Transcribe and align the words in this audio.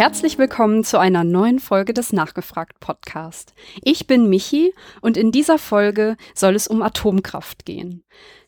herzlich 0.00 0.38
willkommen 0.38 0.82
zu 0.82 0.98
einer 0.98 1.24
neuen 1.24 1.58
Folge 1.58 1.92
des 1.92 2.14
Nachgefragt 2.14 2.80
Podcast. 2.80 3.52
Ich 3.82 4.06
bin 4.06 4.30
Michi 4.30 4.72
und 5.02 5.18
in 5.18 5.30
dieser 5.30 5.58
Folge 5.58 6.16
soll 6.34 6.54
es 6.54 6.68
um 6.68 6.80
Atomkraft 6.80 7.66
gehen. 7.66 8.02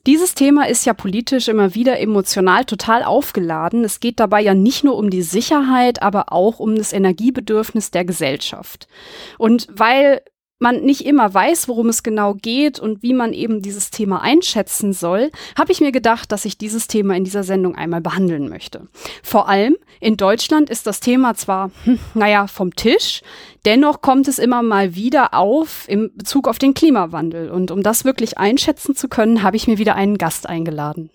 Dieses 0.06 0.34
Thema 0.34 0.66
ist 0.66 0.86
ja 0.86 0.94
politisch 0.94 1.48
immer 1.48 1.74
wieder 1.74 2.00
emotional 2.00 2.64
total 2.64 3.02
aufgeladen. 3.02 3.84
Es 3.84 4.00
geht 4.00 4.18
dabei 4.18 4.40
ja 4.40 4.54
nicht 4.54 4.82
nur 4.82 4.96
um 4.96 5.10
die 5.10 5.20
Sicherheit, 5.20 6.00
aber 6.00 6.32
auch 6.32 6.58
um 6.58 6.74
das 6.74 6.94
Energiebedürfnis 6.94 7.90
der 7.90 8.06
Gesellschaft. 8.06 8.88
Und 9.36 9.68
weil 9.70 10.22
man 10.62 10.80
nicht 10.80 11.04
immer 11.04 11.34
weiß, 11.34 11.68
worum 11.68 11.90
es 11.90 12.02
genau 12.02 12.34
geht 12.34 12.80
und 12.80 13.02
wie 13.02 13.12
man 13.12 13.34
eben 13.34 13.60
dieses 13.60 13.90
Thema 13.90 14.22
einschätzen 14.22 14.94
soll, 14.94 15.30
habe 15.58 15.72
ich 15.72 15.80
mir 15.80 15.92
gedacht, 15.92 16.32
dass 16.32 16.46
ich 16.46 16.56
dieses 16.56 16.86
Thema 16.86 17.14
in 17.16 17.24
dieser 17.24 17.42
Sendung 17.42 17.74
einmal 17.74 18.00
behandeln 18.00 18.48
möchte. 18.48 18.86
Vor 19.22 19.48
allem 19.48 19.76
in 20.00 20.16
Deutschland 20.16 20.70
ist 20.70 20.86
das 20.86 21.00
Thema 21.00 21.34
zwar, 21.34 21.70
hm, 21.84 21.98
naja, 22.14 22.46
vom 22.46 22.74
Tisch, 22.74 23.22
dennoch 23.64 24.00
kommt 24.00 24.28
es 24.28 24.38
immer 24.38 24.62
mal 24.62 24.94
wieder 24.94 25.34
auf 25.34 25.84
im 25.88 26.10
Bezug 26.16 26.48
auf 26.48 26.58
den 26.58 26.74
Klimawandel. 26.74 27.50
Und 27.50 27.70
um 27.70 27.82
das 27.82 28.04
wirklich 28.04 28.38
einschätzen 28.38 28.94
zu 28.94 29.08
können, 29.08 29.42
habe 29.42 29.56
ich 29.56 29.66
mir 29.66 29.78
wieder 29.78 29.96
einen 29.96 30.16
Gast 30.16 30.48
eingeladen. 30.48 31.10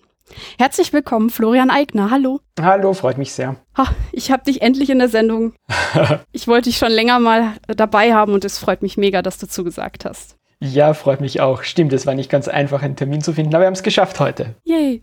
Herzlich 0.58 0.92
willkommen, 0.92 1.30
Florian 1.30 1.70
Eigner. 1.70 2.10
Hallo. 2.10 2.40
Hallo, 2.60 2.92
freut 2.92 3.18
mich 3.18 3.32
sehr. 3.32 3.56
Ha, 3.76 3.86
ich 4.12 4.30
habe 4.30 4.44
dich 4.44 4.62
endlich 4.62 4.90
in 4.90 4.98
der 4.98 5.08
Sendung. 5.08 5.54
ich 6.32 6.48
wollte 6.48 6.68
dich 6.68 6.78
schon 6.78 6.92
länger 6.92 7.18
mal 7.18 7.54
dabei 7.66 8.14
haben 8.14 8.32
und 8.32 8.44
es 8.44 8.58
freut 8.58 8.82
mich 8.82 8.96
mega, 8.96 9.22
dass 9.22 9.38
du 9.38 9.46
zugesagt 9.46 10.04
hast. 10.04 10.36
Ja, 10.60 10.94
freut 10.94 11.20
mich 11.20 11.40
auch. 11.40 11.62
Stimmt, 11.62 11.92
es 11.92 12.06
war 12.06 12.14
nicht 12.14 12.30
ganz 12.30 12.48
einfach, 12.48 12.82
einen 12.82 12.96
Termin 12.96 13.20
zu 13.20 13.32
finden, 13.32 13.54
aber 13.54 13.62
wir 13.62 13.66
haben 13.66 13.74
es 13.74 13.82
geschafft 13.82 14.18
heute. 14.18 14.54
Yay. 14.64 15.02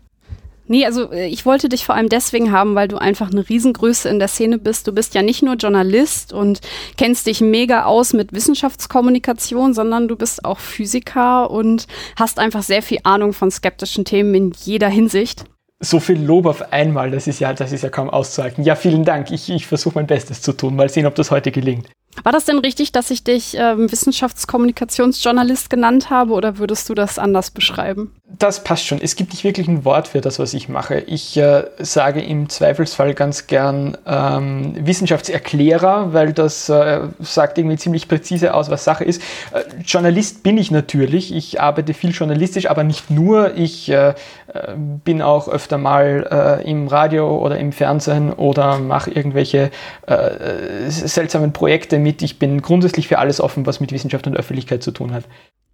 Nee, 0.68 0.84
also 0.84 1.12
äh, 1.12 1.26
ich 1.26 1.46
wollte 1.46 1.68
dich 1.68 1.84
vor 1.84 1.94
allem 1.94 2.08
deswegen 2.08 2.52
haben, 2.52 2.74
weil 2.74 2.88
du 2.88 2.96
einfach 2.96 3.30
eine 3.30 3.48
Riesengröße 3.48 4.08
in 4.08 4.18
der 4.18 4.28
Szene 4.28 4.58
bist. 4.58 4.86
Du 4.86 4.92
bist 4.92 5.14
ja 5.14 5.22
nicht 5.22 5.42
nur 5.42 5.54
Journalist 5.54 6.32
und 6.32 6.60
kennst 6.96 7.26
dich 7.26 7.40
mega 7.40 7.84
aus 7.84 8.12
mit 8.12 8.32
Wissenschaftskommunikation, 8.32 9.74
sondern 9.74 10.08
du 10.08 10.16
bist 10.16 10.44
auch 10.44 10.58
Physiker 10.58 11.50
und 11.50 11.86
hast 12.16 12.38
einfach 12.38 12.62
sehr 12.62 12.82
viel 12.82 12.98
Ahnung 13.04 13.32
von 13.32 13.50
skeptischen 13.50 14.04
Themen 14.04 14.34
in 14.34 14.52
jeder 14.64 14.88
Hinsicht. 14.88 15.44
So 15.78 16.00
viel 16.00 16.18
Lob 16.18 16.46
auf 16.46 16.72
einmal, 16.72 17.10
das 17.10 17.26
ist 17.26 17.38
ja, 17.38 17.52
das 17.52 17.70
ist 17.70 17.82
ja 17.82 17.90
kaum 17.90 18.08
auszuhalten. 18.08 18.64
Ja, 18.64 18.76
vielen 18.76 19.04
Dank. 19.04 19.30
Ich, 19.30 19.50
ich 19.50 19.66
versuche 19.66 19.96
mein 19.96 20.06
Bestes 20.06 20.40
zu 20.40 20.52
tun. 20.54 20.74
Mal 20.74 20.88
sehen, 20.88 21.04
ob 21.04 21.14
das 21.14 21.30
heute 21.30 21.52
gelingt. 21.52 21.86
War 22.22 22.32
das 22.32 22.44
denn 22.44 22.58
richtig, 22.58 22.92
dass 22.92 23.10
ich 23.10 23.24
dich 23.24 23.56
ähm, 23.58 23.90
Wissenschaftskommunikationsjournalist 23.90 25.70
genannt 25.70 26.10
habe 26.10 26.32
oder 26.32 26.58
würdest 26.58 26.88
du 26.88 26.94
das 26.94 27.18
anders 27.18 27.50
beschreiben? 27.50 28.12
Das 28.38 28.64
passt 28.64 28.84
schon. 28.84 29.00
Es 29.00 29.14
gibt 29.14 29.32
nicht 29.32 29.44
wirklich 29.44 29.68
ein 29.68 29.84
Wort 29.84 30.08
für 30.08 30.20
das, 30.20 30.38
was 30.38 30.52
ich 30.52 30.68
mache. 30.68 30.98
Ich 30.98 31.36
äh, 31.36 31.64
sage 31.78 32.20
im 32.20 32.48
Zweifelsfall 32.48 33.14
ganz 33.14 33.46
gern 33.46 33.96
ähm, 34.04 34.74
Wissenschaftserklärer, 34.78 36.12
weil 36.12 36.32
das 36.32 36.68
äh, 36.68 37.02
sagt 37.20 37.56
irgendwie 37.58 37.76
ziemlich 37.76 38.08
präzise 38.08 38.52
aus, 38.52 38.68
was 38.68 38.84
Sache 38.84 39.04
ist. 39.04 39.22
Äh, 39.52 39.62
Journalist 39.84 40.42
bin 40.42 40.58
ich 40.58 40.72
natürlich. 40.72 41.32
Ich 41.32 41.60
arbeite 41.60 41.94
viel 41.94 42.10
journalistisch, 42.10 42.68
aber 42.68 42.82
nicht 42.82 43.10
nur. 43.10 43.54
Ich 43.56 43.88
äh, 43.88 44.08
äh, 44.08 44.14
bin 44.76 45.22
auch 45.22 45.48
öfter 45.48 45.78
mal 45.78 46.60
äh, 46.62 46.68
im 46.68 46.88
Radio 46.88 47.38
oder 47.38 47.58
im 47.58 47.72
Fernsehen 47.72 48.32
oder 48.32 48.78
mache 48.78 49.10
irgendwelche 49.10 49.70
seltsamen 50.88 51.52
Projekte 51.52 51.98
mit. 52.06 52.22
Ich 52.22 52.38
bin 52.38 52.62
grundsätzlich 52.62 53.08
für 53.08 53.18
alles 53.18 53.40
offen, 53.40 53.66
was 53.66 53.80
mit 53.80 53.90
Wissenschaft 53.90 54.26
und 54.28 54.36
Öffentlichkeit 54.36 54.82
zu 54.82 54.92
tun 54.92 55.12
hat. 55.12 55.24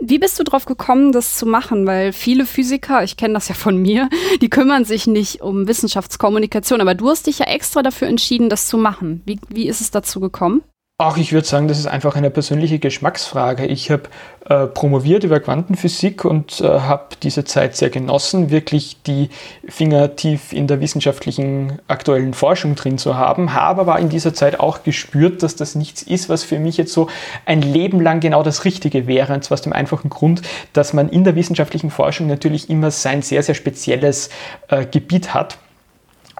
Wie 0.01 0.19
bist 0.19 0.39
du 0.39 0.45
drauf 0.45 0.65
gekommen, 0.65 1.13
das 1.13 1.37
zu 1.37 1.47
machen? 1.47 1.87
Weil 1.87 2.13
viele 2.13 2.47
Physiker, 2.47 3.05
ich 3.05 3.17
kenne 3.17 3.35
das 3.35 3.49
ja 3.49 3.55
von 3.55 3.77
mir, 3.77 4.09
die 4.41 4.49
kümmern 4.49 4.85
sich 4.85 5.07
nicht 5.07 5.43
um 5.43 5.69
Wissenschaftskommunikation, 5.69 6.81
aber 6.81 6.95
du 6.95 7.09
hast 7.09 7.27
dich 7.27 7.39
ja 7.39 7.47
extra 7.47 7.83
dafür 7.83 8.09
entschieden, 8.09 8.49
das 8.49 8.67
zu 8.67 8.79
machen. 8.79 9.23
Wie, 9.27 9.39
wie 9.49 9.69
ist 9.69 9.81
es 9.81 9.91
dazu 9.91 10.19
gekommen? 10.21 10.63
Ach, 11.05 11.17
ich 11.17 11.33
würde 11.33 11.49
sagen, 11.49 11.67
das 11.67 11.81
ist 11.81 11.89
einfach 11.89 12.15
eine 12.15 12.31
persönliche 12.31 12.79
Geschmacksfrage. 12.79 13.67
Ich 13.67 13.91
habe 13.91 14.05
äh, 14.49 14.69
promoviert 14.69 15.25
über 15.25 15.41
Quantenphysik 15.41 16.25
und 16.25 16.61
äh, 16.61 16.65
habe 16.65 17.17
diese 17.25 17.43
Zeit 17.43 17.75
sehr 17.75 17.91
genossen, 17.91 18.51
wirklich 18.51 19.03
die 19.03 19.29
Finger 19.67 20.15
tief 20.15 20.53
in 20.53 20.69
der 20.69 20.81
wissenschaftlichen 20.81 21.81
aktuellen 21.89 22.35
Forschung 22.35 22.77
drin 22.77 22.99
zu 22.99 23.17
haben, 23.17 23.53
habe 23.53 23.81
aber 23.81 23.99
in 23.99 24.11
dieser 24.11 24.33
Zeit 24.33 24.61
auch 24.61 24.85
gespürt, 24.85 25.43
dass 25.43 25.57
das 25.57 25.75
nichts 25.75 26.03
ist, 26.03 26.29
was 26.29 26.45
für 26.45 26.61
mich 26.61 26.77
jetzt 26.77 26.93
so 26.93 27.09
ein 27.47 27.63
Leben 27.63 28.01
lang 28.01 28.21
genau 28.21 28.45
das 28.45 28.65
Richtige 28.65 29.09
wäre. 29.09 29.35
Und 29.35 29.43
zwar 29.43 29.57
aus 29.57 29.63
dem 29.63 29.73
einfachen 29.73 30.09
Grund, 30.09 30.43
dass 30.73 30.93
man 30.93 31.09
in 31.09 31.25
der 31.25 31.35
wissenschaftlichen 31.35 31.91
Forschung 31.91 32.29
natürlich 32.29 32.71
immer 32.71 32.93
sein 32.93 33.23
sehr, 33.23 33.43
sehr 33.43 33.57
spezielles 33.57 34.31
äh, 34.69 34.87
Gebiet 34.87 35.35
hat. 35.35 35.59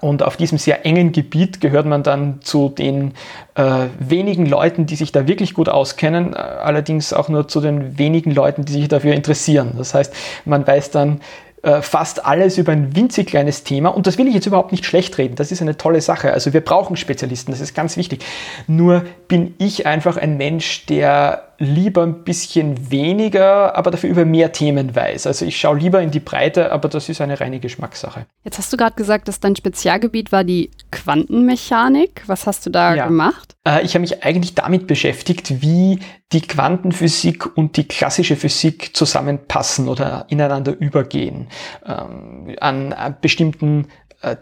Und 0.03 0.25
auf 0.25 0.37
diesem 0.37 0.59
sehr 0.59 0.85
engen 0.85 1.13
Gebiet 1.13 1.61
gehört 1.61 1.87
man 1.87 2.03
dann 2.03 2.41
zu 2.43 2.71
den 2.71 3.13
äh, 3.55 3.87
wenigen 4.01 4.47
Leuten, 4.47 4.85
die 4.85 4.97
sich 4.97 5.13
da 5.13 5.29
wirklich 5.29 5.55
gut 5.55 5.69
auskennen, 5.69 6.33
äh, 6.33 6.39
allerdings 6.39 7.13
auch 7.13 7.29
nur 7.29 7.47
zu 7.47 7.61
den 7.61 8.01
wenigen 8.01 8.33
Leuten, 8.33 8.65
die 8.65 8.73
sich 8.73 8.89
dafür 8.89 9.15
interessieren. 9.15 9.75
Das 9.79 9.95
heißt, 9.95 10.13
man 10.45 10.67
weiß 10.67 10.91
dann 10.91 11.21
äh, 11.63 11.83
fast 11.83 12.27
alles 12.27 12.59
über 12.59 12.73
ein 12.73 12.97
winzig 12.97 13.29
kleines 13.29 13.63
Thema. 13.63 13.91
Und 13.91 14.09
das 14.09 14.19
will 14.19 14.27
ich 14.27 14.35
jetzt 14.35 14.47
überhaupt 14.47 14.73
nicht 14.73 14.85
schlecht 14.85 15.19
reden. 15.19 15.37
Das 15.37 15.53
ist 15.53 15.63
eine 15.63 15.77
tolle 15.77 16.01
Sache. 16.01 16.33
Also 16.33 16.53
wir 16.53 16.63
brauchen 16.63 16.97
Spezialisten, 16.97 17.53
das 17.53 17.61
ist 17.61 17.73
ganz 17.73 17.97
wichtig. 17.97 18.25
Nur 18.67 19.05
bin 19.29 19.55
ich 19.59 19.87
einfach 19.87 20.17
ein 20.17 20.37
Mensch, 20.37 20.85
der 20.87 21.52
lieber 21.63 22.03
ein 22.03 22.25
bisschen 22.25 22.91
weniger, 22.91 23.77
aber 23.77 23.93
dafür 23.93 24.11
über 24.11 24.25
mehr 24.25 24.51
Themen 24.51 24.97
weiß. 24.97 25.29
Also 25.29 25.45
ich 25.45 25.57
schaue 25.57 25.79
lieber 25.79 26.03
in 26.03 26.11
die 26.11 26.19
Breite, 26.19 26.73
aber 26.73 26.89
das 26.89 27.09
ist 27.09 27.21
eine 27.21 27.39
reine 27.39 27.61
Geschmackssache. 27.61 28.27
Jetzt 28.43 28.59
hast 28.59 28.73
du 28.73 28.77
gerade 28.77 28.97
gesagt, 28.97 29.29
dass 29.29 29.39
dein 29.39 29.55
Spezialgebiet 29.55 30.33
war 30.33 30.43
die 30.43 30.73
Quantenmechanik. 30.91 32.25
Was 32.27 32.49
hast 32.49 32.67
du 32.67 32.71
da 32.71 32.97
ja. 32.97 33.07
gemacht? 33.07 33.55
Äh, 33.65 33.85
ich 33.85 33.95
habe 33.95 34.01
mich 34.01 34.25
eigentlich 34.25 34.57
damit 34.57 34.89
beschäftigt, 34.89 35.63
wie 35.63 36.01
die 36.33 36.41
Quantenphysik 36.41 37.57
und 37.57 37.77
die 37.77 37.87
klassische 37.87 38.37
Physik 38.37 38.97
zusammenpassen 38.97 39.89
oder 39.89 40.27
ineinander 40.31 40.77
übergehen. 40.77 41.47
Ähm, 41.87 42.57
an 42.59 43.17
bestimmten 43.21 43.83
äh, 43.85 43.87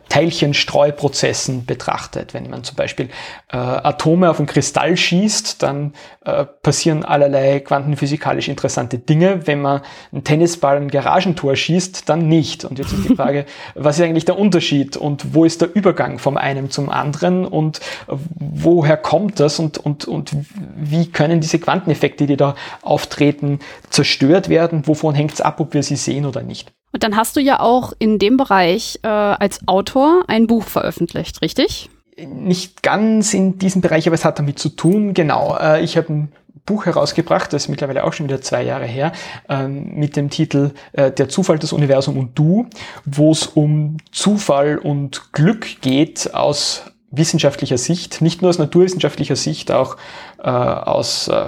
Teilchenstreuprozessen 0.09 1.65
betrachtet. 1.65 2.35
Wenn 2.35 2.51
man 2.51 2.65
zum 2.65 2.77
Beispiel 2.77 3.07
äh, 3.51 3.57
Atome 3.57 4.31
auf 4.31 4.39
einen 4.39 4.47
Kristall 4.47 4.97
schießt, 4.97 5.63
dann 5.63 5.95
äh, 6.25 6.45
passieren 6.45 7.05
allerlei 7.05 7.61
quantenphysikalisch 7.61 8.49
interessante 8.49 8.99
Dinge. 8.99 9.47
Wenn 9.47 9.63
man 9.63 9.81
einen 10.13 10.23
Tennisball 10.23 10.77
ein 10.77 10.89
Garagentor 10.89 11.57
schießt, 11.57 12.09
dann 12.09 12.29
nicht. 12.29 12.65
Und 12.65 12.79
jetzt 12.79 12.93
ist 12.93 13.09
die 13.09 13.17
Frage, 13.17 13.47
was 13.75 13.99
ist 13.99 14.05
eigentlich 14.05 14.27
der 14.27 14.39
Unterschied 14.39 14.99
und 14.99 15.35
wo 15.35 15.47
ist 15.47 15.63
der 15.63 15.75
Übergang 15.75 16.19
vom 16.19 16.37
einen 16.37 16.71
zum 16.71 16.91
anderen 16.91 17.47
und 17.47 17.81
woher 18.07 18.99
kommt 18.99 19.41
das 19.41 19.59
und, 19.59 19.79
und, 19.79 20.05
und 20.05 20.37
wie 20.77 21.11
können 21.11 21.41
diese 21.41 21.59
Quanteneffekte, 21.59 22.27
die 22.27 22.37
da 22.37 22.55
auftreten, 22.83 23.61
zerstört 23.89 24.51
werden? 24.51 24.87
Wovon 24.87 25.15
hängt 25.15 25.33
es 25.33 25.41
ab, 25.41 25.59
ob 25.61 25.73
wir 25.73 25.83
sie 25.83 25.97
sehen 25.97 26.27
oder 26.27 26.43
nicht? 26.43 26.73
Und 26.93 27.03
dann 27.03 27.17
hast 27.17 27.37
du 27.37 27.41
ja 27.41 27.61
auch 27.61 27.93
in 27.99 28.19
dem 28.19 28.37
Bereich 28.37 28.99
äh, 29.03 29.09
als 29.09 29.61
Autor 29.67 30.25
ein 30.29 30.47
Buch 30.47 30.65
veröffentlicht, 30.65 31.43
richtig? 31.43 31.89
Nicht 32.19 32.83
ganz 32.83 33.33
in 33.33 33.59
diesem 33.59 33.81
Bereich, 33.81 34.07
aber 34.07 34.15
es 34.15 34.25
hat 34.25 34.39
damit 34.39 34.59
zu 34.59 34.71
tun, 34.71 35.15
genau. 35.15 35.57
Äh, 35.57 35.83
ich 35.83 35.97
habe 35.97 36.13
ein 36.13 36.33
Buch 36.67 36.87
herausgebracht, 36.87 37.53
das 37.53 37.65
ist 37.65 37.69
mittlerweile 37.69 38.05
auch 38.05 38.13
schon 38.13 38.27
wieder 38.29 38.41
zwei 38.43 38.63
Jahre 38.63 38.87
her, 38.87 39.13
ähm, 39.49 39.95
mit 39.95 40.17
dem 40.17 40.31
Titel 40.31 40.73
äh, 40.93 41.11
Der 41.11 41.29
Zufall, 41.29 41.59
das 41.59 41.73
Universum 41.73 42.19
und 42.19 42.39
du, 42.39 42.67
wo 43.05 43.33
es 43.33 43.47
um 43.47 43.97
Zufall 44.13 44.79
und 44.79 45.33
Glück 45.33 45.81
geht 45.81 46.35
aus 46.35 46.85
wissenschaftlicher 47.11 47.79
Sicht, 47.79 48.21
nicht 48.21 48.43
nur 48.43 48.51
aus 48.51 48.59
naturwissenschaftlicher 48.59 49.37
Sicht, 49.37 49.73
auch 49.73 49.97
äh, 50.39 50.49
aus 50.49 51.29
äh, 51.29 51.47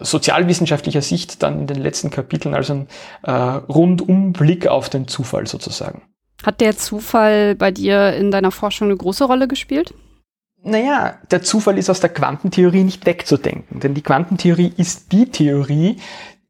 sozialwissenschaftlicher 0.00 1.02
Sicht 1.02 1.42
dann 1.42 1.60
in 1.60 1.66
den 1.66 1.80
letzten 1.80 2.10
Kapiteln, 2.10 2.54
also 2.54 2.74
ein 2.74 2.88
äh, 3.22 3.30
Rundumblick 3.32 4.66
auf 4.66 4.88
den 4.88 5.08
Zufall 5.08 5.46
sozusagen. 5.46 6.02
Hat 6.42 6.60
der 6.60 6.76
Zufall 6.76 7.54
bei 7.54 7.70
dir 7.70 8.14
in 8.14 8.30
deiner 8.30 8.50
Forschung 8.50 8.88
eine 8.88 8.96
große 8.96 9.24
Rolle 9.24 9.48
gespielt? 9.48 9.94
Naja, 10.62 11.18
der 11.30 11.42
Zufall 11.42 11.78
ist 11.78 11.90
aus 11.90 12.00
der 12.00 12.10
Quantentheorie 12.10 12.84
nicht 12.84 13.04
wegzudenken, 13.04 13.80
denn 13.80 13.94
die 13.94 14.02
Quantentheorie 14.02 14.72
ist 14.76 15.12
die 15.12 15.30
Theorie, 15.30 15.96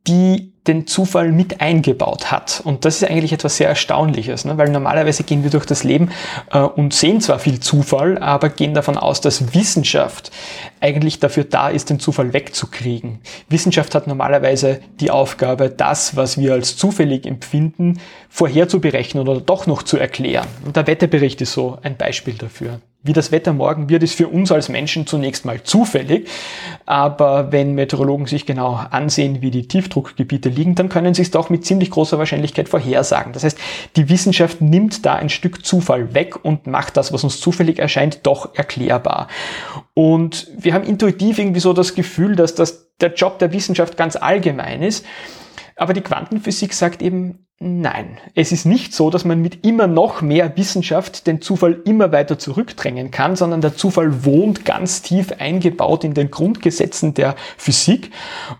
die 0.07 0.54
den 0.67 0.87
Zufall 0.87 1.31
mit 1.31 1.61
eingebaut 1.61 2.31
hat. 2.31 2.63
Und 2.65 2.85
das 2.85 2.97
ist 2.97 3.09
eigentlich 3.09 3.33
etwas 3.33 3.59
sehr 3.59 3.69
Erstaunliches, 3.69 4.45
ne? 4.47 4.57
weil 4.57 4.71
normalerweise 4.71 5.23
gehen 5.23 5.43
wir 5.43 5.51
durch 5.51 5.67
das 5.67 5.85
Leben 5.85 6.11
äh, 6.53 6.59
und 6.59 6.95
sehen 6.95 7.21
zwar 7.21 7.39
viel 7.39 7.61
Zufall, 7.61 8.19
aber 8.19 8.49
gehen 8.49 8.73
davon 8.73 8.97
aus, 8.97 9.21
dass 9.21 9.55
Wissenschaft 9.55 10.31
eigentlich 10.81 11.21
dafür 11.21 11.45
da 11.45 11.69
ist, 11.69 11.91
den 11.91 12.01
Zufall 12.01 12.33
wegzukriegen. 12.33 13.21
Wissenschaft 13.49 13.95
hat 13.95 14.07
normalerweise 14.07 14.81
die 15.01 15.11
Aufgabe, 15.11 15.69
das, 15.69 16.17
was 16.17 16.39
wir 16.39 16.55
als 16.55 16.77
zufällig 16.77 17.27
empfinden, 17.27 18.01
vorherzuberechnen 18.31 19.29
oder 19.29 19.41
doch 19.41 19.67
noch 19.67 19.83
zu 19.83 19.99
erklären. 19.99 20.49
Und 20.65 20.77
der 20.77 20.87
Wetterbericht 20.87 21.41
ist 21.43 21.53
so 21.53 21.79
ein 21.83 21.97
Beispiel 21.97 22.35
dafür. 22.35 22.81
Wie 23.05 23.13
das 23.13 23.31
Wetter 23.31 23.53
morgen 23.53 23.91
wird, 23.91 24.03
ist 24.03 24.15
für 24.15 24.29
uns 24.29 24.51
als 24.51 24.71
Menschen 24.71 25.07
zunächst 25.07 25.45
mal 25.45 25.63
zufällig. 25.63 26.27
Aber 26.87 27.53
wenn 27.53 27.75
Meteorologen 27.75 28.27
sich 28.27 28.47
genau 28.47 28.81
ansehen, 28.91 29.43
wie 29.43 29.51
die 29.51 29.69
Tiefdruckgebiete 29.69 30.49
liegen, 30.49 30.75
dann 30.75 30.89
können 30.89 31.13
sie 31.13 31.23
es 31.23 31.31
doch 31.31 31.51
mit 31.51 31.67
ziemlich 31.67 31.91
großer 31.91 32.19
Wahrscheinlichkeit 32.19 32.69
vorhersagen. 32.69 33.35
Das 33.35 33.45
heißt, 33.45 33.59
die 33.97 34.09
Wissenschaft 34.09 34.63
nimmt 34.63 35.05
da 35.05 35.15
ein 35.15 35.29
Stück 35.29 35.67
Zufall 35.67 36.15
weg 36.15 36.45
und 36.45 36.67
macht 36.67 36.97
das, 36.97 37.13
was 37.13 37.23
uns 37.25 37.41
zufällig 37.41 37.79
erscheint, 37.79 38.21
doch 38.27 38.55
erklärbar. 38.55 39.29
Und 39.93 40.49
wir 40.57 40.73
haben 40.73 40.85
intuitiv 40.85 41.39
irgendwie 41.39 41.61
so 41.61 41.75
das 41.75 41.95
Gefühl, 41.95 42.37
dass 42.37 42.55
das 42.55 42.89
der 43.03 43.13
Job 43.13 43.39
der 43.39 43.53
Wissenschaft 43.53 43.99
ganz 43.99 44.17
allgemein 44.17 44.83
ist. 44.83 45.05
Aber 45.77 45.93
die 45.93 46.01
Quantenphysik 46.01 46.73
sagt 46.73 47.03
eben, 47.03 47.45
Nein, 47.61 48.19
es 48.35 48.51
ist 48.51 48.67
nicht 48.67 48.93
so, 48.93 49.11
dass 49.11 49.25
man 49.25 49.41
mit 49.41 49.65
immer 49.65 49.87
noch 49.87 50.23
mehr 50.23 50.57
Wissenschaft 50.57 51.27
den 51.29 51.41
Zufall 51.41 51.81
immer 51.85 52.11
weiter 52.11 52.37
zurückdrängen 52.39 53.13
kann, 53.13 53.37
sondern 53.37 53.61
der 53.61 53.77
Zufall 53.77 54.25
wohnt 54.25 54.65
ganz 54.65 55.03
tief 55.03 55.33
eingebaut 55.39 56.03
in 56.03 56.15
den 56.15 56.31
Grundgesetzen 56.33 57.15
der 57.15 57.37
Physik 57.57 58.11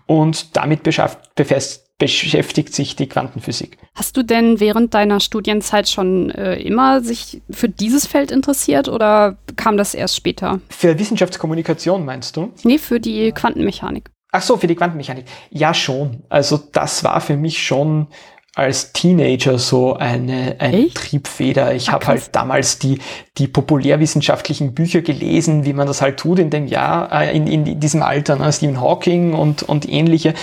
und 0.07 0.55
damit 0.55 0.83
beschäftigt 0.83 2.73
sich 2.73 2.95
die 2.95 3.07
Quantenphysik. 3.07 3.77
Hast 3.95 4.15
du 4.15 4.23
denn 4.23 4.61
während 4.61 4.93
deiner 4.93 5.19
Studienzeit 5.19 5.89
schon 5.89 6.31
äh, 6.31 6.55
immer 6.55 7.01
sich 7.01 7.41
für 7.51 7.67
dieses 7.67 8.07
Feld 8.07 8.31
interessiert 8.31 8.87
oder 8.87 9.37
kam 9.57 9.75
das 9.75 9.93
erst 9.93 10.15
später? 10.15 10.61
Für 10.69 10.97
Wissenschaftskommunikation 10.97 12.05
meinst 12.05 12.37
du? 12.37 12.53
Nee, 12.63 12.77
für 12.77 13.01
die 13.01 13.33
Quantenmechanik. 13.33 14.09
Ach 14.35 14.41
so, 14.41 14.57
für 14.57 14.67
die 14.67 14.75
Quantenmechanik. 14.75 15.25
Ja, 15.49 15.73
schon. 15.73 16.23
Also 16.27 16.59
das 16.71 17.05
war 17.05 17.21
für 17.21 17.37
mich 17.37 17.63
schon 17.63 18.07
als 18.53 18.91
Teenager 18.91 19.57
so 19.59 19.93
eine, 19.95 20.57
eine 20.59 20.89
Triebfeder. 20.89 21.73
Ich 21.73 21.89
habe 21.89 22.07
halt 22.07 22.35
damals 22.35 22.77
die, 22.77 22.99
die 23.37 23.47
populärwissenschaftlichen 23.47 24.73
Bücher 24.73 25.01
gelesen, 25.01 25.63
wie 25.63 25.71
man 25.71 25.87
das 25.87 26.01
halt 26.01 26.17
tut 26.17 26.39
in 26.39 26.49
dem 26.49 26.67
Jahr, 26.67 27.11
äh, 27.13 27.35
in, 27.35 27.47
in 27.47 27.79
diesem 27.79 28.03
Alter, 28.03 28.35
ne? 28.35 28.51
Stephen 28.51 28.81
Hawking 28.81 29.33
und, 29.33 29.63
und 29.63 29.87
ähnliche. 29.87 30.33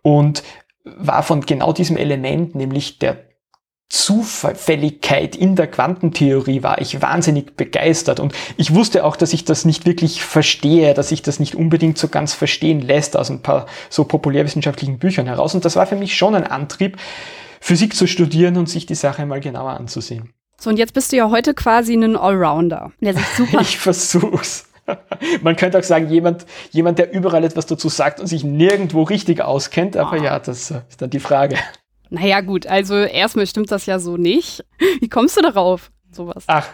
Und 0.00 0.42
war 0.84 1.22
von 1.22 1.42
genau 1.42 1.74
diesem 1.74 1.98
Element, 1.98 2.54
nämlich 2.54 2.98
der 2.98 3.24
Zufälligkeit 3.88 5.36
in 5.36 5.56
der 5.56 5.66
Quantentheorie 5.66 6.62
war 6.62 6.80
ich 6.80 7.00
wahnsinnig 7.00 7.56
begeistert 7.56 8.18
und 8.18 8.34
ich 8.56 8.74
wusste 8.74 9.04
auch, 9.04 9.16
dass 9.16 9.32
ich 9.32 9.44
das 9.44 9.64
nicht 9.64 9.86
wirklich 9.86 10.22
verstehe, 10.22 10.94
dass 10.94 11.10
sich 11.10 11.22
das 11.22 11.38
nicht 11.38 11.54
unbedingt 11.54 11.98
so 11.98 12.08
ganz 12.08 12.34
verstehen 12.34 12.80
lässt 12.80 13.16
aus 13.16 13.30
ein 13.30 13.42
paar 13.42 13.66
so 13.90 14.04
populärwissenschaftlichen 14.04 14.98
Büchern 14.98 15.26
heraus 15.26 15.54
und 15.54 15.64
das 15.64 15.76
war 15.76 15.86
für 15.86 15.96
mich 15.96 16.16
schon 16.16 16.34
ein 16.34 16.46
Antrieb, 16.46 16.96
Physik 17.60 17.94
zu 17.94 18.06
studieren 18.06 18.56
und 18.56 18.68
sich 18.68 18.84
die 18.86 18.94
Sache 18.94 19.24
mal 19.26 19.40
genauer 19.40 19.72
anzusehen. 19.72 20.32
So, 20.58 20.70
und 20.70 20.78
jetzt 20.78 20.94
bist 20.94 21.12
du 21.12 21.16
ja 21.16 21.30
heute 21.30 21.54
quasi 21.54 21.94
ein 21.94 22.16
Allrounder, 22.16 22.92
der 23.00 23.14
sich 23.14 23.26
super. 23.36 23.60
ich 23.60 23.78
versuch's. 23.78 24.66
Man 25.42 25.56
könnte 25.56 25.78
auch 25.78 25.82
sagen, 25.82 26.10
jemand, 26.10 26.46
jemand, 26.70 26.98
der 26.98 27.12
überall 27.12 27.44
etwas 27.44 27.66
dazu 27.66 27.88
sagt 27.88 28.20
und 28.20 28.26
sich 28.26 28.44
nirgendwo 28.44 29.02
richtig 29.02 29.40
auskennt, 29.40 29.96
aber 29.96 30.18
oh. 30.18 30.22
ja, 30.22 30.38
das 30.38 30.70
ist 30.70 31.00
dann 31.00 31.10
die 31.10 31.20
Frage. 31.20 31.56
Naja, 32.14 32.40
gut, 32.42 32.66
also 32.66 32.94
erstmal 32.94 33.46
stimmt 33.46 33.70
das 33.70 33.86
ja 33.86 33.98
so 33.98 34.16
nicht. 34.16 34.64
Wie 35.00 35.08
kommst 35.08 35.36
du 35.36 35.42
darauf? 35.42 35.90
Sowas. 36.12 36.44
Ach, 36.46 36.68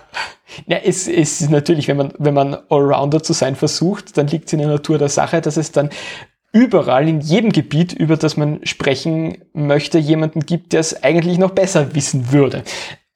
ja, 0.67 0.77
es, 0.85 1.09
es 1.09 1.41
ist 1.41 1.51
natürlich, 1.51 1.89
wenn 1.89 1.97
man, 1.97 2.13
wenn 2.19 2.35
man 2.35 2.59
Allrounder 2.69 3.23
zu 3.23 3.33
sein 3.33 3.57
versucht, 3.57 4.19
dann 4.19 4.27
liegt 4.27 4.49
es 4.49 4.53
in 4.53 4.59
der 4.59 4.69
Natur 4.69 4.99
der 4.99 5.09
Sache, 5.09 5.41
dass 5.41 5.57
es 5.57 5.73
dann 5.73 5.89
überall 6.53 7.09
in 7.09 7.21
jedem 7.21 7.53
Gebiet, 7.53 7.95
über 7.95 8.19
das 8.19 8.37
man 8.37 8.61
sprechen 8.65 9.39
möchte, 9.55 9.99
jemanden 9.99 10.41
gibt, 10.41 10.75
der 10.75 10.81
es 10.81 11.03
eigentlich 11.03 11.39
noch 11.39 11.53
besser 11.53 11.95
wissen 11.95 12.33
würde. 12.33 12.63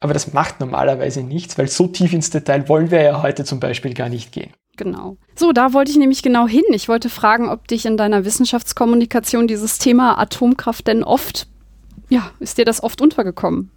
Aber 0.00 0.15
das 0.15 0.32
macht 0.32 0.61
normalerweise 0.61 1.23
nichts, 1.23 1.59
weil 1.59 1.69
so 1.69 1.88
tief 1.88 2.15
ins 2.15 2.31
Detail 2.31 2.69
wollen 2.69 2.91
wir 2.91 3.03
ja 3.03 3.23
heute 3.23 3.44
zum 3.44 3.61
Beispiel 3.61 3.93
gar 3.93 4.09
nicht 4.09 4.32
gehen. 4.32 4.50
Genau. 4.76 5.17
So, 5.37 5.53
da 5.53 5.73
wollte 5.73 5.91
ich 5.91 5.99
nämlich 5.99 6.23
genau 6.23 6.47
hin. 6.47 6.65
Ich 6.71 6.88
wollte 6.88 7.11
fragen, 7.11 7.49
ob 7.49 7.69
dich 7.69 7.87
in 7.87 7.97
deiner 7.97 8.25
Wissenschaftskommunikation 8.25 9.47
dieses 9.47 9.79
Thema 9.79 10.19
Atomkraft 10.19 10.87
denn 10.87 11.05
oft, 11.05 11.49
ja, 12.08 12.30
ist 12.40 12.58
dir 12.58 12.64
das 12.64 12.82
oft 12.82 13.00
untergekommen? 13.00 13.70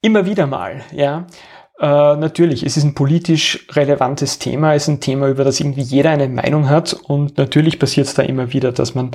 Immer 0.00 0.26
wieder 0.26 0.46
mal, 0.46 0.82
ja. 0.92 1.26
Äh, 1.80 1.86
natürlich, 1.86 2.62
es 2.62 2.76
ist 2.76 2.84
ein 2.84 2.94
politisch 2.94 3.66
relevantes 3.72 4.38
Thema, 4.38 4.74
es 4.74 4.84
ist 4.84 4.88
ein 4.88 5.00
Thema, 5.00 5.28
über 5.28 5.42
das 5.42 5.58
irgendwie 5.58 5.82
jeder 5.82 6.10
eine 6.10 6.28
Meinung 6.28 6.68
hat 6.68 6.92
und 6.92 7.36
natürlich 7.36 7.80
passiert 7.80 8.06
es 8.06 8.14
da 8.14 8.22
immer 8.22 8.52
wieder, 8.52 8.70
dass 8.70 8.94
man 8.94 9.10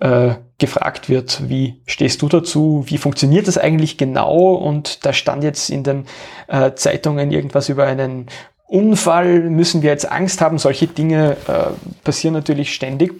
äh, 0.00 0.34
gefragt 0.58 1.08
wird, 1.08 1.48
wie 1.48 1.82
stehst 1.86 2.20
du 2.22 2.28
dazu, 2.28 2.82
wie 2.86 2.98
funktioniert 2.98 3.46
das 3.46 3.58
eigentlich 3.58 3.96
genau 3.96 4.54
und 4.54 5.06
da 5.06 5.12
stand 5.12 5.44
jetzt 5.44 5.70
in 5.70 5.84
den 5.84 6.06
äh, 6.48 6.72
Zeitungen 6.74 7.30
irgendwas 7.30 7.68
über 7.68 7.84
einen 7.84 8.26
Unfall, 8.66 9.48
müssen 9.48 9.82
wir 9.82 9.90
jetzt 9.90 10.10
Angst 10.10 10.40
haben, 10.40 10.58
solche 10.58 10.88
Dinge 10.88 11.36
äh, 11.46 11.70
passieren 12.02 12.34
natürlich 12.34 12.74
ständig. 12.74 13.12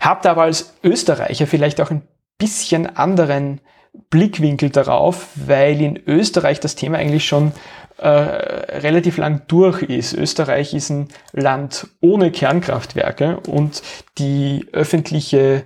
Habt 0.00 0.26
aber 0.26 0.42
als 0.42 0.74
Österreicher 0.82 1.46
vielleicht 1.46 1.82
auch 1.82 1.90
ein 1.90 2.02
bisschen 2.38 2.86
anderen 2.96 3.60
Blickwinkel 4.10 4.70
darauf, 4.70 5.28
weil 5.34 5.80
in 5.80 6.00
Österreich 6.06 6.60
das 6.60 6.74
Thema 6.74 6.98
eigentlich 6.98 7.26
schon 7.26 7.52
äh, 7.98 8.08
relativ 8.08 9.16
lang 9.16 9.42
durch 9.48 9.82
ist. 9.82 10.12
Österreich 10.12 10.74
ist 10.74 10.90
ein 10.90 11.08
Land 11.32 11.88
ohne 12.00 12.30
Kernkraftwerke 12.30 13.40
und 13.40 13.82
die 14.18 14.66
öffentliche 14.72 15.64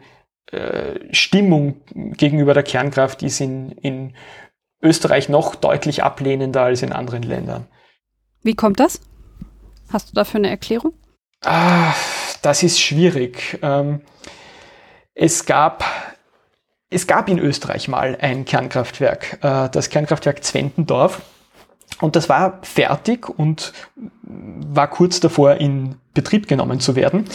äh, 0.53 1.01
Stimmung 1.13 1.81
gegenüber 1.95 2.55
der 2.55 2.63
Kernkraft 2.63 3.23
ist 3.23 3.41
in, 3.41 3.73
in 3.73 4.15
Österreich 4.83 5.29
noch 5.29 5.55
deutlich 5.55 6.03
ablehnender 6.03 6.63
als 6.63 6.83
in 6.83 6.93
anderen 6.93 7.23
Ländern. 7.23 7.67
Wie 8.43 8.55
kommt 8.55 8.81
das? 8.81 9.01
Hast 9.93 10.11
du 10.11 10.15
dafür 10.15 10.39
eine 10.39 10.51
Erklärung? 10.51 10.93
Ah, 11.45 11.93
das 12.43 12.63
ist 12.63 12.81
schwierig. 12.81 13.59
Ähm, 13.63 14.01
es 15.15 15.47
gab 15.47 15.85
es 16.91 17.07
gab 17.07 17.29
in 17.29 17.39
Österreich 17.39 17.89
mal 17.89 18.19
ein 18.21 18.45
Kernkraftwerk, 18.45 19.39
äh, 19.43 19.69
das 19.71 19.91
Kernkraftwerk 19.91 20.45
Zwentendorf. 20.45 21.23
Und 22.01 22.17
das 22.17 22.29
war 22.29 22.59
fertig 22.63 23.29
und 23.29 23.73
war 24.23 24.89
kurz 24.89 25.21
davor 25.21 25.57
in 25.57 25.97
Betrieb 26.15 26.49
genommen 26.49 26.81
zu 26.81 26.97
werden. 26.97 27.27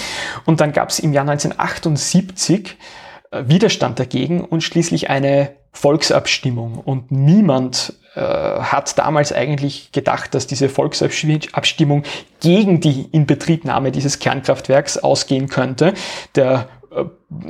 Und 0.46 0.60
dann 0.60 0.74
gab 0.74 0.90
es 0.90 1.00
im 1.00 1.14
Jahr 1.14 1.28
1978 1.28 2.78
äh, 3.32 3.44
Widerstand 3.48 4.00
dagegen 4.00 4.44
und 4.44 4.62
schließlich 4.62 5.10
eine 5.10 5.52
Volksabstimmung. 5.72 6.80
Und 6.80 7.12
niemand 7.12 7.94
äh, 8.16 8.22
hat 8.22 8.98
damals 8.98 9.34
eigentlich 9.34 9.92
gedacht, 9.92 10.34
dass 10.34 10.48
diese 10.48 10.70
Volksabstimmung 10.70 12.04
gegen 12.40 12.80
die 12.80 13.10
Inbetriebnahme 13.12 13.92
dieses 13.92 14.20
Kernkraftwerks 14.20 14.98
ausgehen 14.98 15.48
könnte. 15.48 15.94
Der 16.36 16.70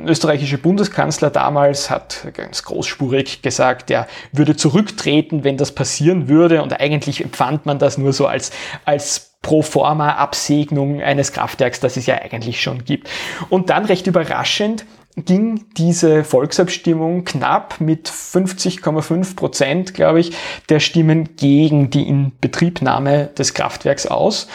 österreichische 0.04 0.58
Bundeskanzler 0.58 1.30
damals 1.30 1.90
hat 1.90 2.26
ganz 2.34 2.62
großspurig 2.64 3.42
gesagt, 3.42 3.90
er 3.90 4.06
würde 4.32 4.56
zurücktreten, 4.56 5.44
wenn 5.44 5.56
das 5.56 5.72
passieren 5.72 6.28
würde. 6.28 6.62
Und 6.62 6.78
eigentlich 6.80 7.22
empfand 7.22 7.66
man 7.66 7.78
das 7.78 7.98
nur 7.98 8.12
so 8.12 8.26
als, 8.26 8.50
als 8.84 9.36
pro 9.42 9.62
forma 9.62 10.14
Absegnung 10.14 11.00
eines 11.00 11.32
Kraftwerks, 11.32 11.80
das 11.80 11.96
es 11.96 12.06
ja 12.06 12.16
eigentlich 12.16 12.60
schon 12.60 12.84
gibt. 12.84 13.08
Und 13.48 13.70
dann 13.70 13.84
recht 13.84 14.06
überraschend 14.06 14.84
ging 15.16 15.64
diese 15.76 16.24
Volksabstimmung 16.24 17.24
knapp 17.24 17.80
mit 17.80 18.08
50,5 18.08 19.34
Prozent, 19.34 19.94
glaube 19.94 20.20
ich, 20.20 20.32
der 20.68 20.78
Stimmen 20.78 21.36
gegen 21.36 21.88
die 21.88 22.06
Inbetriebnahme 22.06 23.28
des 23.38 23.54
Kraftwerks 23.54 24.06
aus. 24.06 24.46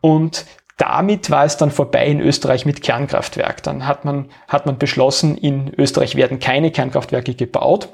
Und 0.00 0.46
damit 0.76 1.30
war 1.30 1.44
es 1.44 1.56
dann 1.56 1.70
vorbei 1.70 2.06
in 2.06 2.20
Österreich 2.20 2.66
mit 2.66 2.82
Kernkraftwerk. 2.82 3.62
Dann 3.62 3.86
hat 3.86 4.04
man, 4.04 4.30
hat 4.48 4.66
man 4.66 4.78
beschlossen, 4.78 5.36
in 5.36 5.72
Österreich 5.76 6.16
werden 6.16 6.38
keine 6.38 6.70
Kernkraftwerke 6.70 7.34
gebaut. 7.34 7.88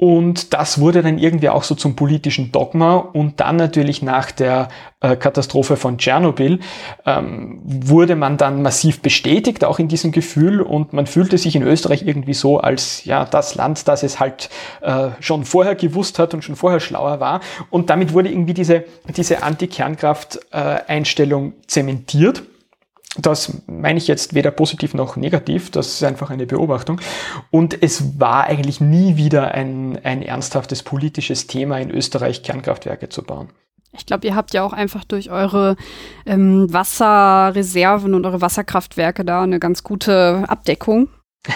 Und 0.00 0.54
das 0.54 0.80
wurde 0.80 1.02
dann 1.02 1.18
irgendwie 1.18 1.50
auch 1.50 1.62
so 1.62 1.74
zum 1.74 1.94
politischen 1.94 2.52
Dogma. 2.52 2.96
Und 2.96 3.40
dann 3.40 3.56
natürlich 3.56 4.00
nach 4.00 4.30
der 4.30 4.70
äh, 5.00 5.14
Katastrophe 5.14 5.76
von 5.76 5.98
Tschernobyl 5.98 6.60
ähm, 7.04 7.60
wurde 7.62 8.16
man 8.16 8.38
dann 8.38 8.62
massiv 8.62 9.02
bestätigt, 9.02 9.62
auch 9.62 9.78
in 9.78 9.88
diesem 9.88 10.10
Gefühl. 10.10 10.62
Und 10.62 10.94
man 10.94 11.06
fühlte 11.06 11.36
sich 11.36 11.54
in 11.54 11.62
Österreich 11.62 12.06
irgendwie 12.06 12.32
so 12.32 12.60
als 12.60 13.04
ja 13.04 13.26
das 13.26 13.56
Land, 13.56 13.86
das 13.88 14.02
es 14.02 14.18
halt 14.18 14.48
äh, 14.80 15.08
schon 15.20 15.44
vorher 15.44 15.74
gewusst 15.74 16.18
hat 16.18 16.32
und 16.32 16.42
schon 16.42 16.56
vorher 16.56 16.80
schlauer 16.80 17.20
war. 17.20 17.40
Und 17.68 17.90
damit 17.90 18.14
wurde 18.14 18.30
irgendwie 18.30 18.54
diese, 18.54 18.84
diese 19.14 19.42
Anti-Kernkraft-Einstellung 19.42 21.48
äh, 21.48 21.52
zementiert. 21.66 22.42
Das 23.16 23.62
meine 23.66 23.98
ich 23.98 24.06
jetzt 24.06 24.34
weder 24.34 24.52
positiv 24.52 24.94
noch 24.94 25.16
negativ, 25.16 25.70
das 25.70 25.88
ist 25.88 26.04
einfach 26.04 26.30
eine 26.30 26.46
Beobachtung. 26.46 27.00
Und 27.50 27.82
es 27.82 28.20
war 28.20 28.44
eigentlich 28.44 28.80
nie 28.80 29.16
wieder 29.16 29.52
ein, 29.52 29.98
ein 30.04 30.22
ernsthaftes 30.22 30.84
politisches 30.84 31.48
Thema 31.48 31.78
in 31.78 31.90
Österreich, 31.90 32.42
Kernkraftwerke 32.42 33.08
zu 33.08 33.22
bauen. 33.22 33.48
Ich 33.92 34.06
glaube, 34.06 34.26
ihr 34.28 34.36
habt 34.36 34.54
ja 34.54 34.62
auch 34.62 34.72
einfach 34.72 35.02
durch 35.04 35.30
eure 35.30 35.76
ähm, 36.24 36.72
Wasserreserven 36.72 38.14
und 38.14 38.24
eure 38.24 38.40
Wasserkraftwerke 38.40 39.24
da 39.24 39.42
eine 39.42 39.58
ganz 39.58 39.82
gute 39.82 40.44
Abdeckung. 40.46 41.08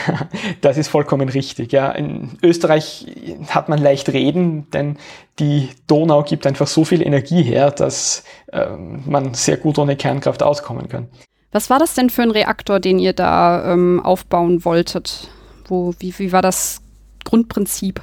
Das 0.61 0.79
ist 0.79 0.89
vollkommen 0.89 1.29
richtig. 1.29 1.73
Ja. 1.73 1.91
In 1.91 2.39
Österreich 2.43 3.07
hat 3.49 3.69
man 3.69 3.79
leicht 3.79 4.09
reden, 4.09 4.71
denn 4.71 4.97
die 5.39 5.69
Donau 5.87 6.23
gibt 6.23 6.47
einfach 6.47 6.67
so 6.67 6.85
viel 6.85 7.03
Energie 7.03 7.43
her, 7.43 7.71
dass 7.71 8.25
äh, 8.53 8.71
man 8.77 9.35
sehr 9.35 9.59
gut 9.59 9.79
ohne 9.79 9.97
Kernkraft 9.97 10.43
auskommen 10.43 10.89
kann. 10.89 11.09
Was 11.55 11.71
war 11.71 11.79
das 11.79 11.95
denn 11.95 12.11
für 12.11 12.23
ein 12.23 12.33
Reaktor, 12.33 12.81
den 12.81 12.99
ihr 12.99 13.13
da 13.13 13.73
ähm, 13.73 14.01
aufbauen 14.05 14.65
wolltet? 14.65 15.29
Wo, 15.69 15.95
wie, 16.01 16.13
wie 16.19 16.33
war 16.33 16.43
das 16.43 16.83
Grundprinzip? 17.25 18.03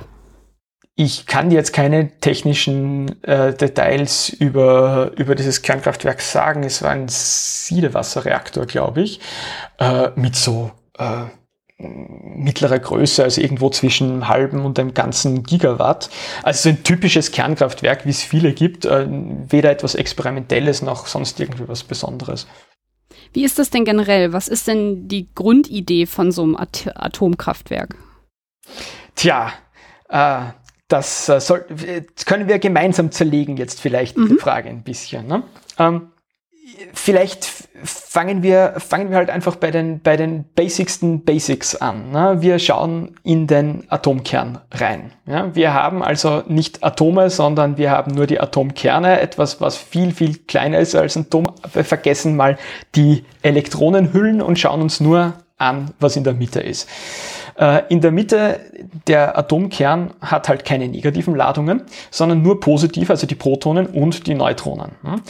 Ich 0.96 1.26
kann 1.26 1.52
jetzt 1.52 1.74
keine 1.74 2.18
technischen 2.22 3.22
äh, 3.24 3.54
Details 3.54 4.30
über, 4.30 5.12
über 5.18 5.36
dieses 5.36 5.64
Kernkraftwerk 5.64 6.22
sagen. 6.22 6.64
Es 6.64 6.82
war 6.82 6.92
ein 6.92 7.10
Siedewasserreaktor, 7.10 8.68
glaube 8.68 9.02
ich, 9.02 9.20
äh, 9.80 10.12
mit 10.16 10.38
so 10.38 10.72
äh, 10.98 11.26
mittlerer 11.78 12.80
Größe, 12.80 13.22
also 13.22 13.42
irgendwo 13.42 13.70
zwischen 13.70 14.12
einem 14.12 14.28
halben 14.30 14.64
und 14.64 14.80
einem 14.80 14.94
ganzen 14.94 15.44
Gigawatt. 15.44 16.10
Also 16.44 16.70
ein 16.70 16.84
typisches 16.84 17.34
Kernkraftwerk, 17.34 18.06
wie 18.06 18.12
es 18.12 18.24
viele 18.24 18.54
gibt, 18.54 18.86
äh, 18.86 19.08
weder 19.10 19.72
etwas 19.72 19.96
Experimentelles 19.96 20.82
noch 20.82 21.08
sonst 21.08 21.38
irgendwie 21.42 21.68
was 21.68 21.84
Besonderes. 21.84 22.48
Wie 23.34 23.44
ist 23.44 23.60
das 23.60 23.70
denn 23.70 23.86
generell? 23.86 24.34
Was 24.34 24.48
ist 24.48 24.68
denn 24.68 25.08
die 25.08 25.28
Grundidee 25.34 26.06
von 26.06 26.32
so 26.32 26.44
einem 26.44 26.56
At 26.56 26.92
Atomkraftwerk? 26.96 27.96
Tja, 29.16 29.54
äh, 30.10 30.42
das, 30.88 31.30
äh, 31.30 31.40
soll, 31.40 31.66
das 32.16 32.26
können 32.26 32.48
wir 32.48 32.60
gemeinsam 32.60 33.12
zerlegen 33.12 33.58
jetzt 33.58 33.80
vielleicht 33.80 34.18
mhm. 34.18 34.30
die 34.30 34.36
Frage 34.36 34.70
ein 34.70 34.84
bisschen. 34.84 35.28
Ne? 35.28 35.44
Ähm, 35.80 36.12
vielleicht 36.94 37.46
fangen 37.84 38.44
wir, 38.44 38.76
fangen 38.78 39.10
wir 39.10 39.18
halt 39.18 39.30
einfach 39.30 39.56
bei 39.56 39.72
den, 39.72 40.02
bei 40.02 40.18
den 40.18 40.46
basicsten 40.56 41.24
Basics 41.24 41.76
an. 41.76 42.12
Ne? 42.12 42.38
Wir 42.40 42.60
schauen 42.60 43.16
in 43.24 43.48
den 43.48 43.86
Atomkern 43.90 44.60
rein. 44.72 45.12
Ja? 45.26 45.54
Wir 45.56 45.74
haben 45.74 46.04
also 46.04 46.44
nicht 46.48 46.84
Atome, 46.84 47.30
sondern 47.30 47.78
wir 47.78 47.92
haben 47.92 48.14
nur 48.14 48.28
die 48.28 48.40
Atomkerne, 48.40 49.20
etwas, 49.20 49.62
was 49.62 49.78
viel, 49.78 50.14
viel 50.14 50.38
kleiner 50.38 50.80
ist 50.80 50.96
als 50.96 51.16
ein 51.16 51.26
Atom. 51.26 51.52
Wir 51.74 51.84
vergessen 51.84 52.36
mal 52.36 52.58
die 52.96 53.26
Elektronenhüllen 53.42 54.42
und 54.42 54.60
schauen 54.60 54.82
uns 54.82 55.00
nur 55.00 55.34
an, 55.58 55.92
was 56.00 56.16
in 56.16 56.24
der 56.24 56.34
Mitte 56.34 56.60
ist. 56.60 56.88
Äh, 57.58 57.84
in 57.90 58.02
der 58.02 58.12
Mitte 58.12 58.60
der 59.08 59.38
Atomkern 59.38 60.14
hat 60.22 60.50
halt 60.50 60.66
keine 60.66 60.88
negativen 60.88 61.36
Ladungen, 61.36 61.84
sondern 62.10 62.42
nur 62.42 62.60
positiv, 62.60 63.10
also 63.10 63.28
die 63.28 63.36
Protonen 63.36 63.88
und 63.88 64.28
die 64.28 64.34
Neutronen. 64.34 64.92
Mhm. 65.02 65.22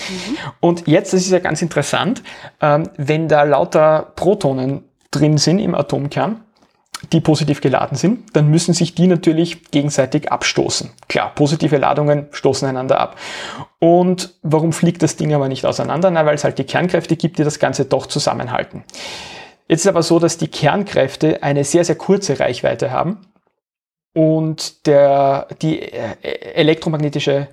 Und 0.60 0.88
jetzt, 0.88 1.14
das 1.14 1.22
ist 1.22 1.32
ja 1.32 1.40
ganz 1.40 1.62
interessant, 1.62 2.24
ähm, 2.62 2.90
wenn 2.98 3.28
da 3.28 3.44
lauter 3.44 4.12
Protonen 4.16 4.84
drin 5.12 5.38
sind 5.38 5.60
im 5.60 5.76
Atomkern, 5.76 6.42
die 7.12 7.20
positiv 7.20 7.62
geladen 7.62 7.98
sind, 7.98 8.36
dann 8.36 8.50
müssen 8.50 8.74
sich 8.74 8.94
die 8.94 9.08
natürlich 9.08 9.72
gegenseitig 9.72 10.32
abstoßen. 10.32 10.92
Klar, 11.08 11.32
positive 11.34 11.78
Ladungen 11.78 12.28
stoßen 12.32 12.68
einander 12.68 13.00
ab. 13.00 13.18
Und 13.80 14.36
warum 14.44 14.72
fliegt 14.72 15.02
das 15.02 15.16
Ding 15.16 15.34
aber 15.34 15.48
nicht 15.48 15.66
auseinander? 15.66 16.12
Na, 16.12 16.26
weil 16.26 16.36
es 16.36 16.44
halt 16.44 16.60
die 16.60 16.64
Kernkräfte 16.64 17.16
gibt, 17.16 17.40
die 17.40 17.44
das 17.44 17.60
Ganze 17.60 17.86
doch 17.86 18.06
zusammenhalten. 18.06 18.84
Jetzt 19.72 19.86
ist 19.86 19.88
aber 19.88 20.04
so, 20.04 20.20
dass 20.20 20.38
die 20.38 20.50
Kernkräfte 20.50 21.44
eine 21.44 21.64
sehr, 21.64 21.86
sehr 21.86 21.96
kurze 21.96 22.42
Reichweite 22.42 22.92
haben 22.92 23.20
und 24.14 24.86
der, 24.86 25.48
die 25.62 25.82
äh, 25.82 26.18
elektromagnetische 26.56 27.48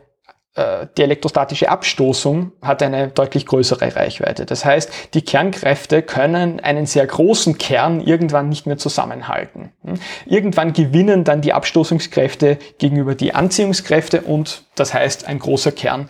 äh, 0.56 0.88
die 0.96 1.02
elektrostatische 1.02 1.68
Abstoßung 1.68 2.50
hat 2.60 2.82
eine 2.82 3.06
deutlich 3.06 3.46
größere 3.46 3.94
Reichweite. 3.94 4.46
Das 4.46 4.64
heißt, 4.64 5.14
die 5.14 5.22
Kernkräfte 5.22 6.02
können 6.02 6.58
einen 6.58 6.86
sehr 6.86 7.06
großen 7.06 7.56
Kern 7.56 8.00
irgendwann 8.00 8.48
nicht 8.48 8.66
mehr 8.66 8.78
zusammenhalten. 8.78 9.70
Hm? 9.84 10.00
Irgendwann 10.26 10.72
gewinnen 10.72 11.22
dann 11.22 11.40
die 11.40 11.52
Abstoßungskräfte 11.52 12.58
gegenüber 12.78 13.14
die 13.14 13.32
Anziehungskräfte 13.32 14.22
und 14.22 14.64
das 14.74 14.92
heißt, 14.92 15.28
ein 15.28 15.38
großer 15.38 15.70
Kern 15.70 16.08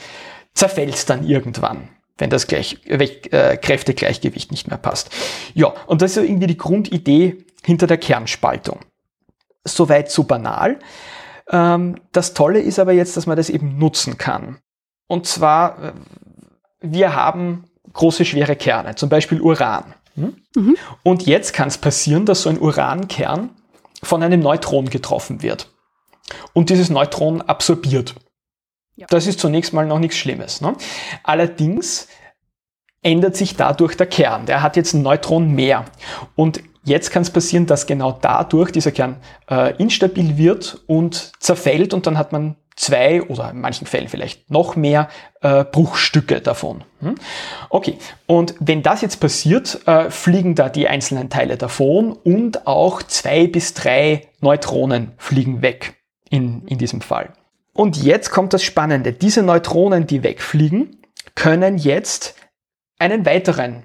zerfällt 0.55 1.11
dann 1.11 1.29
irgendwann 1.29 1.91
wenn 2.19 2.31
das 2.31 2.47
gleich, 2.47 2.79
äh, 2.87 3.57
Kräftegleichgewicht 3.57 4.51
nicht 4.51 4.69
mehr 4.69 4.79
passt. 4.79 5.11
Ja, 5.55 5.73
und 5.87 6.03
das 6.03 6.17
ist 6.17 6.25
irgendwie 6.25 6.49
die 6.49 6.59
Grundidee 6.59 7.45
hinter 7.65 7.87
der 7.87 7.99
Kernspaltung. 7.99 8.81
Soweit 9.65 10.11
so 10.11 10.25
banal. 10.25 10.79
Ähm, 11.51 12.01
das 12.13 12.35
Tolle 12.35 12.61
ist 12.61 12.79
aber 12.79 12.93
jetzt, 12.93 13.17
dass 13.17 13.27
man 13.27 13.37
das 13.37 13.51
eben 13.51 13.79
nutzen 13.79 14.19
kann. 14.19 14.59
Und 15.07 15.27
zwar, 15.27 15.83
äh, 15.83 15.93
wir 16.81 17.15
haben 17.15 17.65
große 17.93 18.25
schwere 18.25 18.57
Kerne, 18.57 18.95
zum 18.97 19.09
Beispiel 19.09 19.41
Uran. 19.41 19.95
Hm? 20.15 20.37
Mhm. 20.55 20.77
Und 21.03 21.27
jetzt 21.27 21.53
kann 21.53 21.69
es 21.69 21.79
passieren, 21.79 22.27
dass 22.27 22.43
so 22.43 22.51
ein 22.51 22.61
Urankern 22.61 23.51
von 24.03 24.23
einem 24.23 24.41
Neutron 24.41 24.91
getroffen 24.91 25.43
wird. 25.43 25.71
Und 26.53 26.71
dieses 26.71 26.91
Neutron 26.91 27.41
absorbiert. 27.43 28.15
Das 29.09 29.27
ist 29.27 29.41
zunächst 29.41 29.73
mal 29.73 29.87
noch 29.87 29.99
nichts 29.99 30.17
Schlimmes. 30.17 30.61
Ne? 30.61 30.75
Allerdings 31.23 32.09
ändert 33.03 33.37
sich 33.37 33.57
dadurch 33.57 33.97
der 33.97 34.07
Kern. 34.07 34.47
Der 34.47 34.63
hat 34.63 34.77
jetzt 34.77 34.93
ein 34.95 35.03
Neutron 35.03 35.53
mehr. 35.53 35.85
Und 36.35 36.63
jetzt 36.85 37.11
kann 37.11 37.23
es 37.23 37.31
passieren, 37.31 37.67
dass 37.67 37.87
genau 37.87 38.13
dadurch 38.13 38.73
dieser 38.73 38.91
Kern 38.91 39.17
äh, 39.49 39.77
instabil 39.77 40.37
wird 40.37 40.81
und 40.87 41.33
zerfällt 41.39 41.95
und 41.95 42.07
dann 42.07 42.19
hat 42.19 42.33
man 42.33 42.57
zwei 42.79 43.23
oder 43.23 43.51
in 43.51 43.61
manchen 43.61 43.87
Fällen 43.87 44.09
vielleicht 44.09 44.51
noch 44.51 44.77
mehr 44.77 45.09
äh, 45.41 45.65
Bruchstücke 45.65 46.41
davon. 46.41 46.85
Hm? 47.01 47.17
Okay, 47.71 47.99
und 48.27 48.55
wenn 48.61 48.83
das 48.83 49.01
jetzt 49.01 49.17
passiert, 49.21 49.87
äh, 49.87 50.11
fliegen 50.11 50.55
da 50.55 50.69
die 50.69 50.89
einzelnen 50.89 51.29
Teile 51.29 51.57
davon 51.57 52.13
und 52.13 52.67
auch 52.67 53.03
zwei 53.03 53.47
bis 53.47 53.75
drei 53.75 54.29
Neutronen 54.41 55.13
fliegen 55.19 55.61
weg 55.61 55.95
in, 56.31 56.67
in 56.67 56.79
diesem 56.79 57.01
Fall. 57.01 57.33
Und 57.79 57.97
jetzt 57.97 58.33
kommt 58.33 58.53
das 58.55 58.65
Spannende. 58.65 59.13
Diese 59.13 59.45
Neutronen, 59.45 60.05
die 60.05 60.25
wegfliegen, 60.25 60.97
können 61.37 61.79
jetzt 61.79 62.35
einen 62.99 63.25
weiteren 63.25 63.85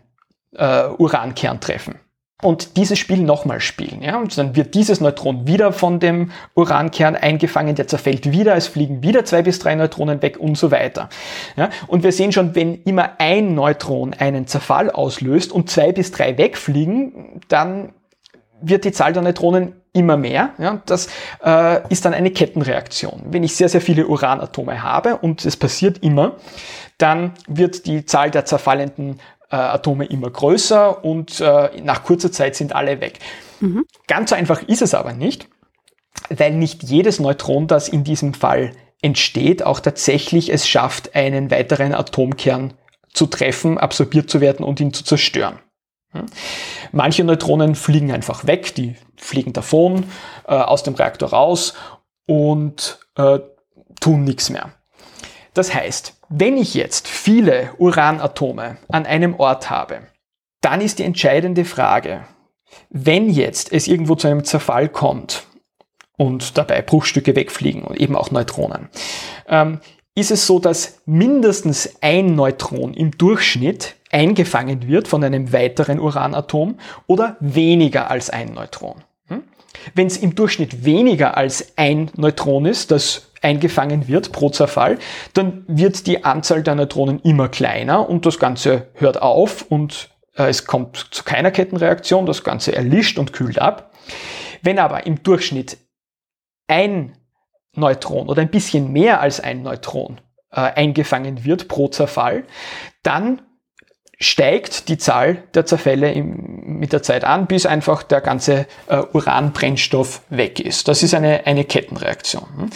äh, 0.56 0.88
Urankern 0.98 1.60
treffen 1.60 2.00
und 2.42 2.76
dieses 2.76 2.98
Spiel 2.98 3.20
nochmal 3.20 3.60
spielen. 3.60 4.02
Ja? 4.02 4.18
Und 4.18 4.36
dann 4.36 4.56
wird 4.56 4.74
dieses 4.74 5.00
Neutron 5.00 5.46
wieder 5.46 5.72
von 5.72 6.00
dem 6.00 6.32
Urankern 6.56 7.16
eingefangen, 7.16 7.76
der 7.76 7.86
zerfällt 7.86 8.32
wieder, 8.32 8.56
es 8.56 8.66
fliegen 8.66 9.04
wieder 9.04 9.26
zwei 9.26 9.44
bis 9.44 9.60
drei 9.60 9.76
Neutronen 9.76 10.24
weg 10.24 10.40
und 10.40 10.58
so 10.58 10.72
weiter. 10.72 11.10
Ja? 11.56 11.70
Und 11.86 12.02
wir 12.02 12.14
sehen 12.14 12.32
schon, 12.32 12.56
wenn 12.56 12.74
immer 12.74 13.20
ein 13.20 13.54
Neutron 13.54 14.16
einen 14.16 14.48
Zerfall 14.48 14.90
auslöst 14.90 15.52
und 15.52 15.70
zwei 15.70 15.92
bis 15.92 16.12
drei 16.12 16.40
wegfliegen, 16.40 17.42
dann 17.48 17.94
wird 18.60 18.86
die 18.86 18.92
Zahl 18.92 19.14
der 19.14 19.22
Neutronen 19.22 19.83
immer 19.94 20.18
mehr. 20.18 20.54
Ja, 20.58 20.82
das 20.86 21.08
äh, 21.44 21.88
ist 21.90 22.06
dann 22.06 22.14
eine 22.14 22.32
Kettenreaktion. 22.32 23.22
Wenn 23.30 23.44
ich 23.44 23.56
sehr, 23.56 23.70
sehr 23.70 23.82
viele 23.82 24.08
Uranatome 24.08 24.82
habe 24.82 25.18
und 25.18 25.46
es 25.46 25.56
passiert 25.56 26.04
immer, 26.04 26.36
dann 26.98 27.34
wird 27.48 27.86
die 27.86 28.06
Zahl 28.06 28.32
der 28.32 28.46
zerfallenden 28.46 29.20
äh, 29.52 29.56
Atome 29.56 30.06
immer 30.06 30.30
größer 30.30 31.06
und 31.06 31.40
äh, 31.40 31.70
nach 31.82 32.04
kurzer 32.04 32.32
Zeit 32.32 32.56
sind 32.56 32.76
alle 32.76 33.00
weg. 33.02 33.20
Mhm. 33.60 33.86
Ganz 34.08 34.32
so 34.32 34.36
einfach 34.36 34.64
ist 34.64 34.82
es 34.82 34.96
aber 34.96 35.14
nicht, 35.14 35.48
weil 36.30 36.54
nicht 36.54 36.84
jedes 36.84 37.20
Neutron, 37.20 37.68
das 37.68 37.88
in 37.88 38.04
diesem 38.04 38.34
Fall 38.34 38.72
entsteht, 39.02 39.64
auch 39.64 39.80
tatsächlich 39.80 40.52
es 40.52 40.68
schafft, 40.68 41.16
einen 41.16 41.52
weiteren 41.52 41.94
Atomkern 41.94 42.74
zu 43.14 43.28
treffen, 43.28 43.78
absorbiert 43.78 44.30
zu 44.30 44.42
werden 44.42 44.66
und 44.66 44.80
ihn 44.80 44.94
zu 44.94 45.04
zerstören. 45.04 45.60
Hm? 46.14 46.26
Manche 46.92 47.24
Neutronen 47.24 47.76
fliegen 47.76 48.12
einfach 48.12 48.48
weg, 48.48 48.74
die 48.76 48.96
fliegen 49.18 49.54
davon, 49.54 50.06
äh, 50.48 50.54
aus 50.54 50.84
dem 50.84 50.96
Reaktor 50.96 51.30
raus 51.30 51.74
und 52.26 53.00
äh, 53.16 53.40
tun 54.00 54.24
nichts 54.24 54.50
mehr. 54.50 54.74
Das 55.54 55.74
heißt, 55.74 56.18
wenn 56.30 56.58
ich 56.58 56.74
jetzt 56.74 57.08
viele 57.08 57.74
Uranatome 57.78 58.78
an 58.90 59.06
einem 59.06 59.36
Ort 59.36 59.70
habe, 59.70 60.08
dann 60.62 60.82
ist 60.82 61.00
die 61.00 61.04
entscheidende 61.04 61.66
Frage, 61.66 62.26
wenn 62.90 63.30
jetzt 63.30 63.72
es 63.72 63.88
irgendwo 63.88 64.16
zu 64.16 64.28
einem 64.28 64.44
Zerfall 64.44 64.90
kommt 64.90 65.46
und 66.18 66.58
dabei 66.58 66.82
Bruchstücke 66.82 67.36
wegfliegen 67.36 67.84
und 67.84 68.00
eben 68.00 68.16
auch 68.16 68.32
Neutronen, 68.32 68.90
ähm, 69.48 69.80
ist 70.16 70.32
es 70.32 70.48
so, 70.48 70.60
dass 70.60 71.02
mindestens 71.06 71.98
ein 72.02 72.36
Neutron 72.36 72.94
im 72.94 73.12
Durchschnitt 73.12 73.96
eingefangen 74.14 74.88
wird 74.88 75.08
von 75.08 75.24
einem 75.24 75.52
weiteren 75.52 76.00
Uranatom 76.00 76.78
oder 77.08 77.36
weniger 77.40 78.10
als 78.10 78.30
ein 78.30 78.54
Neutron. 78.54 79.04
Hm? 79.28 79.44
Wenn 79.96 80.08
es 80.08 80.18
im 80.18 80.36
Durchschnitt 80.36 80.86
weniger 80.86 81.36
als 81.36 81.74
ein 81.78 82.12
Neutron 82.16 82.66
ist, 82.66 82.92
das 82.92 83.32
eingefangen 83.42 84.08
wird 84.08 84.32
pro 84.32 84.50
Zerfall, 84.50 84.98
dann 85.34 85.66
wird 85.68 86.08
die 86.08 86.24
Anzahl 86.24 86.64
der 86.64 86.76
Neutronen 86.76 87.20
immer 87.22 87.50
kleiner 87.50 88.10
und 88.10 88.26
das 88.26 88.40
Ganze 88.40 88.88
hört 88.94 89.22
auf 89.22 89.64
und 89.64 90.12
äh, 90.38 90.48
es 90.48 90.66
kommt 90.66 91.08
zu 91.12 91.24
keiner 91.24 91.52
Kettenreaktion, 91.52 92.26
das 92.26 92.44
Ganze 92.44 92.76
erlischt 92.76 93.20
und 93.20 93.34
kühlt 93.34 93.60
ab. 93.60 93.94
Wenn 94.62 94.80
aber 94.80 95.06
im 95.06 95.22
Durchschnitt 95.24 95.78
ein 96.68 97.18
Neutron 97.76 98.30
oder 98.30 98.42
ein 98.42 98.52
bisschen 98.52 98.94
mehr 98.94 99.20
als 99.20 99.40
ein 99.40 99.64
Neutron 99.64 100.22
äh, 100.52 100.62
eingefangen 100.62 101.44
wird 101.44 101.68
pro 101.68 101.88
Zerfall, 101.88 102.46
dann 103.02 103.42
steigt 104.24 104.90
die 104.90 104.98
Zahl 104.98 105.44
der 105.54 105.66
Zerfälle 105.66 106.12
im, 106.12 106.80
mit 106.80 106.94
der 106.94 107.04
Zeit 107.04 107.24
an, 107.24 107.48
bis 107.48 107.66
einfach 107.66 108.04
der 108.04 108.22
ganze 108.22 108.66
äh, 108.88 109.02
Uranbrennstoff 109.14 110.22
weg 110.30 110.60
ist. 110.60 110.88
Das 110.88 111.04
ist 111.04 111.14
eine, 111.14 111.46
eine 111.46 111.66
Kettenreaktion. 111.66 112.72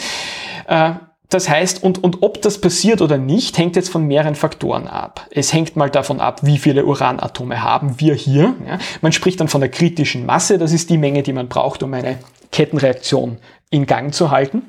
Äh, 0.66 0.92
das 1.28 1.48
heißt, 1.48 1.82
und, 1.82 2.02
und 2.02 2.22
ob 2.22 2.40
das 2.40 2.58
passiert 2.58 3.02
oder 3.02 3.18
nicht, 3.18 3.58
hängt 3.58 3.76
jetzt 3.76 3.90
von 3.90 4.06
mehreren 4.06 4.34
Faktoren 4.34 4.88
ab. 4.88 5.26
Es 5.30 5.52
hängt 5.52 5.76
mal 5.76 5.90
davon 5.90 6.20
ab, 6.20 6.40
wie 6.42 6.56
viele 6.56 6.86
Uranatome 6.86 7.62
haben 7.62 8.00
wir 8.00 8.14
hier. 8.14 8.54
Ja. 8.66 8.78
Man 9.02 9.12
spricht 9.12 9.40
dann 9.40 9.48
von 9.48 9.60
der 9.60 9.70
kritischen 9.70 10.24
Masse, 10.24 10.56
das 10.56 10.72
ist 10.72 10.88
die 10.88 10.96
Menge, 10.96 11.22
die 11.22 11.34
man 11.34 11.48
braucht, 11.48 11.82
um 11.82 11.92
eine 11.92 12.18
Kettenreaktion 12.50 13.38
in 13.68 13.84
Gang 13.84 14.14
zu 14.14 14.30
halten. 14.30 14.62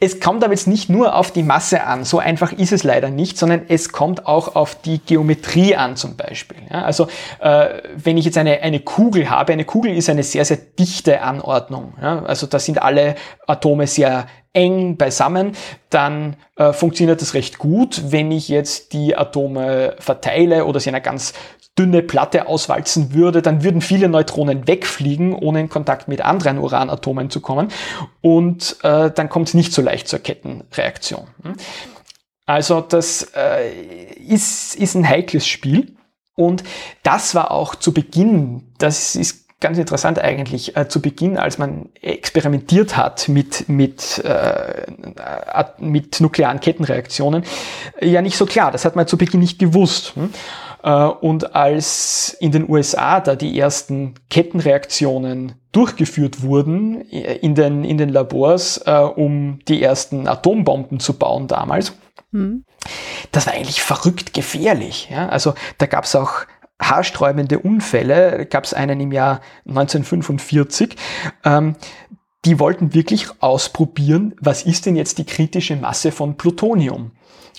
Es 0.00 0.20
kommt 0.20 0.44
aber 0.44 0.52
jetzt 0.52 0.66
nicht 0.66 0.88
nur 0.88 1.14
auf 1.14 1.30
die 1.30 1.42
Masse 1.42 1.84
an, 1.84 2.04
so 2.04 2.18
einfach 2.18 2.52
ist 2.52 2.72
es 2.72 2.84
leider 2.84 3.10
nicht, 3.10 3.38
sondern 3.38 3.62
es 3.68 3.92
kommt 3.92 4.26
auch 4.26 4.54
auf 4.56 4.74
die 4.80 4.98
Geometrie 4.98 5.76
an 5.76 5.96
zum 5.96 6.16
Beispiel. 6.16 6.58
Ja, 6.70 6.82
also 6.82 7.08
äh, 7.40 7.82
wenn 7.96 8.16
ich 8.16 8.24
jetzt 8.24 8.38
eine, 8.38 8.60
eine 8.62 8.80
Kugel 8.80 9.30
habe, 9.30 9.52
eine 9.52 9.64
Kugel 9.64 9.96
ist 9.96 10.08
eine 10.08 10.22
sehr, 10.22 10.44
sehr 10.44 10.58
dichte 10.58 11.22
Anordnung. 11.22 11.94
Ja, 12.00 12.22
also 12.24 12.46
da 12.46 12.58
sind 12.58 12.80
alle 12.80 13.14
Atome 13.46 13.86
sehr 13.86 14.26
eng 14.56 14.96
beisammen, 14.96 15.52
dann 15.90 16.36
äh, 16.56 16.72
funktioniert 16.72 17.20
das 17.20 17.34
recht 17.34 17.58
gut. 17.58 18.10
Wenn 18.10 18.32
ich 18.32 18.48
jetzt 18.48 18.94
die 18.94 19.14
Atome 19.14 19.94
verteile 19.98 20.64
oder 20.64 20.80
sie 20.80 20.88
in 20.88 20.94
einer 20.94 21.02
ganz 21.02 21.34
dünne 21.78 22.02
Platte 22.02 22.46
auswalzen 22.48 23.12
würde, 23.12 23.42
dann 23.42 23.62
würden 23.62 23.80
viele 23.80 24.08
Neutronen 24.08 24.66
wegfliegen, 24.66 25.34
ohne 25.34 25.60
in 25.60 25.68
Kontakt 25.68 26.08
mit 26.08 26.22
anderen 26.22 26.58
Uranatomen 26.58 27.30
zu 27.30 27.40
kommen. 27.40 27.68
Und 28.22 28.76
äh, 28.82 29.10
dann 29.10 29.28
kommt 29.28 29.48
es 29.48 29.54
nicht 29.54 29.72
so 29.72 29.82
leicht 29.82 30.08
zur 30.08 30.20
Kettenreaktion. 30.20 31.26
Also 32.46 32.80
das 32.80 33.30
äh, 33.34 33.70
ist, 34.14 34.76
ist 34.76 34.94
ein 34.94 35.08
heikles 35.08 35.46
Spiel. 35.46 35.96
Und 36.34 36.64
das 37.02 37.34
war 37.34 37.50
auch 37.50 37.74
zu 37.74 37.92
Beginn, 37.92 38.74
das 38.78 39.16
ist 39.16 39.46
ganz 39.60 39.78
interessant 39.78 40.18
eigentlich, 40.18 40.76
äh, 40.76 40.86
zu 40.86 41.00
Beginn, 41.00 41.38
als 41.38 41.56
man 41.58 41.88
experimentiert 42.02 42.96
hat 42.96 43.28
mit, 43.28 43.68
mit, 43.68 44.22
äh, 44.24 44.84
mit 45.78 46.20
nuklearen 46.20 46.60
Kettenreaktionen, 46.60 47.42
ja 48.00 48.20
nicht 48.20 48.36
so 48.36 48.44
klar. 48.44 48.70
Das 48.70 48.84
hat 48.84 48.96
man 48.96 49.06
zu 49.06 49.16
Beginn 49.16 49.40
nicht 49.40 49.58
gewusst. 49.58 50.14
Hm? 50.14 50.30
Äh, 50.86 50.90
und 50.90 51.54
als 51.54 52.34
in 52.40 52.52
den 52.52 52.70
USA 52.70 53.20
da 53.20 53.34
die 53.34 53.58
ersten 53.58 54.14
Kettenreaktionen 54.30 55.56
durchgeführt 55.72 56.42
wurden 56.42 57.10
äh, 57.10 57.34
in 57.34 57.54
den, 57.54 57.84
in 57.84 57.98
den 57.98 58.08
Labors, 58.08 58.78
äh, 58.86 58.92
um 58.92 59.58
die 59.68 59.82
ersten 59.82 60.28
Atombomben 60.28 61.00
zu 61.00 61.18
bauen 61.18 61.48
damals, 61.48 61.92
mhm. 62.30 62.64
das 63.32 63.46
war 63.46 63.54
eigentlich 63.54 63.82
verrückt 63.82 64.32
gefährlich. 64.32 65.08
Ja? 65.10 65.28
Also 65.28 65.54
da 65.78 65.86
gab 65.86 66.04
es 66.04 66.14
auch 66.14 66.46
haarsträubende 66.80 67.58
Unfälle, 67.58 68.46
gab 68.46 68.64
es 68.64 68.72
einen 68.72 69.00
im 69.00 69.10
Jahr 69.10 69.40
1945. 69.66 70.94
Ähm, 71.44 71.74
die 72.44 72.60
wollten 72.60 72.94
wirklich 72.94 73.26
ausprobieren, 73.40 74.36
was 74.40 74.62
ist 74.62 74.86
denn 74.86 74.94
jetzt 74.94 75.18
die 75.18 75.24
kritische 75.24 75.74
Masse 75.74 76.12
von 76.12 76.36
Plutonium? 76.36 77.10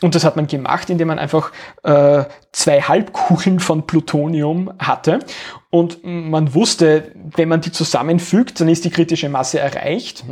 Und 0.01 0.13
das 0.13 0.23
hat 0.23 0.35
man 0.35 0.45
gemacht, 0.45 0.89
indem 0.89 1.07
man 1.07 1.17
einfach 1.17 1.51
äh, 1.83 2.25
zwei 2.51 2.81
Halbkugeln 2.81 3.59
von 3.59 3.87
Plutonium 3.87 4.71
hatte. 4.77 5.19
Und 5.71 6.03
man 6.03 6.53
wusste, 6.53 7.11
wenn 7.35 7.49
man 7.49 7.61
die 7.61 7.71
zusammenfügt, 7.71 8.61
dann 8.61 8.69
ist 8.69 8.85
die 8.85 8.91
kritische 8.91 9.27
Masse 9.27 9.59
erreicht. 9.59 10.23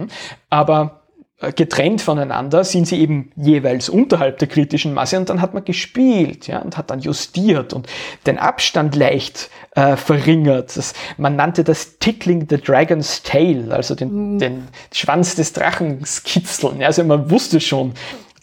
Aber 0.50 1.02
äh, 1.42 1.52
getrennt 1.52 2.02
voneinander 2.02 2.64
sind 2.64 2.88
sie 2.88 3.00
eben 3.00 3.32
jeweils 3.36 3.90
unterhalb 3.90 4.38
der 4.40 4.48
kritischen 4.48 4.94
Masse 4.94 5.18
und 5.18 5.30
dann 5.30 5.42
hat 5.42 5.54
man 5.54 5.66
gespielt 5.66 6.48
ja, 6.48 6.60
und 6.60 6.78
hat 6.78 6.90
dann 6.90 7.02
justiert 7.02 7.74
und 7.74 7.88
den 8.26 8.38
Abstand 8.38 8.96
leicht 8.96 9.50
äh, 9.72 9.98
verringert. 9.98 10.78
Das, 10.78 10.94
man 11.18 11.36
nannte 11.36 11.66
das 11.66 12.00
Tickling 12.00 12.48
the 12.50 12.58
Dragon's 12.58 13.22
Tail, 13.24 13.74
also 13.74 13.96
den, 13.96 14.36
mhm. 14.36 14.40
den 14.40 14.68
Schwanz 14.94 15.36
des 15.36 15.52
Drachens 15.52 16.24
kitzeln. 16.24 16.82
Also 16.82 17.04
man 17.04 17.30
wusste 17.30 17.60
schon, 17.60 17.94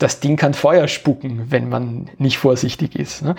das 0.03 0.21
Ding 0.21 0.37
kann 0.37 0.55
Feuer 0.55 0.89
spucken, 0.89 1.47
wenn 1.49 1.69
man 1.69 2.11
nicht 2.19 2.39
vorsichtig 2.39 2.97
ist. 2.97 3.23
Ne? 3.23 3.37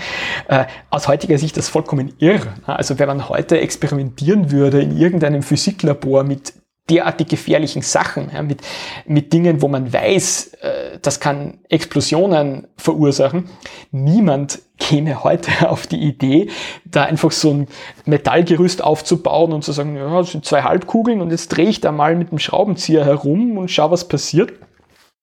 Äh, 0.48 0.66
aus 0.90 1.08
heutiger 1.08 1.38
Sicht 1.38 1.58
ist 1.58 1.68
das 1.68 1.70
vollkommen 1.70 2.14
irre. 2.20 2.54
Ne? 2.68 2.78
Also 2.78 3.00
wenn 3.00 3.08
man 3.08 3.30
heute 3.30 3.60
experimentieren 3.60 4.52
würde 4.52 4.82
in 4.82 4.98
irgendeinem 4.98 5.44
Physiklabor 5.44 6.24
mit 6.24 6.54
derartig 6.90 7.30
gefährlichen 7.30 7.82
Sachen, 7.82 8.30
ja, 8.34 8.42
mit, 8.42 8.62
mit 9.06 9.32
Dingen, 9.32 9.62
wo 9.62 9.68
man 9.70 9.94
weiß, 9.94 10.54
äh, 10.62 11.00
das 11.02 11.20
kann 11.20 11.60
Explosionen 11.70 12.68
verursachen. 12.78 13.50
Niemand 13.92 14.60
käme 14.78 15.24
heute 15.24 15.52
auf 15.70 15.88
die 15.88 16.02
Idee, 16.02 16.50
da 16.86 17.04
einfach 17.04 17.32
so 17.32 17.54
ein 17.54 17.68
Metallgerüst 18.06 18.84
aufzubauen 18.84 19.54
und 19.54 19.64
zu 19.64 19.72
sagen, 19.72 19.96
ja, 19.96 20.18
das 20.18 20.32
sind 20.32 20.46
zwei 20.46 20.64
Halbkugeln 20.64 21.22
und 21.22 21.32
jetzt 21.32 21.50
drehe 21.50 21.70
ich 21.70 21.80
da 21.80 21.92
mal 21.92 22.16
mit 22.16 22.32
dem 22.32 22.40
Schraubenzieher 22.40 23.06
herum 23.06 23.58
und 23.58 23.72
schau, 23.72 23.92
was 23.92 24.08
passiert. 24.08 24.54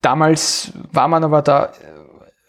Damals 0.01 0.71
war 0.91 1.07
man 1.07 1.23
aber 1.23 1.41
da 1.41 1.65
äh, 1.65 1.69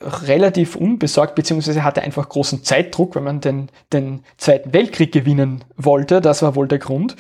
relativ 0.05 0.75
unbesorgt, 0.77 1.35
beziehungsweise 1.35 1.85
hatte 1.85 2.03
einfach 2.03 2.29
großen 2.29 2.65
Zeitdruck, 2.65 3.15
wenn 3.15 3.25
man 3.25 3.41
den, 3.41 3.69
den 3.93 4.25
Zweiten 4.37 4.73
Weltkrieg 4.73 5.13
gewinnen 5.13 5.65
wollte. 5.77 6.21
Das 6.21 6.43
war 6.43 6.57
wohl 6.57 6.69
der 6.69 6.79
Grund. 6.79 7.17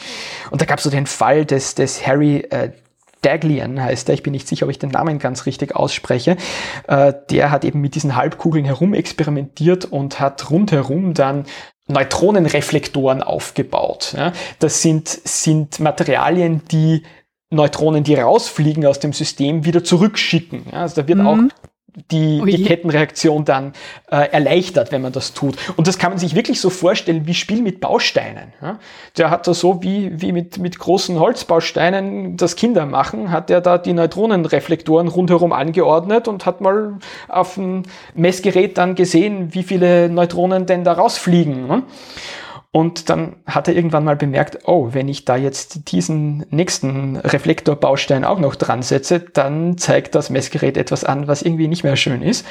Und 0.50 0.60
da 0.60 0.66
gab 0.66 0.78
es 0.78 0.84
so 0.84 0.90
den 0.90 1.06
Fall 1.06 1.44
des, 1.44 1.74
des 1.74 2.06
Harry 2.06 2.38
äh, 2.50 2.70
Daglian 3.22 3.80
heißt 3.80 4.08
er, 4.08 4.14
ich 4.14 4.22
bin 4.22 4.32
nicht 4.32 4.48
sicher, 4.48 4.66
ob 4.66 4.70
ich 4.70 4.78
den 4.78 4.90
Namen 4.90 5.18
ganz 5.18 5.46
richtig 5.46 5.74
ausspreche, 5.74 6.36
äh, 6.88 7.14
der 7.30 7.50
hat 7.50 7.64
eben 7.64 7.80
mit 7.80 7.94
diesen 7.94 8.16
Halbkugeln 8.16 8.64
herumexperimentiert 8.64 9.84
und 9.84 10.20
hat 10.20 10.50
rundherum 10.50 11.14
dann 11.14 11.44
Neutronenreflektoren 11.88 13.22
aufgebaut. 13.22 14.14
Ja, 14.16 14.32
das 14.58 14.82
sind, 14.82 15.08
sind 15.08 15.80
Materialien, 15.80 16.62
die 16.70 17.02
Neutronen, 17.52 18.04
die 18.04 18.14
rausfliegen 18.14 18.84
aus 18.86 18.98
dem 18.98 19.12
System, 19.12 19.64
wieder 19.64 19.84
zurückschicken. 19.84 20.64
Ja, 20.72 20.82
also 20.82 21.02
da 21.02 21.08
wird 21.08 21.18
mhm. 21.18 21.26
auch 21.26 21.38
die, 22.10 22.42
die 22.46 22.64
Kettenreaktion 22.64 23.44
dann 23.44 23.74
äh, 24.10 24.30
erleichtert, 24.30 24.92
wenn 24.92 25.02
man 25.02 25.12
das 25.12 25.34
tut. 25.34 25.56
Und 25.76 25.86
das 25.86 25.98
kann 25.98 26.10
man 26.10 26.18
sich 26.18 26.34
wirklich 26.34 26.58
so 26.60 26.70
vorstellen 26.70 27.26
wie 27.26 27.34
Spiel 27.34 27.60
mit 27.60 27.80
Bausteinen. 27.80 28.54
Ja? 28.62 28.78
Der 29.18 29.30
hat 29.30 29.46
da 29.46 29.52
so 29.52 29.82
wie, 29.82 30.10
wie 30.20 30.32
mit, 30.32 30.58
mit 30.58 30.78
großen 30.78 31.20
Holzbausteinen 31.20 32.38
das 32.38 32.56
Kinder 32.56 32.86
machen, 32.86 33.30
hat 33.30 33.50
er 33.50 33.60
da 33.60 33.76
die 33.76 33.92
Neutronenreflektoren 33.92 35.08
rundherum 35.08 35.52
angeordnet 35.52 36.28
und 36.28 36.46
hat 36.46 36.62
mal 36.62 36.98
auf 37.28 37.54
dem 37.54 37.82
Messgerät 38.14 38.78
dann 38.78 38.94
gesehen, 38.94 39.52
wie 39.52 39.62
viele 39.62 40.08
Neutronen 40.08 40.64
denn 40.64 40.84
da 40.84 40.94
rausfliegen. 40.94 41.66
Ne? 41.66 41.82
Und 42.74 43.10
dann 43.10 43.36
hat 43.44 43.68
er 43.68 43.74
irgendwann 43.74 44.04
mal 44.04 44.16
bemerkt, 44.16 44.60
oh, 44.64 44.88
wenn 44.92 45.06
ich 45.06 45.26
da 45.26 45.36
jetzt 45.36 45.92
diesen 45.92 46.46
nächsten 46.48 47.16
Reflektorbaustein 47.16 48.24
auch 48.24 48.38
noch 48.38 48.56
dran 48.56 48.80
setze, 48.80 49.20
dann 49.20 49.76
zeigt 49.76 50.14
das 50.14 50.30
Messgerät 50.30 50.78
etwas 50.78 51.04
an, 51.04 51.28
was 51.28 51.42
irgendwie 51.42 51.68
nicht 51.68 51.84
mehr 51.84 51.96
schön 51.96 52.22
ist. 52.22 52.46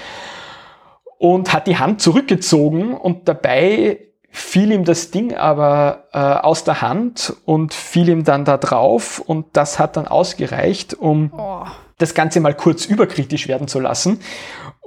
Und 1.17 1.53
hat 1.53 1.65
die 1.65 1.79
Hand 1.79 2.01
zurückgezogen 2.01 2.93
und 2.93 3.27
dabei 3.27 3.97
fiel 4.29 4.71
ihm 4.71 4.85
das 4.85 5.09
Ding 5.09 5.35
aber 5.35 6.07
äh, 6.13 6.19
aus 6.19 6.63
der 6.63 6.81
Hand 6.81 7.35
und 7.45 7.73
fiel 7.73 8.07
ihm 8.07 8.23
dann 8.23 8.45
da 8.45 8.57
drauf 8.57 9.19
und 9.19 9.47
das 9.53 9.77
hat 9.77 9.97
dann 9.97 10.07
ausgereicht, 10.07 10.93
um 10.93 11.33
oh. 11.35 11.65
das 11.97 12.13
Ganze 12.13 12.39
mal 12.39 12.53
kurz 12.53 12.85
überkritisch 12.85 13.47
werden 13.47 13.67
zu 13.67 13.79
lassen. 13.79 14.19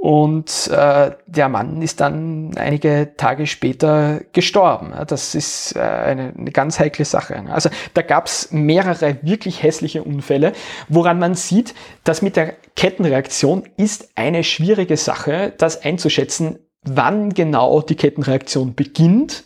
Und 0.04 0.68
äh, 0.68 1.12
der 1.24 1.48
Mann 1.48 1.80
ist 1.80 1.98
dann 1.98 2.50
einige 2.58 3.14
Tage 3.16 3.46
später 3.46 4.20
gestorben. 4.34 4.92
Das 5.06 5.34
ist 5.34 5.74
äh, 5.76 5.80
eine, 5.80 6.34
eine 6.36 6.50
ganz 6.50 6.78
heikle 6.78 7.06
Sache. 7.06 7.42
Also 7.48 7.70
da 7.94 8.02
gab 8.02 8.26
es 8.26 8.52
mehrere 8.52 9.16
wirklich 9.22 9.62
hässliche 9.62 10.04
Unfälle, 10.04 10.52
woran 10.90 11.18
man 11.18 11.34
sieht, 11.34 11.74
dass 12.04 12.20
mit 12.20 12.36
der 12.36 12.52
Kettenreaktion 12.76 13.62
ist 13.78 14.10
eine 14.14 14.44
schwierige 14.44 14.98
Sache, 14.98 15.54
das 15.56 15.82
einzuschätzen, 15.82 16.58
wann 16.82 17.32
genau 17.32 17.80
die 17.80 17.94
Kettenreaktion 17.94 18.74
beginnt 18.74 19.42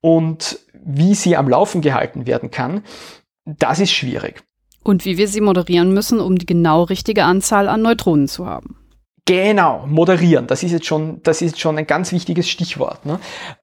und 0.00 0.58
wie 0.82 1.14
sie 1.14 1.36
am 1.36 1.50
Laufen 1.50 1.82
gehalten 1.82 2.26
werden 2.26 2.50
kann. 2.50 2.82
Das 3.44 3.78
ist 3.78 3.92
schwierig. 3.92 4.42
Und 4.84 5.04
wie 5.04 5.18
wir 5.18 5.28
sie 5.28 5.42
moderieren 5.42 5.92
müssen, 5.92 6.18
um 6.18 6.38
die 6.38 6.46
genau 6.46 6.84
richtige 6.84 7.24
Anzahl 7.24 7.68
an 7.68 7.82
Neutronen 7.82 8.26
zu 8.26 8.46
haben. 8.46 8.78
Genau, 9.24 9.84
moderieren. 9.86 10.48
Das 10.48 10.64
ist 10.64 10.72
jetzt 10.72 10.86
schon, 10.86 11.22
das 11.22 11.42
ist 11.42 11.60
schon 11.60 11.78
ein 11.78 11.86
ganz 11.86 12.10
wichtiges 12.10 12.48
Stichwort. 12.48 13.06
Ne? 13.06 13.20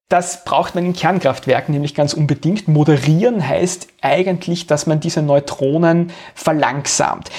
Das 0.07 0.45
braucht 0.45 0.73
man 0.73 0.85
in 0.85 0.93
Kernkraftwerken 0.93 1.73
nämlich 1.73 1.95
ganz 1.95 2.13
unbedingt. 2.13 2.69
Moderieren 2.69 3.45
heißt 3.45 3.89
eigentlich, 4.01 4.67
dass 4.67 4.87
man 4.87 5.01
diese 5.01 5.21
Neutronen 5.21 6.11
verlangsamt. 6.33 7.29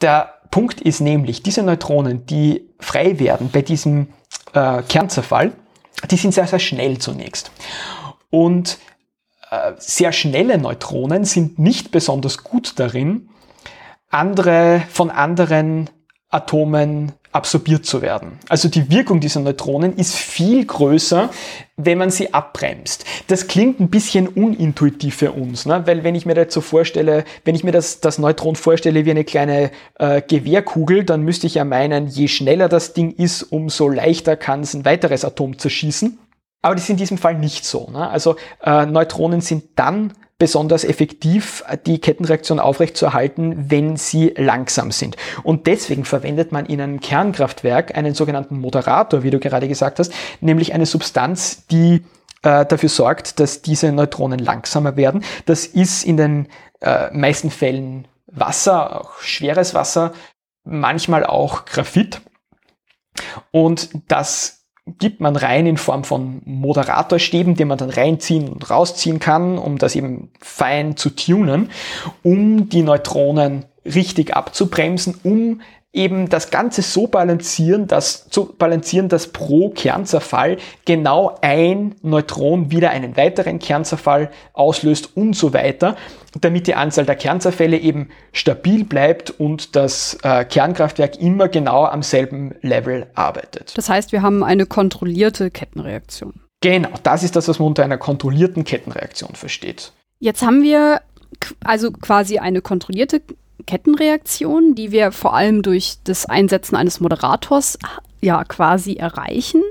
Der 0.00 0.34
Punkt 0.50 0.80
ist 0.80 1.00
nämlich, 1.00 1.42
diese 1.42 1.62
Neutronen, 1.62 2.24
die 2.24 2.66
frei 2.80 3.18
werden 3.18 3.50
bei 3.52 3.60
diesem 3.60 4.08
äh, 4.54 4.82
Kernzerfall, 4.82 5.52
die 6.10 6.16
sind 6.16 6.32
sehr, 6.32 6.46
sehr 6.46 6.58
schnell 6.58 6.96
zunächst. 6.98 7.50
Und 8.30 8.78
äh, 9.50 9.72
sehr 9.76 10.12
schnelle 10.12 10.56
Neutronen 10.56 11.24
sind 11.24 11.58
nicht 11.58 11.90
besonders 11.90 12.42
gut 12.42 12.78
darin, 12.78 13.28
andere 14.08 14.82
von 14.90 15.10
anderen 15.10 15.90
Atomen 16.30 17.12
absorbiert 17.36 17.84
zu 17.84 18.02
werden. 18.02 18.38
Also 18.48 18.68
die 18.68 18.90
Wirkung 18.90 19.20
dieser 19.20 19.40
Neutronen 19.40 19.96
ist 19.96 20.16
viel 20.16 20.64
größer, 20.64 21.30
wenn 21.76 21.98
man 21.98 22.10
sie 22.10 22.32
abbremst. 22.32 23.04
Das 23.28 23.46
klingt 23.46 23.78
ein 23.78 23.90
bisschen 23.90 24.26
unintuitiv 24.26 25.16
für 25.16 25.32
uns, 25.32 25.66
ne? 25.66 25.82
weil 25.86 26.02
wenn 26.02 26.14
ich 26.14 26.24
mir 26.24 26.34
das 26.34 26.52
so 26.52 26.62
vorstelle, 26.62 27.24
wenn 27.44 27.54
ich 27.54 27.62
mir 27.62 27.72
das, 27.72 28.00
das 28.00 28.18
Neutron 28.18 28.56
vorstelle 28.56 29.04
wie 29.04 29.10
eine 29.10 29.24
kleine 29.24 29.70
äh, 29.98 30.22
Gewehrkugel, 30.22 31.04
dann 31.04 31.22
müsste 31.22 31.46
ich 31.46 31.54
ja 31.54 31.64
meinen, 31.64 32.08
je 32.08 32.28
schneller 32.28 32.68
das 32.68 32.94
Ding 32.94 33.12
ist, 33.12 33.42
umso 33.42 33.88
leichter 33.88 34.36
kann 34.36 34.62
es 34.62 34.74
ein 34.74 34.84
weiteres 34.84 35.24
Atom 35.24 35.58
zerschießen. 35.58 36.18
Aber 36.62 36.74
das 36.74 36.84
ist 36.84 36.90
in 36.90 36.96
diesem 36.96 37.18
Fall 37.18 37.34
nicht 37.34 37.64
so. 37.64 37.90
Ne? 37.92 38.08
Also 38.08 38.36
äh, 38.64 38.86
Neutronen 38.86 39.42
sind 39.42 39.64
dann 39.76 40.14
besonders 40.38 40.84
effektiv, 40.84 41.64
die 41.86 41.98
Kettenreaktion 41.98 42.60
aufrechtzuerhalten, 42.60 43.70
wenn 43.70 43.96
sie 43.96 44.34
langsam 44.36 44.90
sind. 44.90 45.16
Und 45.42 45.66
deswegen 45.66 46.04
verwendet 46.04 46.52
man 46.52 46.66
in 46.66 46.80
einem 46.80 47.00
Kernkraftwerk 47.00 47.96
einen 47.96 48.14
sogenannten 48.14 48.58
Moderator, 48.58 49.22
wie 49.22 49.30
du 49.30 49.38
gerade 49.40 49.68
gesagt 49.68 49.98
hast, 49.98 50.12
nämlich 50.40 50.74
eine 50.74 50.84
Substanz, 50.84 51.66
die 51.66 52.04
äh, 52.42 52.66
dafür 52.66 52.90
sorgt, 52.90 53.40
dass 53.40 53.62
diese 53.62 53.92
Neutronen 53.92 54.38
langsamer 54.38 54.96
werden. 54.96 55.24
Das 55.46 55.66
ist 55.66 56.04
in 56.04 56.18
den 56.18 56.48
äh, 56.80 57.10
meisten 57.12 57.50
Fällen 57.50 58.06
Wasser, 58.26 59.00
auch 59.00 59.20
schweres 59.20 59.72
Wasser, 59.72 60.12
manchmal 60.64 61.24
auch 61.24 61.64
Graphit. 61.64 62.20
Und 63.50 63.88
das 64.08 64.65
gibt 64.86 65.20
man 65.20 65.36
rein 65.36 65.66
in 65.66 65.76
Form 65.76 66.04
von 66.04 66.42
Moderatorstäben, 66.44 67.56
den 67.56 67.68
man 67.68 67.78
dann 67.78 67.90
reinziehen 67.90 68.48
und 68.48 68.70
rausziehen 68.70 69.18
kann, 69.18 69.58
um 69.58 69.78
das 69.78 69.96
eben 69.96 70.30
fein 70.40 70.96
zu 70.96 71.10
tunen, 71.10 71.70
um 72.22 72.68
die 72.68 72.82
Neutronen 72.82 73.64
richtig 73.84 74.34
abzubremsen, 74.34 75.18
um 75.22 75.60
eben 75.92 76.28
das 76.28 76.50
Ganze 76.50 76.82
so 76.82 77.06
balancieren, 77.06 77.86
dass, 77.86 78.28
zu 78.28 78.44
balancieren, 78.44 79.08
dass 79.08 79.28
pro 79.28 79.70
Kernzerfall 79.70 80.58
genau 80.84 81.38
ein 81.40 81.94
Neutron 82.02 82.70
wieder 82.70 82.90
einen 82.90 83.16
weiteren 83.16 83.58
Kernzerfall 83.58 84.30
auslöst 84.52 85.16
und 85.16 85.34
so 85.34 85.54
weiter, 85.54 85.96
damit 86.40 86.66
die 86.66 86.74
Anzahl 86.74 87.06
der 87.06 87.16
Kernzerfälle 87.16 87.78
eben 87.78 88.10
stabil 88.32 88.84
bleibt 88.84 89.30
und 89.30 89.74
das 89.74 90.18
äh, 90.22 90.44
Kernkraftwerk 90.44 91.18
immer 91.18 91.48
genau 91.48 91.86
am 91.86 92.02
selben 92.02 92.54
Level 92.60 93.06
arbeitet. 93.14 93.72
Das 93.76 93.88
heißt, 93.88 94.12
wir 94.12 94.20
haben 94.20 94.44
eine 94.44 94.66
kontrollierte 94.66 95.50
Kettenreaktion. 95.50 96.34
Genau, 96.60 96.90
das 97.02 97.22
ist 97.22 97.36
das, 97.36 97.48
was 97.48 97.58
man 97.58 97.68
unter 97.68 97.84
einer 97.84 97.98
kontrollierten 97.98 98.64
Kettenreaktion 98.64 99.34
versteht. 99.34 99.92
Jetzt 100.18 100.42
haben 100.42 100.62
wir 100.62 101.00
also 101.64 101.90
quasi 101.90 102.38
eine 102.38 102.60
kontrollierte 102.60 103.20
Kettenreaktion, 103.66 104.74
die 104.74 104.92
wir 104.92 105.12
vor 105.12 105.34
allem 105.34 105.62
durch 105.62 105.96
das 106.04 106.26
Einsetzen 106.26 106.76
eines 106.76 107.00
Moderators 107.00 107.78
ja 108.20 108.44
quasi 108.44 108.94
erreichen. 108.94 109.62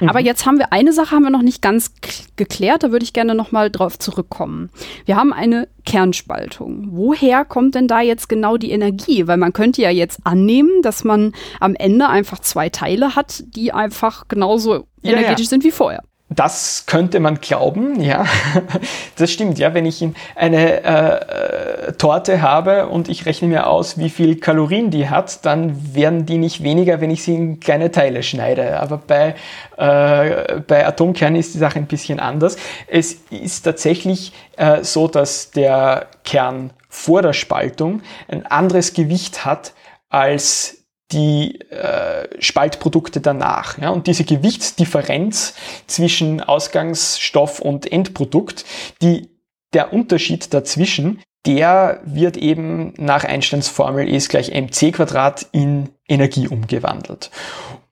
Mhm. 0.00 0.08
Aber 0.08 0.20
jetzt 0.20 0.46
haben 0.46 0.58
wir 0.58 0.72
eine 0.72 0.92
Sache 0.92 1.12
haben 1.14 1.22
wir 1.22 1.30
noch 1.30 1.42
nicht 1.42 1.62
ganz 1.62 1.92
geklärt, 2.36 2.82
da 2.82 2.92
würde 2.92 3.04
ich 3.04 3.12
gerne 3.12 3.34
noch 3.34 3.52
mal 3.52 3.70
drauf 3.70 3.98
zurückkommen. 3.98 4.70
Wir 5.04 5.16
haben 5.16 5.32
eine 5.32 5.68
Kernspaltung. 5.84 6.88
Woher 6.92 7.44
kommt 7.44 7.74
denn 7.74 7.88
da 7.88 8.00
jetzt 8.00 8.28
genau 8.28 8.56
die 8.56 8.70
Energie? 8.70 9.26
Weil 9.26 9.36
man 9.36 9.52
könnte 9.52 9.82
ja 9.82 9.90
jetzt 9.90 10.20
annehmen, 10.24 10.82
dass 10.82 11.04
man 11.04 11.32
am 11.60 11.74
Ende 11.74 12.08
einfach 12.08 12.38
zwei 12.38 12.68
Teile 12.68 13.16
hat, 13.16 13.42
die 13.46 13.72
einfach 13.72 14.28
genauso 14.28 14.86
ja, 15.02 15.12
energetisch 15.12 15.46
ja. 15.46 15.50
sind 15.50 15.64
wie 15.64 15.70
vorher. 15.70 16.02
Das 16.30 16.86
könnte 16.86 17.20
man 17.20 17.40
glauben, 17.40 18.00
ja. 18.00 18.24
Das 19.16 19.30
stimmt, 19.30 19.58
ja. 19.58 19.74
Wenn 19.74 19.84
ich 19.84 20.04
eine 20.34 20.82
äh, 20.82 21.92
Torte 21.92 22.40
habe 22.40 22.88
und 22.88 23.08
ich 23.08 23.26
rechne 23.26 23.46
mir 23.46 23.66
aus, 23.66 23.98
wie 23.98 24.08
viel 24.08 24.40
Kalorien 24.40 24.90
die 24.90 25.08
hat, 25.10 25.44
dann 25.44 25.94
werden 25.94 26.24
die 26.24 26.38
nicht 26.38 26.62
weniger, 26.62 27.00
wenn 27.02 27.10
ich 27.10 27.22
sie 27.22 27.34
in 27.34 27.60
kleine 27.60 27.90
Teile 27.90 28.22
schneide. 28.22 28.80
Aber 28.80 28.96
bei, 28.96 29.34
äh, 29.76 30.60
bei 30.60 30.86
Atomkernen 30.86 31.38
ist 31.38 31.54
die 31.54 31.58
Sache 31.58 31.78
ein 31.78 31.86
bisschen 31.86 32.18
anders. 32.18 32.56
Es 32.86 33.18
ist 33.30 33.62
tatsächlich 33.62 34.32
äh, 34.56 34.82
so, 34.82 35.08
dass 35.08 35.50
der 35.50 36.06
Kern 36.24 36.70
vor 36.88 37.20
der 37.20 37.34
Spaltung 37.34 38.00
ein 38.28 38.46
anderes 38.46 38.94
Gewicht 38.94 39.44
hat 39.44 39.74
als 40.08 40.83
die 41.12 41.60
äh, 41.70 42.28
Spaltprodukte 42.40 43.20
danach. 43.20 43.78
Ja? 43.78 43.90
Und 43.90 44.06
diese 44.06 44.24
Gewichtsdifferenz 44.24 45.54
zwischen 45.86 46.40
Ausgangsstoff 46.40 47.60
und 47.60 47.90
Endprodukt, 47.90 48.64
die, 49.02 49.28
der 49.72 49.92
Unterschied 49.92 50.52
dazwischen, 50.54 51.20
der 51.46 52.00
wird 52.04 52.36
eben 52.36 52.94
nach 52.96 53.24
Einsteins 53.24 53.68
Formel 53.68 54.08
E 54.08 54.16
ist 54.16 54.30
gleich 54.30 54.50
mc 54.50 54.92
Quadrat 54.92 55.46
in 55.52 55.90
Energie 56.08 56.48
umgewandelt. 56.48 57.30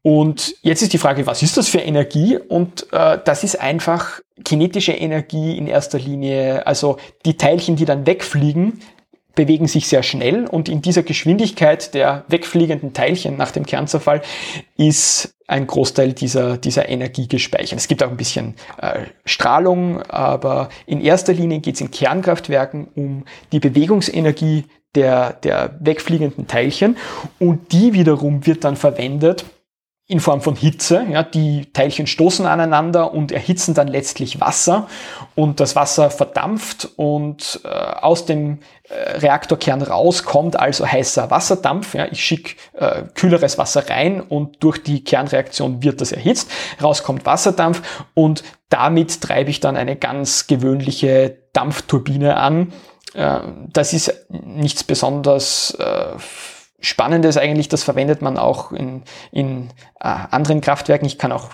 Und 0.03 0.55
jetzt 0.63 0.83
ist 0.83 0.93
die 0.93 0.99
Frage, 0.99 1.27
was 1.27 1.43
ist 1.43 1.57
das 1.57 1.69
für 1.69 1.79
Energie? 1.79 2.37
Und 2.37 2.93
äh, 2.93 3.19
das 3.25 3.45
ist 3.45 3.61
einfach 3.61 4.21
kinetische 4.45 4.93
Energie 4.93 5.57
in 5.57 5.69
erster 5.69 5.99
Linie. 5.99 6.67
Also 6.67 6.97
die 7.25 7.37
Teilchen, 7.37 7.77
die 7.77 7.85
dann 7.85 8.07
wegfliegen, 8.07 8.81
bewegen 9.35 9.67
sich 9.67 9.89
sehr 9.89 10.03
schnell 10.03 10.47
und 10.47 10.69
in 10.69 10.83
dieser 10.83 11.03
Geschwindigkeit 11.03 11.95
der 11.95 12.25
wegfliegenden 12.29 12.93
Teilchen 12.93 13.37
nach 13.37 13.51
dem 13.51 13.67
Kernzerfall 13.67 14.23
ist 14.77 15.35
ein 15.47 15.67
Großteil 15.67 16.13
dieser, 16.13 16.57
dieser 16.57 16.89
Energie 16.89 17.29
gespeichert. 17.29 17.79
Es 17.79 17.89
gibt 17.89 18.03
auch 18.03 18.11
ein 18.11 18.17
bisschen 18.17 18.55
äh, 18.81 19.01
Strahlung, 19.25 20.03
aber 20.03 20.69
in 20.87 21.01
erster 21.01 21.33
Linie 21.33 21.61
geht 21.61 21.75
es 21.75 21.81
in 21.81 21.91
Kernkraftwerken 21.91 22.89
um 22.95 23.25
die 23.53 23.61
Bewegungsenergie 23.61 24.65
der, 24.95 25.35
der 25.35 25.77
wegfliegenden 25.81 26.47
Teilchen 26.47 26.97
und 27.39 27.73
die 27.73 27.93
wiederum 27.93 28.47
wird 28.47 28.65
dann 28.65 28.77
verwendet, 28.77 29.45
in 30.13 30.21
Form 30.21 30.43
von 30.43 30.57
Hitze. 30.57 31.07
Ja, 31.11 31.23
die 31.23 31.73
Teilchen 31.73 32.07
stoßen 32.07 32.45
aneinander 32.45 33.15
und 33.15 33.33
erhitzen 33.33 33.73
dann 33.73 33.89
letztlich 33.89 34.43
Wasser 34.43 34.87
und 35.35 35.59
das 35.59 35.75
Wasser 35.75 36.11
verdampft 36.11 36.91
und 36.97 37.61
äh, 37.65 37.69
aus 37.69 38.27
dem 38.27 38.59
äh, 38.91 39.17
Reaktorkern 39.21 39.81
rauskommt 39.81 40.61
also 40.61 40.87
heißer 40.87 41.31
Wasserdampf. 41.31 41.95
Ja, 41.95 42.09
ich 42.11 42.23
schicke 42.23 42.57
äh, 42.75 43.05
kühleres 43.15 43.57
Wasser 43.57 43.89
rein 43.89 44.21
und 44.21 44.63
durch 44.63 44.83
die 44.83 45.03
Kernreaktion 45.03 45.83
wird 45.83 46.03
das 46.03 46.13
erhitzt. 46.13 46.51
Rauskommt 46.83 47.25
Wasserdampf 47.25 47.81
und 48.13 48.45
damit 48.69 49.23
treibe 49.23 49.49
ich 49.49 49.61
dann 49.61 49.79
eine 49.79 49.97
ganz 49.97 50.47
gewöhnliche 50.47 51.39
Dampfturbine 51.55 52.37
an. 52.37 52.75
Äh, 53.15 53.41
das 53.73 53.95
ist 53.95 54.27
nichts 54.29 54.85
besonders 54.85 55.75
spannend 56.83 57.25
ist 57.25 57.39
eigentlich, 57.39 57.69
das 57.69 57.83
verwendet 57.83 58.21
man 58.21 58.37
auch 58.37 58.73
in, 58.73 59.03
in 59.31 59.69
äh, 60.01 60.09
anderen 60.31 60.61
Kraftwerken. 60.61 61.07
Ich 61.07 61.19
kann 61.19 61.33
auch 61.33 61.51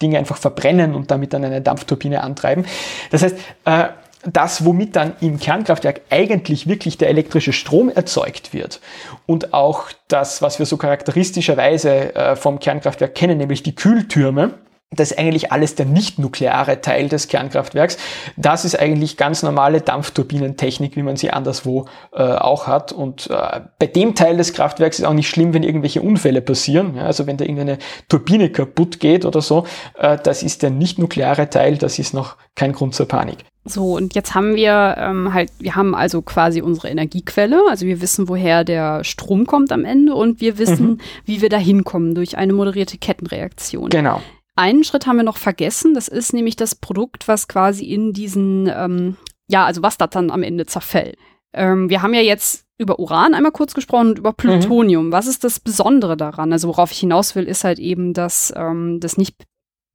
Dinge 0.00 0.18
einfach 0.18 0.38
verbrennen 0.38 0.94
und 0.94 1.10
damit 1.10 1.32
dann 1.34 1.44
eine 1.44 1.60
Dampfturbine 1.60 2.22
antreiben. 2.22 2.64
Das 3.10 3.22
heißt, 3.22 3.36
äh, 3.66 3.88
das, 4.24 4.64
womit 4.64 4.96
dann 4.96 5.14
im 5.20 5.38
Kernkraftwerk 5.38 6.00
eigentlich 6.10 6.66
wirklich 6.66 6.98
der 6.98 7.08
elektrische 7.08 7.52
Strom 7.52 7.88
erzeugt 7.88 8.52
wird 8.52 8.80
und 9.26 9.54
auch 9.54 9.90
das, 10.08 10.42
was 10.42 10.58
wir 10.58 10.66
so 10.66 10.76
charakteristischerweise 10.76 12.14
äh, 12.14 12.36
vom 12.36 12.58
Kernkraftwerk 12.58 13.14
kennen, 13.14 13.38
nämlich 13.38 13.62
die 13.62 13.74
Kühltürme, 13.74 14.54
das 14.90 15.10
ist 15.10 15.18
eigentlich 15.18 15.52
alles 15.52 15.74
der 15.74 15.84
nicht-nukleare 15.84 16.80
Teil 16.80 17.08
des 17.08 17.28
Kernkraftwerks. 17.28 17.98
Das 18.36 18.64
ist 18.64 18.78
eigentlich 18.78 19.18
ganz 19.18 19.42
normale 19.42 19.82
Dampfturbinentechnik, 19.82 20.96
wie 20.96 21.02
man 21.02 21.16
sie 21.16 21.30
anderswo 21.30 21.86
äh, 22.12 22.22
auch 22.22 22.66
hat. 22.66 22.92
Und 22.92 23.28
äh, 23.30 23.60
bei 23.78 23.86
dem 23.86 24.14
Teil 24.14 24.38
des 24.38 24.54
Kraftwerks 24.54 24.98
ist 24.98 25.04
auch 25.04 25.12
nicht 25.12 25.28
schlimm, 25.28 25.52
wenn 25.52 25.62
irgendwelche 25.62 26.00
Unfälle 26.00 26.40
passieren. 26.40 26.96
Ja, 26.96 27.04
also 27.04 27.26
wenn 27.26 27.36
da 27.36 27.44
irgendeine 27.44 27.78
Turbine 28.08 28.48
kaputt 28.48 28.98
geht 28.98 29.26
oder 29.26 29.42
so, 29.42 29.66
äh, 29.98 30.16
das 30.22 30.42
ist 30.42 30.62
der 30.62 30.70
nicht-nukleare 30.70 31.50
Teil, 31.50 31.76
das 31.76 31.98
ist 31.98 32.14
noch 32.14 32.36
kein 32.54 32.72
Grund 32.72 32.94
zur 32.94 33.06
Panik. 33.06 33.44
So, 33.66 33.94
und 33.94 34.14
jetzt 34.14 34.34
haben 34.34 34.54
wir 34.54 34.96
ähm, 34.98 35.34
halt, 35.34 35.50
wir 35.58 35.74
haben 35.74 35.94
also 35.94 36.22
quasi 36.22 36.62
unsere 36.62 36.88
Energiequelle, 36.88 37.60
also 37.68 37.84
wir 37.84 38.00
wissen, 38.00 38.26
woher 38.26 38.64
der 38.64 39.04
Strom 39.04 39.44
kommt 39.46 39.70
am 39.70 39.84
Ende 39.84 40.14
und 40.14 40.40
wir 40.40 40.56
wissen, 40.56 40.86
mhm. 40.86 40.98
wie 41.26 41.42
wir 41.42 41.50
da 41.50 41.58
hinkommen 41.58 42.14
durch 42.14 42.38
eine 42.38 42.54
moderierte 42.54 42.96
Kettenreaktion. 42.96 43.90
Genau. 43.90 44.22
Einen 44.58 44.82
Schritt 44.82 45.06
haben 45.06 45.18
wir 45.18 45.22
noch 45.22 45.36
vergessen, 45.36 45.94
das 45.94 46.08
ist 46.08 46.32
nämlich 46.32 46.56
das 46.56 46.74
Produkt, 46.74 47.28
was 47.28 47.46
quasi 47.46 47.84
in 47.84 48.12
diesen, 48.12 48.66
ähm, 48.66 49.16
ja, 49.46 49.64
also 49.64 49.82
was 49.82 49.98
das 49.98 50.10
dann 50.10 50.32
am 50.32 50.42
Ende 50.42 50.66
zerfällt. 50.66 51.16
Ähm, 51.54 51.88
wir 51.90 52.02
haben 52.02 52.12
ja 52.12 52.22
jetzt 52.22 52.64
über 52.76 52.98
Uran 52.98 53.34
einmal 53.34 53.52
kurz 53.52 53.72
gesprochen 53.72 54.08
und 54.08 54.18
über 54.18 54.32
Plutonium. 54.32 55.06
Mhm. 55.06 55.12
Was 55.12 55.28
ist 55.28 55.44
das 55.44 55.60
Besondere 55.60 56.16
daran? 56.16 56.52
Also 56.52 56.66
worauf 56.66 56.90
ich 56.90 56.98
hinaus 56.98 57.36
will, 57.36 57.44
ist 57.44 57.62
halt 57.62 57.78
eben, 57.78 58.14
dass 58.14 58.52
ähm, 58.56 58.98
das 58.98 59.16
nicht 59.16 59.44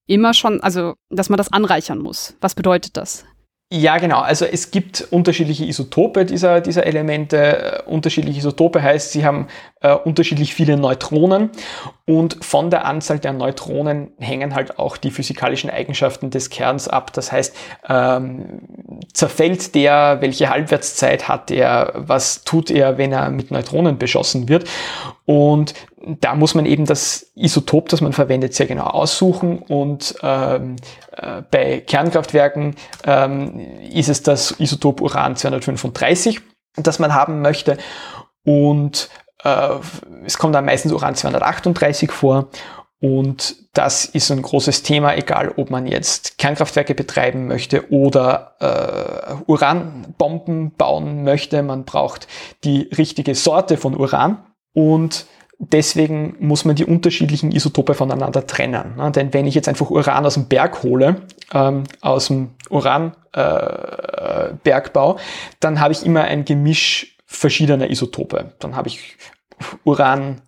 immer 0.07 0.33
schon, 0.33 0.63
also 0.63 0.93
dass 1.09 1.27
man 1.27 1.35
das 1.37 1.51
anreichern 1.51 1.99
muss. 1.99 2.37
Was 2.39 2.55
bedeutet 2.55 2.95
das? 2.95 3.25
Ja, 3.75 3.97
genau. 3.97 4.19
Also 4.19 4.45
es 4.45 4.69
gibt 4.69 5.07
unterschiedliche 5.09 5.65
Isotope 5.65 6.25
dieser, 6.25 6.61
dieser 6.61 6.85
Elemente. 6.85 7.83
Unterschiedliche 7.87 8.37
Isotope 8.37 8.83
heißt, 8.83 9.11
sie 9.11 9.25
haben 9.25 9.47
äh, 9.83 9.93
unterschiedlich 9.93 10.55
viele 10.55 10.77
Neutronen 10.77 11.51
und 12.05 12.43
von 12.43 12.69
der 12.69 12.85
Anzahl 12.85 13.19
der 13.19 13.33
Neutronen 13.33 14.11
hängen 14.17 14.55
halt 14.55 14.79
auch 14.79 14.97
die 14.97 15.11
physikalischen 15.11 15.69
Eigenschaften 15.69 16.31
des 16.31 16.49
Kerns 16.49 16.87
ab. 16.87 17.13
Das 17.13 17.31
heißt, 17.31 17.55
ähm, 17.87 18.61
zerfällt 19.13 19.75
der, 19.75 20.17
welche 20.21 20.49
Halbwertszeit 20.49 21.27
hat 21.27 21.51
er, 21.51 21.93
was 21.95 22.43
tut 22.43 22.71
er, 22.71 22.97
wenn 22.97 23.11
er 23.11 23.29
mit 23.29 23.51
Neutronen 23.51 23.97
beschossen 23.97 24.49
wird. 24.49 24.67
Und 25.25 25.73
da 26.05 26.35
muss 26.35 26.55
man 26.55 26.65
eben 26.65 26.85
das 26.85 27.31
Isotop, 27.35 27.89
das 27.89 28.01
man 28.01 28.13
verwendet, 28.13 28.53
sehr 28.53 28.67
genau 28.67 28.85
aussuchen. 28.85 29.59
Und 29.59 30.15
ähm, 30.21 30.75
äh, 31.11 31.41
bei 31.49 31.79
Kernkraftwerken 31.79 32.75
ähm, 33.05 33.59
ist 33.91 34.09
es 34.09 34.23
das 34.23 34.59
Isotop 34.59 35.01
Uran 35.01 35.35
235, 35.35 36.41
das 36.75 36.99
man 36.99 37.13
haben 37.13 37.41
möchte. 37.41 37.77
Und 38.45 39.09
äh, 39.43 39.69
es 40.25 40.37
kommt 40.37 40.55
dann 40.55 40.65
meistens 40.65 40.91
Uran 40.91 41.15
238 41.15 42.11
vor. 42.11 42.49
Und 42.99 43.55
das 43.73 44.05
ist 44.05 44.31
ein 44.31 44.41
großes 44.41 44.83
Thema, 44.83 45.17
egal 45.17 45.51
ob 45.57 45.69
man 45.69 45.87
jetzt 45.87 46.37
Kernkraftwerke 46.37 46.95
betreiben 46.95 47.47
möchte 47.47 47.91
oder 47.91 48.55
äh, 48.61 49.33
Uranbomben 49.45 50.71
bauen 50.71 51.25
möchte. 51.25 51.61
Man 51.63 51.83
braucht 51.83 52.29
die 52.63 52.89
richtige 52.97 53.35
Sorte 53.35 53.75
von 53.75 53.97
Uran 53.97 54.37
und 54.71 55.25
deswegen 55.59 56.37
muss 56.39 56.63
man 56.63 56.77
die 56.77 56.85
unterschiedlichen 56.85 57.51
Isotope 57.51 57.93
voneinander 57.93 58.47
trennen. 58.47 58.95
Ne? 58.95 59.11
Denn 59.11 59.33
wenn 59.33 59.47
ich 59.47 59.55
jetzt 59.55 59.67
einfach 59.67 59.89
Uran 59.89 60.25
aus 60.25 60.35
dem 60.35 60.47
Berg 60.47 60.83
hole, 60.83 61.23
ähm, 61.53 61.83
aus 61.99 62.27
dem 62.27 62.51
Uranbergbau, 62.69 65.15
äh, 65.15 65.19
dann 65.59 65.81
habe 65.81 65.91
ich 65.91 66.05
immer 66.05 66.23
ein 66.23 66.45
Gemisch 66.45 67.17
verschiedener 67.25 67.89
Isotope. 67.89 68.53
Dann 68.59 68.75
habe 68.75 68.87
ich 68.87 69.17
Uran 69.83 70.41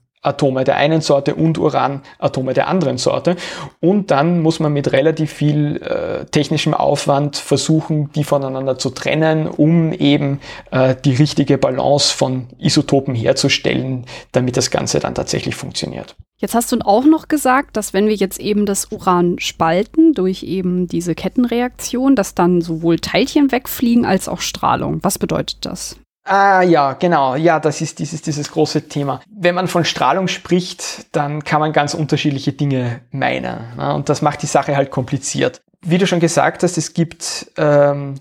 der 0.66 0.76
einen 0.78 1.02
Sorte 1.02 1.36
und 1.36 1.58
Uranatome 1.58 2.54
der 2.54 2.68
anderen 2.68 2.98
Sorte. 2.98 3.36
Und 3.80 4.12
dann 4.12 4.42
muss 4.42 4.60
man 4.60 4.74
mit 4.74 4.92
relativ 4.92 5.32
viel 5.32 5.78
äh, 5.82 6.26
technischem 6.26 6.74
Aufwand 6.74 7.38
versuchen, 7.38 8.12
die 8.14 8.24
voneinander 8.24 8.78
zu 8.78 8.90
trennen, 8.90 9.48
um 9.48 9.94
eben 9.94 10.40
äh, 10.72 10.96
die 11.04 11.14
richtige 11.14 11.58
Balance 11.58 12.14
von 12.14 12.48
Isotopen 12.58 13.14
herzustellen, 13.14 14.06
damit 14.32 14.58
das 14.58 14.72
Ganze 14.72 15.00
dann 15.00 15.16
tatsächlich 15.16 15.56
funktioniert. 15.56 16.16
Jetzt 16.38 16.54
hast 16.54 16.72
du 16.72 16.78
auch 16.80 17.06
noch 17.06 17.28
gesagt, 17.28 17.78
dass 17.78 17.94
wenn 17.94 18.08
wir 18.08 18.16
jetzt 18.16 18.40
eben 18.40 18.66
das 18.66 18.92
Uran 18.92 19.40
spalten 19.40 20.14
durch 20.14 20.44
eben 20.44 20.88
diese 20.88 21.16
Kettenreaktion, 21.16 22.16
dass 22.16 22.36
dann 22.36 22.62
sowohl 22.62 23.00
Teilchen 23.00 23.52
wegfliegen 23.52 24.06
als 24.06 24.28
auch 24.28 24.42
Strahlung. 24.42 25.00
Was 25.02 25.18
bedeutet 25.18 25.66
das? 25.66 25.96
Ah 26.28 26.64
ja, 26.64 26.94
genau. 26.94 27.36
Ja, 27.36 27.60
das 27.60 27.82
ist 27.82 28.00
dieses, 28.00 28.24
dieses 28.24 28.52
große 28.52 28.88
Thema. 28.88 29.22
Wenn 29.30 29.54
man 29.54 29.68
von 29.68 29.86
Strahlung 29.86 30.28
spricht, 30.28 31.16
dann 31.16 31.44
kann 31.44 31.60
man 31.60 31.72
ganz 31.72 31.94
unterschiedliche 31.94 32.52
Dinge 32.52 33.02
meinen. 33.12 33.60
Ne? 33.78 33.94
Und 33.94 34.10
das 34.10 34.24
macht 34.24 34.42
die 34.42 34.48
Sache 34.48 34.76
halt 34.76 34.90
kompliziert. 34.90 35.62
Wie 35.82 36.00
du 36.00 36.08
schon 36.08 36.20
gesagt 36.20 36.64
hast, 36.64 36.80
es 36.80 36.94
gibt 36.94 37.52
ähm, 37.58 38.16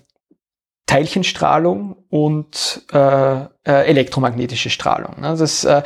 Teilchenstrahlung 0.84 1.96
und 2.10 2.82
äh, 2.92 2.98
äh, 3.36 3.46
elektromagnetische 3.64 4.68
Strahlung. 4.68 5.18
Ne? 5.20 5.34
Das, 5.38 5.64
äh, 5.64 5.78
äh, 5.78 5.82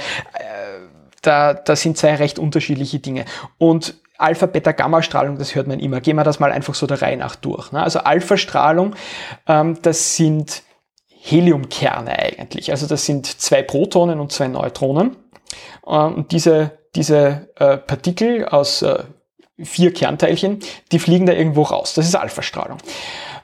da, 1.22 1.54
das 1.54 1.82
sind 1.82 1.96
zwei 1.98 2.16
recht 2.16 2.40
unterschiedliche 2.40 2.98
Dinge. 2.98 3.26
Und 3.58 3.94
Alpha, 4.18 4.46
Beta, 4.46 4.72
Gamma-Strahlung, 4.72 5.38
das 5.38 5.54
hört 5.54 5.68
man 5.68 5.78
immer. 5.78 6.00
Gehen 6.00 6.16
wir 6.16 6.24
das 6.24 6.40
mal 6.40 6.50
einfach 6.50 6.74
so 6.74 6.88
der 6.88 7.00
Reihe 7.00 7.16
nach 7.16 7.36
durch. 7.36 7.70
Ne? 7.70 7.80
Also 7.80 8.00
Alpha-Strahlung, 8.00 8.96
ähm, 9.46 9.78
das 9.82 10.16
sind 10.16 10.64
Heliumkerne 11.30 12.18
eigentlich. 12.18 12.70
Also 12.70 12.86
das 12.86 13.04
sind 13.04 13.26
zwei 13.26 13.62
Protonen 13.62 14.20
und 14.20 14.32
zwei 14.32 14.48
Neutronen. 14.48 15.16
Ähm, 15.86 16.14
und 16.14 16.32
diese, 16.32 16.78
diese 16.94 17.48
äh, 17.56 17.76
Partikel 17.76 18.46
aus 18.46 18.82
äh, 18.82 19.04
vier 19.62 19.92
Kernteilchen, 19.92 20.60
die 20.92 20.98
fliegen 20.98 21.26
da 21.26 21.32
irgendwo 21.32 21.62
raus. 21.62 21.94
Das 21.94 22.06
ist 22.06 22.14
Alpha-Strahlung. 22.14 22.78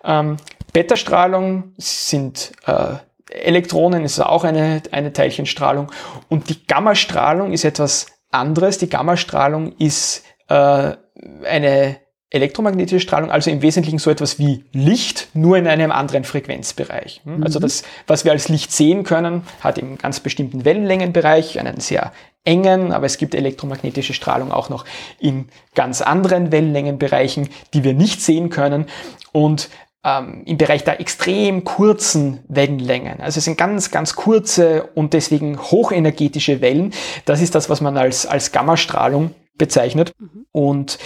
Ähm, 0.05 0.37
Beta-Strahlung 0.73 1.75
sind 1.77 2.53
äh, 2.67 2.95
Elektronen, 3.31 4.05
ist 4.05 4.21
auch 4.21 4.45
eine, 4.45 4.83
eine 4.91 5.13
Teilchenstrahlung. 5.13 5.91
Und 6.29 6.49
die 6.51 6.67
Gamma-Strahlung 6.67 7.53
ist 7.53 7.65
etwas 7.65 8.07
anderes. 8.31 8.79
Die 8.79 8.89
Gamma-Strahlung 8.89 9.73
ist 9.79 10.25
eine 10.47 11.97
elektromagnetische 12.35 13.01
Strahlung, 13.01 13.31
also 13.31 13.51
im 13.51 13.63
Wesentlichen 13.63 13.99
so 13.99 14.11
etwas 14.11 14.39
wie 14.39 14.65
Licht, 14.73 15.29
nur 15.35 15.57
in 15.57 15.67
einem 15.67 15.93
anderen 15.93 16.25
Frequenzbereich. 16.25 17.23
Also 17.25 17.37
mhm. 17.37 17.43
Also 17.45 17.61
das, 17.61 17.85
was 18.07 18.25
wir 18.25 18.33
als 18.33 18.49
Licht 18.49 18.73
sehen 18.73 19.05
können, 19.05 19.43
hat 19.61 19.79
im 19.79 19.97
ganz 19.97 20.21
bestimmten 20.21 20.65
Wellenlängenbereich 20.65 21.61
einen 21.61 21.79
sehr 21.79 22.13
engen, 22.45 22.93
aber 22.93 23.07
es 23.07 23.17
gibt 23.17 23.35
elektromagnetische 23.35 24.13
Strahlung 24.13 24.51
auch 24.53 24.69
noch 24.69 24.85
in 25.19 25.49
ganz 25.75 26.03
anderen 26.03 26.53
Wellenlängenbereichen, 26.53 27.49
die 27.73 27.85
wir 27.85 27.95
nicht 27.95 28.21
sehen 28.21 28.51
können. 28.51 28.87
Und 29.33 29.71
ähm, 30.05 30.43
im 30.45 30.59
Bereich 30.59 30.85
der 30.85 31.01
extrem 31.01 31.65
kurzen 31.65 32.41
Wellenlängen, 32.49 33.21
also 33.21 33.39
es 33.39 33.45
sind 33.45 33.57
ganz, 33.57 33.91
ganz 33.91 34.17
kurze 34.17 34.89
und 34.95 35.15
deswegen 35.15 35.59
hochenergetische 35.59 36.61
Wellen, 36.61 36.93
das 37.25 37.41
ist 37.41 37.55
das, 37.55 37.71
was 37.71 37.81
man 37.81 37.97
als, 37.97 38.27
als 38.27 38.53
Gammastrahlung 38.53 39.31
bezeichnet. 39.57 40.13
Mhm. 40.19 40.47
Und 40.53 40.99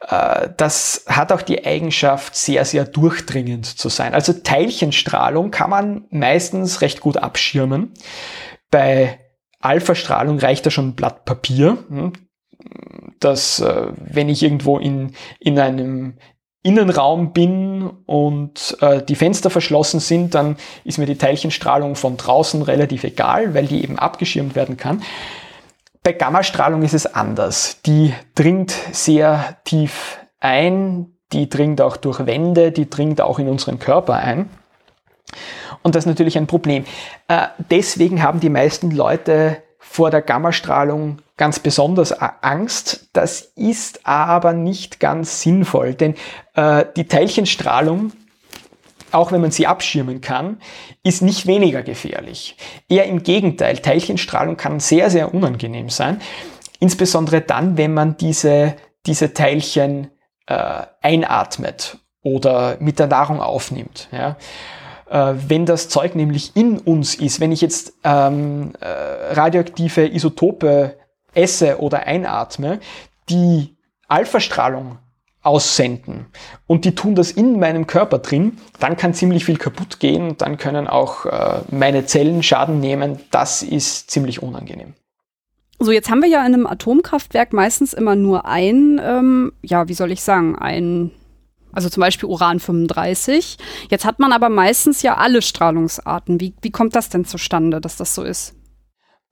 das 0.00 1.04
hat 1.06 1.30
auch 1.30 1.42
die 1.42 1.64
Eigenschaft, 1.64 2.34
sehr, 2.34 2.64
sehr 2.64 2.84
durchdringend 2.84 3.66
zu 3.66 3.88
sein. 3.90 4.14
Also 4.14 4.32
Teilchenstrahlung 4.32 5.50
kann 5.50 5.70
man 5.70 6.04
meistens 6.10 6.80
recht 6.80 7.00
gut 7.00 7.18
abschirmen. 7.18 7.92
Bei 8.70 9.20
Alpha-Strahlung 9.60 10.38
reicht 10.38 10.64
da 10.64 10.70
schon 10.70 10.88
ein 10.88 10.94
Blatt 10.94 11.26
Papier. 11.26 11.76
Hm? 11.88 12.12
dass 13.20 13.60
äh, 13.60 13.86
wenn 13.96 14.28
ich 14.28 14.42
irgendwo 14.42 14.78
in, 14.78 15.12
in 15.38 15.58
einem 15.58 16.14
Innenraum 16.62 17.32
bin 17.32 17.88
und 18.06 18.76
äh, 18.80 19.02
die 19.02 19.14
Fenster 19.14 19.48
verschlossen 19.48 20.00
sind, 20.00 20.34
dann 20.34 20.56
ist 20.84 20.98
mir 20.98 21.06
die 21.06 21.16
Teilchenstrahlung 21.16 21.94
von 21.94 22.16
draußen 22.16 22.62
relativ 22.62 23.04
egal, 23.04 23.54
weil 23.54 23.66
die 23.66 23.82
eben 23.82 23.98
abgeschirmt 23.98 24.54
werden 24.54 24.76
kann. 24.76 25.02
Bei 26.02 26.12
Gammastrahlung 26.12 26.82
ist 26.82 26.94
es 26.94 27.06
anders. 27.06 27.82
Die 27.84 28.14
dringt 28.34 28.70
sehr 28.92 29.58
tief 29.64 30.18
ein, 30.40 31.12
die 31.32 31.50
dringt 31.50 31.80
auch 31.82 31.98
durch 31.98 32.24
Wände, 32.24 32.72
die 32.72 32.88
dringt 32.88 33.20
auch 33.20 33.38
in 33.38 33.48
unseren 33.48 33.78
Körper 33.78 34.14
ein. 34.14 34.48
Und 35.82 35.94
das 35.94 36.04
ist 36.04 36.08
natürlich 36.08 36.38
ein 36.38 36.46
Problem. 36.46 36.84
Äh, 37.28 37.48
deswegen 37.70 38.22
haben 38.22 38.40
die 38.40 38.48
meisten 38.48 38.90
Leute 38.90 39.62
vor 39.78 40.10
der 40.10 40.22
Gammastrahlung 40.22 41.18
ganz 41.36 41.58
besonders 41.58 42.12
Angst. 42.12 43.08
Das 43.12 43.52
ist 43.54 44.06
aber 44.06 44.52
nicht 44.52 45.00
ganz 45.00 45.42
sinnvoll, 45.42 45.94
denn 45.94 46.14
äh, 46.54 46.84
die 46.96 47.08
Teilchenstrahlung 47.08 48.12
auch 49.12 49.32
wenn 49.32 49.40
man 49.40 49.50
sie 49.50 49.66
abschirmen 49.66 50.20
kann, 50.20 50.58
ist 51.02 51.22
nicht 51.22 51.46
weniger 51.46 51.82
gefährlich. 51.82 52.56
Eher 52.88 53.06
im 53.06 53.22
Gegenteil, 53.22 53.78
Teilchenstrahlung 53.78 54.56
kann 54.56 54.80
sehr, 54.80 55.10
sehr 55.10 55.34
unangenehm 55.34 55.88
sein. 55.88 56.20
Insbesondere 56.78 57.40
dann, 57.40 57.76
wenn 57.76 57.94
man 57.94 58.16
diese, 58.16 58.76
diese 59.06 59.34
Teilchen 59.34 60.08
äh, 60.46 60.82
einatmet 61.02 61.98
oder 62.22 62.76
mit 62.80 62.98
der 62.98 63.06
Nahrung 63.06 63.40
aufnimmt. 63.40 64.08
Ja. 64.12 64.36
Äh, 65.10 65.34
wenn 65.48 65.66
das 65.66 65.88
Zeug 65.88 66.14
nämlich 66.14 66.56
in 66.56 66.78
uns 66.78 67.14
ist, 67.14 67.40
wenn 67.40 67.52
ich 67.52 67.60
jetzt 67.60 67.94
ähm, 68.04 68.72
äh, 68.80 68.86
radioaktive 69.34 70.06
Isotope 70.06 70.96
esse 71.34 71.80
oder 71.80 72.06
einatme, 72.06 72.80
die 73.28 73.76
Alpha-Strahlung 74.08 74.98
aussenden. 75.42 76.26
Und 76.66 76.84
die 76.84 76.94
tun 76.94 77.14
das 77.14 77.30
in 77.30 77.58
meinem 77.58 77.86
Körper 77.86 78.18
drin, 78.18 78.58
dann 78.78 78.96
kann 78.96 79.14
ziemlich 79.14 79.44
viel 79.44 79.56
kaputt 79.56 79.98
gehen, 80.00 80.36
dann 80.36 80.58
können 80.58 80.86
auch 80.86 81.24
äh, 81.26 81.60
meine 81.70 82.04
Zellen 82.04 82.42
Schaden 82.42 82.80
nehmen. 82.80 83.20
Das 83.30 83.62
ist 83.62 84.10
ziemlich 84.10 84.42
unangenehm. 84.42 84.94
So, 85.78 85.92
jetzt 85.92 86.10
haben 86.10 86.20
wir 86.20 86.28
ja 86.28 86.40
in 86.40 86.54
einem 86.54 86.66
Atomkraftwerk 86.66 87.54
meistens 87.54 87.94
immer 87.94 88.14
nur 88.14 88.44
ein, 88.44 89.00
ähm, 89.02 89.52
ja, 89.62 89.88
wie 89.88 89.94
soll 89.94 90.12
ich 90.12 90.22
sagen, 90.22 90.58
ein, 90.58 91.10
also 91.72 91.88
zum 91.88 92.02
Beispiel 92.02 92.28
Uran 92.28 92.60
35. 92.60 93.56
Jetzt 93.88 94.04
hat 94.04 94.18
man 94.18 94.32
aber 94.32 94.50
meistens 94.50 95.00
ja 95.00 95.16
alle 95.16 95.40
Strahlungsarten. 95.40 96.38
Wie, 96.38 96.54
wie 96.60 96.70
kommt 96.70 96.94
das 96.94 97.08
denn 97.08 97.24
zustande, 97.24 97.80
dass 97.80 97.96
das 97.96 98.14
so 98.14 98.24
ist? 98.24 98.54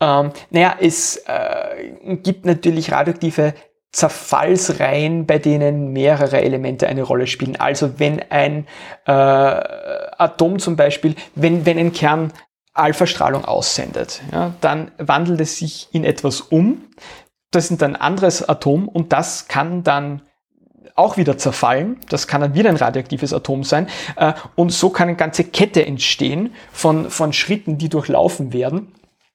Ähm, 0.00 0.30
naja, 0.50 0.76
es 0.80 1.16
äh, 1.26 2.16
gibt 2.22 2.46
natürlich 2.46 2.92
radioaktive 2.92 3.52
Zerfallsreihen, 3.92 5.26
bei 5.26 5.38
denen 5.38 5.92
mehrere 5.92 6.42
Elemente 6.42 6.88
eine 6.88 7.02
Rolle 7.02 7.26
spielen. 7.26 7.56
Also 7.56 7.98
wenn 7.98 8.20
ein 8.30 8.66
äh, 9.06 9.12
Atom 9.12 10.58
zum 10.58 10.76
Beispiel, 10.76 11.14
wenn, 11.34 11.64
wenn 11.64 11.78
ein 11.78 11.92
Kern 11.92 12.32
Alpha-Strahlung 12.74 13.44
aussendet, 13.44 14.20
ja, 14.30 14.54
dann 14.60 14.92
wandelt 14.98 15.40
es 15.40 15.56
sich 15.58 15.88
in 15.92 16.04
etwas 16.04 16.40
um. 16.40 16.84
Das 17.50 17.70
ist 17.70 17.82
ein 17.82 17.96
anderes 17.96 18.46
Atom 18.46 18.88
und 18.88 19.12
das 19.12 19.48
kann 19.48 19.82
dann 19.82 20.22
auch 20.94 21.16
wieder 21.16 21.38
zerfallen. 21.38 21.98
Das 22.08 22.26
kann 22.26 22.40
dann 22.40 22.54
wieder 22.54 22.68
ein 22.68 22.76
radioaktives 22.76 23.32
Atom 23.32 23.64
sein. 23.64 23.88
Äh, 24.16 24.34
und 24.54 24.70
so 24.70 24.90
kann 24.90 25.08
eine 25.08 25.16
ganze 25.16 25.44
Kette 25.44 25.84
entstehen 25.86 26.54
von, 26.72 27.08
von 27.08 27.32
Schritten, 27.32 27.78
die 27.78 27.88
durchlaufen 27.88 28.52
werden 28.52 28.92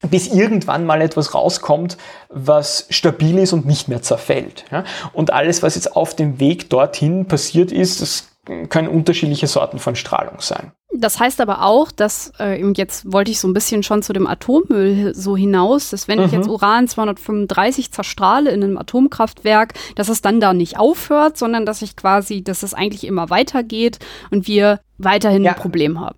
bis 0.09 0.27
irgendwann 0.27 0.85
mal 0.85 1.01
etwas 1.01 1.33
rauskommt, 1.33 1.97
was 2.29 2.85
stabil 2.89 3.37
ist 3.37 3.53
und 3.53 3.65
nicht 3.65 3.87
mehr 3.87 4.01
zerfällt. 4.01 4.65
Ja? 4.71 4.83
Und 5.13 5.31
alles, 5.31 5.63
was 5.63 5.75
jetzt 5.75 5.95
auf 5.95 6.15
dem 6.15 6.39
Weg 6.39 6.69
dorthin 6.69 7.25
passiert 7.27 7.71
ist, 7.71 8.01
das 8.01 8.29
können 8.69 8.89
unterschiedliche 8.89 9.47
Sorten 9.47 9.79
von 9.79 9.95
Strahlung 9.95 10.39
sein. 10.39 10.73
Das 10.93 11.19
heißt 11.19 11.39
aber 11.39 11.63
auch, 11.63 11.91
dass, 11.91 12.33
äh, 12.39 12.61
und 12.63 12.77
jetzt 12.77 13.11
wollte 13.11 13.31
ich 13.31 13.39
so 13.39 13.47
ein 13.47 13.53
bisschen 13.53 13.83
schon 13.83 14.03
zu 14.03 14.11
dem 14.11 14.27
Atommüll 14.27 15.15
so 15.15 15.37
hinaus, 15.37 15.89
dass 15.89 16.09
wenn 16.09 16.19
mhm. 16.19 16.25
ich 16.25 16.31
jetzt. 16.33 16.49
Uran 16.49 16.87
235 16.87 17.91
zerstrahle 17.91 18.51
in 18.51 18.63
einem 18.63 18.77
Atomkraftwerk, 18.77 19.73
dass 19.95 20.09
es 20.09 20.21
dann 20.21 20.41
da 20.41 20.53
nicht 20.53 20.77
aufhört, 20.77 21.37
sondern 21.37 21.65
dass 21.65 21.81
ich 21.81 21.95
quasi, 21.95 22.43
dass 22.43 22.63
es 22.63 22.73
eigentlich 22.73 23.07
immer 23.07 23.29
weitergeht 23.29 23.99
und 24.29 24.47
wir 24.47 24.81
weiterhin 24.97 25.45
ja. 25.45 25.53
ein 25.53 25.57
Problem 25.57 25.99
haben 25.99 26.15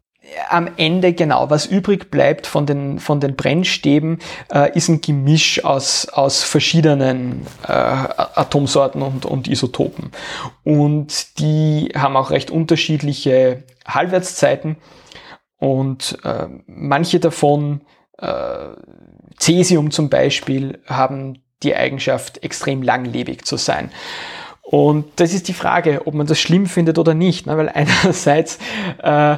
am 0.49 0.69
Ende 0.77 1.13
genau, 1.13 1.49
was 1.49 1.65
übrig 1.65 2.11
bleibt 2.11 2.47
von 2.47 2.65
den, 2.65 2.99
von 2.99 3.19
den 3.19 3.35
Brennstäben, 3.35 4.19
äh, 4.51 4.75
ist 4.75 4.89
ein 4.89 5.01
Gemisch 5.01 5.63
aus, 5.63 6.07
aus 6.09 6.43
verschiedenen 6.43 7.45
äh, 7.63 7.71
Atomsorten 7.71 9.01
und, 9.01 9.25
und 9.25 9.47
Isotopen. 9.47 10.11
Und 10.63 11.39
die 11.39 11.91
haben 11.95 12.17
auch 12.17 12.31
recht 12.31 12.51
unterschiedliche 12.51 13.63
Halbwertszeiten 13.87 14.77
und 15.57 16.17
äh, 16.23 16.47
manche 16.67 17.19
davon, 17.19 17.81
äh, 18.17 18.67
Cäsium 19.37 19.91
zum 19.91 20.09
Beispiel, 20.09 20.79
haben 20.85 21.39
die 21.63 21.75
Eigenschaft, 21.75 22.43
extrem 22.43 22.81
langlebig 22.81 23.45
zu 23.45 23.57
sein. 23.57 23.91
Und 24.61 25.05
das 25.17 25.33
ist 25.33 25.47
die 25.47 25.53
Frage, 25.53 26.01
ob 26.05 26.13
man 26.15 26.27
das 26.27 26.39
schlimm 26.39 26.65
findet 26.65 26.97
oder 26.97 27.13
nicht, 27.13 27.45
ne? 27.45 27.57
weil 27.57 27.69
einerseits 27.69 28.57
äh, 29.01 29.37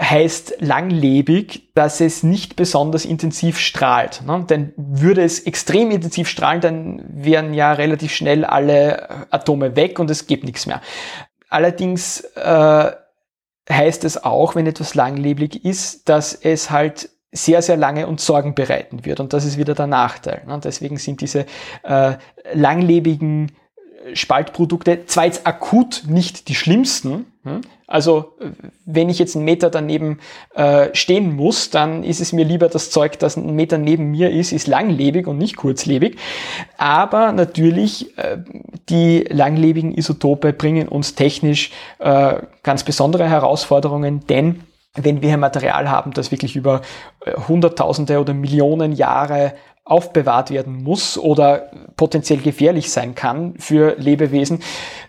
heißt 0.00 0.56
langlebig, 0.60 1.72
dass 1.74 2.00
es 2.00 2.22
nicht 2.22 2.56
besonders 2.56 3.04
intensiv 3.04 3.58
strahlt. 3.58 4.22
Ne? 4.26 4.44
Denn 4.48 4.72
würde 4.76 5.22
es 5.22 5.40
extrem 5.40 5.90
intensiv 5.90 6.28
strahlen, 6.28 6.60
dann 6.60 7.04
wären 7.08 7.54
ja 7.54 7.72
relativ 7.72 8.12
schnell 8.12 8.44
alle 8.44 9.26
Atome 9.30 9.76
weg 9.76 9.98
und 9.98 10.10
es 10.10 10.26
gibt 10.26 10.44
nichts 10.44 10.66
mehr. 10.66 10.80
Allerdings 11.48 12.20
äh, 12.36 12.90
heißt 13.70 14.04
es 14.04 14.22
auch, 14.22 14.54
wenn 14.54 14.66
etwas 14.66 14.94
langlebig 14.94 15.64
ist, 15.64 16.08
dass 16.08 16.34
es 16.34 16.70
halt 16.70 17.10
sehr, 17.30 17.60
sehr 17.60 17.76
lange 17.76 18.06
und 18.06 18.20
Sorgen 18.20 18.54
bereiten 18.54 19.04
wird. 19.04 19.20
Und 19.20 19.32
das 19.32 19.44
ist 19.44 19.58
wieder 19.58 19.74
der 19.74 19.86
Nachteil. 19.86 20.42
Ne? 20.46 20.60
Deswegen 20.62 20.96
sind 20.96 21.20
diese 21.20 21.44
äh, 21.82 22.14
langlebigen 22.54 23.52
Spaltprodukte 24.14 25.04
zwar 25.06 25.26
jetzt 25.26 25.46
akut 25.46 26.04
nicht 26.06 26.48
die 26.48 26.54
schlimmsten, 26.54 27.26
hm? 27.42 27.60
Also 27.88 28.36
wenn 28.84 29.08
ich 29.08 29.18
jetzt 29.18 29.34
einen 29.34 29.46
Meter 29.46 29.70
daneben 29.70 30.18
äh, 30.54 30.90
stehen 30.92 31.34
muss, 31.34 31.70
dann 31.70 32.04
ist 32.04 32.20
es 32.20 32.34
mir 32.34 32.44
lieber 32.44 32.68
das 32.68 32.90
Zeug, 32.90 33.18
das 33.18 33.38
einen 33.38 33.56
Meter 33.56 33.78
neben 33.78 34.10
mir 34.10 34.30
ist, 34.30 34.52
ist 34.52 34.66
langlebig 34.66 35.26
und 35.26 35.38
nicht 35.38 35.56
kurzlebig. 35.56 36.18
Aber 36.76 37.32
natürlich, 37.32 38.16
äh, 38.18 38.36
die 38.90 39.24
langlebigen 39.30 39.94
Isotope 39.94 40.52
bringen 40.52 40.86
uns 40.86 41.14
technisch 41.14 41.72
äh, 41.98 42.34
ganz 42.62 42.84
besondere 42.84 43.26
Herausforderungen, 43.26 44.20
denn 44.28 44.64
wenn 44.94 45.22
wir 45.22 45.32
ein 45.32 45.40
Material 45.40 45.90
haben, 45.90 46.12
das 46.12 46.30
wirklich 46.30 46.56
über 46.56 46.82
äh, 47.24 47.32
Hunderttausende 47.48 48.20
oder 48.20 48.34
Millionen 48.34 48.92
Jahre 48.92 49.54
aufbewahrt 49.88 50.50
werden 50.50 50.82
muss 50.82 51.18
oder 51.18 51.70
potenziell 51.96 52.38
gefährlich 52.38 52.90
sein 52.90 53.14
kann 53.14 53.54
für 53.58 53.96
Lebewesen, 53.98 54.60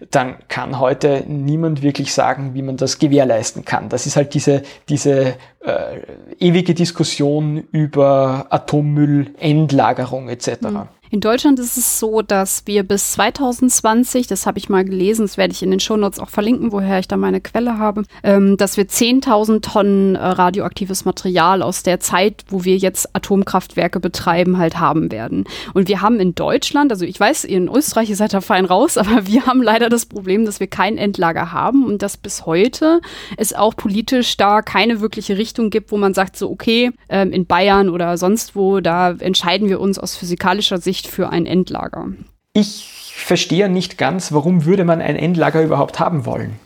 dann 0.09 0.35
kann 0.47 0.79
heute 0.79 1.23
niemand 1.27 1.81
wirklich 1.81 2.13
sagen, 2.13 2.53
wie 2.53 2.61
man 2.61 2.77
das 2.77 2.97
gewährleisten 2.97 3.65
kann. 3.65 3.89
Das 3.89 4.05
ist 4.05 4.15
halt 4.15 4.33
diese, 4.33 4.63
diese 4.87 5.35
äh, 5.59 5.99
ewige 6.39 6.73
Diskussion 6.73 7.65
über 7.71 8.47
Atommüll, 8.49 9.33
Endlagerung 9.39 10.29
etc. 10.29 10.61
Mhm. 10.61 10.87
In 11.11 11.21
Deutschland 11.21 11.57
ist 11.57 11.75
es 11.75 11.99
so, 11.99 12.21
dass 12.21 12.67
wir 12.67 12.83
bis 12.83 13.13
2020, 13.13 14.27
das 14.27 14.45
habe 14.45 14.59
ich 14.59 14.69
mal 14.69 14.85
gelesen, 14.85 15.23
das 15.23 15.37
werde 15.37 15.53
ich 15.53 15.63
in 15.63 15.71
den 15.71 15.79
Shownotes 15.79 16.19
auch 16.19 16.29
verlinken, 16.29 16.71
woher 16.71 16.99
ich 16.99 17.07
da 17.07 17.17
meine 17.17 17.41
Quelle 17.41 17.79
habe, 17.79 18.03
ähm, 18.21 18.57
dass 18.57 18.77
wir 18.77 18.85
10.000 18.85 19.61
Tonnen 19.61 20.15
äh, 20.15 20.19
radioaktives 20.19 21.05
Material 21.05 21.63
aus 21.63 21.81
der 21.81 21.99
Zeit, 21.99 22.43
wo 22.49 22.63
wir 22.63 22.77
jetzt 22.77 23.15
Atomkraftwerke 23.15 23.99
betreiben, 23.99 24.59
halt 24.59 24.79
haben 24.79 25.11
werden. 25.11 25.45
Und 25.73 25.87
wir 25.87 26.01
haben 26.01 26.19
in 26.19 26.35
Deutschland, 26.35 26.91
also 26.91 27.05
ich 27.05 27.19
weiß, 27.19 27.45
ihr 27.45 27.57
in 27.57 27.69
Österreich, 27.69 28.11
ihr 28.11 28.15
seid 28.15 28.35
da 28.35 28.41
fein 28.41 28.65
raus, 28.65 28.95
aber 28.97 29.25
wir 29.25 29.47
haben 29.47 29.63
leider 29.63 29.89
das 29.89 30.05
Problem, 30.05 30.45
dass 30.45 30.59
wir 30.59 30.67
kein 30.67 30.99
Endlager 30.99 31.51
haben 31.51 31.85
und 31.85 32.03
dass 32.03 32.17
bis 32.17 32.45
heute 32.45 33.01
es 33.35 33.53
auch 33.53 33.75
politisch 33.75 34.37
da 34.37 34.61
keine 34.61 35.01
wirkliche 35.01 35.39
Richtung 35.39 35.71
gibt, 35.71 35.91
wo 35.91 35.97
man 35.97 36.13
sagt, 36.13 36.37
so 36.37 36.51
okay, 36.51 36.91
ähm, 37.09 37.31
in 37.31 37.47
Bayern 37.47 37.89
oder 37.89 38.15
sonst 38.19 38.55
wo, 38.55 38.79
da 38.79 39.09
entscheiden 39.09 39.69
wir 39.69 39.79
uns 39.79 39.97
aus 39.97 40.15
physikalischer 40.15 40.77
Sicht 40.77 40.98
nicht 40.99 41.07
für 41.07 41.29
ein 41.29 41.45
Endlager. 41.45 42.07
Ich 42.53 43.13
verstehe 43.15 43.69
nicht 43.69 43.97
ganz, 43.97 44.33
warum 44.33 44.65
würde 44.65 44.83
man 44.83 45.01
ein 45.01 45.15
Endlager 45.15 45.63
überhaupt 45.63 45.99
haben 45.99 46.25
wollen? 46.25 46.59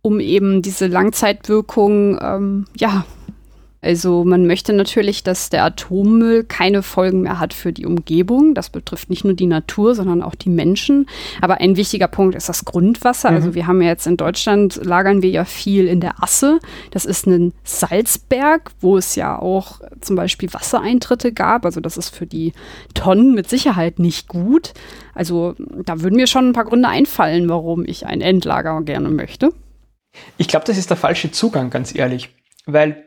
Um 0.00 0.20
eben 0.20 0.62
diese 0.62 0.86
Langzeitwirkung 0.86 2.18
ähm, 2.20 2.64
ja, 2.76 3.04
also 3.84 4.24
man 4.24 4.46
möchte 4.46 4.72
natürlich, 4.72 5.22
dass 5.22 5.50
der 5.50 5.64
Atommüll 5.64 6.42
keine 6.42 6.82
Folgen 6.82 7.20
mehr 7.20 7.38
hat 7.38 7.54
für 7.54 7.72
die 7.72 7.86
Umgebung. 7.86 8.54
Das 8.54 8.70
betrifft 8.70 9.10
nicht 9.10 9.24
nur 9.24 9.34
die 9.34 9.46
Natur, 9.46 9.94
sondern 9.94 10.22
auch 10.22 10.34
die 10.34 10.48
Menschen. 10.48 11.06
Aber 11.40 11.60
ein 11.60 11.76
wichtiger 11.76 12.08
Punkt 12.08 12.34
ist 12.34 12.48
das 12.48 12.64
Grundwasser. 12.64 13.28
Also 13.28 13.40
mhm. 13.40 13.44
Also 13.44 13.54
wir 13.54 13.66
haben 13.66 13.82
ja 13.82 13.88
jetzt 13.88 14.06
in 14.06 14.16
Deutschland, 14.16 14.80
lagern 14.82 15.20
wir 15.20 15.28
ja 15.28 15.44
viel 15.44 15.86
in 15.86 16.00
der 16.00 16.22
Asse. 16.22 16.60
Das 16.92 17.04
ist 17.04 17.26
ein 17.26 17.52
Salzberg, 17.62 18.70
wo 18.80 18.96
es 18.96 19.16
ja 19.16 19.38
auch 19.38 19.80
zum 20.00 20.16
Beispiel 20.16 20.50
Wassereintritte 20.54 21.32
gab. 21.32 21.66
Also 21.66 21.80
das 21.80 21.98
ist 21.98 22.08
für 22.08 22.26
die 22.26 22.54
Tonnen 22.94 23.34
mit 23.34 23.50
Sicherheit 23.50 23.98
nicht 23.98 24.28
gut. 24.28 24.72
Also 25.14 25.56
da 25.84 26.00
würden 26.00 26.16
mir 26.16 26.26
schon 26.26 26.48
ein 26.48 26.52
paar 26.54 26.64
Gründe 26.64 26.88
einfallen, 26.88 27.50
warum 27.50 27.84
ich 27.84 28.06
ein 28.06 28.22
Endlager 28.22 28.80
gerne 28.80 29.10
möchte. 29.10 29.50
Ich 30.38 30.48
glaube, 30.48 30.64
das 30.64 30.78
ist 30.78 30.88
der 30.88 30.96
falsche 30.96 31.30
Zugang, 31.30 31.68
ganz 31.68 31.94
ehrlich. 31.94 32.30
Weil 32.64 33.04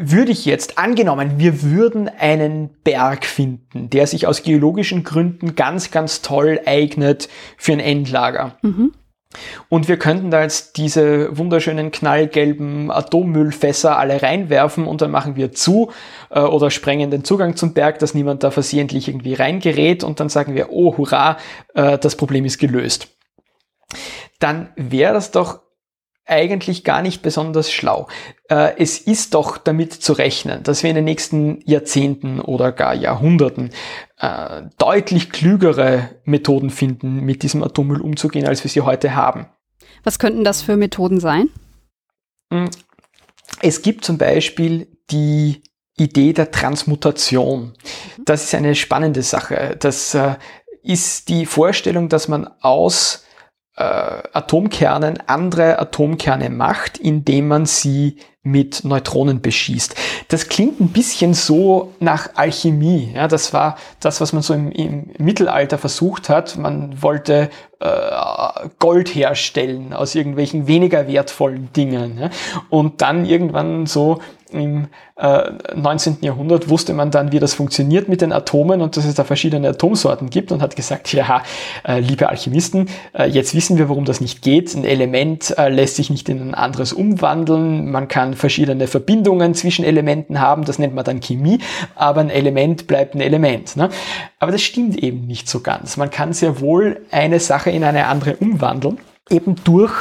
würde 0.00 0.32
ich 0.32 0.44
jetzt, 0.44 0.78
angenommen, 0.78 1.34
wir 1.36 1.62
würden 1.62 2.08
einen 2.08 2.70
Berg 2.84 3.24
finden, 3.26 3.90
der 3.90 4.06
sich 4.06 4.26
aus 4.26 4.42
geologischen 4.42 5.04
Gründen 5.04 5.54
ganz, 5.54 5.90
ganz 5.90 6.22
toll 6.22 6.60
eignet 6.64 7.28
für 7.56 7.72
ein 7.72 7.80
Endlager. 7.80 8.56
Mhm. 8.62 8.92
Und 9.68 9.86
wir 9.86 9.96
könnten 9.96 10.32
da 10.32 10.42
jetzt 10.42 10.76
diese 10.76 11.36
wunderschönen 11.36 11.92
knallgelben 11.92 12.90
Atommüllfässer 12.90 13.96
alle 13.96 14.22
reinwerfen 14.22 14.86
und 14.86 15.02
dann 15.02 15.12
machen 15.12 15.36
wir 15.36 15.52
zu 15.52 15.92
äh, 16.30 16.40
oder 16.40 16.70
sprengen 16.70 17.12
den 17.12 17.22
Zugang 17.22 17.54
zum 17.54 17.72
Berg, 17.72 18.00
dass 18.00 18.14
niemand 18.14 18.42
da 18.42 18.50
versehentlich 18.50 19.06
irgendwie 19.06 19.34
reingerät 19.34 20.02
und 20.02 20.18
dann 20.18 20.28
sagen 20.28 20.56
wir, 20.56 20.70
oh 20.70 20.96
hurra, 20.96 21.36
äh, 21.74 21.96
das 21.98 22.16
Problem 22.16 22.44
ist 22.44 22.58
gelöst. 22.58 23.08
Dann 24.40 24.70
wäre 24.74 25.12
das 25.12 25.30
doch 25.30 25.60
eigentlich 26.30 26.84
gar 26.84 27.02
nicht 27.02 27.22
besonders 27.22 27.70
schlau. 27.70 28.08
Äh, 28.48 28.74
es 28.78 28.98
ist 28.98 29.34
doch 29.34 29.58
damit 29.58 29.92
zu 29.92 30.12
rechnen, 30.12 30.62
dass 30.62 30.82
wir 30.82 30.90
in 30.90 30.96
den 30.96 31.04
nächsten 31.04 31.60
Jahrzehnten 31.66 32.40
oder 32.40 32.72
gar 32.72 32.94
Jahrhunderten 32.94 33.70
äh, 34.18 34.62
deutlich 34.78 35.30
klügere 35.30 36.10
Methoden 36.24 36.70
finden, 36.70 37.20
mit 37.20 37.42
diesem 37.42 37.62
Atommüll 37.62 38.00
umzugehen, 38.00 38.46
als 38.46 38.64
wir 38.64 38.70
sie 38.70 38.82
heute 38.82 39.14
haben. 39.14 39.46
Was 40.04 40.18
könnten 40.18 40.44
das 40.44 40.62
für 40.62 40.76
Methoden 40.76 41.20
sein? 41.20 41.48
Hm. 42.52 42.70
Es 43.60 43.82
gibt 43.82 44.04
zum 44.04 44.16
Beispiel 44.16 44.86
die 45.10 45.62
Idee 45.98 46.32
der 46.32 46.50
Transmutation. 46.50 47.74
Das 48.24 48.44
ist 48.44 48.54
eine 48.54 48.74
spannende 48.74 49.22
Sache. 49.22 49.76
Das 49.78 50.14
äh, 50.14 50.36
ist 50.82 51.28
die 51.28 51.46
Vorstellung, 51.46 52.08
dass 52.08 52.28
man 52.28 52.48
aus 52.60 53.24
Atomkernen 53.82 55.18
andere 55.26 55.78
Atomkerne 55.78 56.50
macht, 56.50 56.98
indem 56.98 57.48
man 57.48 57.66
sie 57.66 58.16
mit 58.42 58.84
Neutronen 58.84 59.42
beschießt. 59.42 59.94
Das 60.28 60.48
klingt 60.48 60.80
ein 60.80 60.88
bisschen 60.88 61.34
so 61.34 61.92
nach 62.00 62.30
Alchemie. 62.36 63.12
Ja, 63.14 63.28
das 63.28 63.52
war 63.52 63.76
das, 64.00 64.22
was 64.22 64.32
man 64.32 64.42
so 64.42 64.54
im, 64.54 64.72
im 64.72 65.10
Mittelalter 65.18 65.76
versucht 65.76 66.30
hat. 66.30 66.56
Man 66.56 67.02
wollte 67.02 67.50
äh, 67.80 68.68
Gold 68.78 69.14
herstellen 69.14 69.92
aus 69.92 70.14
irgendwelchen 70.14 70.66
weniger 70.66 71.06
wertvollen 71.06 71.70
Dingen. 71.74 72.18
Ja? 72.18 72.30
Und 72.70 73.02
dann 73.02 73.26
irgendwann 73.26 73.84
so 73.84 74.20
im 74.52 74.88
äh, 75.16 75.50
19. 75.74 76.18
Jahrhundert 76.20 76.68
wusste 76.68 76.94
man 76.94 77.10
dann, 77.10 77.32
wie 77.32 77.38
das 77.38 77.54
funktioniert 77.54 78.08
mit 78.08 78.20
den 78.20 78.32
Atomen 78.32 78.80
und 78.80 78.96
dass 78.96 79.04
es 79.04 79.14
da 79.14 79.24
verschiedene 79.24 79.68
Atomsorten 79.68 80.30
gibt 80.30 80.52
und 80.52 80.62
hat 80.62 80.76
gesagt, 80.76 81.12
ja, 81.12 81.42
äh, 81.86 82.00
liebe 82.00 82.28
Alchemisten, 82.28 82.88
äh, 83.12 83.28
jetzt 83.28 83.54
wissen 83.54 83.78
wir, 83.78 83.88
warum 83.88 84.04
das 84.04 84.20
nicht 84.20 84.42
geht. 84.42 84.74
Ein 84.74 84.84
Element 84.84 85.56
äh, 85.58 85.68
lässt 85.68 85.96
sich 85.96 86.10
nicht 86.10 86.28
in 86.28 86.40
ein 86.40 86.54
anderes 86.54 86.92
umwandeln. 86.92 87.90
Man 87.90 88.08
kann 88.08 88.34
verschiedene 88.34 88.86
Verbindungen 88.86 89.54
zwischen 89.54 89.84
Elementen 89.84 90.40
haben, 90.40 90.64
das 90.64 90.78
nennt 90.78 90.94
man 90.94 91.04
dann 91.04 91.20
Chemie, 91.20 91.58
aber 91.94 92.20
ein 92.20 92.30
Element 92.30 92.86
bleibt 92.86 93.14
ein 93.14 93.20
Element. 93.20 93.76
Ne? 93.76 93.90
Aber 94.38 94.52
das 94.52 94.62
stimmt 94.62 94.96
eben 94.96 95.26
nicht 95.26 95.48
so 95.48 95.60
ganz. 95.60 95.96
Man 95.96 96.10
kann 96.10 96.32
sehr 96.32 96.60
wohl 96.60 97.00
eine 97.10 97.40
Sache 97.40 97.70
in 97.70 97.84
eine 97.84 98.06
andere 98.06 98.36
umwandeln, 98.36 98.98
eben 99.28 99.56
durch 99.64 99.92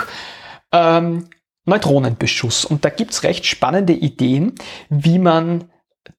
ähm, 0.72 1.26
Neutronenbeschuss. 1.70 2.66
Und 2.66 2.86
da 2.86 2.90
gibt's 2.90 3.24
recht 3.24 3.46
spannende 3.46 3.94
Ideen, 3.94 4.56
wie 4.90 5.20
man 5.20 5.70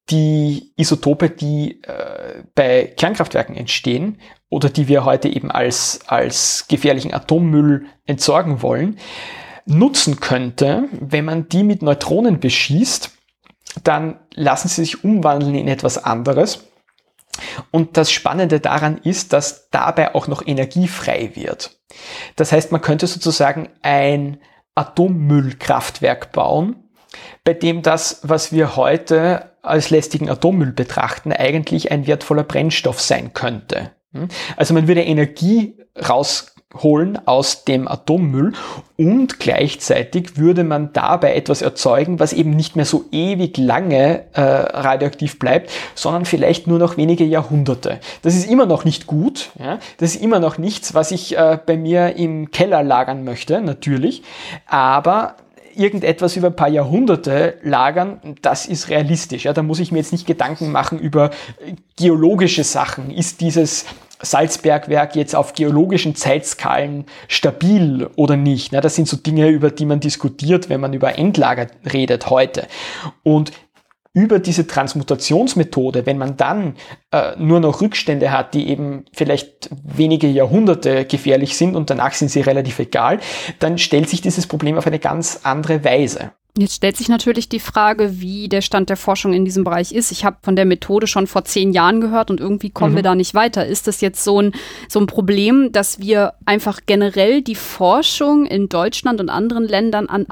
die 0.09 0.73
Isotope, 0.77 1.31
die 1.31 1.83
äh, 1.83 2.43
bei 2.55 2.93
Kernkraftwerken 2.97 3.57
entstehen 3.57 4.19
oder 4.49 4.69
die 4.69 4.89
wir 4.89 5.05
heute 5.05 5.29
eben 5.29 5.51
als, 5.51 6.01
als 6.07 6.67
gefährlichen 6.69 7.15
Atommüll 7.15 7.87
entsorgen 8.07 8.63
wollen, 8.63 8.99
nutzen 9.67 10.21
könnte, 10.21 10.89
wenn 10.93 11.25
man 11.25 11.49
die 11.49 11.63
mit 11.63 11.83
Neutronen 11.83 12.41
beschießt, 12.41 13.11
dann 13.85 14.19
lassen 14.35 14.69
sie 14.69 14.83
sich 14.83 15.05
umwandeln 15.05 15.55
in 15.55 15.69
etwas 15.69 16.03
anderes. 16.03 16.67
Und 17.71 17.97
das 17.97 18.11
Spannende 18.11 18.61
daran 18.61 18.99
ist, 18.99 19.33
dass 19.33 19.71
dabei 19.71 20.15
auch 20.15 20.27
noch 20.27 20.47
Energie 20.47 20.89
frei 20.89 21.31
wird. 21.35 21.79
Das 22.37 22.53
heißt, 22.53 22.73
man 22.73 22.81
könnte 22.81 23.07
sozusagen 23.07 23.69
ein 23.83 24.41
Atommüllkraftwerk 24.75 26.33
bauen, 26.33 26.77
bei 27.45 27.55
dem 27.55 27.83
das, 27.83 28.21
was 28.23 28.53
wir 28.53 28.77
heute 28.77 29.51
als 29.63 29.91
lästigen 29.91 30.31
Atommüll 30.31 30.73
betrachten, 30.73 31.33
eigentlich 31.33 31.91
ein 31.91 32.07
wertvoller 32.07 32.45
Brennstoff 32.45 33.01
sein 33.01 33.33
könnte. 33.33 33.93
Also 34.57 34.75
man 34.75 34.89
würde 34.89 35.03
Energie 35.03 35.79
raus 36.09 36.55
holen 36.75 37.19
aus 37.27 37.65
dem 37.65 37.89
Atommüll 37.89 38.53
und 38.97 39.41
gleichzeitig 39.41 40.37
würde 40.37 40.63
man 40.63 40.93
dabei 40.93 41.35
etwas 41.35 41.63
erzeugen, 41.63 42.21
was 42.21 42.33
eben 42.33 42.51
nicht 42.51 42.77
mehr 42.77 42.85
so 42.85 43.07
ewig 43.11 43.57
lange 43.57 44.25
äh, 44.35 44.41
radioaktiv 44.41 45.39
bleibt, 45.39 45.71
sondern 45.95 46.27
vielleicht 46.27 46.67
nur 46.67 46.79
noch 46.79 46.97
wenige 46.97 47.25
Jahrhunderte. 47.25 47.99
Das 48.23 48.37
ist 48.37 48.49
immer 48.49 48.67
noch 48.67 48.85
nicht 48.85 49.07
gut. 49.07 49.51
Ja? 49.59 49.79
Das 49.99 50.15
ist 50.15 50.23
immer 50.23 50.39
noch 50.39 50.59
nichts, 50.59 50.95
was 50.95 51.11
ich 51.11 51.37
äh, 51.37 51.59
bei 51.65 51.77
mir 51.77 52.17
im 52.17 52.51
Keller 52.53 52.83
lagern 52.83 53.25
möchte, 53.25 53.61
natürlich. 53.61 54.23
Aber 54.67 55.37
irgendetwas 55.75 56.37
über 56.37 56.49
ein 56.49 56.57
paar 56.57 56.69
Jahrhunderte 56.69 57.59
lagern, 57.63 58.21
das 58.43 58.67
ist 58.67 58.89
realistisch. 58.89 59.45
Ja, 59.45 59.53
da 59.53 59.63
muss 59.63 59.81
ich 59.81 59.93
mir 59.93 59.99
jetzt 59.99 60.13
nicht 60.13 60.27
Gedanken 60.27 60.71
machen 60.71 60.99
über 60.99 61.31
geologische 61.97 62.65
Sachen. 62.65 63.11
Ist 63.11 63.41
dieses 63.41 63.87
Salzbergwerk 64.23 65.17
jetzt 65.17 65.35
auf 65.35 65.55
geologischen 65.55 66.15
Zeitskalen 66.15 67.07
stabil 67.29 68.09
oder 68.17 68.37
nicht? 68.37 68.73
das 68.73 68.95
sind 68.95 69.09
so 69.09 69.17
Dinge, 69.17 69.49
über 69.49 69.71
die 69.71 69.87
man 69.87 70.01
diskutiert, 70.01 70.69
wenn 70.69 70.81
man 70.81 70.93
über 70.93 71.19
Endlager 71.19 71.67
redet 71.93 72.31
heute. 72.31 72.67
Und 73.23 73.53
über 74.13 74.41
diese 74.41 74.67
Transmutationsmethode, 74.67 76.05
wenn 76.05 76.19
man 76.19 76.37
dann 76.37 76.75
äh, 77.13 77.37
nur 77.39 77.61
noch 77.61 77.81
Rückstände 77.81 78.33
hat, 78.33 78.55
die 78.55 78.69
eben 78.69 79.05
vielleicht 79.13 79.71
wenige 79.85 80.27
Jahrhunderte 80.27 81.05
gefährlich 81.05 81.57
sind 81.57 81.77
und 81.77 81.91
danach 81.91 82.15
sind 82.15 82.31
sie 82.31 82.41
relativ 82.41 82.81
egal, 82.81 83.21
dann 83.61 83.79
stellt 83.79 84.09
sich 84.09 84.21
dieses 84.21 84.49
Problem 84.49 84.77
auf 84.77 84.87
eine 84.87 84.99
ganz 84.99 85.41
andere 85.45 85.85
Weise. 85.85 86.33
Jetzt 86.59 86.75
stellt 86.75 86.97
sich 86.97 87.09
natürlich 87.09 87.49
die 87.49 87.61
Frage, 87.61 88.21
wie 88.21 88.49
der 88.49 88.61
Stand 88.61 88.89
der 88.89 88.97
Forschung 88.97 89.33
in 89.33 89.45
diesem 89.45 89.63
Bereich 89.63 89.93
ist. 89.93 90.11
Ich 90.11 90.25
habe 90.25 90.39
von 90.43 90.57
der 90.57 90.65
Methode 90.65 91.07
schon 91.07 91.27
vor 91.27 91.45
zehn 91.45 91.73
Jahren 91.73 92.01
gehört 92.01 92.31
und 92.31 92.41
irgendwie 92.41 92.71
kommen 92.71 92.93
mhm. 92.93 92.97
wir 92.97 93.03
da 93.03 93.15
nicht 93.15 93.35
weiter. 93.35 93.67
Ist 93.67 93.87
das 93.87 94.01
jetzt 94.01 94.25
so 94.25 94.43
ein, 94.43 94.53
so 94.89 94.99
ein 94.99 95.07
Problem, 95.07 95.71
dass 95.71 96.01
wir 96.01 96.35
einfach 96.47 96.81
generell 96.87 97.43
die 97.43 97.55
Forschung 97.55 98.47
in 98.47 98.69
Deutschland 98.69 99.21
und 99.21 99.29
anderen 99.29 99.65
Ländern 99.65 100.09
an 100.09 100.27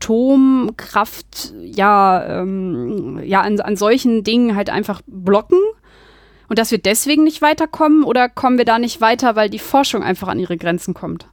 Atomkraft, 0.00 1.54
ja, 1.62 2.40
ähm, 2.40 3.20
ja, 3.24 3.42
an, 3.42 3.60
an 3.60 3.76
solchen 3.76 4.24
Dingen 4.24 4.56
halt 4.56 4.70
einfach 4.70 5.02
blocken? 5.06 5.58
Und 6.48 6.58
dass 6.58 6.72
wir 6.72 6.78
deswegen 6.78 7.22
nicht 7.22 7.42
weiterkommen 7.42 8.02
oder 8.02 8.28
kommen 8.28 8.58
wir 8.58 8.64
da 8.64 8.80
nicht 8.80 9.00
weiter, 9.00 9.36
weil 9.36 9.48
die 9.48 9.60
Forschung 9.60 10.02
einfach 10.02 10.26
an 10.26 10.40
ihre 10.40 10.56
Grenzen 10.56 10.94
kommt? 10.94 11.26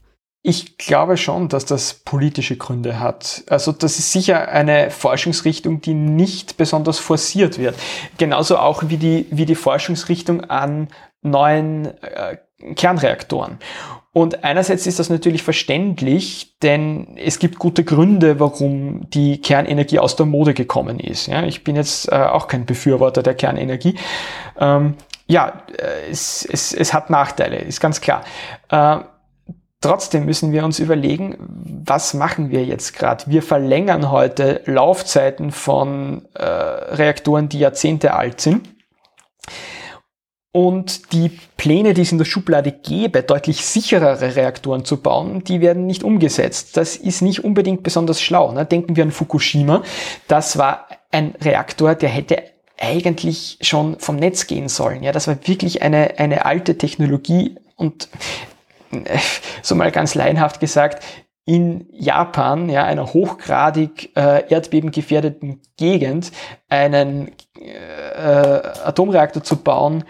Ich 0.49 0.77
glaube 0.77 1.17
schon, 1.17 1.49
dass 1.49 1.65
das 1.65 1.93
politische 1.93 2.55
Gründe 2.55 3.01
hat. 3.01 3.43
Also 3.49 3.73
das 3.73 3.99
ist 3.99 4.13
sicher 4.13 4.47
eine 4.47 4.91
Forschungsrichtung, 4.91 5.81
die 5.81 5.93
nicht 5.93 6.55
besonders 6.55 6.99
forciert 6.99 7.59
wird. 7.59 7.75
Genauso 8.17 8.57
auch 8.57 8.83
wie 8.87 8.95
die, 8.95 9.25
wie 9.29 9.45
die 9.45 9.55
Forschungsrichtung 9.55 10.45
an 10.45 10.87
neuen 11.21 11.87
äh, 12.01 12.37
Kernreaktoren. 12.75 13.57
Und 14.13 14.45
einerseits 14.45 14.87
ist 14.87 14.99
das 14.99 15.09
natürlich 15.09 15.43
verständlich, 15.43 16.55
denn 16.61 17.17
es 17.17 17.39
gibt 17.39 17.59
gute 17.59 17.83
Gründe, 17.83 18.39
warum 18.39 19.09
die 19.09 19.41
Kernenergie 19.41 19.99
aus 19.99 20.15
der 20.15 20.27
Mode 20.27 20.53
gekommen 20.53 21.01
ist. 21.01 21.27
Ja, 21.27 21.43
ich 21.43 21.65
bin 21.65 21.75
jetzt 21.75 22.09
äh, 22.09 22.15
auch 22.15 22.47
kein 22.47 22.65
Befürworter 22.65 23.21
der 23.21 23.33
Kernenergie. 23.33 23.95
Ähm, 24.57 24.93
ja, 25.27 25.61
äh, 25.77 26.09
es, 26.09 26.47
es, 26.49 26.71
es 26.71 26.93
hat 26.93 27.09
Nachteile, 27.09 27.57
ist 27.57 27.81
ganz 27.81 27.99
klar. 27.99 28.23
Äh, 28.69 28.99
Trotzdem 29.79 30.25
müssen 30.25 30.51
wir 30.51 30.65
uns 30.65 30.79
überlegen, 30.79 31.37
was 31.85 32.15
machen 32.15 32.49
wir 32.49 32.65
jetzt 32.65 32.95
gerade? 32.95 33.25
Wir 33.27 33.43
verlängern 33.43 34.09
heute 34.09 34.61
Laufzeiten 34.65 35.51
von 35.51 36.27
äh, 36.33 36.43
Reaktoren, 36.43 37.47
die 37.47 37.59
Jahrzehnte 37.59 38.13
alt 38.13 38.41
sind. 38.41 38.67
Und 40.51 41.13
die 41.13 41.29
Pläne, 41.57 41.93
die 41.93 42.01
es 42.01 42.11
in 42.11 42.17
der 42.17 42.25
Schublade 42.25 42.71
gäbe, 42.71 43.21
deutlich 43.21 43.63
sicherere 43.63 44.35
Reaktoren 44.35 44.83
zu 44.85 44.97
bauen, 44.97 45.43
die 45.43 45.61
werden 45.61 45.85
nicht 45.85 46.03
umgesetzt. 46.03 46.75
Das 46.77 46.95
ist 46.95 47.21
nicht 47.21 47.43
unbedingt 47.43 47.83
besonders 47.83 48.19
schlau. 48.19 48.51
Ne? 48.53 48.65
Denken 48.65 48.95
wir 48.95 49.03
an 49.03 49.11
Fukushima. 49.11 49.83
Das 50.27 50.57
war 50.57 50.87
ein 51.11 51.35
Reaktor, 51.39 51.93
der 51.93 52.09
hätte 52.09 52.41
eigentlich 52.79 53.59
schon 53.61 53.99
vom 53.99 54.15
Netz 54.15 54.47
gehen 54.47 54.69
sollen. 54.69 55.03
Ja, 55.03 55.11
das 55.11 55.27
war 55.27 55.37
wirklich 55.45 55.83
eine, 55.83 56.17
eine 56.17 56.45
alte 56.45 56.77
Technologie 56.77 57.55
und 57.75 58.09
so 59.61 59.75
mal 59.75 59.91
ganz 59.91 60.15
laienhaft 60.15 60.59
gesagt, 60.59 61.03
in 61.45 61.87
Japan, 61.93 62.69
ja, 62.69 62.83
einer 62.83 63.13
hochgradig 63.13 64.11
äh, 64.17 64.49
erdbebengefährdeten 64.49 65.61
Gegend, 65.77 66.33
einen 66.67 67.31
äh, 67.57 68.61
Atomreaktor 68.83 69.43
zu 69.43 69.55
bauen, 69.55 70.03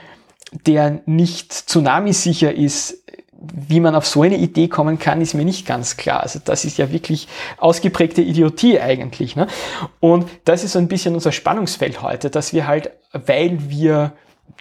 der 0.51 1.01
nicht 1.05 1.53
tsunamisicher 1.53 2.53
ist, 2.53 3.03
wie 3.39 3.79
man 3.79 3.93
auf 3.93 4.07
so 4.07 4.23
eine 4.23 4.37
Idee 4.37 4.67
kommen 4.67 4.97
kann, 4.97 5.21
ist 5.21 5.35
mir 5.35 5.45
nicht 5.45 5.67
ganz 5.67 5.95
klar. 5.95 6.23
Also 6.23 6.39
das 6.43 6.65
ist 6.65 6.79
ja 6.79 6.91
wirklich 6.91 7.27
ausgeprägte 7.57 8.21
Idiotie 8.21 8.79
eigentlich. 8.79 9.35
Ne? 9.35 9.47
Und 9.99 10.27
das 10.45 10.63
ist 10.63 10.71
so 10.71 10.79
ein 10.79 10.87
bisschen 10.87 11.13
unser 11.13 11.31
Spannungsfeld 11.31 12.01
heute, 12.01 12.31
dass 12.31 12.53
wir 12.53 12.67
halt, 12.67 12.91
weil 13.11 13.69
wir 13.69 14.13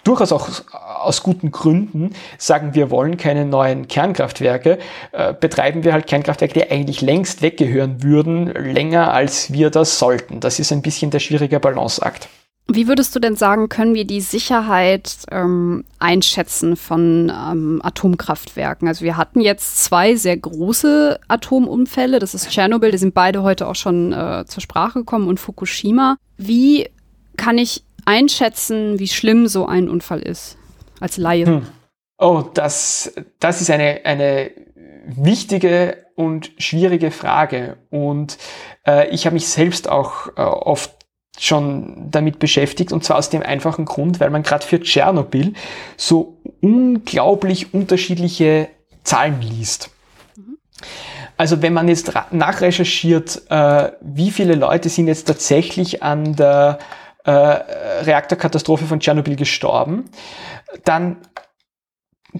durchaus 0.03 0.31
auch 0.31 0.49
aus 0.71 1.21
guten 1.23 1.51
Gründen 1.51 2.11
sagen, 2.37 2.73
wir 2.73 2.89
wollen 2.89 3.17
keine 3.17 3.45
neuen 3.45 3.87
Kernkraftwerke, 3.87 4.79
äh, 5.11 5.33
betreiben 5.33 5.83
wir 5.83 5.93
halt 5.93 6.07
Kernkraftwerke, 6.07 6.53
die 6.53 6.71
eigentlich 6.71 7.01
längst 7.01 7.41
weggehören 7.41 8.03
würden, 8.03 8.47
länger 8.47 9.13
als 9.13 9.51
wir 9.51 9.69
das 9.69 9.99
sollten. 9.99 10.39
Das 10.39 10.59
ist 10.59 10.71
ein 10.71 10.81
bisschen 10.81 11.11
der 11.11 11.19
schwierige 11.19 11.59
Balanceakt. 11.59 12.29
Wie 12.69 12.89
würdest 12.89 13.15
du 13.15 13.19
denn 13.19 13.37
sagen, 13.37 13.69
können 13.69 13.95
wir 13.95 14.03
die 14.03 14.19
Sicherheit 14.19 15.19
ähm, 15.31 15.85
einschätzen 15.99 16.75
von 16.75 17.31
ähm, 17.31 17.79
Atomkraftwerken? 17.81 18.89
Also 18.89 19.05
wir 19.05 19.15
hatten 19.15 19.39
jetzt 19.39 19.85
zwei 19.85 20.15
sehr 20.15 20.35
große 20.35 21.17
Atomunfälle, 21.29 22.19
das 22.19 22.33
ist 22.33 22.49
Tschernobyl, 22.49 22.91
die 22.91 22.97
sind 22.97 23.13
beide 23.13 23.41
heute 23.41 23.67
auch 23.67 23.75
schon 23.75 24.11
äh, 24.11 24.43
zur 24.47 24.61
Sprache 24.61 24.99
gekommen 24.99 25.29
und 25.29 25.39
Fukushima. 25.39 26.17
Wie 26.35 26.89
kann 27.37 27.57
ich 27.57 27.83
einschätzen, 28.07 28.99
wie 28.99 29.07
schlimm 29.07 29.47
so 29.47 29.65
ein 29.65 29.89
Unfall 29.89 30.21
ist, 30.21 30.57
als 30.99 31.17
Laie? 31.17 31.45
Hm. 31.45 31.67
Oh, 32.17 32.43
das, 32.53 33.13
das 33.39 33.61
ist 33.61 33.69
eine, 33.69 34.01
eine 34.05 34.51
wichtige 35.05 36.05
und 36.15 36.51
schwierige 36.57 37.11
Frage. 37.11 37.77
Und 37.91 38.37
äh, 38.87 39.09
ich 39.09 39.25
habe 39.25 39.35
mich 39.35 39.47
selbst 39.47 39.89
auch 39.89 40.27
äh, 40.35 40.41
oft 40.41 40.91
schon 41.37 42.09
damit 42.09 42.39
beschäftigt 42.39 42.91
und 42.91 43.03
zwar 43.03 43.17
aus 43.17 43.29
dem 43.29 43.43
einfachen 43.43 43.85
Grund, 43.85 44.19
weil 44.19 44.31
man 44.31 44.41
gerade 44.41 44.65
für 44.65 44.79
Tschernobyl 44.79 45.53
so 45.95 46.39
unglaublich 46.61 47.75
unterschiedliche 47.75 48.69
Zahlen 49.03 49.39
liest. 49.41 49.91
Mhm. 50.35 50.57
Also 51.37 51.61
wenn 51.61 51.73
man 51.73 51.87
jetzt 51.87 52.11
nachrecherchiert, 52.31 53.43
äh, 53.49 53.91
wie 54.01 54.31
viele 54.31 54.55
Leute 54.55 54.89
sind 54.89 55.07
jetzt 55.07 55.27
tatsächlich 55.27 56.01
an 56.01 56.35
der 56.35 56.79
äh, 57.27 57.31
Reaktorkatastrophe 57.31 58.85
von 58.85 58.99
Tschernobyl 58.99 59.35
gestorben, 59.35 60.05
dann 60.85 61.17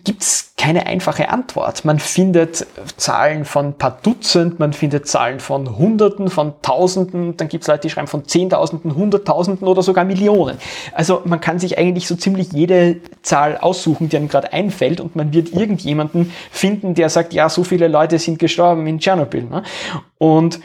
gibt 0.04 0.22
es 0.22 0.54
keine 0.58 0.86
einfache 0.86 1.30
Antwort. 1.30 1.86
Man 1.86 2.00
findet 2.00 2.66
Zahlen 2.98 3.46
von 3.46 3.68
ein 3.68 3.78
paar 3.78 4.00
Dutzend, 4.02 4.60
man 4.60 4.74
findet 4.74 5.08
Zahlen 5.08 5.40
von 5.40 5.78
Hunderten, 5.78 6.30
von 6.30 6.54
Tausenden, 6.62 7.38
dann 7.38 7.48
gibt 7.48 7.64
es 7.64 7.68
Leute, 7.68 7.82
die 7.82 7.90
schreiben 7.90 8.08
von 8.08 8.26
Zehntausenden, 8.26 8.96
Hunderttausenden 8.96 9.68
oder 9.68 9.82
sogar 9.82 10.06
Millionen. 10.06 10.58
Also 10.94 11.22
man 11.26 11.42
kann 11.42 11.60
sich 11.60 11.78
eigentlich 11.78 12.08
so 12.08 12.16
ziemlich 12.16 12.52
jede 12.52 12.98
Zahl 13.24 13.58
aussuchen, 13.58 14.10
die 14.10 14.18
einem 14.18 14.30
gerade 14.30 14.54
einfällt 14.54 15.00
und 15.00 15.16
man 15.16 15.34
wird 15.34 15.54
irgendjemanden 15.54 16.32
finden, 16.52 16.94
der 16.94 17.10
sagt, 17.10 17.34
ja, 17.34 17.50
so 17.50 17.64
viele 17.64 17.88
Leute 17.88 18.20
sind 18.20 18.40
gestorben 18.40 18.88
in 18.88 19.00
Tschernobyl. 19.00 19.44
Ne? 19.44 19.64
Und 20.18 20.60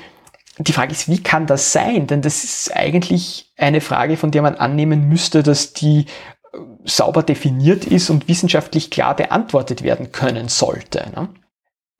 die 0.68 0.72
Frage 0.72 0.92
ist, 0.92 1.08
wie 1.08 1.22
kann 1.22 1.46
das 1.46 1.72
sein? 1.72 2.06
Denn 2.06 2.22
das 2.22 2.44
ist 2.44 2.74
eigentlich 2.74 3.52
eine 3.56 3.80
Frage, 3.80 4.16
von 4.16 4.30
der 4.30 4.42
man 4.42 4.54
annehmen 4.54 5.08
müsste, 5.08 5.42
dass 5.42 5.72
die 5.72 6.06
äh, 6.52 6.58
sauber 6.84 7.22
definiert 7.22 7.84
ist 7.84 8.10
und 8.10 8.28
wissenschaftlich 8.28 8.90
klar 8.90 9.16
beantwortet 9.16 9.82
werden 9.82 10.12
können 10.12 10.48
sollte. 10.48 11.10
Ne? 11.14 11.28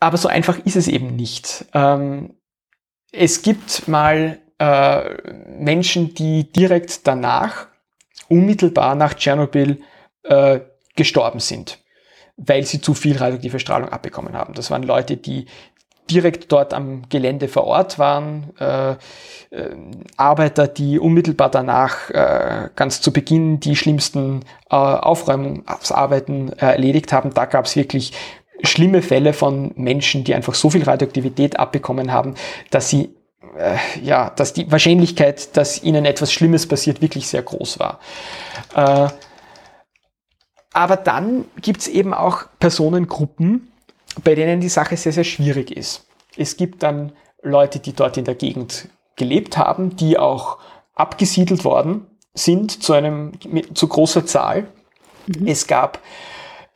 Aber 0.01 0.17
so 0.17 0.29
einfach 0.29 0.59
ist 0.65 0.77
es 0.77 0.89
eben 0.89 1.15
nicht. 1.17 1.65
Ähm, 1.75 2.35
es 3.13 3.43
gibt 3.43 3.87
mal 3.89 4.39
äh, 4.59 5.17
Menschen, 5.47 6.15
die 6.15 6.51
direkt 6.51 7.07
danach, 7.07 7.69
unmittelbar 8.29 8.95
nach 8.95 9.15
Tschernobyl, 9.15 9.83
äh, 10.25 10.61
gestorben 10.95 11.41
sind, 11.41 11.79
weil 12.37 12.65
sie 12.65 12.81
zu 12.81 12.95
viel 12.95 13.17
radioaktive 13.17 13.61
Strahlung 13.61 13.89
abbekommen 13.89 14.35
haben. 14.35 14.55
Das 14.55 14.71
waren 14.71 14.83
Leute, 14.83 15.17
die 15.17 15.47
direkt 16.11 16.51
dort 16.53 16.75
am 16.75 17.03
Gelände 17.09 17.49
vor 17.49 17.65
Ort 17.65 17.99
waren, 17.99 18.51
äh, 18.59 18.93
äh, 18.93 18.97
Arbeiter, 20.17 20.69
die 20.69 20.99
unmittelbar 20.99 21.51
danach 21.51 22.11
äh, 22.11 22.69
ganz 22.77 23.01
zu 23.01 23.13
Beginn 23.13 23.61
die 23.61 23.77
schlimmsten 23.77 24.41
äh, 24.71 24.75
Aufräumungsarbeiten 24.77 26.53
äh, 26.53 26.67
erledigt 26.73 27.13
haben. 27.13 27.33
Da 27.35 27.47
gab 27.47 27.67
es 27.67 27.77
wirklich 27.77 28.13
schlimme 28.63 29.03
Fälle 29.03 29.33
von 29.33 29.73
Menschen, 29.77 30.25
die 30.25 30.35
einfach 30.35 30.55
so 30.55 30.71
viel 30.71 30.85
Radioaktivität 30.85 31.59
abbekommen 31.59 32.13
haben, 32.13 32.35
dass 32.71 32.89
sie 32.89 33.15
äh, 33.57 33.77
ja, 34.03 34.31
dass 34.31 34.53
die 34.53 34.71
Wahrscheinlichkeit, 34.71 35.57
dass 35.57 35.83
ihnen 35.83 36.05
etwas 36.05 36.33
Schlimmes 36.33 36.67
passiert, 36.67 37.03
wirklich 37.03 37.27
sehr 37.27 37.43
groß 37.43 37.79
war. 37.79 37.99
Aber 40.73 40.97
dann 40.97 41.45
gibt 41.61 41.83
es 41.83 41.89
eben 41.89 42.15
auch 42.15 42.45
Personengruppen, 42.59 43.72
bei 44.25 44.35
denen 44.35 44.61
die 44.61 44.69
Sache 44.69 44.97
sehr, 44.97 45.13
sehr 45.13 45.25
schwierig 45.25 45.71
ist. 45.71 46.07
Es 46.37 46.57
gibt 46.57 46.83
dann 46.83 47.13
Leute, 47.43 47.79
die 47.79 47.93
dort 47.93 48.17
in 48.17 48.25
der 48.25 48.35
Gegend 48.35 48.89
gelebt 49.17 49.57
haben, 49.57 49.97
die 49.97 50.19
auch 50.19 50.59
abgesiedelt 50.95 51.65
worden 51.65 52.07
sind 52.35 52.83
zu 52.83 52.93
einem 52.93 53.33
zu 53.75 53.89
großer 53.89 54.25
Zahl. 54.27 54.67
Mhm. 55.27 55.47
Es 55.47 55.67
gab 55.67 56.01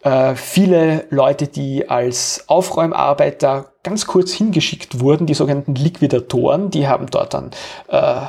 äh, 0.02 0.34
viele 0.34 1.06
Leute, 1.10 1.46
die 1.46 1.88
als 1.88 2.44
Aufräumarbeiter 2.48 3.72
ganz 3.82 4.06
kurz 4.06 4.32
hingeschickt 4.32 5.00
wurden, 5.00 5.26
die 5.26 5.34
sogenannten 5.34 5.74
Liquidatoren, 5.74 6.70
die 6.70 6.88
haben 6.88 7.06
dort 7.06 7.34
dann 7.34 7.50
äh, 7.88 8.26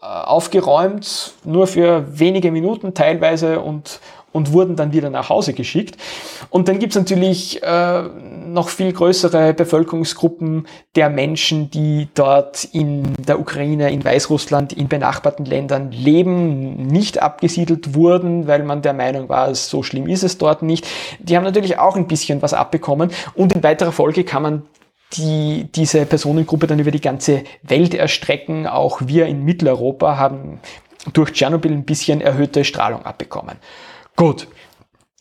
aufgeräumt, 0.00 1.34
nur 1.44 1.66
für 1.66 2.18
wenige 2.18 2.50
Minuten 2.50 2.94
teilweise 2.94 3.60
und, 3.60 4.00
und 4.32 4.52
wurden 4.52 4.76
dann 4.76 4.92
wieder 4.92 5.10
nach 5.10 5.28
Hause 5.28 5.52
geschickt. 5.52 5.96
Und 6.50 6.68
dann 6.68 6.78
gibt's 6.78 6.96
natürlich 6.96 7.62
äh, 7.62 8.02
noch 8.02 8.68
viel 8.68 8.92
größere 8.92 9.54
Bevölkerungsgruppen 9.54 10.66
der 10.96 11.10
Menschen, 11.10 11.70
die 11.70 12.08
dort 12.14 12.64
in 12.64 13.14
der 13.16 13.40
Ukraine, 13.40 13.90
in 13.90 14.04
Weißrussland, 14.04 14.72
in 14.72 14.88
benachbarten 14.88 15.44
Ländern 15.44 15.90
leben, 15.92 16.86
nicht 16.86 17.22
abgesiedelt 17.22 17.94
wurden, 17.94 18.46
weil 18.46 18.62
man 18.62 18.82
der 18.82 18.92
Meinung 18.92 19.28
war, 19.28 19.54
so 19.54 19.82
schlimm 19.82 20.06
ist 20.06 20.22
es 20.22 20.38
dort 20.38 20.62
nicht. 20.62 20.86
Die 21.18 21.36
haben 21.36 21.44
natürlich 21.44 21.78
auch 21.78 21.96
ein 21.96 22.06
bisschen 22.06 22.42
was 22.42 22.54
abbekommen. 22.54 23.10
Und 23.34 23.52
in 23.52 23.62
weiterer 23.62 23.92
Folge 23.92 24.24
kann 24.24 24.42
man 24.42 24.62
die 25.14 25.68
diese 25.74 26.06
Personengruppe 26.06 26.66
dann 26.66 26.78
über 26.78 26.90
die 26.90 27.00
ganze 27.00 27.42
Welt 27.62 27.94
erstrecken. 27.94 28.66
Auch 28.66 29.00
wir 29.04 29.26
in 29.26 29.44
Mitteleuropa 29.44 30.16
haben 30.16 30.60
durch 31.12 31.32
Tschernobyl 31.32 31.72
ein 31.72 31.84
bisschen 31.84 32.20
erhöhte 32.20 32.64
Strahlung 32.64 33.04
abbekommen. 33.04 33.56
Gut, 34.20 34.48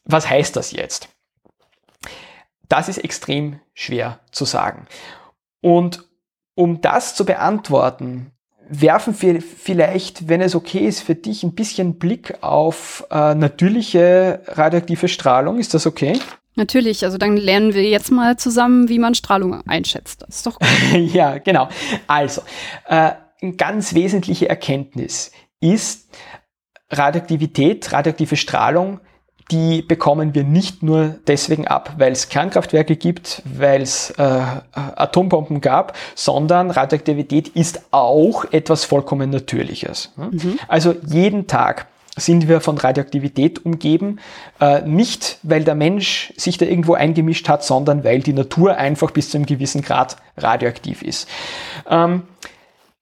was 0.04 0.30
heißt 0.30 0.58
das 0.58 0.74
jetzt? 0.74 1.08
Das 2.68 2.90
ist 2.90 2.98
extrem 2.98 3.62
schwer 3.74 4.20
zu 4.30 4.44
sagen. 4.44 4.88
Und 5.62 6.04
um 6.54 6.82
das 6.82 7.16
zu 7.16 7.24
beantworten, 7.24 8.34
werfen 8.68 9.16
wir 9.22 9.42
vielleicht, 9.42 10.28
wenn 10.28 10.42
es 10.42 10.54
okay 10.54 10.80
ist, 10.80 11.00
für 11.00 11.16
dich 11.16 11.44
ein 11.44 11.56
bisschen 11.56 11.98
Blick 11.98 12.44
auf 12.44 13.06
äh, 13.10 13.36
natürliche 13.36 14.42
radioaktive 14.48 15.08
Strahlung. 15.08 15.60
Ist 15.60 15.74
das 15.74 15.88
okay? 15.88 16.20
Natürlich, 16.56 17.06
also 17.06 17.18
dann 17.18 17.38
lernen 17.38 17.74
wir 17.74 17.84
jetzt 17.84 18.12
mal 18.12 18.36
zusammen, 18.36 18.90
wie 18.90 19.00
man 19.00 19.16
Strahlung 19.16 19.66
einschätzt. 19.66 20.24
Das 20.24 20.36
ist 20.36 20.46
doch 20.46 20.60
gut. 20.60 20.68
ja, 21.14 21.38
genau. 21.38 21.70
Also, 22.08 22.42
äh, 22.90 23.12
eine 23.42 23.54
ganz 23.54 23.94
wesentliche 23.94 24.50
Erkenntnis 24.50 25.32
ist, 25.62 26.10
Radioaktivität, 26.92 27.92
radioaktive 27.94 28.36
Strahlung, 28.36 29.00
die 29.52 29.82
bekommen 29.82 30.36
wir 30.36 30.44
nicht 30.44 30.84
nur 30.84 31.16
deswegen 31.28 31.68
ab, 31.68 31.96
weil 31.98 32.12
es 32.12 32.30
Kernkraftwerke 32.30 32.96
gibt, 32.96 33.42
weil 33.46 33.82
es 33.82 34.12
äh, 34.12 34.42
Atombomben 34.74 35.60
gab, 35.62 35.96
sondern 36.14 36.70
Radioaktivität 36.70 37.50
ist 37.50 37.82
auch 37.92 38.46
etwas 38.52 38.86
vollkommen 38.86 39.32
Natürliches. 39.32 40.14
Mhm. 40.18 40.60
Also 40.68 40.96
jeden 41.06 41.48
Tag 41.48 41.88
sind 42.16 42.48
wir 42.48 42.62
von 42.62 42.78
Radioaktivität 42.78 43.66
umgeben, 43.66 44.20
äh, 44.60 44.82
nicht 44.82 45.40
weil 45.44 45.64
der 45.64 45.76
Mensch 45.76 46.34
sich 46.38 46.58
da 46.58 46.66
irgendwo 46.66 46.94
eingemischt 46.94 47.50
hat, 47.50 47.64
sondern 47.64 48.04
weil 48.04 48.20
die 48.20 48.34
Natur 48.34 48.76
einfach 48.78 49.12
bis 49.12 49.30
zu 49.30 49.38
einem 49.38 49.46
gewissen 49.46 49.82
Grad 49.82 50.18
radioaktiv 50.38 51.02
ist. 51.02 51.28
Ähm, 51.90 52.24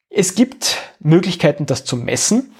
es 0.10 0.36
gibt 0.36 0.78
Möglichkeiten, 1.00 1.66
das 1.66 1.84
zu 1.84 1.98
messen. 1.98 2.54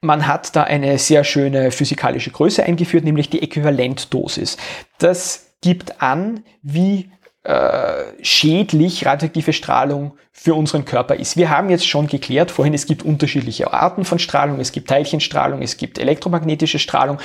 Man 0.00 0.26
hat 0.26 0.54
da 0.56 0.64
eine 0.64 0.98
sehr 0.98 1.24
schöne 1.24 1.70
physikalische 1.70 2.30
Größe 2.30 2.64
eingeführt, 2.64 3.04
nämlich 3.04 3.30
die 3.30 3.42
Äquivalentdosis. 3.42 4.56
Das 4.98 5.54
gibt 5.60 6.02
an, 6.02 6.44
wie 6.62 7.10
äh, 7.44 8.04
schädlich 8.22 9.04
radioaktive 9.04 9.52
Strahlung 9.52 10.16
für 10.32 10.54
unseren 10.54 10.84
Körper 10.84 11.14
ist. 11.16 11.36
Wir 11.36 11.50
haben 11.50 11.70
jetzt 11.70 11.86
schon 11.86 12.06
geklärt 12.06 12.50
vorhin, 12.50 12.74
es 12.74 12.86
gibt 12.86 13.02
unterschiedliche 13.02 13.72
Arten 13.72 14.04
von 14.04 14.18
Strahlung, 14.18 14.60
es 14.60 14.72
gibt 14.72 14.88
Teilchenstrahlung, 14.88 15.62
es 15.62 15.76
gibt 15.76 15.98
elektromagnetische 15.98 16.78
Strahlung. 16.78 17.18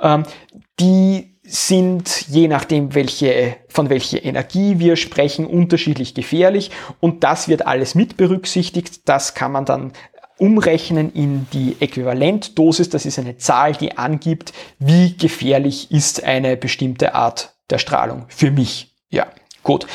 Ähm, 0.00 0.24
die 0.78 1.38
sind 1.42 2.28
je 2.28 2.48
nachdem, 2.48 2.94
welche, 2.94 3.56
von 3.68 3.90
welcher 3.90 4.24
Energie 4.24 4.78
wir 4.78 4.96
sprechen, 4.96 5.46
unterschiedlich 5.46 6.14
gefährlich 6.14 6.70
und 7.00 7.24
das 7.24 7.48
wird 7.48 7.66
alles 7.66 7.94
mit 7.94 8.16
berücksichtigt. 8.16 9.08
Das 9.08 9.34
kann 9.34 9.52
man 9.52 9.64
dann 9.64 9.92
umrechnen 10.38 11.12
in 11.12 11.46
die 11.52 11.76
Äquivalentdosis. 11.80 12.88
Das 12.90 13.06
ist 13.06 13.18
eine 13.18 13.36
Zahl, 13.36 13.72
die 13.72 13.96
angibt, 13.96 14.52
wie 14.78 15.16
gefährlich 15.16 15.90
ist 15.90 16.24
eine 16.24 16.56
bestimmte 16.56 17.14
Art 17.14 17.54
der 17.70 17.78
Strahlung 17.78 18.24
für 18.28 18.50
mich. 18.50 18.94
Ja, 19.08 19.26
gut. 19.62 19.86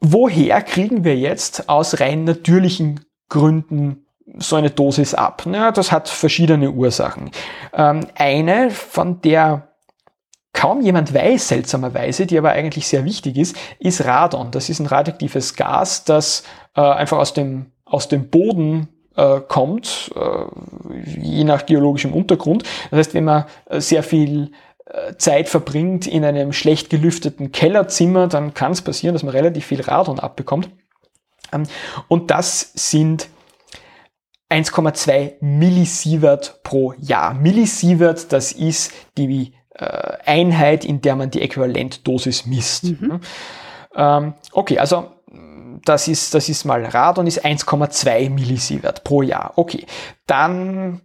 Woher 0.00 0.60
kriegen 0.62 1.04
wir 1.04 1.16
jetzt 1.16 1.68
aus 1.68 2.00
rein 2.00 2.24
natürlichen 2.24 3.00
Gründen 3.28 4.06
so 4.36 4.56
eine 4.56 4.70
Dosis 4.70 5.14
ab? 5.14 5.44
Na, 5.46 5.72
das 5.72 5.92
hat 5.92 6.08
verschiedene 6.08 6.70
Ursachen. 6.70 7.30
Ähm, 7.72 8.06
eine, 8.16 8.70
von 8.70 9.20
der 9.22 9.74
kaum 10.52 10.80
jemand 10.80 11.12
weiß, 11.12 11.48
seltsamerweise, 11.48 12.26
die 12.26 12.38
aber 12.38 12.52
eigentlich 12.52 12.86
sehr 12.86 13.04
wichtig 13.04 13.36
ist, 13.36 13.56
ist 13.78 14.04
Radon. 14.04 14.50
Das 14.50 14.68
ist 14.68 14.78
ein 14.78 14.86
radioaktives 14.86 15.56
Gas, 15.56 16.04
das 16.04 16.44
äh, 16.76 16.80
einfach 16.80 17.18
aus 17.18 17.34
dem, 17.34 17.72
aus 17.84 18.08
dem 18.08 18.30
Boden 18.30 18.88
äh, 19.16 19.40
kommt, 19.40 20.10
äh, 20.14 21.20
je 21.20 21.44
nach 21.44 21.66
geologischem 21.66 22.12
Untergrund. 22.12 22.64
Das 22.90 22.98
heißt, 22.98 23.14
wenn 23.14 23.24
man 23.24 23.44
äh, 23.66 23.80
sehr 23.80 24.02
viel 24.02 24.52
äh, 24.86 25.14
Zeit 25.16 25.48
verbringt 25.48 26.06
in 26.06 26.24
einem 26.24 26.52
schlecht 26.52 26.90
gelüfteten 26.90 27.52
Kellerzimmer, 27.52 28.26
dann 28.26 28.54
kann 28.54 28.72
es 28.72 28.82
passieren, 28.82 29.14
dass 29.14 29.22
man 29.22 29.34
relativ 29.34 29.66
viel 29.66 29.80
Radon 29.80 30.18
abbekommt. 30.18 30.68
Ähm, 31.52 31.64
und 32.08 32.30
das 32.30 32.72
sind 32.74 33.28
1,2 34.50 35.34
Millisievert 35.40 36.60
pro 36.62 36.92
Jahr. 36.98 37.34
Millisievert, 37.34 38.32
das 38.32 38.52
ist 38.52 38.92
die 39.16 39.52
äh, 39.74 39.84
Einheit, 40.24 40.84
in 40.84 41.00
der 41.00 41.16
man 41.16 41.30
die 41.30 41.42
Äquivalentdosis 41.42 42.46
misst. 42.46 42.84
Mhm. 42.84 43.20
Ähm, 43.96 44.34
okay, 44.52 44.78
also 44.78 45.10
das 45.84 46.08
ist, 46.08 46.34
das 46.34 46.48
ist 46.48 46.64
mal 46.64 46.84
Radon, 46.84 47.26
ist 47.26 47.44
1,2 47.44 48.30
Millisievert 48.30 49.04
pro 49.04 49.22
Jahr. 49.22 49.52
Okay, 49.56 49.86
dann 50.26 51.00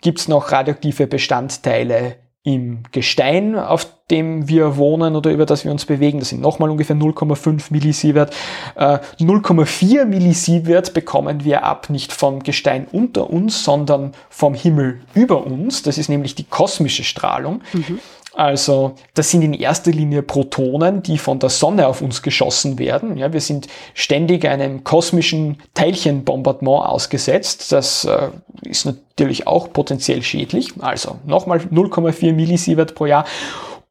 gibt's 0.00 0.28
noch 0.28 0.52
radioaktive 0.52 1.06
Bestandteile 1.06 2.16
im 2.46 2.84
Gestein, 2.92 3.58
auf 3.58 3.88
dem 4.08 4.48
wir 4.48 4.76
wohnen 4.76 5.16
oder 5.16 5.32
über 5.32 5.46
das 5.46 5.64
wir 5.64 5.72
uns 5.72 5.84
bewegen. 5.84 6.20
Das 6.20 6.28
sind 6.28 6.40
nochmal 6.40 6.70
ungefähr 6.70 6.94
0,5 6.94 7.72
Millisievert. 7.72 8.32
Äh, 8.76 8.98
0,4 9.18 10.04
Millisievert 10.04 10.94
bekommen 10.94 11.42
wir 11.42 11.64
ab 11.64 11.90
nicht 11.90 12.12
vom 12.12 12.44
Gestein 12.44 12.86
unter 12.92 13.30
uns, 13.30 13.64
sondern 13.64 14.12
vom 14.30 14.54
Himmel 14.54 15.00
über 15.14 15.44
uns. 15.44 15.82
Das 15.82 15.98
ist 15.98 16.08
nämlich 16.08 16.36
die 16.36 16.44
kosmische 16.44 17.02
Strahlung. 17.02 17.62
Mhm. 17.72 17.98
Also 18.36 18.94
das 19.14 19.30
sind 19.30 19.40
in 19.40 19.54
erster 19.54 19.90
Linie 19.90 20.22
Protonen, 20.22 21.02
die 21.02 21.16
von 21.16 21.38
der 21.38 21.48
Sonne 21.48 21.86
auf 21.88 22.02
uns 22.02 22.20
geschossen 22.20 22.78
werden. 22.78 23.16
Ja, 23.16 23.32
wir 23.32 23.40
sind 23.40 23.66
ständig 23.94 24.46
einem 24.46 24.84
kosmischen 24.84 25.56
Teilchenbombardement 25.72 26.84
ausgesetzt. 26.84 27.72
Das 27.72 28.04
äh, 28.04 28.28
ist 28.60 28.84
natürlich 28.84 29.46
auch 29.46 29.72
potenziell 29.72 30.22
schädlich. 30.22 30.74
Also 30.80 31.16
nochmal 31.24 31.60
0,4 31.60 32.34
Millisievert 32.34 32.94
pro 32.94 33.06
Jahr. 33.06 33.24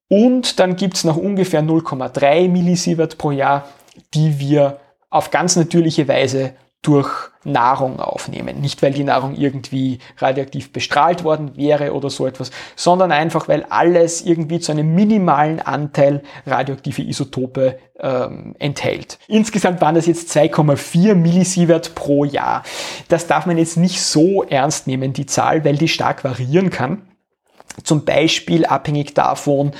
Und 0.10 0.60
dann 0.60 0.76
gibt's 0.76 1.04
noch 1.04 1.18
ungefähr 1.18 1.64
0,3 1.64 2.48
Millisievert 2.48 3.18
pro 3.18 3.32
Jahr, 3.32 3.68
die 4.14 4.38
wir 4.38 4.78
auf 5.10 5.32
ganz 5.32 5.56
natürliche 5.56 6.08
Weise 6.08 6.54
durch 6.86 7.10
Nahrung 7.44 8.00
aufnehmen. 8.00 8.60
Nicht, 8.60 8.82
weil 8.82 8.92
die 8.92 9.04
Nahrung 9.04 9.36
irgendwie 9.36 10.00
radioaktiv 10.18 10.72
bestrahlt 10.74 11.24
worden 11.24 11.56
wäre 11.56 11.94
oder 11.94 12.10
so 12.10 12.26
etwas, 12.26 12.52
sondern 12.76 13.12
einfach, 13.12 13.48
weil 13.48 13.66
alles 13.70 14.26
irgendwie 14.26 14.60
zu 14.60 14.72
einem 14.72 14.94
minimalen 14.96 15.60
Anteil 15.60 16.24
radioaktive 16.46 17.04
Isotope 17.04 17.78
ähm, 18.00 18.56
enthält. 18.60 19.20
Insgesamt 19.28 19.82
waren 19.82 19.96
das 19.96 20.08
jetzt 20.08 20.36
2,4 20.36 21.16
Millisievert 21.16 21.96
pro 21.96 22.26
Jahr. 22.26 22.64
Das 23.08 23.28
darf 23.28 23.46
man 23.46 23.58
jetzt 23.58 23.78
nicht 23.78 24.02
so 24.02 24.44
ernst 24.44 24.88
nehmen, 24.88 25.14
die 25.14 25.26
Zahl, 25.26 25.64
weil 25.64 25.78
die 25.78 25.88
stark 25.88 26.24
variieren 26.24 26.70
kann. 26.70 27.04
Zum 27.84 28.06
Beispiel 28.06 28.66
abhängig 28.66 29.14
davon, 29.14 29.72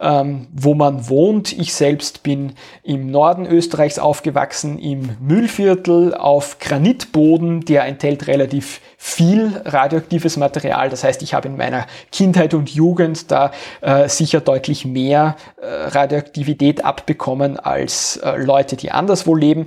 ähm, 0.00 0.48
wo 0.52 0.74
man 0.74 1.08
wohnt. 1.08 1.52
Ich 1.52 1.74
selbst 1.74 2.22
bin 2.22 2.54
im 2.82 3.06
Norden 3.10 3.46
Österreichs 3.46 3.98
aufgewachsen, 3.98 4.78
im 4.78 5.16
Müllviertel 5.20 6.14
auf 6.14 6.58
Granitboden, 6.58 7.64
der 7.64 7.84
enthält 7.84 8.26
relativ 8.26 8.80
viel 8.98 9.60
radioaktives 9.64 10.36
Material. 10.36 10.90
Das 10.90 11.04
heißt, 11.04 11.22
ich 11.22 11.34
habe 11.34 11.48
in 11.48 11.56
meiner 11.56 11.86
Kindheit 12.10 12.54
und 12.54 12.70
Jugend 12.70 13.30
da 13.30 13.52
äh, 13.80 14.08
sicher 14.08 14.40
deutlich 14.40 14.84
mehr 14.84 15.36
äh, 15.60 15.66
Radioaktivität 15.66 16.84
abbekommen 16.84 17.58
als 17.58 18.16
äh, 18.16 18.36
Leute, 18.36 18.76
die 18.76 18.90
anderswo 18.90 19.34
leben 19.34 19.66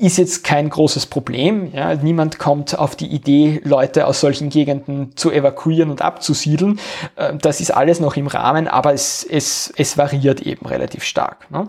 ist 0.00 0.18
jetzt 0.18 0.44
kein 0.44 0.68
großes 0.68 1.06
Problem. 1.06 1.72
Ja. 1.72 1.94
Niemand 1.94 2.38
kommt 2.38 2.78
auf 2.78 2.96
die 2.96 3.06
Idee, 3.06 3.60
Leute 3.64 4.06
aus 4.06 4.20
solchen 4.20 4.48
Gegenden 4.48 5.16
zu 5.16 5.30
evakuieren 5.30 5.90
und 5.90 6.02
abzusiedeln. 6.02 6.80
Ähm, 7.16 7.38
das 7.38 7.60
ist 7.60 7.70
alles 7.70 8.00
noch 8.00 8.16
im 8.16 8.26
Rahmen, 8.26 8.68
aber 8.68 8.92
es, 8.92 9.24
es, 9.28 9.72
es 9.76 9.98
variiert 9.98 10.42
eben 10.42 10.66
relativ 10.66 11.04
stark. 11.04 11.50
Ne. 11.50 11.66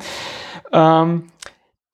Ähm, 0.72 1.28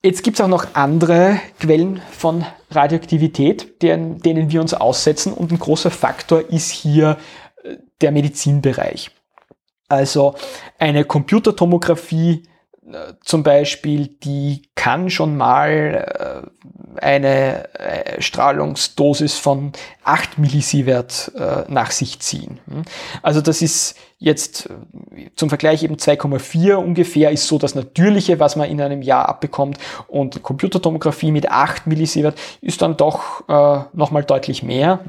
jetzt 0.03 0.23
gibt 0.23 0.39
es 0.39 0.43
auch 0.43 0.49
noch 0.49 0.67
andere 0.73 1.39
Quellen 1.59 2.01
von 2.11 2.45
Radioaktivität, 2.71 3.81
deren, 3.81 4.19
denen 4.19 4.51
wir 4.51 4.61
uns 4.61 4.73
aussetzen 4.73 5.33
und 5.33 5.51
ein 5.51 5.59
großer 5.59 5.91
Faktor 5.91 6.49
ist 6.49 6.71
hier 6.71 7.17
äh, 7.63 7.77
der 8.01 8.11
Medizinbereich. 8.11 9.11
Also 9.89 10.35
eine 10.79 11.05
Computertomographie 11.05 12.43
zum 13.21 13.43
Beispiel, 13.43 14.07
die 14.07 14.63
kann 14.75 15.09
schon 15.09 15.37
mal 15.37 16.43
äh, 16.45 17.01
eine 17.01 17.73
äh, 17.79 18.21
Strahlungsdosis 18.21 19.37
von 19.37 19.71
8 20.03 20.37
Millisievert 20.37 21.31
äh, 21.35 21.63
nach 21.69 21.91
sich 21.91 22.19
ziehen. 22.19 22.59
Hm? 22.67 22.83
Also 23.21 23.41
das 23.41 23.61
ist 23.61 23.95
jetzt 24.19 24.69
zum 25.35 25.49
Vergleich 25.49 25.83
eben 25.83 25.95
2,4 25.95 26.75
ungefähr 26.75 27.31
ist 27.31 27.47
so 27.47 27.57
das 27.57 27.75
Natürliche, 27.75 28.39
was 28.39 28.55
man 28.55 28.69
in 28.69 28.81
einem 28.81 29.01
Jahr 29.01 29.27
abbekommt 29.27 29.77
und 30.07 30.43
Computertomographie 30.43 31.31
mit 31.31 31.49
8 31.49 31.87
Millisievert 31.87 32.37
ist 32.61 32.81
dann 32.81 32.97
doch 32.97 33.47
äh, 33.49 33.85
nochmal 33.93 34.23
deutlich 34.23 34.63
mehr. 34.63 34.99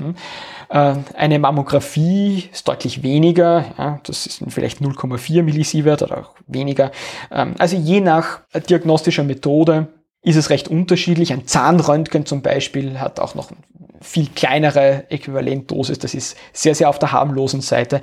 Äh, 0.68 0.94
eine 1.14 1.38
Mammographie 1.38 2.48
ist 2.52 2.66
deutlich 2.68 3.02
weniger, 3.02 3.64
ja, 3.78 4.00
das 4.04 4.26
ist 4.26 4.42
vielleicht 4.48 4.80
0,4 4.80 5.42
Millisievert 5.42 6.02
oder 6.02 6.18
auch 6.18 6.34
weniger. 6.46 6.90
Ähm, 7.30 7.54
also 7.58 7.76
je 7.76 8.00
nach 8.00 8.40
diagnostischer 8.68 9.24
Methode 9.24 9.88
ist 10.22 10.36
es 10.36 10.50
recht 10.50 10.68
unterschiedlich. 10.68 11.32
Ein 11.32 11.46
Zahnröntgen 11.46 12.26
zum 12.26 12.42
Beispiel 12.42 12.98
hat 12.98 13.20
auch 13.20 13.34
noch 13.34 13.50
viel 14.00 14.28
kleinere 14.34 15.04
Äquivalentdosis. 15.10 15.98
Das 15.98 16.14
ist 16.14 16.36
sehr, 16.52 16.74
sehr 16.74 16.88
auf 16.88 16.98
der 16.98 17.12
harmlosen 17.12 17.60
Seite. 17.60 18.00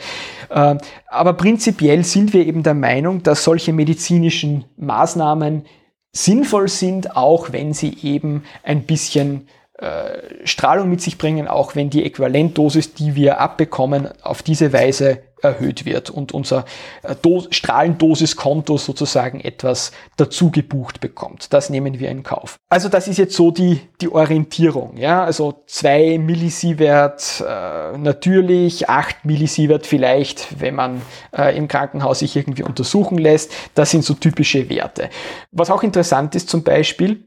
Ähm, 0.49 0.79
aber 1.07 1.33
prinzipiell 1.33 2.03
sind 2.03 2.33
wir 2.33 2.45
eben 2.45 2.63
der 2.63 2.73
Meinung, 2.73 3.23
dass 3.23 3.43
solche 3.43 3.73
medizinischen 3.73 4.65
Maßnahmen 4.77 5.65
sinnvoll 6.11 6.67
sind, 6.67 7.15
auch 7.15 7.51
wenn 7.51 7.73
sie 7.73 7.97
eben 8.01 8.43
ein 8.63 8.83
bisschen 8.83 9.47
äh, 9.81 10.45
Strahlung 10.45 10.89
mit 10.89 11.01
sich 11.01 11.17
bringen, 11.17 11.47
auch 11.47 11.75
wenn 11.75 11.89
die 11.89 12.05
Äquivalentdosis, 12.05 12.93
die 12.93 13.15
wir 13.15 13.39
abbekommen, 13.39 14.09
auf 14.21 14.43
diese 14.43 14.73
Weise 14.73 15.23
erhöht 15.41 15.85
wird 15.85 16.11
und 16.11 16.33
unser 16.33 16.65
äh, 17.01 17.15
Strahlendosiskonto 17.49 18.77
sozusagen 18.77 19.41
etwas 19.41 19.91
dazu 20.17 20.51
gebucht 20.51 20.99
bekommt. 20.99 21.51
Das 21.51 21.71
nehmen 21.71 21.99
wir 21.99 22.11
in 22.11 22.21
Kauf. 22.21 22.57
Also 22.69 22.89
das 22.89 23.07
ist 23.07 23.17
jetzt 23.17 23.35
so 23.35 23.49
die, 23.49 23.81
die 24.01 24.09
Orientierung. 24.09 24.97
Ja? 24.97 25.23
Also 25.23 25.63
2 25.65 26.19
Millisievert 26.19 27.43
äh, 27.47 27.97
natürlich, 27.97 28.87
8 28.87 29.25
Millisievert 29.25 29.87
vielleicht, 29.87 30.59
wenn 30.61 30.75
man 30.75 31.01
äh, 31.35 31.57
im 31.57 31.67
Krankenhaus 31.67 32.19
sich 32.19 32.35
irgendwie 32.35 32.63
untersuchen 32.63 33.17
lässt. 33.17 33.51
Das 33.73 33.89
sind 33.89 34.03
so 34.03 34.13
typische 34.13 34.69
Werte. 34.69 35.09
Was 35.51 35.71
auch 35.71 35.81
interessant 35.81 36.35
ist 36.35 36.49
zum 36.49 36.63
Beispiel, 36.63 37.23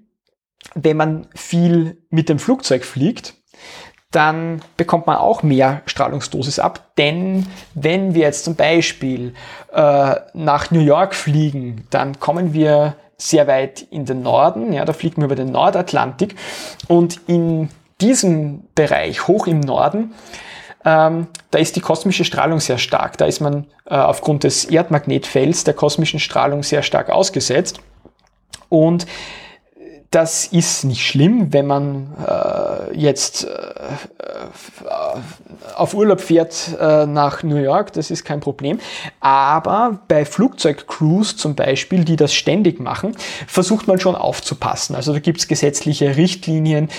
wenn 0.74 0.96
man 0.96 1.26
viel 1.34 1.98
mit 2.10 2.28
dem 2.28 2.38
Flugzeug 2.38 2.84
fliegt, 2.84 3.34
dann 4.10 4.62
bekommt 4.76 5.06
man 5.06 5.16
auch 5.16 5.42
mehr 5.42 5.82
Strahlungsdosis 5.86 6.58
ab. 6.58 6.92
Denn 6.96 7.46
wenn 7.74 8.14
wir 8.14 8.22
jetzt 8.22 8.44
zum 8.44 8.54
Beispiel 8.54 9.34
äh, 9.72 10.14
nach 10.34 10.70
New 10.70 10.80
York 10.80 11.14
fliegen, 11.14 11.86
dann 11.90 12.20
kommen 12.20 12.52
wir 12.52 12.96
sehr 13.16 13.46
weit 13.46 13.82
in 13.90 14.04
den 14.04 14.22
Norden, 14.22 14.72
ja, 14.72 14.84
da 14.84 14.92
fliegen 14.92 15.22
wir 15.22 15.26
über 15.26 15.34
den 15.34 15.52
Nordatlantik 15.52 16.34
und 16.88 17.20
in 17.26 17.70
diesem 18.00 18.64
Bereich, 18.74 19.28
hoch 19.28 19.46
im 19.46 19.60
Norden, 19.60 20.14
ähm, 20.84 21.28
da 21.50 21.58
ist 21.58 21.76
die 21.76 21.80
kosmische 21.80 22.24
Strahlung 22.24 22.60
sehr 22.60 22.78
stark. 22.78 23.16
Da 23.16 23.24
ist 23.24 23.40
man 23.40 23.66
äh, 23.86 23.94
aufgrund 23.94 24.44
des 24.44 24.66
Erdmagnetfelds 24.66 25.64
der 25.64 25.74
kosmischen 25.74 26.20
Strahlung 26.20 26.62
sehr 26.62 26.82
stark 26.82 27.08
ausgesetzt. 27.08 27.80
Und 28.68 29.06
das 30.14 30.46
ist 30.46 30.84
nicht 30.84 31.04
schlimm, 31.04 31.52
wenn 31.52 31.66
man 31.66 32.06
äh, 32.24 32.96
jetzt 32.96 33.44
äh, 33.44 33.48
auf 35.74 35.94
Urlaub 35.94 36.20
fährt 36.20 36.76
äh, 36.80 37.04
nach 37.06 37.42
New 37.42 37.56
York, 37.56 37.92
das 37.94 38.12
ist 38.12 38.24
kein 38.24 38.38
Problem. 38.38 38.78
Aber 39.18 39.98
bei 40.06 40.24
Flugzeugcrews 40.24 41.36
zum 41.36 41.56
Beispiel, 41.56 42.04
die 42.04 42.14
das 42.14 42.32
ständig 42.32 42.78
machen, 42.78 43.16
versucht 43.48 43.88
man 43.88 43.98
schon 43.98 44.14
aufzupassen. 44.14 44.94
Also 44.94 45.12
da 45.12 45.18
gibt 45.18 45.40
es 45.40 45.48
gesetzliche 45.48 46.16
Richtlinien, 46.16 46.90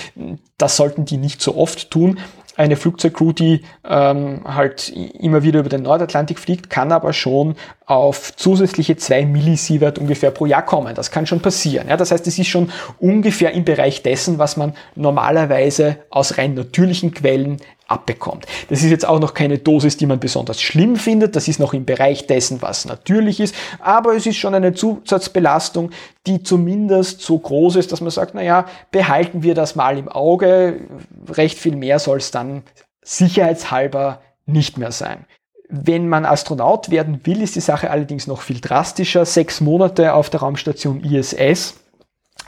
das 0.58 0.76
sollten 0.76 1.06
die 1.06 1.16
nicht 1.16 1.40
so 1.40 1.56
oft 1.56 1.90
tun 1.90 2.18
eine 2.56 2.76
Flugzeugcrew, 2.76 3.32
die 3.32 3.62
ähm, 3.88 4.42
halt 4.44 4.88
immer 4.88 5.42
wieder 5.42 5.60
über 5.60 5.68
den 5.68 5.82
Nordatlantik 5.82 6.38
fliegt, 6.38 6.70
kann 6.70 6.92
aber 6.92 7.12
schon 7.12 7.54
auf 7.84 8.34
zusätzliche 8.34 8.96
zwei 8.96 9.24
Millisievert 9.24 9.98
ungefähr 9.98 10.30
pro 10.30 10.46
Jahr 10.46 10.64
kommen. 10.64 10.94
Das 10.94 11.10
kann 11.10 11.26
schon 11.26 11.40
passieren. 11.40 11.88
Ja, 11.88 11.96
das 11.96 12.10
heißt, 12.10 12.26
es 12.26 12.38
ist 12.38 12.48
schon 12.48 12.70
ungefähr 12.98 13.52
im 13.52 13.64
Bereich 13.64 14.02
dessen, 14.02 14.38
was 14.38 14.56
man 14.56 14.74
normalerweise 14.94 15.98
aus 16.10 16.38
rein 16.38 16.54
natürlichen 16.54 17.14
Quellen 17.14 17.58
abbekommt. 17.88 18.46
Das 18.68 18.82
ist 18.82 18.90
jetzt 18.90 19.06
auch 19.06 19.20
noch 19.20 19.34
keine 19.34 19.58
Dosis, 19.58 19.96
die 19.96 20.06
man 20.06 20.18
besonders 20.18 20.60
schlimm 20.60 20.96
findet. 20.96 21.36
Das 21.36 21.48
ist 21.48 21.60
noch 21.60 21.72
im 21.72 21.84
Bereich 21.84 22.26
dessen, 22.26 22.60
was 22.62 22.84
natürlich 22.84 23.40
ist. 23.40 23.54
Aber 23.78 24.14
es 24.14 24.26
ist 24.26 24.36
schon 24.36 24.54
eine 24.54 24.74
Zusatzbelastung, 24.74 25.90
die 26.26 26.42
zumindest 26.42 27.20
so 27.20 27.38
groß 27.38 27.76
ist, 27.76 27.92
dass 27.92 28.00
man 28.00 28.10
sagt, 28.10 28.34
naja, 28.34 28.66
behalten 28.90 29.42
wir 29.42 29.54
das 29.54 29.76
mal 29.76 29.98
im 29.98 30.08
Auge. 30.08 30.80
Recht 31.28 31.58
viel 31.58 31.76
mehr 31.76 31.98
soll 31.98 32.18
es 32.18 32.30
dann 32.30 32.62
sicherheitshalber 33.02 34.20
nicht 34.46 34.78
mehr 34.78 34.92
sein. 34.92 35.24
Wenn 35.68 36.08
man 36.08 36.24
Astronaut 36.24 36.90
werden 36.90 37.20
will, 37.24 37.42
ist 37.42 37.56
die 37.56 37.60
Sache 37.60 37.90
allerdings 37.90 38.26
noch 38.26 38.40
viel 38.40 38.60
drastischer. 38.60 39.24
Sechs 39.24 39.60
Monate 39.60 40.14
auf 40.14 40.30
der 40.30 40.40
Raumstation 40.40 41.02
ISS 41.02 41.74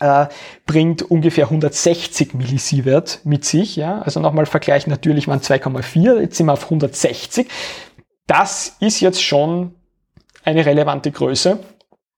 äh, 0.00 0.26
bringt 0.66 1.02
ungefähr 1.02 1.44
160 1.44 2.34
Millisievert 2.34 3.20
mit 3.24 3.44
sich. 3.44 3.76
Ja? 3.76 4.00
Also 4.02 4.20
nochmal 4.20 4.46
Vergleich, 4.46 4.86
natürlich 4.86 5.28
waren 5.28 5.40
2,4, 5.40 6.20
jetzt 6.20 6.36
sind 6.36 6.46
wir 6.46 6.52
auf 6.52 6.64
160. 6.64 7.48
Das 8.26 8.76
ist 8.80 9.00
jetzt 9.00 9.22
schon 9.22 9.74
eine 10.44 10.64
relevante 10.64 11.10
Größe. 11.10 11.58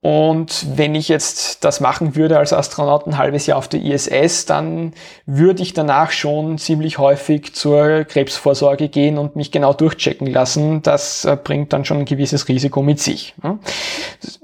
Und 0.03 0.79
wenn 0.79 0.95
ich 0.95 1.09
jetzt 1.09 1.63
das 1.63 1.81
machen 1.81 2.17
würde 2.17 2.39
als 2.39 2.55
Astronaut 2.55 3.07
ein 3.07 3.19
halbes 3.19 3.47
Jahr 3.47 3.59
auf 3.59 3.69
der 3.69 3.83
ISS, 3.83 4.47
dann 4.47 4.95
würde 5.27 5.63
ich 5.63 5.75
danach 5.75 6.11
schon 6.11 6.57
ziemlich 6.57 6.97
häufig 6.97 7.55
zur 7.55 8.05
Krebsvorsorge 8.05 8.89
gehen 8.89 9.19
und 9.19 9.37
mich 9.37 9.53
genau 9.53 9.75
durchchecken 9.75 10.27
lassen. 10.27 10.81
Das 10.81 11.27
äh, 11.27 11.37
bringt 11.37 11.75
dann 11.75 11.85
schon 11.85 11.99
ein 11.99 12.05
gewisses 12.07 12.49
Risiko 12.49 12.83
mit 12.83 12.99
sich. 12.99 13.35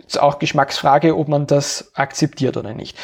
Ist 0.07 0.21
auch 0.21 0.39
Geschmacksfrage, 0.39 1.17
ob 1.17 1.29
man 1.29 1.47
das 1.47 1.93
akzeptiert 1.95 2.57
oder 2.57 2.75
nicht. 2.75 2.97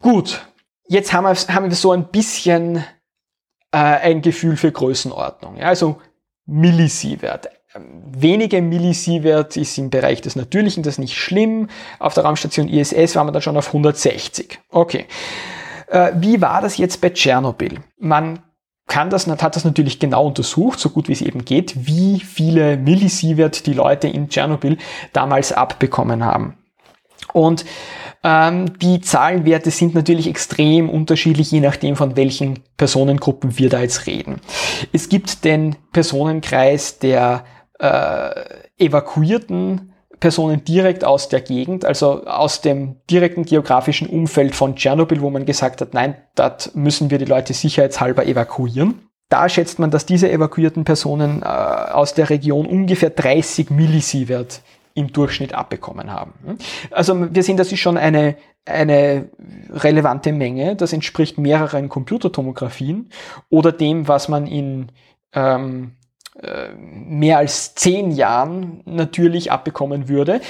Gut, 0.00 0.46
jetzt 0.86 1.12
haben 1.12 1.24
wir, 1.24 1.54
haben 1.54 1.68
wir 1.68 1.76
so 1.76 1.92
ein 1.92 2.08
bisschen 2.08 2.84
äh, 3.72 3.78
ein 3.78 4.22
Gefühl 4.22 4.56
für 4.56 4.72
Größenordnung. 4.72 5.56
Ja, 5.56 5.66
also 5.66 6.00
Millisievert 6.46 7.50
wenige 7.74 8.62
Millisievert 8.62 9.56
ist 9.56 9.76
im 9.78 9.90
Bereich 9.90 10.20
des 10.20 10.36
Natürlichen, 10.36 10.82
das 10.82 10.94
ist 10.94 10.98
nicht 10.98 11.16
schlimm. 11.16 11.68
Auf 11.98 12.14
der 12.14 12.24
Raumstation 12.24 12.68
ISS 12.68 13.16
waren 13.16 13.26
wir 13.26 13.32
dann 13.32 13.42
schon 13.42 13.56
auf 13.56 13.68
160. 13.68 14.58
Okay. 14.70 15.06
Äh, 15.88 16.12
wie 16.16 16.40
war 16.40 16.60
das 16.60 16.76
jetzt 16.76 17.00
bei 17.00 17.10
Tschernobyl? 17.10 17.80
Man 17.98 18.40
kann 18.88 19.10
das, 19.10 19.26
hat 19.26 19.54
das 19.54 19.64
natürlich 19.64 20.00
genau 20.00 20.26
untersucht, 20.26 20.80
so 20.80 20.88
gut 20.88 21.08
wie 21.08 21.12
es 21.12 21.22
eben 21.22 21.44
geht, 21.44 21.86
wie 21.86 22.20
viele 22.20 22.76
Millisievert 22.76 23.66
die 23.66 23.74
Leute 23.74 24.08
in 24.08 24.28
Tschernobyl 24.28 24.78
damals 25.12 25.52
abbekommen 25.52 26.24
haben. 26.24 26.56
Und 27.32 27.64
ähm, 28.24 28.78
die 28.78 29.00
Zahlenwerte 29.00 29.70
sind 29.70 29.94
natürlich 29.94 30.26
extrem 30.26 30.88
unterschiedlich, 30.88 31.50
je 31.50 31.60
nachdem, 31.60 31.94
von 31.94 32.16
welchen 32.16 32.60
Personengruppen 32.76 33.58
wir 33.58 33.68
da 33.68 33.80
jetzt 33.80 34.06
reden. 34.06 34.40
Es 34.92 35.08
gibt 35.08 35.44
den 35.44 35.76
Personenkreis 35.92 36.98
der 36.98 37.44
äh, 37.78 38.30
evakuierten 38.78 39.92
Personen 40.20 40.64
direkt 40.64 41.04
aus 41.04 41.28
der 41.28 41.40
Gegend, 41.40 41.84
also 41.84 42.24
aus 42.26 42.60
dem 42.60 42.96
direkten 43.10 43.44
geografischen 43.44 44.08
Umfeld 44.08 44.54
von 44.54 44.76
Tschernobyl, 44.76 45.20
wo 45.20 45.30
man 45.30 45.46
gesagt 45.46 45.80
hat, 45.80 45.94
nein, 45.94 46.16
dort 46.34 46.74
müssen 46.74 47.10
wir 47.10 47.18
die 47.18 47.24
Leute 47.24 47.54
sicherheitshalber 47.54 48.26
evakuieren. 48.26 49.08
da 49.28 49.48
schätzt 49.48 49.78
man, 49.78 49.90
dass 49.90 50.06
diese 50.06 50.30
evakuierten 50.30 50.84
Personen 50.84 51.42
äh, 51.42 51.46
aus 51.46 52.14
der 52.14 52.30
Region 52.30 52.66
ungefähr 52.66 53.10
30 53.10 53.70
Millisievert 53.70 54.62
im 54.94 55.12
Durchschnitt 55.12 55.54
abbekommen 55.54 56.10
haben. 56.12 56.32
Also 56.90 57.32
wir 57.32 57.42
sehen, 57.44 57.56
das 57.56 57.70
ist 57.70 57.78
schon 57.78 57.96
eine, 57.96 58.36
eine 58.64 59.28
relevante 59.70 60.32
Menge. 60.32 60.74
Das 60.74 60.92
entspricht 60.92 61.38
mehreren 61.38 61.88
Computertomographien 61.88 63.10
oder 63.48 63.70
dem, 63.70 64.08
was 64.08 64.28
man 64.28 64.48
in 64.48 64.90
ähm, 65.34 65.92
äh, 65.92 65.97
mehr 66.76 67.38
als 67.38 67.74
zehn 67.74 68.10
Jahren 68.10 68.82
natürlich 68.84 69.50
abbekommen 69.50 70.08
würde. 70.08 70.40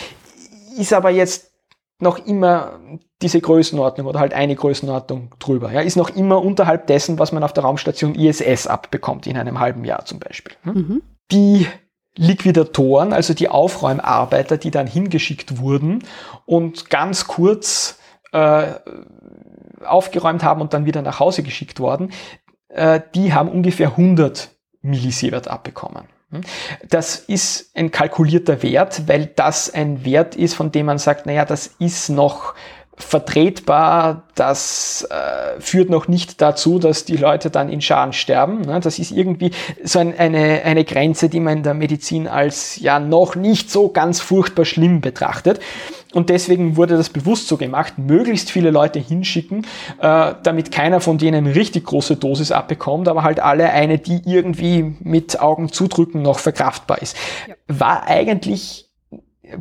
Ist 0.76 0.92
aber 0.92 1.10
jetzt 1.10 1.52
noch 2.00 2.24
immer 2.26 2.78
diese 3.22 3.40
Größenordnung 3.40 4.06
oder 4.06 4.20
halt 4.20 4.32
eine 4.32 4.54
Größenordnung 4.54 5.34
drüber. 5.38 5.72
Ja, 5.72 5.80
ist 5.80 5.96
noch 5.96 6.10
immer 6.10 6.42
unterhalb 6.42 6.86
dessen, 6.86 7.18
was 7.18 7.32
man 7.32 7.42
auf 7.42 7.52
der 7.52 7.64
Raumstation 7.64 8.14
ISS 8.14 8.66
abbekommt 8.68 9.26
in 9.26 9.36
einem 9.36 9.58
halben 9.58 9.84
Jahr 9.84 10.04
zum 10.04 10.20
Beispiel. 10.20 10.54
Hm? 10.62 10.74
Mhm. 10.74 11.02
Die 11.32 11.66
Liquidatoren, 12.14 13.12
also 13.12 13.34
die 13.34 13.48
Aufräumarbeiter, 13.48 14.56
die 14.56 14.70
dann 14.70 14.86
hingeschickt 14.86 15.58
wurden 15.58 16.04
und 16.46 16.90
ganz 16.90 17.26
kurz 17.26 17.98
äh, 18.32 18.74
aufgeräumt 19.84 20.44
haben 20.44 20.60
und 20.60 20.74
dann 20.74 20.86
wieder 20.86 21.02
nach 21.02 21.18
Hause 21.20 21.42
geschickt 21.42 21.80
worden, 21.80 22.12
äh, 22.68 23.00
die 23.14 23.32
haben 23.32 23.48
ungefähr 23.48 23.90
100 23.90 24.50
Millisievert 24.88 25.48
abbekommen. 25.48 26.04
Hm? 26.30 26.42
Das 26.88 27.16
ist 27.16 27.70
ein 27.74 27.90
kalkulierter 27.90 28.62
Wert, 28.62 29.08
weil 29.08 29.26
das 29.26 29.72
ein 29.72 30.04
Wert 30.04 30.36
ist, 30.36 30.54
von 30.54 30.72
dem 30.72 30.86
man 30.86 30.98
sagt, 30.98 31.26
naja, 31.26 31.44
das 31.44 31.68
ist 31.78 32.10
noch 32.10 32.54
vertretbar, 32.98 34.24
das 34.34 35.06
äh, 35.10 35.60
führt 35.60 35.90
noch 35.90 36.08
nicht 36.08 36.40
dazu, 36.40 36.78
dass 36.78 37.04
die 37.04 37.16
Leute 37.16 37.50
dann 37.50 37.68
in 37.68 37.80
Scharen 37.80 38.12
sterben. 38.12 38.62
Ne? 38.62 38.80
Das 38.80 38.98
ist 38.98 39.12
irgendwie 39.12 39.52
so 39.82 39.98
ein, 40.00 40.16
eine, 40.18 40.62
eine 40.64 40.84
Grenze, 40.84 41.28
die 41.28 41.40
man 41.40 41.58
in 41.58 41.62
der 41.62 41.74
Medizin 41.74 42.26
als 42.28 42.78
ja 42.80 42.98
noch 42.98 43.36
nicht 43.36 43.70
so 43.70 43.88
ganz 43.88 44.20
furchtbar 44.20 44.64
schlimm 44.64 45.00
betrachtet. 45.00 45.60
Und 46.14 46.30
deswegen 46.30 46.76
wurde 46.76 46.96
das 46.96 47.10
bewusst 47.10 47.48
so 47.48 47.56
gemacht, 47.56 47.98
möglichst 47.98 48.50
viele 48.50 48.70
Leute 48.70 48.98
hinschicken, 48.98 49.66
äh, 50.00 50.34
damit 50.42 50.72
keiner 50.72 51.00
von 51.00 51.18
denen 51.18 51.46
eine 51.46 51.54
richtig 51.54 51.84
große 51.84 52.16
Dosis 52.16 52.50
abbekommt, 52.50 53.08
aber 53.08 53.22
halt 53.22 53.40
alle 53.40 53.70
eine, 53.70 53.98
die 53.98 54.22
irgendwie 54.24 54.96
mit 55.00 55.40
Augen 55.40 55.70
zudrücken 55.70 56.22
noch 56.22 56.38
verkraftbar 56.38 57.02
ist. 57.02 57.16
Ja. 57.46 57.54
War 57.68 58.06
eigentlich 58.06 58.86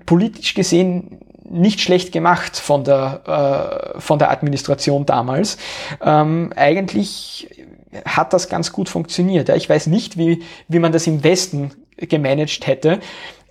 politisch 0.05 0.53
gesehen 0.53 1.19
nicht 1.49 1.81
schlecht 1.81 2.11
gemacht 2.11 2.57
von 2.57 2.83
der, 2.83 3.93
äh, 3.95 3.99
von 3.99 4.19
der 4.19 4.31
Administration 4.31 5.05
damals. 5.05 5.57
Ähm, 6.01 6.51
eigentlich 6.55 7.49
hat 8.05 8.33
das 8.33 8.49
ganz 8.49 8.71
gut 8.71 8.89
funktioniert. 8.89 9.49
Ja. 9.49 9.55
Ich 9.55 9.69
weiß 9.69 9.87
nicht, 9.87 10.17
wie, 10.17 10.43
wie 10.67 10.79
man 10.79 10.91
das 10.91 11.07
im 11.07 11.23
Westen 11.23 11.71
gemanagt 11.97 12.67
hätte. 12.67 12.99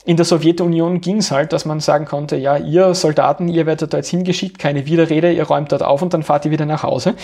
In 0.07 0.17
der 0.17 0.25
Sowjetunion 0.25 1.01
ging 1.01 1.17
es 1.17 1.33
halt, 1.33 1.53
dass 1.53 1.65
man 1.65 1.81
sagen 1.81 2.05
konnte, 2.05 2.37
ja, 2.37 2.57
ihr 2.57 2.95
Soldaten, 2.95 3.49
ihr 3.49 3.67
werdet 3.67 3.93
da 3.93 3.97
jetzt 3.97 4.09
hingeschickt, 4.09 4.57
keine 4.57 4.87
Widerrede, 4.87 5.33
ihr 5.33 5.43
räumt 5.43 5.73
dort 5.73 5.83
auf 5.83 6.01
und 6.01 6.15
dann 6.15 6.23
fahrt 6.23 6.45
ihr 6.45 6.53
wieder 6.53 6.65
nach 6.65 6.85
Hause. 6.85 7.17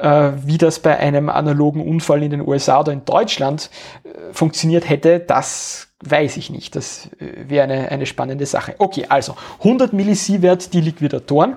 Äh, 0.00 0.30
wie 0.44 0.56
das 0.56 0.78
bei 0.78 0.96
einem 0.96 1.30
analogen 1.30 1.84
Unfall 1.84 2.22
in 2.22 2.30
den 2.30 2.46
USA 2.46 2.78
oder 2.78 2.92
in 2.92 3.04
Deutschland 3.04 3.70
äh, 4.04 4.32
funktioniert 4.32 4.88
hätte, 4.88 5.18
das 5.18 5.88
weiß 6.04 6.36
ich 6.36 6.50
nicht. 6.50 6.76
Das 6.76 7.10
äh, 7.18 7.48
wäre 7.48 7.64
eine, 7.64 7.90
eine 7.90 8.06
spannende 8.06 8.46
Sache. 8.46 8.76
Okay, 8.78 9.06
also 9.08 9.34
100 9.58 9.92
Millisievert 9.92 10.72
die 10.72 10.80
Liquidatoren. 10.80 11.56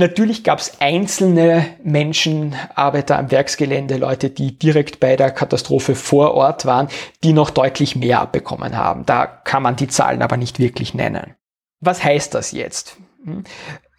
Natürlich 0.00 0.44
gab 0.44 0.60
es 0.60 0.80
einzelne 0.80 1.76
Menschen, 1.84 2.56
Arbeiter 2.74 3.18
am 3.18 3.30
Werksgelände, 3.30 3.98
Leute, 3.98 4.30
die 4.30 4.58
direkt 4.58 4.98
bei 4.98 5.14
der 5.14 5.30
Katastrophe 5.30 5.94
vor 5.94 6.32
Ort 6.32 6.64
waren, 6.64 6.88
die 7.22 7.34
noch 7.34 7.50
deutlich 7.50 7.96
mehr 7.96 8.22
abbekommen 8.22 8.78
haben. 8.78 9.04
Da 9.04 9.26
kann 9.26 9.62
man 9.62 9.76
die 9.76 9.88
Zahlen 9.88 10.22
aber 10.22 10.38
nicht 10.38 10.58
wirklich 10.58 10.94
nennen. 10.94 11.34
Was 11.80 12.02
heißt 12.02 12.32
das 12.32 12.52
jetzt? 12.52 12.96
Hm? 13.24 13.44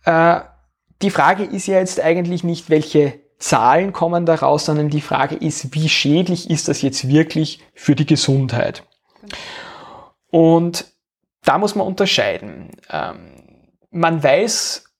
Äh, 0.06 0.40
die 1.04 1.12
Frage 1.12 1.44
ist 1.44 1.68
ja 1.68 1.78
jetzt 1.78 2.00
eigentlich 2.00 2.44
nicht, 2.44 2.72
welche 2.72 3.20
Zahlen 3.38 3.94
kommen 3.94 4.26
daraus, 4.26 4.66
sondern 4.66 4.90
die 4.90 5.02
Frage 5.02 5.36
ist, 5.36 5.76
wie 5.76 5.88
schädlich 5.88 6.50
ist 6.50 6.68
das 6.68 6.82
jetzt 6.82 7.10
wirklich 7.10 7.60
für 7.76 7.94
die 7.94 8.08
Gesundheit? 8.08 8.82
Und 10.32 10.86
da 11.44 11.60
muss 11.60 11.76
man 11.76 11.86
unterscheiden. 11.86 12.72
Ähm, 12.90 13.20
man 13.92 14.24
weiß 14.24 14.91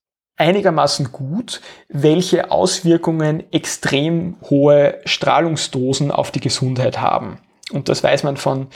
einigermaßen 0.42 1.12
gut, 1.12 1.60
welche 1.88 2.50
Auswirkungen 2.50 3.44
extrem 3.52 4.36
hohe 4.50 4.98
Strahlungsdosen 5.04 6.10
auf 6.10 6.32
die 6.32 6.40
Gesundheit 6.40 7.00
haben. 7.00 7.38
Und 7.72 7.88
das 7.88 8.04
weiß 8.04 8.22
man 8.22 8.36
von 8.36 8.68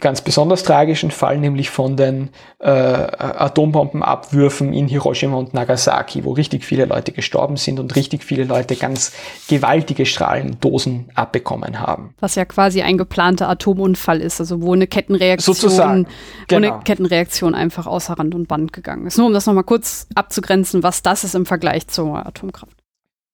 ganz 0.00 0.20
besonders 0.20 0.62
tragischen 0.62 1.10
Fall, 1.10 1.38
nämlich 1.38 1.70
von 1.70 1.96
den 1.96 2.30
äh, 2.58 2.70
Atombombenabwürfen 2.70 4.72
in 4.72 4.88
Hiroshima 4.88 5.36
und 5.36 5.54
Nagasaki, 5.54 6.24
wo 6.24 6.32
richtig 6.32 6.64
viele 6.64 6.84
Leute 6.84 7.12
gestorben 7.12 7.56
sind 7.56 7.80
und 7.80 7.96
richtig 7.96 8.24
viele 8.24 8.44
Leute 8.44 8.76
ganz 8.76 9.12
gewaltige 9.48 10.06
Strahlendosen 10.06 11.10
abbekommen 11.14 11.80
haben. 11.80 12.14
Was 12.20 12.34
ja 12.34 12.44
quasi 12.44 12.82
ein 12.82 12.98
geplanter 12.98 13.48
Atomunfall 13.48 14.20
ist, 14.20 14.40
also 14.40 14.62
wo 14.62 14.72
eine 14.72 14.86
Kettenreaktion, 14.86 15.54
Sozusagen, 15.54 16.04
genau. 16.04 16.08
wo 16.48 16.56
eine 16.56 16.66
genau. 16.68 16.80
Kettenreaktion 16.84 17.54
einfach 17.54 17.86
außer 17.86 18.14
Rand 18.14 18.34
und 18.34 18.48
Band 18.48 18.72
gegangen 18.72 19.06
ist. 19.06 19.18
Nur 19.18 19.26
um 19.26 19.32
das 19.32 19.46
nochmal 19.46 19.64
kurz 19.64 20.06
abzugrenzen, 20.14 20.82
was 20.82 21.02
das 21.02 21.24
ist 21.24 21.34
im 21.34 21.46
Vergleich 21.46 21.88
zur 21.88 22.24
Atomkraft. 22.24 22.85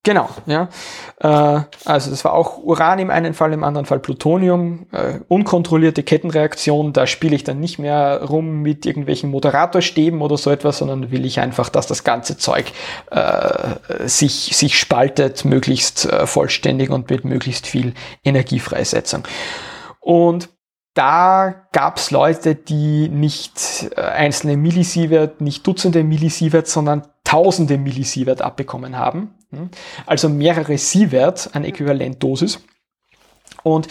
Genau, 0.05 0.29
ja. 0.47 0.69
Äh, 1.21 1.61
also 1.85 2.11
das 2.11 2.25
war 2.25 2.33
auch 2.33 2.59
Uran 2.59 2.99
im 2.99 3.11
einen 3.11 3.35
Fall, 3.35 3.53
im 3.53 3.63
anderen 3.63 3.87
Fall 3.87 4.01
Plutonium. 4.01 4.87
Äh, 4.91 5.21
unkontrollierte 5.29 6.03
Kettenreaktion, 6.03 6.93
da 6.93 7.07
spiele 7.07 7.37
ich 7.37 7.45
dann 7.45 7.61
nicht 7.61 7.79
mehr 7.79 8.25
rum 8.25 8.63
mit 8.63 8.85
irgendwelchen 8.85 9.31
Moderatorstäben 9.31 10.21
oder 10.21 10.37
so 10.37 10.51
etwas, 10.51 10.79
sondern 10.79 11.13
will 11.13 11.25
ich 11.25 11.39
einfach, 11.39 11.69
dass 11.69 11.87
das 11.87 12.03
ganze 12.03 12.37
Zeug 12.37 12.73
äh, 13.13 14.09
sich, 14.09 14.57
sich 14.57 14.77
spaltet, 14.77 15.45
möglichst 15.45 16.07
äh, 16.07 16.27
vollständig 16.27 16.91
und 16.91 17.09
mit 17.09 17.25
möglichst 17.25 17.69
viel 17.69 17.95
Energiefreisetzung. 18.25 19.23
Und 20.01 20.49
da 20.95 21.55
gab's 21.71 22.11
Leute, 22.11 22.57
die 22.57 23.09
nicht 23.09 23.89
äh, 23.97 24.01
einzelne 24.01 24.57
Millisievert, 24.57 25.41
nicht 25.41 25.65
Dutzende 25.65 26.03
Millisievert, 26.03 26.67
sondern 26.67 27.07
Tausende 27.23 27.79
Millisievert 27.79 28.43
abbekommen 28.43 28.99
haben. 28.99 29.35
Hm? 29.53 29.71
Also 30.07 30.29
mehrere 30.29 30.77
Sievert 30.79 31.51
an 31.55 31.65
Äquivalentdosis. 31.65 32.61
Und 33.63 33.89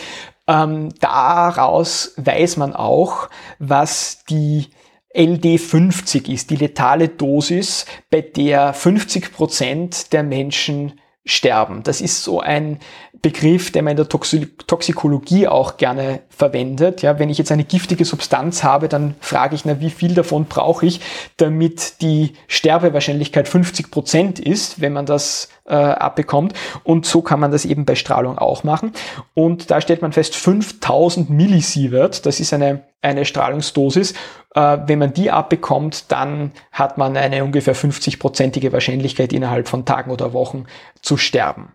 ähm, 0.47 0.89
daraus 0.99 2.13
weiß 2.17 2.57
man 2.57 2.75
auch, 2.75 3.29
was 3.59 4.23
die 4.29 4.67
LD50 5.15 6.29
ist, 6.31 6.49
die 6.49 6.55
letale 6.55 7.09
Dosis, 7.09 7.85
bei 8.09 8.21
der 8.21 8.73
50 8.73 9.33
Prozent 9.33 10.13
der 10.13 10.23
Menschen 10.23 11.00
sterben. 11.25 11.83
Das 11.83 12.01
ist 12.01 12.23
so 12.23 12.39
ein 12.39 12.79
Begriff, 13.21 13.71
den 13.71 13.85
man 13.85 13.91
in 13.91 13.97
der 13.97 14.09
Toxikologie 14.09 15.47
auch 15.47 15.77
gerne 15.77 16.21
verwendet. 16.29 17.03
Ja, 17.03 17.19
wenn 17.19 17.29
ich 17.29 17.37
jetzt 17.37 17.51
eine 17.51 17.63
giftige 17.63 18.05
Substanz 18.05 18.63
habe, 18.63 18.89
dann 18.89 19.15
frage 19.19 19.53
ich, 19.53 19.63
na, 19.63 19.79
wie 19.79 19.91
viel 19.91 20.15
davon 20.15 20.45
brauche 20.45 20.85
ich, 20.85 21.01
damit 21.37 22.01
die 22.01 22.33
Sterbewahrscheinlichkeit 22.47 23.47
50 23.47 23.91
Prozent 23.91 24.39
ist, 24.39 24.81
wenn 24.81 24.93
man 24.93 25.05
das 25.05 25.49
äh, 25.71 25.75
abbekommt. 25.75 26.53
Und 26.83 27.05
so 27.05 27.21
kann 27.21 27.39
man 27.39 27.51
das 27.51 27.65
eben 27.65 27.85
bei 27.85 27.95
Strahlung 27.95 28.37
auch 28.37 28.63
machen. 28.63 28.91
Und 29.33 29.71
da 29.71 29.79
stellt 29.79 30.01
man 30.01 30.11
fest, 30.11 30.35
5000 30.35 31.29
Millisievert, 31.29 32.25
das 32.25 32.39
ist 32.39 32.53
eine, 32.53 32.83
eine 33.01 33.23
Strahlungsdosis. 33.23 34.13
Äh, 34.53 34.79
wenn 34.85 34.99
man 34.99 35.13
die 35.13 35.31
abbekommt, 35.31 36.11
dann 36.11 36.51
hat 36.71 36.97
man 36.97 37.15
eine 37.15 37.43
ungefähr 37.43 37.75
50-prozentige 37.75 38.73
Wahrscheinlichkeit 38.73 39.31
innerhalb 39.31 39.69
von 39.69 39.85
Tagen 39.85 40.11
oder 40.11 40.33
Wochen 40.33 40.65
zu 41.01 41.15
sterben. 41.15 41.71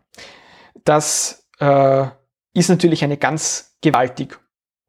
Das 0.84 1.48
äh, 1.58 2.04
ist 2.52 2.68
natürlich 2.68 3.02
eine 3.02 3.16
ganz 3.16 3.76
gewaltig 3.80 4.38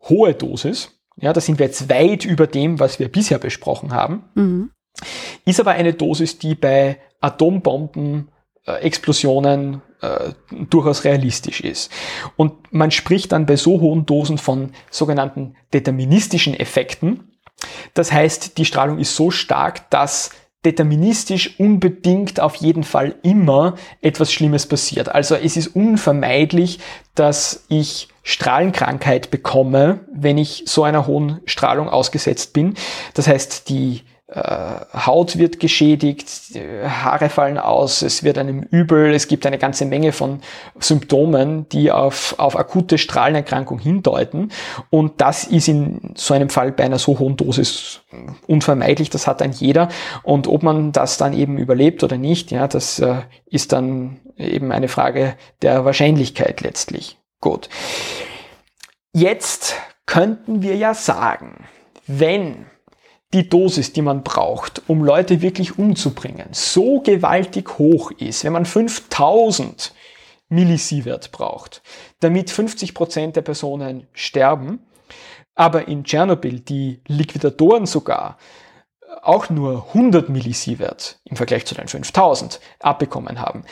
hohe 0.01 0.33
Dosis. 0.33 0.99
Ja, 1.15 1.33
da 1.33 1.41
sind 1.41 1.59
wir 1.59 1.65
jetzt 1.65 1.89
weit 1.89 2.25
über 2.25 2.45
dem, 2.45 2.79
was 2.79 2.99
wir 2.99 3.09
bisher 3.09 3.39
besprochen 3.39 3.93
haben. 3.93 4.25
Mhm. 4.35 4.71
Ist 5.45 5.59
aber 5.59 5.71
eine 5.71 5.93
Dosis, 5.93 6.37
die 6.37 6.55
bei 6.55 6.97
Atombomben 7.21 8.29
Explosionen 8.73 9.81
äh, 10.01 10.31
durchaus 10.69 11.03
realistisch 11.03 11.61
ist. 11.61 11.91
Und 12.35 12.53
man 12.71 12.91
spricht 12.91 13.31
dann 13.31 13.45
bei 13.45 13.55
so 13.55 13.79
hohen 13.81 14.05
Dosen 14.05 14.37
von 14.37 14.71
sogenannten 14.89 15.55
deterministischen 15.73 16.53
Effekten. 16.53 17.31
Das 17.93 18.11
heißt, 18.11 18.57
die 18.57 18.65
Strahlung 18.65 18.99
ist 18.99 19.15
so 19.15 19.31
stark, 19.31 19.89
dass 19.89 20.31
deterministisch 20.65 21.59
unbedingt 21.59 22.39
auf 22.39 22.55
jeden 22.55 22.83
Fall 22.83 23.15
immer 23.23 23.75
etwas 24.01 24.33
Schlimmes 24.33 24.65
passiert. 24.65 25.07
Also 25.09 25.35
es 25.35 25.55
ist 25.55 25.67
unvermeidlich, 25.67 26.79
dass 27.15 27.65
ich 27.69 28.09
Strahlenkrankheit 28.23 29.31
bekomme, 29.31 30.01
wenn 30.11 30.37
ich 30.37 30.63
so 30.65 30.83
einer 30.83 31.07
hohen 31.07 31.39
Strahlung 31.45 31.87
ausgesetzt 31.87 32.51
bin. 32.53 32.73
Das 33.13 33.27
heißt, 33.27 33.69
die 33.69 34.01
äh, 34.01 34.16
Haut 34.29 35.37
wird 35.37 35.61
geschädigt, 35.61 36.27
Haare 36.83 37.29
fallen 37.29 37.57
aus, 37.57 38.01
es 38.01 38.23
wird 38.23 38.37
einem 38.37 38.61
übel, 38.61 39.13
es 39.13 39.29
gibt 39.29 39.45
eine 39.45 39.57
ganze 39.57 39.85
Menge 39.85 40.11
von 40.11 40.41
Symptomen, 40.79 41.69
die 41.69 41.93
auf, 41.93 42.35
auf 42.37 42.57
akute 42.57 42.97
Strahlenerkrankung 42.97 43.79
hindeuten. 43.79 44.51
Und 44.89 45.21
das 45.21 45.45
ist 45.45 45.69
in 45.69 46.11
so 46.15 46.33
einem 46.33 46.49
Fall 46.49 46.73
bei 46.73 46.83
einer 46.83 46.99
so 46.99 47.19
hohen 47.19 47.37
Dosis 47.37 48.01
unvermeidlich, 48.47 49.09
das 49.09 49.27
hat 49.27 49.41
ein 49.41 49.53
jeder. 49.53 49.87
Und 50.23 50.47
ob 50.47 50.61
man 50.61 50.91
das 50.91 51.17
dann 51.17 51.31
eben 51.31 51.57
überlebt 51.57 52.03
oder 52.03 52.17
nicht, 52.17 52.51
ja, 52.51 52.67
das 52.67 52.99
äh, 52.99 53.21
ist 53.45 53.71
dann 53.71 54.19
eben 54.35 54.73
eine 54.73 54.89
Frage 54.89 55.35
der 55.61 55.85
Wahrscheinlichkeit 55.85 56.59
letztlich. 56.59 57.17
Gut. 57.39 57.69
Jetzt 59.13 59.75
könnten 60.05 60.61
wir 60.61 60.75
ja 60.75 60.93
sagen, 60.93 61.65
wenn 62.07 62.65
die 63.33 63.49
Dosis, 63.49 63.93
die 63.93 64.01
man 64.01 64.23
braucht, 64.23 64.83
um 64.87 65.03
Leute 65.03 65.41
wirklich 65.41 65.77
umzubringen, 65.77 66.47
so 66.51 67.01
gewaltig 67.01 67.77
hoch 67.77 68.11
ist, 68.11 68.43
wenn 68.43 68.53
man 68.53 68.65
5000 68.65 69.93
Millisievert 70.49 71.31
braucht, 71.33 71.81
damit 72.21 72.49
50 72.49 72.93
Prozent 72.93 73.35
der 73.35 73.41
Personen 73.41 74.07
sterben, 74.13 74.79
aber 75.55 75.87
in 75.89 76.05
Tschernobyl 76.05 76.61
die 76.61 77.01
Liquidatoren 77.07 77.85
sogar 77.85 78.37
auch 79.21 79.49
nur 79.49 79.87
100 79.87 80.29
Millisievert 80.29 81.19
im 81.25 81.35
Vergleich 81.35 81.65
zu 81.65 81.75
den 81.75 81.87
5000 81.87 82.61
abbekommen 82.79 83.41
haben, 83.41 83.65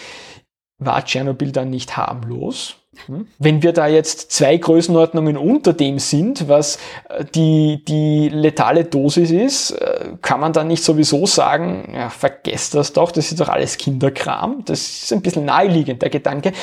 war 0.78 1.06
Tschernobyl 1.06 1.52
dann 1.52 1.70
nicht 1.70 1.96
harmlos? 1.96 2.76
Hm? 3.08 3.28
Wenn 3.40 3.62
wir 3.62 3.74
da 3.74 3.88
jetzt 3.88 4.32
zwei 4.32 4.58
Größenordnungen 4.58 5.38
unter 5.38 5.74
dem 5.74 6.00
sind, 6.00 6.48
was 6.48 6.78
äh, 7.10 7.26
die, 7.26 7.84
die 7.86 8.30
letale 8.30 8.86
Dosis 8.86 9.32
ist, 9.32 9.72
äh, 9.72 10.14
kann 10.22 10.40
man 10.40 10.54
dann 10.54 10.68
nicht 10.68 10.84
sowieso 10.84 11.26
sagen, 11.26 11.94
ja, 11.94 12.10
vergesst 12.10 12.76
das 12.76 12.94
doch, 12.94 13.12
das 13.12 13.32
ist 13.32 13.40
doch 13.40 13.50
alles 13.50 13.78
Kinderkram. 13.78 14.64
Das 14.66 14.80
ist 14.80 15.14
ein 15.14 15.22
bisschen 15.22 15.46
naheliegend, 15.46 16.02
der 16.02 16.10
Gedanke. 16.10 16.54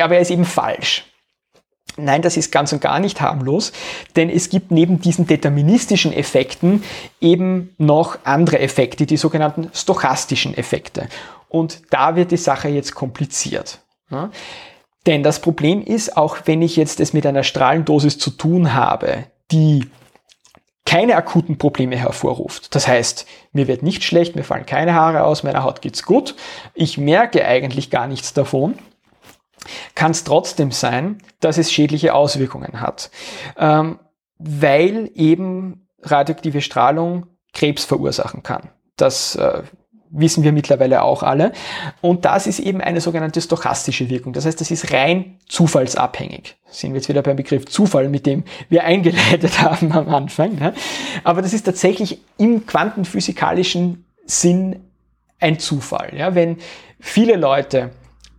Aber 0.00 0.14
er 0.14 0.20
ist 0.20 0.30
eben 0.30 0.44
falsch. 0.44 1.04
Nein, 1.98 2.22
das 2.22 2.36
ist 2.36 2.52
ganz 2.52 2.72
und 2.72 2.80
gar 2.80 3.00
nicht 3.00 3.20
harmlos, 3.20 3.72
denn 4.14 4.30
es 4.30 4.50
gibt 4.50 4.70
neben 4.70 5.00
diesen 5.00 5.26
deterministischen 5.26 6.12
Effekten 6.12 6.84
eben 7.20 7.74
noch 7.76 8.18
andere 8.22 8.60
Effekte, 8.60 9.04
die 9.04 9.16
sogenannten 9.16 9.70
stochastischen 9.74 10.56
Effekte. 10.56 11.08
Und 11.48 11.82
da 11.90 12.14
wird 12.14 12.30
die 12.30 12.36
Sache 12.36 12.68
jetzt 12.68 12.94
kompliziert. 12.94 13.80
Denn 15.08 15.22
das 15.22 15.40
Problem 15.40 15.82
ist, 15.82 16.18
auch 16.18 16.36
wenn 16.44 16.60
ich 16.60 16.76
jetzt 16.76 17.00
es 17.00 17.14
mit 17.14 17.24
einer 17.24 17.42
Strahlendosis 17.42 18.18
zu 18.18 18.28
tun 18.28 18.74
habe, 18.74 19.24
die 19.50 19.90
keine 20.84 21.16
akuten 21.16 21.56
Probleme 21.56 21.96
hervorruft. 21.96 22.74
Das 22.74 22.86
heißt, 22.86 23.24
mir 23.52 23.68
wird 23.68 23.82
nicht 23.82 24.04
schlecht, 24.04 24.36
mir 24.36 24.44
fallen 24.44 24.66
keine 24.66 24.92
Haare 24.92 25.24
aus, 25.24 25.44
meiner 25.44 25.62
Haut 25.62 25.80
geht's 25.80 26.02
gut, 26.02 26.34
ich 26.74 26.98
merke 26.98 27.42
eigentlich 27.46 27.88
gar 27.88 28.06
nichts 28.06 28.34
davon, 28.34 28.74
kann 29.94 30.10
es 30.10 30.24
trotzdem 30.24 30.72
sein, 30.72 31.22
dass 31.40 31.56
es 31.56 31.72
schädliche 31.72 32.12
Auswirkungen 32.12 32.82
hat, 32.82 33.10
ähm, 33.56 34.00
weil 34.36 35.10
eben 35.14 35.88
radioaktive 36.02 36.60
Strahlung 36.60 37.28
Krebs 37.54 37.86
verursachen 37.86 38.42
kann. 38.42 38.68
Das 38.98 39.36
äh, 39.36 39.62
wissen 40.10 40.44
wir 40.44 40.52
mittlerweile 40.52 41.02
auch 41.02 41.22
alle. 41.22 41.52
Und 42.00 42.24
das 42.24 42.46
ist 42.46 42.58
eben 42.58 42.80
eine 42.80 43.00
sogenannte 43.00 43.40
stochastische 43.40 44.08
Wirkung. 44.08 44.32
Das 44.32 44.46
heißt, 44.46 44.60
das 44.60 44.70
ist 44.70 44.92
rein 44.92 45.38
zufallsabhängig. 45.48 46.56
Sind 46.70 46.92
wir 46.92 46.98
jetzt 46.98 47.08
wieder 47.08 47.22
beim 47.22 47.36
Begriff 47.36 47.66
Zufall, 47.66 48.08
mit 48.08 48.26
dem 48.26 48.44
wir 48.68 48.84
eingeleitet 48.84 49.60
haben 49.60 49.92
am 49.92 50.08
Anfang. 50.08 50.56
Ne? 50.56 50.74
Aber 51.24 51.42
das 51.42 51.52
ist 51.52 51.64
tatsächlich 51.64 52.20
im 52.36 52.66
quantenphysikalischen 52.66 54.04
Sinn 54.26 54.80
ein 55.40 55.58
Zufall. 55.58 56.12
Ja? 56.16 56.34
Wenn 56.34 56.58
viele 57.00 57.36
Leute 57.36 57.90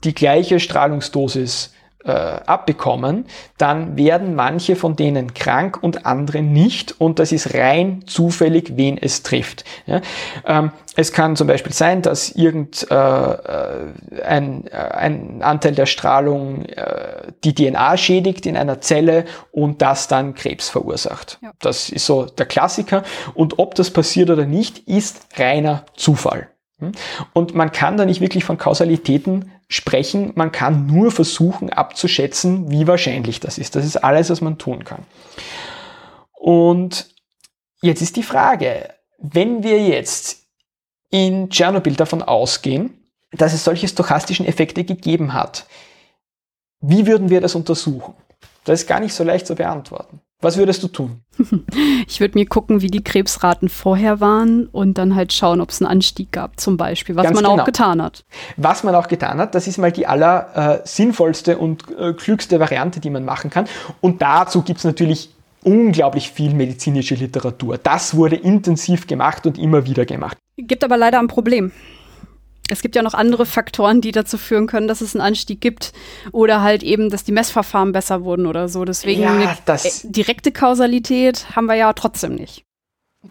die 0.03 0.13
gleiche 0.13 0.59
Strahlungsdosis 0.59 1.73
äh, 2.05 2.11
abbekommen, 2.11 3.25
dann 3.57 3.97
werden 3.97 4.33
manche 4.33 4.75
von 4.75 4.95
denen 4.95 5.33
krank 5.33 5.81
und 5.81 6.05
andere 6.05 6.41
nicht 6.41 6.99
und 6.99 7.19
das 7.19 7.31
ist 7.31 7.53
rein 7.53 8.03
zufällig, 8.05 8.77
wen 8.77 8.97
es 8.97 9.21
trifft. 9.21 9.65
Ja? 9.85 10.01
Ähm, 10.45 10.71
es 10.95 11.11
kann 11.11 11.35
zum 11.35 11.47
Beispiel 11.47 11.73
sein, 11.73 12.01
dass 12.01 12.29
irgend 12.29 12.87
äh, 12.89 12.95
äh 12.95 13.93
ein, 14.25 14.67
äh, 14.67 14.75
ein 14.75 15.41
Anteil 15.41 15.73
der 15.75 15.85
Strahlung 15.85 16.65
äh, 16.65 17.31
die 17.43 17.53
DNA 17.53 17.97
schädigt 17.97 18.45
in 18.45 18.55
einer 18.55 18.79
Zelle 18.81 19.25
und 19.51 19.81
das 19.81 20.07
dann 20.07 20.35
Krebs 20.35 20.69
verursacht. 20.69 21.37
Ja. 21.41 21.51
Das 21.59 21.89
ist 21.89 22.05
so 22.05 22.25
der 22.25 22.45
Klassiker 22.45 23.03
und 23.33 23.59
ob 23.59 23.75
das 23.75 23.91
passiert 23.91 24.29
oder 24.29 24.45
nicht, 24.45 24.87
ist 24.87 25.27
reiner 25.37 25.85
Zufall. 25.95 26.47
Hm? 26.79 26.93
Und 27.33 27.55
man 27.55 27.71
kann 27.71 27.97
da 27.97 28.05
nicht 28.05 28.21
wirklich 28.21 28.45
von 28.45 28.57
Kausalitäten 28.57 29.51
sprechen, 29.69 30.33
man 30.35 30.51
kann 30.51 30.87
nur 30.87 31.11
versuchen 31.11 31.69
abzuschätzen, 31.69 32.71
wie 32.71 32.87
wahrscheinlich 32.87 33.39
das 33.39 33.57
ist. 33.57 33.75
Das 33.75 33.85
ist 33.85 33.97
alles, 33.97 34.29
was 34.29 34.41
man 34.41 34.57
tun 34.57 34.83
kann. 34.83 35.05
Und 36.33 37.13
jetzt 37.81 38.01
ist 38.01 38.15
die 38.15 38.23
Frage, 38.23 38.93
wenn 39.19 39.63
wir 39.63 39.85
jetzt 39.85 40.47
in 41.11 41.49
Tschernobyl 41.49 41.95
davon 41.95 42.23
ausgehen, 42.23 43.11
dass 43.31 43.53
es 43.53 43.63
solche 43.63 43.87
stochastischen 43.87 44.45
Effekte 44.45 44.83
gegeben 44.83 45.33
hat, 45.33 45.67
wie 46.81 47.05
würden 47.05 47.29
wir 47.29 47.41
das 47.41 47.55
untersuchen? 47.55 48.15
Das 48.63 48.81
ist 48.81 48.87
gar 48.87 48.99
nicht 48.99 49.13
so 49.13 49.23
leicht 49.23 49.45
zu 49.45 49.55
beantworten. 49.55 50.21
Was 50.41 50.57
würdest 50.57 50.81
du 50.83 50.87
tun? 50.87 51.21
Ich 52.07 52.19
würde 52.19 52.37
mir 52.37 52.45
gucken, 52.47 52.81
wie 52.81 52.87
die 52.87 53.03
Krebsraten 53.03 53.69
vorher 53.69 54.19
waren 54.19 54.65
und 54.67 54.97
dann 54.97 55.13
halt 55.15 55.31
schauen, 55.31 55.61
ob 55.61 55.69
es 55.69 55.79
einen 55.79 55.91
Anstieg 55.91 56.31
gab, 56.31 56.59
zum 56.59 56.75
Beispiel, 56.75 57.15
was 57.15 57.25
Ganz 57.25 57.35
man 57.35 57.43
genau. 57.43 57.61
auch 57.61 57.65
getan 57.65 58.01
hat. 58.01 58.25
Was 58.57 58.83
man 58.83 58.95
auch 58.95 59.07
getan 59.07 59.37
hat, 59.37 59.53
das 59.53 59.67
ist 59.67 59.77
mal 59.77 59.91
die 59.91 60.07
aller 60.07 60.81
äh, 60.81 60.87
sinnvollste 60.87 61.57
und 61.57 61.85
äh, 61.97 62.13
klügste 62.13 62.59
Variante, 62.59 62.99
die 62.99 63.11
man 63.11 63.25
machen 63.25 63.51
kann. 63.51 63.67
Und 64.01 64.21
dazu 64.21 64.63
gibt 64.63 64.79
es 64.79 64.85
natürlich 64.85 65.29
unglaublich 65.63 66.31
viel 66.31 66.53
medizinische 66.53 67.15
Literatur. 67.15 67.77
Das 67.77 68.15
wurde 68.15 68.35
intensiv 68.37 69.07
gemacht 69.07 69.45
und 69.45 69.57
immer 69.57 69.85
wieder 69.85 70.05
gemacht. 70.05 70.37
Gibt 70.57 70.83
aber 70.83 70.97
leider 70.97 71.19
ein 71.19 71.27
Problem. 71.27 71.71
Es 72.71 72.81
gibt 72.81 72.95
ja 72.95 73.01
noch 73.01 73.13
andere 73.13 73.45
Faktoren, 73.45 74.01
die 74.01 74.11
dazu 74.11 74.37
führen 74.37 74.67
können, 74.67 74.87
dass 74.87 75.01
es 75.01 75.15
einen 75.15 75.21
Anstieg 75.21 75.61
gibt. 75.61 75.93
Oder 76.31 76.61
halt 76.61 76.83
eben, 76.83 77.09
dass 77.09 77.23
die 77.23 77.31
Messverfahren 77.31 77.91
besser 77.91 78.23
wurden 78.23 78.45
oder 78.45 78.67
so. 78.69 78.85
Deswegen 78.85 79.23
ja, 79.23 79.31
eine 79.31 79.57
äh, 79.65 79.89
direkte 80.03 80.51
Kausalität 80.51 81.55
haben 81.55 81.65
wir 81.65 81.75
ja 81.75 81.93
trotzdem 81.93 82.35
nicht. 82.35 82.65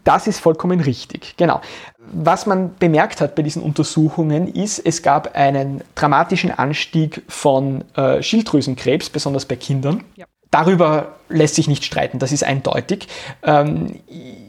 Das 0.05 0.27
ist 0.27 0.41
vollkommen 0.41 0.81
richtig, 0.81 1.35
genau. 1.39 1.63
Was 1.99 2.45
man 2.45 2.75
bemerkt 2.79 3.23
hat 3.23 3.35
bei 3.35 3.43
diesen 3.43 3.63
Untersuchungen 3.63 4.49
ist, 4.49 4.79
es 4.79 5.03
gab 5.03 5.35
einen 5.35 5.83
dramatischen 5.95 6.51
Anstieg 6.51 7.23
von 7.27 7.85
äh, 7.95 8.23
Schilddrüsenkrebs, 8.23 9.09
besonders 9.09 9.47
bei 9.47 9.57
Kindern. 9.57 10.05
Ja. 10.17 10.27
Darüber 10.51 11.17
lässt 11.29 11.55
sich 11.55 11.69
nicht 11.69 11.85
streiten, 11.85 12.19
das 12.19 12.33
ist 12.33 12.45
eindeutig. 12.45 13.09
Ähm, 13.43 14.01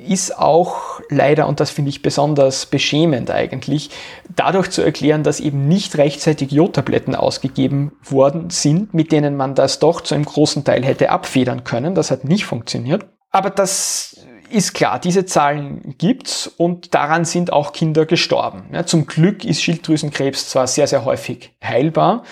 ist 0.09 0.37
auch 0.37 0.99
leider, 1.09 1.47
und 1.47 1.59
das 1.59 1.69
finde 1.69 1.89
ich 1.89 2.01
besonders 2.01 2.65
beschämend 2.65 3.31
eigentlich, 3.31 3.91
dadurch 4.35 4.69
zu 4.71 4.81
erklären, 4.81 5.23
dass 5.23 5.39
eben 5.39 5.67
nicht 5.67 5.97
rechtzeitig 5.97 6.51
Jodtabletten 6.51 7.15
ausgegeben 7.15 7.91
worden 8.03 8.49
sind, 8.49 8.93
mit 8.93 9.11
denen 9.11 9.37
man 9.37 9.55
das 9.55 9.79
doch 9.79 10.01
zu 10.01 10.15
einem 10.15 10.25
großen 10.25 10.63
Teil 10.63 10.83
hätte 10.83 11.11
abfedern 11.11 11.63
können. 11.63 11.95
Das 11.95 12.11
hat 12.11 12.25
nicht 12.25 12.45
funktioniert. 12.45 13.05
Aber 13.31 13.51
das 13.51 14.17
ist 14.49 14.73
klar, 14.73 14.99
diese 14.99 15.25
Zahlen 15.25 15.95
gibt's 15.97 16.47
und 16.47 16.95
daran 16.95 17.23
sind 17.25 17.53
auch 17.53 17.71
Kinder 17.71 18.05
gestorben. 18.05 18.63
Ja, 18.73 18.85
zum 18.85 19.05
Glück 19.05 19.45
ist 19.45 19.61
Schilddrüsenkrebs 19.61 20.49
zwar 20.49 20.65
sehr, 20.65 20.87
sehr 20.87 21.05
häufig 21.05 21.53
heilbar, 21.63 22.23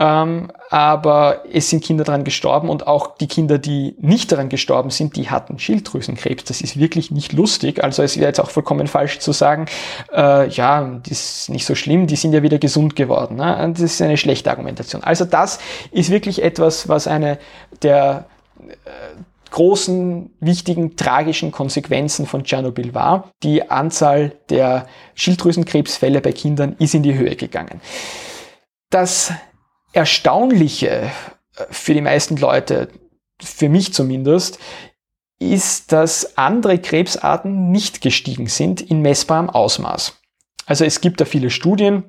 ähm, 0.00 0.50
aber 0.70 1.42
es 1.52 1.68
sind 1.68 1.84
Kinder 1.84 2.04
daran 2.04 2.24
gestorben 2.24 2.70
und 2.70 2.86
auch 2.86 3.18
die 3.18 3.28
Kinder, 3.28 3.58
die 3.58 3.94
nicht 4.00 4.32
daran 4.32 4.48
gestorben 4.48 4.88
sind, 4.88 5.14
die 5.14 5.28
hatten 5.28 5.58
Schilddrüsenkrebs. 5.58 6.44
Das 6.44 6.62
ist 6.62 6.78
wirklich 6.78 7.10
nicht 7.10 7.34
lustig. 7.34 7.84
Also 7.84 8.02
es 8.02 8.16
wäre 8.16 8.28
jetzt 8.28 8.40
auch 8.40 8.50
vollkommen 8.50 8.86
falsch 8.86 9.18
zu 9.18 9.32
sagen, 9.32 9.66
äh, 10.10 10.48
ja, 10.48 11.00
das 11.06 11.12
ist 11.12 11.50
nicht 11.50 11.66
so 11.66 11.74
schlimm, 11.74 12.06
die 12.06 12.16
sind 12.16 12.32
ja 12.32 12.42
wieder 12.42 12.56
gesund 12.58 12.96
geworden. 12.96 13.36
Ne? 13.36 13.72
Das 13.74 13.82
ist 13.82 14.00
eine 14.00 14.16
schlechte 14.16 14.50
Argumentation. 14.50 15.04
Also 15.04 15.26
das 15.26 15.58
ist 15.92 16.10
wirklich 16.10 16.42
etwas, 16.42 16.88
was 16.88 17.06
eine 17.06 17.38
der 17.82 18.24
äh, 18.58 18.70
großen, 19.50 20.30
wichtigen, 20.40 20.96
tragischen 20.96 21.52
Konsequenzen 21.52 22.24
von 22.24 22.44
Tschernobyl 22.44 22.94
war. 22.94 23.30
Die 23.42 23.70
Anzahl 23.70 24.32
der 24.48 24.86
Schilddrüsenkrebsfälle 25.14 26.22
bei 26.22 26.32
Kindern 26.32 26.76
ist 26.78 26.94
in 26.94 27.02
die 27.02 27.18
Höhe 27.18 27.36
gegangen. 27.36 27.82
Das 28.88 29.32
Erstaunliche 29.92 31.10
äh, 31.56 31.64
für 31.70 31.94
die 31.94 32.00
meisten 32.00 32.36
Leute, 32.36 32.88
für 33.40 33.68
mich 33.68 33.92
zumindest, 33.92 34.58
ist, 35.38 35.92
dass 35.92 36.36
andere 36.36 36.78
Krebsarten 36.78 37.70
nicht 37.70 38.02
gestiegen 38.02 38.46
sind 38.46 38.80
in 38.82 39.00
messbarem 39.00 39.48
Ausmaß. 39.48 40.18
Also 40.66 40.84
es 40.84 41.00
gibt 41.00 41.20
da 41.20 41.24
viele 41.24 41.50
Studien, 41.50 42.04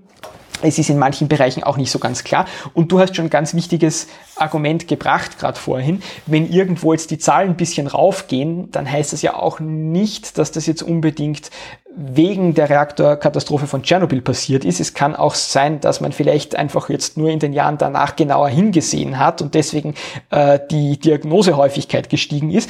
es 0.62 0.78
ist 0.78 0.90
in 0.90 0.98
manchen 0.98 1.28
Bereichen 1.28 1.64
auch 1.64 1.78
nicht 1.78 1.92
so 1.92 2.00
ganz 2.00 2.24
klar. 2.24 2.46
Und 2.74 2.92
du 2.92 3.00
hast 3.00 3.16
schon 3.16 3.26
ein 3.26 3.30
ganz 3.30 3.54
wichtiges 3.54 4.08
Argument 4.36 4.88
gebracht, 4.88 5.40
gerade 5.40 5.60
vorhin. 5.60 6.02
Wenn 6.26 6.52
irgendwo 6.52 6.94
jetzt 6.94 7.12
die 7.12 7.18
Zahlen 7.18 7.50
ein 7.50 7.58
bisschen 7.58 7.88
raufgehen, 7.88 8.72
dann 8.72 8.90
heißt 8.90 9.14
das 9.14 9.22
ja 9.22 9.36
auch 9.36 9.60
nicht, 9.60 10.38
dass 10.38 10.52
das 10.52 10.66
jetzt 10.66 10.84
unbedingt 10.84 11.52
wegen 11.96 12.54
der 12.54 12.70
Reaktorkatastrophe 12.70 13.68
von 13.68 13.84
Tschernobyl 13.84 14.22
passiert 14.22 14.64
ist. 14.64 14.80
Es 14.80 14.94
kann 14.94 15.16
auch 15.16 15.36
sein, 15.36 15.82
dass 15.82 16.00
man 16.00 16.12
vielleicht 16.14 16.56
einfach 16.56 16.90
jetzt 16.90 17.18
nur 17.18 17.30
in 17.30 17.40
den 17.40 17.54
Jahren 17.54 17.78
danach 17.78 18.16
genauer 18.16 18.50
hingesehen 18.50 19.20
hat 19.20 19.42
und 19.42 19.56
deswegen 19.56 19.96
äh, 20.30 20.60
die 20.72 20.98
Diagnosehäufigkeit 20.98 22.10
gestiegen 22.10 22.52
ist. 22.52 22.70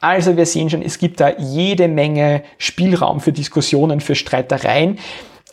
Also 0.00 0.36
wir 0.36 0.46
sehen 0.46 0.70
schon, 0.70 0.82
es 0.82 0.98
gibt 0.98 1.20
da 1.20 1.30
jede 1.36 1.86
Menge 1.88 2.42
Spielraum 2.56 3.20
für 3.20 3.32
Diskussionen, 3.32 4.00
für 4.00 4.14
Streitereien 4.14 4.98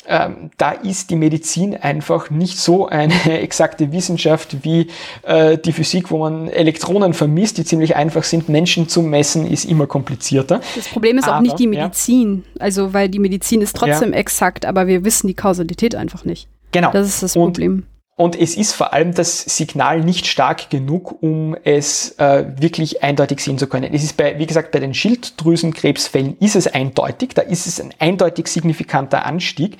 ähm, 0.10 0.50
da 0.58 0.72
ist 0.72 1.12
die 1.12 1.16
Medizin 1.16 1.76
einfach 1.76 2.32
nicht 2.32 2.58
so 2.58 2.88
eine 2.88 3.14
exakte 3.42 3.92
Wissenschaft 3.92 4.64
wie 4.64 4.88
äh, 5.22 5.58
die 5.58 5.72
Physik, 5.72 6.10
wo 6.10 6.18
man 6.18 6.50
Elektronen 6.50 7.14
vermisst, 7.14 7.60
die 7.60 7.64
ziemlich 7.64 7.96
einfach 7.96 8.24
sind. 8.24 8.50
Menschen 8.50 8.90
zu 8.90 9.04
messen 9.04 9.46
ist 9.46 9.66
immer 9.66 9.86
komplizierter. 9.86 10.62
Das 10.76 10.88
Problem 10.88 11.20
ist 11.20 11.28
aber, 11.28 11.38
auch 11.38 11.42
nicht 11.42 11.60
die 11.60 11.68
Medizin, 11.68 12.44
ja. 12.56 12.62
also 12.62 12.94
weil 12.94 13.08
die 13.10 13.20
Medizin 13.20 13.62
ist 13.62 13.76
trotzdem 13.76 14.14
ja. 14.14 14.20
exakt, 14.20 14.66
aber 14.66 14.88
wir 14.88 15.06
wissen 15.06 15.28
die 15.28 15.36
Kausalität 15.36 15.94
einfach 15.94 16.26
nicht. 16.26 16.48
Genau. 16.72 16.92
Das 16.92 17.08
ist 17.08 17.22
das 17.22 17.34
Problem. 17.34 17.84
Und 18.20 18.38
es 18.38 18.58
ist 18.58 18.74
vor 18.74 18.92
allem 18.92 19.14
das 19.14 19.44
Signal 19.44 20.02
nicht 20.02 20.28
stark 20.28 20.70
genug, 20.70 21.24
um 21.24 21.56
es 21.64 22.20
äh, 22.20 22.48
wirklich 22.58 23.02
eindeutig 23.02 23.40
sehen 23.40 23.58
zu 23.58 23.66
können. 23.68 23.94
Es 23.94 24.04
ist 24.04 24.18
bei, 24.18 24.38
wie 24.38 24.46
gesagt, 24.46 24.72
bei 24.74 24.82
den 24.82 24.94
Schilddrüsenkrebsfällen 24.94 26.36
ist 26.42 26.58
es 26.58 26.68
eindeutig, 26.68 27.30
da 27.34 27.44
ist 27.44 27.66
es 27.66 27.80
ein 27.80 27.94
eindeutig 27.98 28.48
signifikanter 28.48 29.26
Anstieg. 29.26 29.78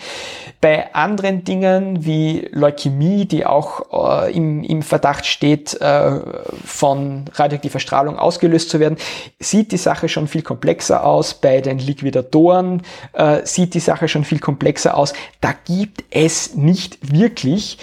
Bei 0.62 0.96
anderen 0.96 1.44
Dingen 1.44 2.06
wie 2.06 2.48
Leukämie, 2.54 3.26
die 3.26 3.46
auch 3.46 4.24
äh, 4.24 4.34
im, 4.34 4.64
im 4.64 4.84
Verdacht 4.84 5.26
steht, 5.26 5.74
äh, 5.82 6.22
von 6.64 7.26
radioaktiver 7.34 7.80
Strahlung 7.80 8.18
ausgelöst 8.18 8.70
zu 8.70 8.80
werden, 8.80 8.98
sieht 9.40 9.74
die 9.74 9.78
Sache 9.78 10.08
schon 10.08 10.30
viel 10.30 10.44
komplexer 10.44 11.04
aus. 11.04 11.34
Bei 11.34 11.60
den 11.60 11.78
Liquidatoren 11.78 12.84
äh, 13.12 13.46
sieht 13.46 13.74
die 13.74 13.82
Sache 13.82 14.08
schon 14.08 14.24
viel 14.24 14.40
komplexer 14.40 14.96
aus. 14.96 15.12
Da 15.42 15.54
gibt 15.66 16.06
es 16.10 16.56
nicht 16.56 17.12
wirklich 17.14 17.78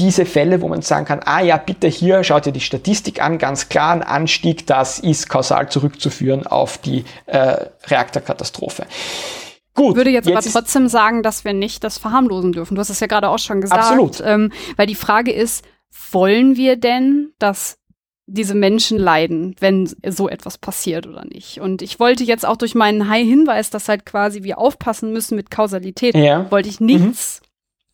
diese 0.00 0.24
Fälle, 0.24 0.62
wo 0.62 0.68
man 0.68 0.80
sagen 0.80 1.04
kann, 1.04 1.20
ah 1.24 1.42
ja, 1.42 1.58
bitte 1.58 1.86
hier, 1.86 2.24
schaut 2.24 2.46
ihr 2.46 2.52
die 2.52 2.60
Statistik 2.60 3.22
an, 3.22 3.36
ganz 3.36 3.68
klar, 3.68 3.92
ein 3.92 4.02
Anstieg, 4.02 4.66
das 4.66 4.98
ist 4.98 5.28
kausal 5.28 5.68
zurückzuführen 5.68 6.46
auf 6.46 6.78
die 6.78 7.04
äh, 7.26 7.66
Reaktorkatastrophe. 7.86 8.86
Gut, 9.74 9.96
würde 9.96 10.10
jetzt, 10.10 10.26
jetzt 10.26 10.36
aber 10.36 10.52
trotzdem 10.52 10.88
sagen, 10.88 11.22
dass 11.22 11.44
wir 11.44 11.52
nicht 11.52 11.84
das 11.84 11.98
verharmlosen 11.98 12.52
dürfen. 12.52 12.74
Du 12.74 12.80
hast 12.80 12.88
es 12.88 13.00
ja 13.00 13.06
gerade 13.06 13.28
auch 13.28 13.38
schon 13.38 13.60
gesagt. 13.60 13.82
Absolut. 13.82 14.22
Ähm, 14.24 14.50
weil 14.76 14.86
die 14.86 14.94
Frage 14.94 15.32
ist, 15.32 15.64
wollen 16.10 16.56
wir 16.56 16.76
denn, 16.76 17.32
dass 17.38 17.76
diese 18.26 18.54
Menschen 18.54 18.98
leiden, 18.98 19.54
wenn 19.60 19.90
so 20.06 20.28
etwas 20.28 20.56
passiert 20.56 21.06
oder 21.06 21.24
nicht. 21.24 21.60
Und 21.60 21.82
ich 21.82 22.00
wollte 22.00 22.24
jetzt 22.24 22.46
auch 22.46 22.56
durch 22.56 22.74
meinen 22.74 23.08
High-Hinweis, 23.08 23.70
dass 23.70 23.88
halt 23.88 24.06
quasi 24.06 24.44
wir 24.44 24.58
aufpassen 24.58 25.12
müssen 25.12 25.36
mit 25.36 25.50
Kausalität, 25.50 26.14
ja. 26.14 26.50
wollte 26.50 26.68
ich 26.68 26.80
nichts 26.80 27.42
mhm 27.42 27.49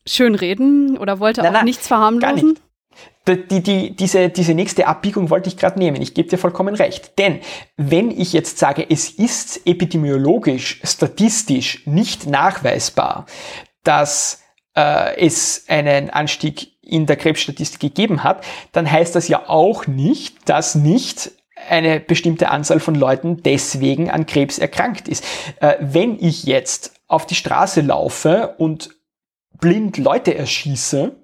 schönreden 0.06 0.98
oder 0.98 1.20
wollte 1.20 1.40
nein, 1.40 1.50
auch 1.50 1.54
nein, 1.54 1.64
nichts 1.64 1.88
verharmlosen? 1.88 2.50
Nicht. 2.50 2.62
Die, 3.50 3.60
die, 3.60 3.96
diese, 3.96 4.28
diese 4.28 4.54
nächste 4.54 4.86
Abbiegung 4.86 5.30
wollte 5.30 5.48
ich 5.48 5.56
gerade 5.56 5.80
nehmen. 5.80 6.00
Ich 6.00 6.14
gebe 6.14 6.28
dir 6.28 6.38
vollkommen 6.38 6.76
recht. 6.76 7.18
Denn 7.18 7.40
wenn 7.76 8.12
ich 8.12 8.32
jetzt 8.32 8.58
sage, 8.58 8.86
es 8.88 9.10
ist 9.10 9.66
epidemiologisch, 9.66 10.80
statistisch 10.84 11.84
nicht 11.86 12.26
nachweisbar, 12.26 13.26
dass 13.82 14.44
äh, 14.76 15.18
es 15.18 15.64
einen 15.66 16.10
Anstieg 16.10 16.72
in 16.82 17.06
der 17.06 17.16
Krebsstatistik 17.16 17.80
gegeben 17.80 18.22
hat, 18.22 18.44
dann 18.70 18.90
heißt 18.90 19.16
das 19.16 19.26
ja 19.26 19.48
auch 19.48 19.88
nicht, 19.88 20.48
dass 20.48 20.76
nicht 20.76 21.32
eine 21.68 21.98
bestimmte 21.98 22.50
Anzahl 22.50 22.78
von 22.78 22.94
Leuten 22.94 23.42
deswegen 23.42 24.08
an 24.08 24.26
Krebs 24.26 24.58
erkrankt 24.58 25.08
ist. 25.08 25.24
Äh, 25.60 25.74
wenn 25.80 26.16
ich 26.20 26.44
jetzt 26.44 26.92
auf 27.08 27.26
die 27.26 27.34
Straße 27.34 27.80
laufe 27.80 28.54
und 28.58 28.90
blind 29.58 29.98
Leute 29.98 30.34
erschieße, 30.34 31.16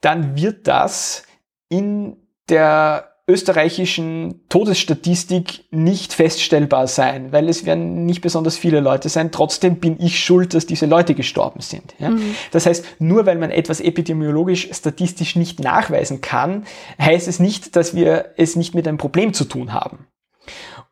dann 0.00 0.36
wird 0.36 0.66
das 0.66 1.24
in 1.68 2.16
der 2.48 3.12
österreichischen 3.28 4.46
Todesstatistik 4.48 5.64
nicht 5.70 6.12
feststellbar 6.12 6.88
sein, 6.88 7.32
weil 7.32 7.48
es 7.48 7.64
werden 7.64 8.04
nicht 8.04 8.20
besonders 8.20 8.58
viele 8.58 8.80
Leute 8.80 9.08
sein. 9.08 9.30
Trotzdem 9.30 9.76
bin 9.76 9.96
ich 10.00 10.22
schuld, 10.22 10.54
dass 10.54 10.66
diese 10.66 10.86
Leute 10.86 11.14
gestorben 11.14 11.60
sind. 11.60 11.94
Ja? 11.98 12.10
Mhm. 12.10 12.34
Das 12.50 12.66
heißt, 12.66 12.84
nur 12.98 13.24
weil 13.24 13.38
man 13.38 13.52
etwas 13.52 13.80
epidemiologisch 13.80 14.68
statistisch 14.72 15.36
nicht 15.36 15.60
nachweisen 15.60 16.20
kann, 16.20 16.64
heißt 17.00 17.28
es 17.28 17.38
nicht, 17.38 17.76
dass 17.76 17.94
wir 17.94 18.34
es 18.36 18.56
nicht 18.56 18.74
mit 18.74 18.88
einem 18.88 18.98
Problem 18.98 19.32
zu 19.32 19.44
tun 19.44 19.72
haben. 19.72 20.08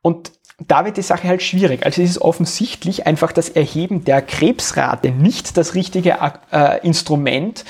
Und 0.03 0.33
da 0.67 0.85
wird 0.85 0.97
die 0.97 1.03
Sache 1.03 1.27
halt 1.27 1.43
schwierig. 1.43 1.85
Also 1.85 2.03
es 2.03 2.11
ist 2.11 2.19
offensichtlich 2.23 3.07
einfach 3.07 3.33
das 3.33 3.49
Erheben 3.49 4.05
der 4.05 4.23
Krebsrate 4.23 5.11
nicht 5.11 5.57
das 5.57 5.75
richtige 5.75 6.17
äh, 6.53 6.87
Instrument, 6.87 7.65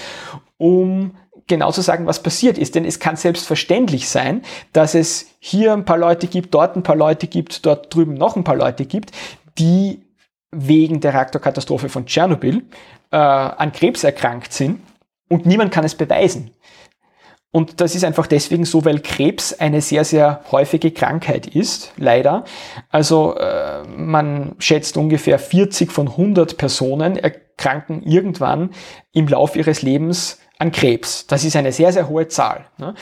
um 0.59 1.13
genau 1.47 1.73
zu 1.73 1.83
sagen, 1.83 2.07
was 2.07 2.23
passiert 2.23 2.59
ist. 2.59 2.75
Denn 2.75 2.85
es 2.85 2.99
kann 2.99 3.17
selbstverständlich 3.17 4.09
sein, 4.09 4.43
dass 4.73 4.95
es 4.95 5.27
hier 5.39 5.73
ein 5.73 5.85
paar 5.85 5.99
Leute 5.99 6.27
gibt, 6.27 6.55
dort 6.55 6.77
ein 6.77 6.83
paar 6.83 6.97
Leute 6.97 7.27
gibt, 7.27 7.65
dort 7.65 7.95
drüben 7.95 8.15
noch 8.15 8.37
ein 8.37 8.45
paar 8.45 8.57
Leute 8.57 8.85
gibt, 8.85 9.13
die 9.59 10.03
wegen 10.51 11.01
der 11.01 11.15
Reaktorkatastrophe 11.15 11.89
von 11.89 12.07
Tschernobyl 12.07 12.63
äh, 13.13 13.17
an 13.17 13.73
Krebs 13.73 14.03
erkrankt 14.03 14.53
sind 14.53 14.81
und 15.29 15.47
niemand 15.47 15.73
kann 15.73 15.85
es 15.85 15.95
beweisen. 15.95 16.51
Und 17.53 17.81
das 17.81 17.97
ist 17.97 18.05
einfach 18.05 18.29
deswegen 18.29 18.65
so, 18.65 18.85
weil 18.85 19.01
Krebs 19.01 19.53
eine 19.53 19.81
sehr, 19.81 20.05
sehr 20.05 20.41
häufige 20.53 20.93
Krankheit 20.93 21.49
ist, 21.49 21.93
leider. 21.97 22.45
Also 22.91 23.37
äh, 23.37 23.83
man 23.89 24.55
schätzt 24.59 24.97
ungefähr 24.97 25.39
40 25.39 25.91
von 25.91 26.09
100 26.09 26.57
Personen 26.57 27.17
erkranken 27.17 28.03
irgendwann 28.03 28.71
im 29.13 29.27
Lauf 29.27 29.57
ihres 29.57 29.83
Lebens 29.83 30.39
an 30.59 30.71
Krebs. 30.71 31.27
Das 31.27 31.45
ist 31.45 31.57
eine 31.57 31.73
sehr, 31.73 31.93
sehr 31.93 32.09
hohe 32.09 32.29
Zahl. 32.29 32.67
Ne? 32.79 32.95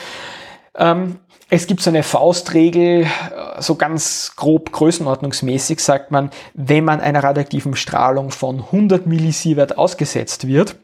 Ähm, 0.75 1.19
es 1.51 1.67
gibt 1.67 1.81
so 1.81 1.91
eine 1.91 2.01
Faustregel, 2.01 3.03
äh, 3.03 3.61
so 3.61 3.75
ganz 3.75 4.33
grob 4.35 4.71
größenordnungsmäßig 4.71 5.79
sagt 5.79 6.09
man, 6.09 6.31
wenn 6.55 6.85
man 6.85 7.01
einer 7.01 7.23
radioaktiven 7.23 7.75
Strahlung 7.75 8.31
von 8.31 8.59
100 8.59 9.05
Millisievert 9.05 9.77
ausgesetzt 9.77 10.47
wird, 10.47 10.77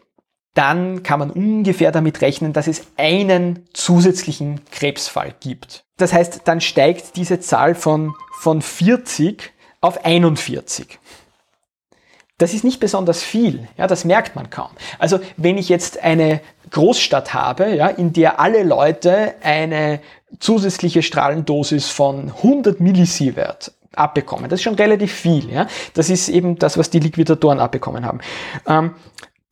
dann 0.56 1.04
kann 1.04 1.20
man 1.20 1.30
ungefähr 1.32 1.92
damit 1.92 2.22
rechnen, 2.22 2.54
dass 2.54 2.68
es 2.68 2.88
einen 2.98 3.68
zusätzlichen 3.74 4.62
Krebsfall 4.72 5.36
gibt. 5.40 5.84
Das 5.98 6.12
heißt, 6.12 6.42
dann 6.46 6.62
steigt 6.62 7.16
diese 7.16 7.40
Zahl 7.40 7.76
von, 7.76 8.16
von 8.40 8.62
40 8.62 9.52
auf 9.82 10.04
41. 10.04 11.00
Das 12.38 12.54
ist 12.54 12.66
nicht 12.66 12.82
besonders 12.82 13.24
viel, 13.24 13.70
ja, 13.78 13.88
das 13.88 14.04
merkt 14.04 14.36
man 14.36 14.50
kaum. 14.50 14.72
Also 15.00 15.20
wenn 15.38 15.58
ich 15.58 15.70
jetzt 15.70 16.04
eine 16.04 16.42
Großstadt 16.70 17.34
habe, 17.34 17.74
ja, 17.76 17.88
in 17.88 18.12
der 18.12 18.42
alle 18.42 18.64
Leute 18.64 19.36
eine 19.42 20.02
zusätzliche 20.40 21.02
Strahlendosis 21.02 21.88
von 21.88 22.34
100 22.44 22.82
Millisievert 22.82 23.72
abbekommen, 23.94 24.50
das 24.50 24.60
ist 24.60 24.64
schon 24.64 24.76
relativ 24.76 25.14
viel. 25.14 25.50
Ja. 25.50 25.68
Das 25.94 26.10
ist 26.10 26.28
eben 26.28 26.60
das, 26.60 26.78
was 26.78 26.90
die 26.90 27.00
Liquidatoren 27.00 27.62
abbekommen 27.62 28.06
haben. 28.06 28.20
Ähm, 28.68 28.96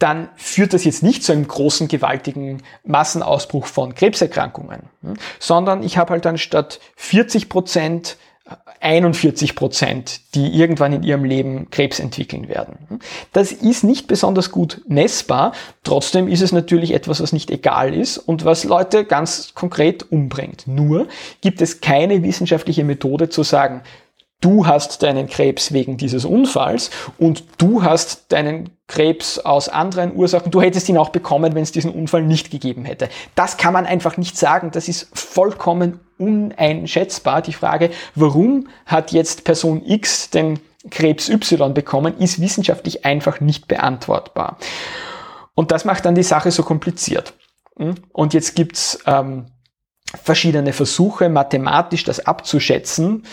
dann 0.03 0.27
führt 0.35 0.73
das 0.73 0.83
jetzt 0.83 1.01
nicht 1.01 1.23
zu 1.23 1.31
einem 1.31 1.47
großen, 1.47 1.87
gewaltigen 1.87 2.61
Massenausbruch 2.83 3.65
von 3.67 3.95
Krebserkrankungen, 3.95 4.83
hm, 5.01 5.13
sondern 5.39 5.81
ich 5.81 5.97
habe 5.97 6.11
halt 6.11 6.25
dann 6.25 6.37
statt 6.37 6.81
40 6.97 7.47
Prozent 7.47 8.17
41 8.81 9.55
Prozent, 9.55 10.35
die 10.35 10.59
irgendwann 10.59 10.91
in 10.91 11.03
ihrem 11.03 11.23
Leben 11.23 11.69
Krebs 11.69 11.99
entwickeln 11.99 12.49
werden. 12.49 12.77
Hm. 12.89 12.99
Das 13.31 13.53
ist 13.53 13.85
nicht 13.85 14.07
besonders 14.07 14.51
gut 14.51 14.81
messbar. 14.89 15.53
Trotzdem 15.83 16.27
ist 16.27 16.41
es 16.41 16.51
natürlich 16.51 16.93
etwas, 16.93 17.21
was 17.21 17.31
nicht 17.31 17.49
egal 17.49 17.93
ist 17.93 18.17
und 18.17 18.43
was 18.43 18.65
Leute 18.65 19.05
ganz 19.05 19.53
konkret 19.53 20.11
umbringt. 20.11 20.67
Nur 20.67 21.07
gibt 21.39 21.61
es 21.61 21.79
keine 21.79 22.23
wissenschaftliche 22.23 22.83
Methode 22.83 23.29
zu 23.29 23.43
sagen, 23.43 23.83
du 24.43 24.67
hast 24.67 25.01
deinen 25.03 25.27
Krebs 25.27 25.71
wegen 25.71 25.97
dieses 25.97 26.25
Unfalls 26.25 26.91
und 27.17 27.43
du 27.57 27.83
hast 27.83 28.31
deinen 28.31 28.71
Krebs 28.87 29.39
aus 29.39 29.69
anderen 29.69 30.13
Ursachen. 30.15 30.51
Du 30.51 30.61
hättest 30.61 30.89
ihn 30.89 30.97
auch 30.97 31.09
bekommen, 31.09 31.55
wenn 31.55 31.63
es 31.63 31.71
diesen 31.71 31.91
Unfall 31.91 32.23
nicht 32.23 32.51
gegeben 32.51 32.83
hätte. 32.83 33.09
Das 33.35 33.57
kann 33.57 33.73
man 33.73 33.85
einfach 33.85 34.17
nicht 34.17 34.37
sagen. 34.37 34.71
Das 34.71 34.89
ist 34.89 35.07
vollkommen 35.13 36.01
uneinschätzbar. 36.17 37.41
Die 37.41 37.53
Frage, 37.53 37.89
warum 38.15 38.67
hat 38.85 39.13
jetzt 39.13 39.45
Person 39.45 39.81
X 39.85 40.29
den 40.29 40.59
Krebs 40.91 41.29
Y 41.29 41.73
bekommen, 41.73 42.17
ist 42.17 42.41
wissenschaftlich 42.41 43.05
einfach 43.05 43.39
nicht 43.39 43.69
beantwortbar. 43.69 44.57
Und 45.55 45.71
das 45.71 45.85
macht 45.85 46.03
dann 46.05 46.15
die 46.15 46.23
Sache 46.23 46.51
so 46.51 46.63
kompliziert. 46.63 47.33
Hm? 47.77 47.95
Und 48.11 48.33
jetzt 48.33 48.55
gibt's 48.55 48.99
ähm, 49.05 49.45
verschiedene 50.21 50.73
Versuche, 50.73 51.29
mathematisch 51.29 52.03
das 52.03 52.25
abzuschätzen, 52.25 53.23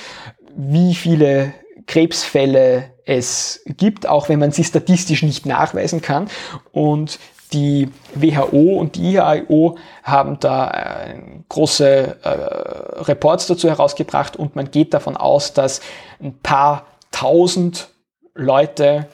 wie 0.56 0.94
viele 0.94 1.54
Krebsfälle 1.86 2.90
es 3.04 3.62
gibt, 3.66 4.08
auch 4.08 4.28
wenn 4.28 4.38
man 4.38 4.52
sie 4.52 4.64
statistisch 4.64 5.22
nicht 5.22 5.46
nachweisen 5.46 6.00
kann. 6.00 6.28
Und 6.72 7.18
die 7.52 7.88
WHO 8.14 8.78
und 8.78 8.94
die 8.94 9.14
IAIO 9.14 9.76
haben 10.04 10.38
da 10.38 10.70
äh, 10.70 11.20
große 11.48 12.16
äh, 12.22 12.28
Reports 13.02 13.48
dazu 13.48 13.68
herausgebracht 13.68 14.36
und 14.36 14.54
man 14.54 14.70
geht 14.70 14.94
davon 14.94 15.16
aus, 15.16 15.52
dass 15.52 15.80
ein 16.22 16.38
paar 16.38 16.86
tausend 17.10 17.88
Leute 18.34 19.08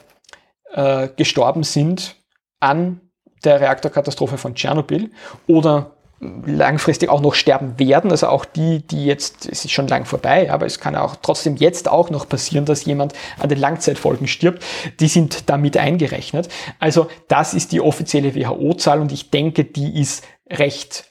äh, 0.71 1.07
gestorben 1.15 1.63
sind 1.63 2.15
an 2.59 3.01
der 3.43 3.59
Reaktorkatastrophe 3.59 4.37
von 4.37 4.55
Tschernobyl 4.55 5.11
oder 5.47 5.96
langfristig 6.19 7.09
auch 7.09 7.21
noch 7.21 7.35
sterben 7.35 7.77
werden. 7.77 8.11
Also 8.11 8.27
auch 8.27 8.45
die, 8.45 8.85
die 8.85 9.05
jetzt, 9.05 9.47
es 9.47 9.65
ist 9.65 9.71
schon 9.71 9.87
lang 9.87 10.05
vorbei, 10.05 10.51
aber 10.51 10.65
es 10.65 10.79
kann 10.79 10.95
auch 10.95 11.15
trotzdem 11.21 11.55
jetzt 11.55 11.89
auch 11.89 12.09
noch 12.09 12.27
passieren, 12.27 12.65
dass 12.65 12.85
jemand 12.85 13.13
an 13.39 13.49
den 13.49 13.59
Langzeitfolgen 13.59 14.27
stirbt. 14.27 14.63
Die 14.99 15.07
sind 15.07 15.49
damit 15.49 15.77
eingerechnet. 15.77 16.49
Also 16.79 17.07
das 17.27 17.53
ist 17.53 17.71
die 17.71 17.81
offizielle 17.81 18.35
WHO-Zahl 18.35 18.99
und 18.99 19.11
ich 19.11 19.29
denke, 19.29 19.63
die 19.63 19.99
ist 19.99 20.23
recht 20.49 21.05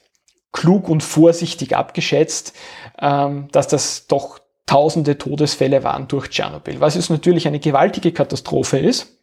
klug 0.51 0.89
und 0.89 1.03
vorsichtig 1.03 1.75
abgeschätzt, 1.75 2.53
ähm, 2.99 3.47
dass 3.51 3.67
das 3.67 4.07
doch 4.07 4.39
tausende 4.65 5.17
Todesfälle 5.17 5.83
waren 5.83 6.07
durch 6.07 6.29
Tschernobyl, 6.29 6.81
was 6.81 6.95
jetzt 6.95 7.09
natürlich 7.09 7.47
eine 7.47 7.59
gewaltige 7.59 8.11
Katastrophe 8.11 8.79
ist. 8.79 9.13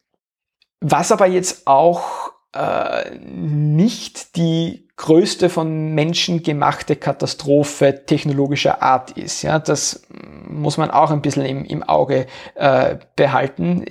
Was 0.81 1.13
aber 1.13 1.27
jetzt 1.27 1.67
auch 1.67 2.33
äh, 2.55 3.17
nicht 3.19 4.37
die 4.37 4.84
größte 4.97 5.51
von 5.51 5.93
Menschen 5.93 6.43
gemachte 6.45 6.95
Katastrophe 6.95 8.05
technologischer 8.07 8.81
Art 8.81 9.11
ist. 9.13 9.43
Ja, 9.43 9.59
das 9.59 10.07
muss 10.49 10.77
man 10.77 10.91
auch 10.91 11.11
ein 11.11 11.21
bisschen 11.21 11.45
im, 11.45 11.65
im 11.65 11.83
Auge 11.83 12.27
äh, 12.55 12.97
behalten. 13.17 13.85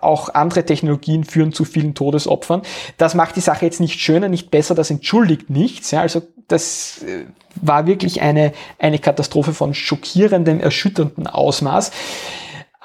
Auch 0.00 0.34
andere 0.34 0.64
Technologien 0.64 1.22
führen 1.22 1.52
zu 1.52 1.64
vielen 1.64 1.94
Todesopfern. 1.94 2.62
Das 2.96 3.14
macht 3.14 3.36
die 3.36 3.40
Sache 3.40 3.64
jetzt 3.64 3.80
nicht 3.80 4.00
schöner, 4.00 4.28
nicht 4.28 4.50
besser, 4.50 4.74
das 4.74 4.90
entschuldigt 4.90 5.50
nichts. 5.50 5.92
Ja, 5.92 6.00
also 6.00 6.22
das 6.48 7.02
äh, 7.02 7.26
war 7.54 7.86
wirklich 7.86 8.20
eine, 8.20 8.52
eine 8.80 8.98
Katastrophe 8.98 9.54
von 9.54 9.72
schockierendem, 9.72 10.58
erschütterndem 10.58 11.28
Ausmaß 11.28 11.92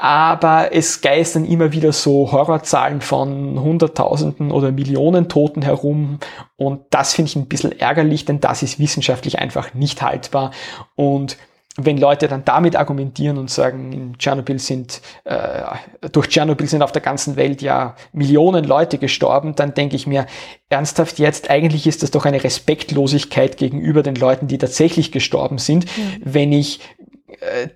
aber 0.01 0.69
es 0.71 1.01
geistern 1.01 1.43
immer 1.43 1.73
wieder 1.73 1.91
so 1.91 2.31
Horrorzahlen 2.31 3.01
von 3.01 3.59
Hunderttausenden 3.59 4.49
oder 4.49 4.71
Millionen 4.71 5.27
Toten 5.27 5.61
herum. 5.61 6.19
Und 6.55 6.83
das 6.89 7.13
finde 7.13 7.29
ich 7.29 7.35
ein 7.35 7.47
bisschen 7.47 7.77
ärgerlich, 7.77 8.23
denn 8.23 8.39
das 8.39 8.63
ist 8.63 8.79
wissenschaftlich 8.79 9.39
einfach 9.39 9.73
nicht 9.73 10.01
haltbar. 10.01 10.51
Und 10.95 11.35
wenn 11.75 11.97
Leute 11.97 12.27
dann 12.27 12.45
damit 12.45 12.75
argumentieren 12.75 13.37
und 13.37 13.49
sagen, 13.49 13.91
in 13.91 14.17
Tschernobyl 14.17 14.59
sind, 14.59 15.01
äh, 15.23 15.63
durch 16.11 16.29
Tschernobyl 16.29 16.67
sind 16.67 16.81
auf 16.81 16.91
der 16.91 17.01
ganzen 17.01 17.35
Welt 17.35 17.61
ja 17.61 17.95
Millionen 18.11 18.63
Leute 18.63 18.97
gestorben, 18.97 19.55
dann 19.55 19.73
denke 19.73 19.95
ich 19.95 20.07
mir, 20.07 20.25
ernsthaft 20.69 21.19
jetzt, 21.19 21.49
eigentlich 21.49 21.87
ist 21.87 22.03
das 22.03 22.11
doch 22.11 22.25
eine 22.25 22.43
Respektlosigkeit 22.43 23.57
gegenüber 23.57 24.03
den 24.03 24.15
Leuten, 24.15 24.47
die 24.47 24.57
tatsächlich 24.57 25.11
gestorben 25.11 25.57
sind, 25.57 25.85
mhm. 25.85 26.21
wenn 26.23 26.53
ich 26.53 26.79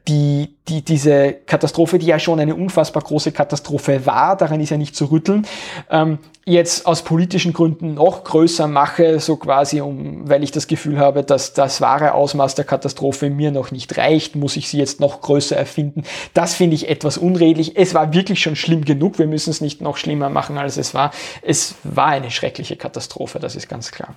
die, 0.08 0.56
die, 0.68 0.82
diese 0.84 1.34
Katastrophe, 1.34 2.00
die 2.00 2.08
ja 2.08 2.20
schon 2.20 2.40
eine 2.40 2.56
unfassbar 2.56 3.04
große 3.04 3.32
Katastrophe 3.32 4.06
war, 4.06 4.36
daran 4.36 4.60
ist 4.60 4.72
ja 4.72 4.78
nicht 4.78 4.96
zu 4.96 5.06
rütteln, 5.06 5.48
ähm, 5.90 6.20
jetzt 6.46 6.86
aus 6.86 7.04
politischen 7.04 7.54
Gründen 7.54 7.94
noch 7.94 8.26
größer 8.26 8.68
mache, 8.68 9.20
so 9.20 9.38
quasi, 9.38 9.80
um, 9.80 10.28
weil 10.30 10.44
ich 10.44 10.52
das 10.52 10.68
Gefühl 10.68 11.00
habe, 11.00 11.24
dass 11.24 11.54
das 11.54 11.80
wahre 11.80 12.14
Ausmaß 12.14 12.56
der 12.56 12.66
Katastrophe 12.66 13.30
mir 13.30 13.52
noch 13.52 13.72
nicht 13.72 13.98
reicht, 13.98 14.36
muss 14.36 14.58
ich 14.58 14.68
sie 14.68 14.78
jetzt 14.78 15.00
noch 15.00 15.22
größer 15.22 15.56
erfinden. 15.56 16.04
Das 16.34 16.54
finde 16.54 16.76
ich 16.76 16.90
etwas 16.90 17.18
unredlich. 17.18 17.78
Es 17.78 17.94
war 17.94 18.14
wirklich 18.14 18.42
schon 18.42 18.58
schlimm 18.58 18.84
genug. 18.84 19.20
Wir 19.20 19.28
müssen 19.28 19.52
es 19.52 19.62
nicht 19.62 19.82
noch 19.82 19.96
schlimmer 19.96 20.30
machen, 20.30 20.58
als 20.58 20.76
es 20.78 20.94
war. 20.94 21.12
Es 21.42 21.76
war 21.84 22.08
eine 22.08 22.32
schreckliche 22.32 22.76
Katastrophe, 22.76 23.40
das 23.40 23.56
ist 23.56 23.70
ganz 23.70 23.92
klar. 23.92 24.16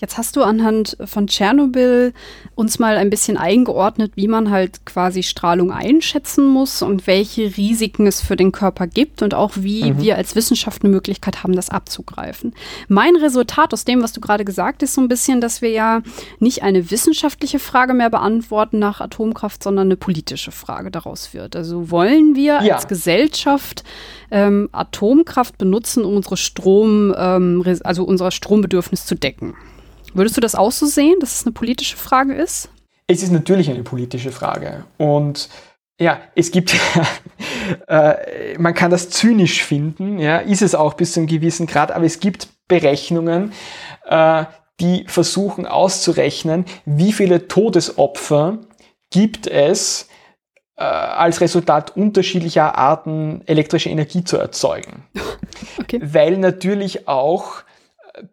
Jetzt 0.00 0.16
hast 0.16 0.36
du 0.36 0.42
anhand 0.42 0.96
von 1.04 1.26
Tschernobyl 1.26 2.14
uns 2.54 2.78
mal 2.78 2.96
ein 2.96 3.10
bisschen 3.10 3.36
eingeordnet, 3.36 4.12
wie 4.14 4.28
man 4.28 4.50
halt 4.50 4.86
quasi 4.86 5.22
Strahlung 5.22 5.72
einschätzen 5.72 6.46
muss 6.46 6.80
und 6.80 7.06
welche 7.06 7.56
Risiken 7.58 8.06
es 8.06 8.22
für 8.22 8.34
den 8.34 8.50
Körper 8.50 8.86
gibt 8.86 9.20
und 9.20 9.34
auch 9.34 9.52
wie 9.56 9.92
mhm. 9.92 10.00
wir 10.00 10.16
als 10.16 10.34
Wissenschaft 10.34 10.82
eine 10.82 10.90
Möglichkeit 10.90 11.42
haben, 11.42 11.54
das 11.54 11.68
abzugreifen. 11.68 12.54
Mein 12.88 13.14
Resultat 13.14 13.74
aus 13.74 13.84
dem, 13.84 14.02
was 14.02 14.14
du 14.14 14.22
gerade 14.22 14.46
gesagt 14.46 14.82
hast, 14.82 14.90
ist 14.90 14.94
so 14.94 15.02
ein 15.02 15.08
bisschen, 15.08 15.42
dass 15.42 15.60
wir 15.60 15.70
ja 15.70 16.00
nicht 16.38 16.62
eine 16.62 16.90
wissenschaftliche 16.90 17.58
Frage 17.58 17.92
mehr 17.92 18.08
beantworten 18.08 18.78
nach 18.78 19.02
Atomkraft, 19.02 19.62
sondern 19.62 19.88
eine 19.88 19.96
politische 19.96 20.50
Frage 20.50 20.90
daraus 20.90 21.34
wird. 21.34 21.54
Also 21.54 21.90
wollen 21.90 22.34
wir 22.34 22.62
ja. 22.62 22.74
als 22.74 22.88
Gesellschaft 22.88 23.84
ähm, 24.30 24.70
Atomkraft 24.72 25.58
benutzen, 25.58 26.04
um 26.04 26.16
unsere 26.16 26.38
Strom, 26.38 27.14
ähm, 27.16 27.62
also 27.84 28.04
unser 28.04 28.30
Strombedürfnis 28.30 29.04
zu 29.04 29.14
decken? 29.14 29.54
Würdest 30.14 30.36
du 30.36 30.40
das 30.40 30.54
auch 30.54 30.72
so 30.72 30.86
sehen, 30.86 31.16
dass 31.20 31.40
es 31.40 31.46
eine 31.46 31.52
politische 31.52 31.96
Frage 31.96 32.34
ist? 32.34 32.68
Es 33.06 33.22
ist 33.22 33.32
natürlich 33.32 33.70
eine 33.70 33.82
politische 33.82 34.32
Frage. 34.32 34.84
Und 34.98 35.48
ja, 36.00 36.20
es 36.34 36.50
gibt, 36.50 36.74
äh, 37.88 38.56
man 38.58 38.74
kann 38.74 38.90
das 38.90 39.10
zynisch 39.10 39.62
finden, 39.62 40.18
ja, 40.18 40.38
ist 40.38 40.62
es 40.62 40.74
auch 40.74 40.94
bis 40.94 41.12
zu 41.12 41.20
einem 41.20 41.26
gewissen 41.26 41.66
Grad, 41.66 41.92
aber 41.92 42.04
es 42.04 42.20
gibt 42.20 42.48
Berechnungen, 42.68 43.52
äh, 44.06 44.44
die 44.80 45.04
versuchen 45.06 45.66
auszurechnen, 45.66 46.64
wie 46.86 47.12
viele 47.12 47.48
Todesopfer 47.48 48.58
gibt 49.10 49.46
es 49.46 50.08
äh, 50.76 50.84
als 50.84 51.42
Resultat 51.42 51.96
unterschiedlicher 51.96 52.78
Arten 52.78 53.42
elektrische 53.46 53.90
Energie 53.90 54.24
zu 54.24 54.36
erzeugen. 54.36 55.04
Okay. 55.78 56.00
Weil 56.02 56.38
natürlich 56.38 57.08
auch 57.08 57.64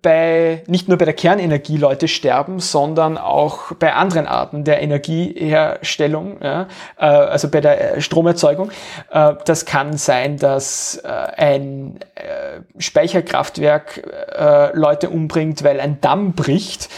bei, 0.02 0.64
nicht 0.68 0.88
nur 0.88 0.98
bei 0.98 1.06
der 1.06 1.14
Kernenergie 1.14 1.78
Leute 1.78 2.08
sterben, 2.08 2.60
sondern 2.60 3.18
auch 3.18 3.74
bei 3.74 3.94
anderen 3.94 4.28
Arten 4.28 4.64
der 4.64 4.82
Energieherstellung, 4.82 6.38
ja, 6.42 6.68
äh, 6.98 7.06
also 7.06 7.50
bei 7.50 7.62
der 7.62 7.98
äh, 7.98 8.02
Stromerzeugung. 8.02 8.72
Äh, 9.12 9.34
das 9.46 9.66
kann 9.66 9.98
sein, 9.98 10.38
dass 10.38 10.98
äh, 11.04 11.08
ein 11.08 12.00
äh, 12.16 12.62
Speicherkraftwerk 12.78 14.04
äh, 14.36 14.76
Leute 14.78 15.10
umbringt, 15.10 15.64
weil 15.64 15.80
ein 15.80 16.02
Damm 16.02 16.34
bricht. 16.34 16.90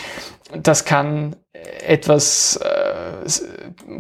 Das 0.64 0.84
kann 0.86 1.36
etwas 1.86 2.60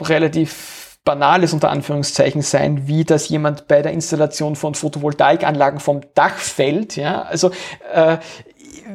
relativ 0.01 0.79
Banales 1.09 1.53
unter 1.53 1.71
Anführungszeichen 1.71 2.43
sein, 2.43 2.87
wie 2.87 3.03
dass 3.03 3.29
jemand 3.29 3.67
bei 3.67 3.81
der 3.81 3.93
Installation 3.93 4.55
von 4.55 4.75
Photovoltaikanlagen 4.75 5.79
vom 5.79 6.01
Dach 6.13 6.35
fällt. 6.35 6.95
Ja? 6.97 7.23
Also 7.23 7.49
äh, 7.93 8.17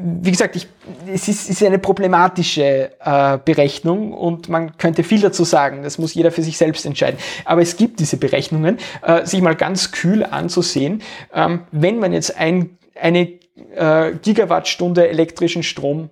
wie 0.03 0.31
gesagt, 0.31 0.57
ich, 0.57 0.67
es 1.07 1.29
ist, 1.29 1.49
ist 1.49 1.63
eine 1.63 1.79
problematische 1.79 2.91
äh, 3.01 3.39
Berechnung 3.45 4.13
und 4.13 4.49
man 4.49 4.77
könnte 4.77 5.05
viel 5.05 5.21
dazu 5.21 5.45
sagen. 5.45 5.83
Das 5.83 5.99
muss 5.99 6.15
jeder 6.15 6.33
für 6.33 6.43
sich 6.43 6.59
selbst 6.59 6.85
entscheiden. 6.85 7.19
Aber 7.45 7.63
es 7.63 7.77
gibt 7.77 8.01
diese 8.01 8.17
Berechnungen, 8.17 8.79
äh, 9.03 9.25
sich 9.25 9.41
mal 9.41 9.55
ganz 9.55 9.93
kühl 9.93 10.25
anzusehen. 10.25 11.03
Ähm, 11.33 11.63
wenn 11.71 11.99
man 11.99 12.13
jetzt 12.13 12.37
ein, 12.37 12.77
eine 13.01 13.39
äh, 13.77 14.13
Gigawattstunde 14.21 15.09
elektrischen 15.09 15.63
Strom 15.63 16.11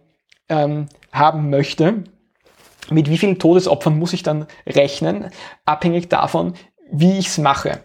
ähm, 0.49 0.87
haben 1.11 1.51
möchte, 1.51 2.05
mit 2.91 3.11
wie 3.11 3.19
vielen 3.19 3.39
Todesopfern 3.39 3.99
muss 3.99 4.13
ich 4.13 4.23
dann 4.23 4.47
rechnen, 4.67 5.31
abhängig 5.65 6.09
davon, 6.09 6.55
wie 6.91 7.19
ich 7.19 7.29
es 7.29 7.39
mache. 7.39 7.81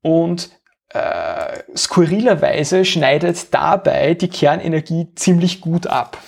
Und 0.00 0.50
äh, 0.92 1.62
skurrilerweise 1.76 2.84
schneidet 2.84 3.52
dabei 3.54 4.14
die 4.14 4.28
Kernenergie 4.28 5.08
ziemlich 5.14 5.60
gut 5.60 5.86
ab. 5.86 6.18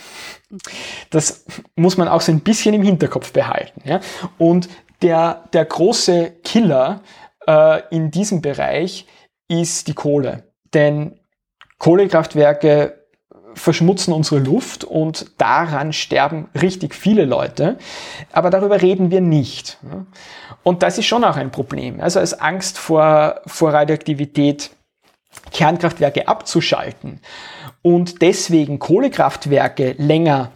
Das 1.11 1.45
muss 1.77 1.97
man 1.97 2.09
auch 2.09 2.21
so 2.21 2.33
ein 2.33 2.41
bisschen 2.41 2.75
im 2.75 2.83
Hinterkopf 2.83 3.33
behalten. 3.33 3.83
Ja? 3.85 4.01
Und 4.39 4.69
der, 5.03 5.45
der 5.53 5.65
große 5.65 6.33
Killer 6.45 7.03
äh, 7.47 7.83
in 7.91 8.11
diesem 8.11 8.41
Bereich 8.41 9.07
ist 9.49 9.89
die 9.89 9.95
Kohle. 9.95 10.45
Denn 10.73 11.19
Kohlekraftwerke 11.79 13.05
verschmutzen 13.55 14.13
unsere 14.13 14.41
Luft 14.41 14.85
und 14.85 15.41
daran 15.41 15.93
sterben 15.93 16.49
richtig 16.61 16.95
viele 16.95 17.25
Leute. 17.25 17.79
Aber 18.33 18.51
darüber 18.51 18.83
reden 18.83 19.11
wir 19.11 19.21
nicht. 19.21 19.79
Und 20.65 20.83
das 20.83 20.99
ist 20.99 21.07
schon 21.07 21.23
auch 21.23 21.37
ein 21.37 21.53
Problem. 21.53 22.01
Also 22.01 22.19
als 22.19 22.41
Angst 22.41 22.79
vor, 22.79 23.41
vor 23.47 23.73
Radioaktivität 23.73 24.71
Kernkraftwerke 25.53 26.27
abzuschalten 26.27 27.21
und 27.83 28.23
deswegen 28.23 28.79
Kohlekraftwerke 28.79 29.95
länger 29.99 30.51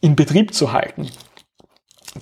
in 0.00 0.16
Betrieb 0.16 0.54
zu 0.54 0.72
halten, 0.72 1.10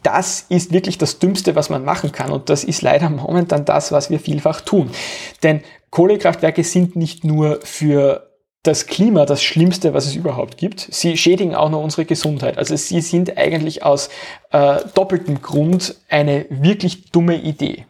das 0.03 0.45
ist 0.49 0.73
wirklich 0.73 0.99
das 0.99 1.19
Dümmste, 1.19 1.57
was 1.57 1.71
man 1.71 1.85
machen 1.85 2.13
kann. 2.13 2.31
Und 2.31 2.51
das 2.51 2.65
ist 2.65 2.83
leider 2.83 3.09
momentan 3.11 3.65
das, 3.65 3.93
was 3.93 4.11
wir 4.11 4.21
vielfach 4.21 4.61
tun. 4.61 4.91
Denn 5.43 5.63
Kohlekraftwerke 5.91 6.65
sind 6.65 6.97
nicht 6.97 7.25
nur 7.25 7.61
für 7.63 8.36
das 8.67 8.87
Klima 8.87 9.27
das 9.27 9.43
Schlimmste, 9.43 9.95
was 9.95 10.07
es 10.07 10.15
überhaupt 10.15 10.57
gibt. 10.57 10.89
Sie 10.91 11.17
schädigen 11.17 11.55
auch 11.55 11.71
noch 11.71 11.83
unsere 11.83 12.05
Gesundheit. 12.05 12.59
Also 12.59 12.77
sie 12.77 13.01
sind 13.01 13.37
eigentlich 13.37 13.83
aus 13.83 14.09
äh, 14.51 14.81
doppeltem 14.95 15.43
Grund 15.43 15.95
eine 16.09 16.47
wirklich 16.51 17.11
dumme 17.11 17.37
Idee. 17.37 17.87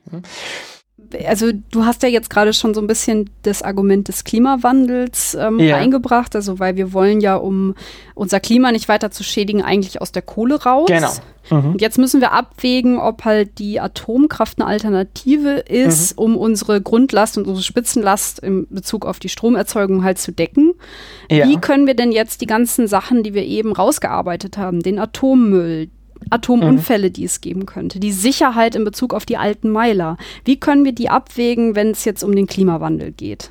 Also 1.27 1.51
du 1.71 1.85
hast 1.85 2.03
ja 2.03 2.09
jetzt 2.09 2.31
gerade 2.31 2.53
schon 2.53 2.75
so 2.75 2.81
ein 2.81 2.87
bisschen 2.87 3.31
das 3.43 3.63
Argument 3.63 4.09
des 4.09 4.25
Klimawandels 4.25 5.35
ähm, 5.35 5.59
ja. 5.59 5.77
eingebracht, 5.77 6.35
also 6.35 6.59
weil 6.59 6.77
wir 6.77 6.93
wollen 6.93 7.21
ja, 7.21 7.37
um 7.37 7.75
unser 8.15 8.41
Klima 8.41 8.73
nicht 8.73 8.89
weiter 8.89 9.11
zu 9.11 9.25
schädigen, 9.25 9.63
eigentlich 9.63 10.01
aus 10.01 10.13
der 10.13 10.23
Kohle 10.23 10.63
raus. 10.63 10.87
Genau. 10.89 11.13
Mhm. 11.51 11.73
Und 11.73 11.81
jetzt 11.81 11.99
müssen 11.99 12.21
wir 12.21 12.33
abwägen, 12.33 12.99
ob 12.99 13.25
halt 13.25 13.59
die 13.59 13.81
Atomkraft 13.81 14.61
eine 14.61 14.69
Alternative 14.69 15.59
ist, 15.69 16.17
mhm. 16.17 16.25
um 16.25 16.37
unsere 16.37 16.81
Grundlast 16.81 17.39
und 17.39 17.47
unsere 17.47 17.63
Spitzenlast 17.63 18.39
in 18.41 18.67
Bezug 18.69 19.07
auf 19.07 19.19
die 19.19 19.29
Stromerzeugung 19.29 20.05
halt 20.05 20.19
zu 20.19 20.33
decken. 20.33 20.75
Ja. 21.31 21.49
Wie 21.49 21.57
können 21.59 21.87
wir 21.87 21.95
denn 21.95 22.13
jetzt 22.13 22.41
die 22.41 22.47
ganzen 22.47 22.89
Sachen, 22.89 23.23
die 23.23 23.35
wir 23.35 23.45
eben 23.45 23.73
rausgearbeitet 23.73 24.59
haben, 24.59 24.83
den 24.83 24.99
Atommüll, 24.99 25.89
Atomunfälle, 26.31 27.09
mhm. 27.09 27.13
die 27.13 27.25
es 27.25 27.41
geben 27.41 27.67
könnte, 27.67 28.01
die 28.01 28.13
Sicherheit 28.13 28.75
in 28.75 28.85
Bezug 28.85 29.15
auf 29.15 29.27
die 29.27 29.37
alten 29.37 29.71
Meiler. 29.71 30.17
Wie 30.45 30.59
können 30.59 30.85
wir 30.85 30.93
die 30.93 31.09
abwägen, 31.09 31.75
wenn 31.75 31.91
es 31.91 32.05
jetzt 32.05 32.23
um 32.23 32.35
den 32.35 32.47
Klimawandel 32.47 33.13
geht? 33.13 33.51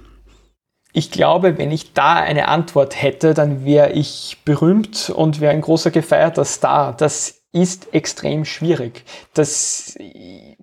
Ich 0.94 1.12
glaube, 1.12 1.58
wenn 1.58 1.72
ich 1.72 1.92
da 1.92 2.14
eine 2.16 2.48
Antwort 2.48 3.02
hätte, 3.02 3.34
dann 3.34 3.66
wäre 3.66 3.92
ich 3.92 4.38
berühmt 4.46 5.10
und 5.10 5.42
wäre 5.42 5.52
ein 5.52 5.60
großer 5.60 5.92
gefeierter 5.92 6.46
Star. 6.46 6.96
Das 6.96 7.42
ist 7.52 7.94
extrem 7.94 8.46
schwierig. 8.46 9.04
Das, 9.34 9.98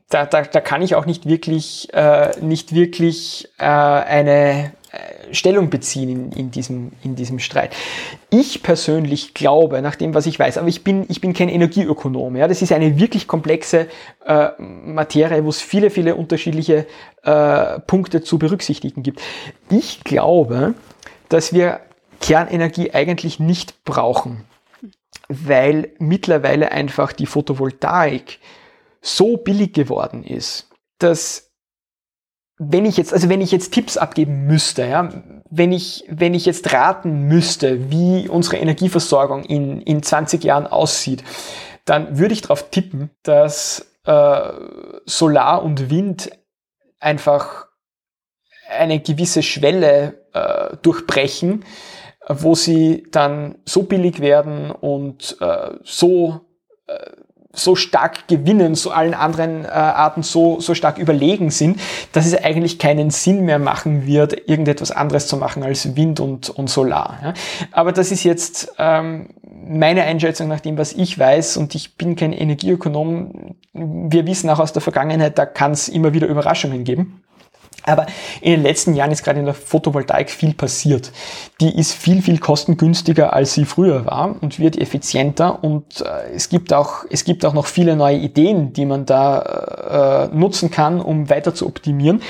da, 0.09 0.25
da, 0.25 0.43
da 0.43 0.61
kann 0.61 0.81
ich 0.81 0.95
auch 0.95 1.05
nicht 1.05 1.27
wirklich, 1.27 1.93
äh, 1.93 2.31
nicht 2.41 2.75
wirklich 2.75 3.49
äh, 3.59 3.65
eine, 3.65 4.73
Stellung 5.31 5.71
beziehen 5.71 6.09
in, 6.11 6.33
in, 6.33 6.51
diesem, 6.51 6.93
in 7.03 7.17
diesem 7.17 7.39
Streit. 7.39 7.75
Ich 8.31 8.63
persönlich 8.63 9.33
glaube, 9.33 9.81
nach 9.81 9.97
dem, 9.97 10.13
was 10.15 10.27
ich 10.27 10.39
weiß, 10.39 10.59
aber 10.59 10.69
ich 10.69 10.85
bin, 10.85 11.07
ich 11.09 11.21
bin 11.21 11.33
kein 11.33 11.49
Energieökonom, 11.49 12.37
ja, 12.37 12.47
das 12.47 12.61
ist 12.61 12.73
eine 12.73 12.99
wirklich 12.99 13.27
komplexe 13.27 13.89
äh, 14.27 14.51
Materie, 14.59 15.45
wo 15.45 15.49
es 15.49 15.63
viele, 15.63 15.89
viele 15.89 16.15
unterschiedliche 16.15 16.87
äh, 17.23 17.79
Punkte 17.81 18.23
zu 18.23 18.39
berücksichtigen 18.39 19.03
gibt. 19.03 19.23
Ich 19.71 20.05
glaube, 20.05 20.75
dass 21.31 21.55
wir 21.55 21.81
Kernenergie 22.21 22.93
eigentlich 22.93 23.41
nicht 23.41 23.85
brauchen, 23.85 24.45
weil 25.29 25.93
mittlerweile 25.99 26.71
einfach 26.71 27.13
die 27.13 27.27
Photovoltaik 27.27 28.39
so 29.01 29.39
billig 29.39 29.73
geworden 29.73 30.23
ist, 30.23 30.69
dass 30.99 31.52
wenn 32.71 32.85
ich 32.85 32.97
jetzt, 32.97 33.13
also 33.13 33.29
wenn 33.29 33.41
ich 33.41 33.51
jetzt 33.51 33.73
Tipps 33.73 33.97
abgeben 33.97 34.47
müsste, 34.47 34.87
ja, 34.87 35.09
wenn 35.51 35.73
ich, 35.73 36.05
wenn 36.09 36.35
ich 36.35 36.47
jetzt 36.47 36.73
raten 36.73 37.23
müsste, 37.25 37.91
wie 37.91 38.29
unsere 38.29 38.59
Energieversorgung 38.59 39.45
in, 39.45 39.81
in 39.83 40.03
20 40.03 40.45
Jahren 40.45 40.67
aussieht, 40.67 41.25
dann 41.85 42.19
würde 42.19 42.35
ich 42.35 42.43
darauf 42.43 42.71
tippen, 42.71 43.11
dass 43.23 43.93
äh, 44.05 44.53
Solar 45.07 45.63
und 45.63 45.91
Wind 45.91 46.31
einfach 47.01 47.67
eine 48.69 49.01
gewisse 49.01 49.43
Schwelle 49.43 50.27
äh, 50.33 50.77
durchbrechen, 50.83 51.65
wo 52.29 52.55
sie 52.55 53.07
dann 53.11 53.59
so 53.65 53.83
billig 53.83 54.21
werden 54.21 54.71
und 54.71 55.37
äh, 55.41 55.73
so 55.83 56.41
äh, 56.87 57.11
so 57.55 57.77
stark 57.77 58.29
gewinnen, 58.29 58.75
so 58.75 58.91
allen 58.91 59.15
anderen 59.15 59.65
äh, 59.65 59.69
Arten 59.69 60.23
so, 60.23 60.61
so 60.61 60.75
stark 60.75 60.99
überlegen 60.99 61.51
sind, 61.51 61.79
dass 62.13 62.27
es 62.27 62.35
eigentlich 62.35 62.79
keinen 62.79 63.11
Sinn 63.11 63.45
mehr 63.45 63.59
machen 63.59 64.07
wird, 64.07 64.49
irgendetwas 64.49 64.91
anderes 64.91 65.27
zu 65.27 65.37
machen 65.37 65.63
als 65.63 65.95
Wind 65.97 66.21
und, 66.21 66.51
und 66.51 66.71
Solar. 66.71 67.19
Ja. 67.23 67.35
Aber 67.71 67.93
das 67.93 68.11
ist 68.11 68.25
jetzt 68.25 68.73
ähm, 68.79 69.29
meine 69.67 70.05
Einschätzung 70.05 70.49
nach 70.49 70.61
dem, 70.61 70.79
was 70.79 70.93
ich 70.93 71.19
weiß 71.19 71.57
und 71.59 71.75
ich 71.75 71.97
bin 71.97 72.17
kein 72.17 72.33
Energieökonom. 72.33 73.55
Wir 73.75 74.27
wissen 74.27 74.49
auch 74.51 74.59
aus 74.59 74.73
der 74.73 74.83
Vergangenheit, 74.83 75.39
da 75.39 75.47
kann 75.47 75.73
es 75.73 75.89
immer 75.89 76.15
wieder 76.15 76.27
Überraschungen 76.27 76.85
geben. 76.85 77.23
Aber 77.85 78.07
in 78.41 78.53
den 78.53 78.63
letzten 78.63 78.95
Jahren 78.95 79.11
ist 79.11 79.25
gerade 79.25 79.41
in 79.41 79.45
der 79.45 79.55
Photovoltaik 79.55 80.31
viel 80.31 80.55
passiert. 80.55 81.13
Die 81.61 81.79
ist 81.79 81.93
viel, 81.93 82.23
viel 82.23 82.39
kostengünstiger, 82.39 83.33
als 83.33 83.55
sie 83.55 83.65
früher 83.65 84.07
war 84.07 84.37
und 84.41 84.59
wird 84.59 84.79
effizienter. 84.79 85.63
Und 85.63 86.01
äh, 86.01 86.35
es, 86.35 86.49
gibt 86.49 86.73
auch, 86.73 87.05
es 87.11 87.25
gibt 87.25 87.45
auch 87.45 87.55
noch 87.55 87.67
viele 87.67 87.97
neue 87.97 88.17
Ideen, 88.19 88.73
die 88.73 88.87
man 88.87 89.07
da 89.07 90.29
äh, 90.31 90.37
nutzen 90.37 90.71
kann, 90.71 91.01
um 91.01 91.29
weiter 91.31 91.55
zu 91.55 91.67
optimieren. 91.67 92.23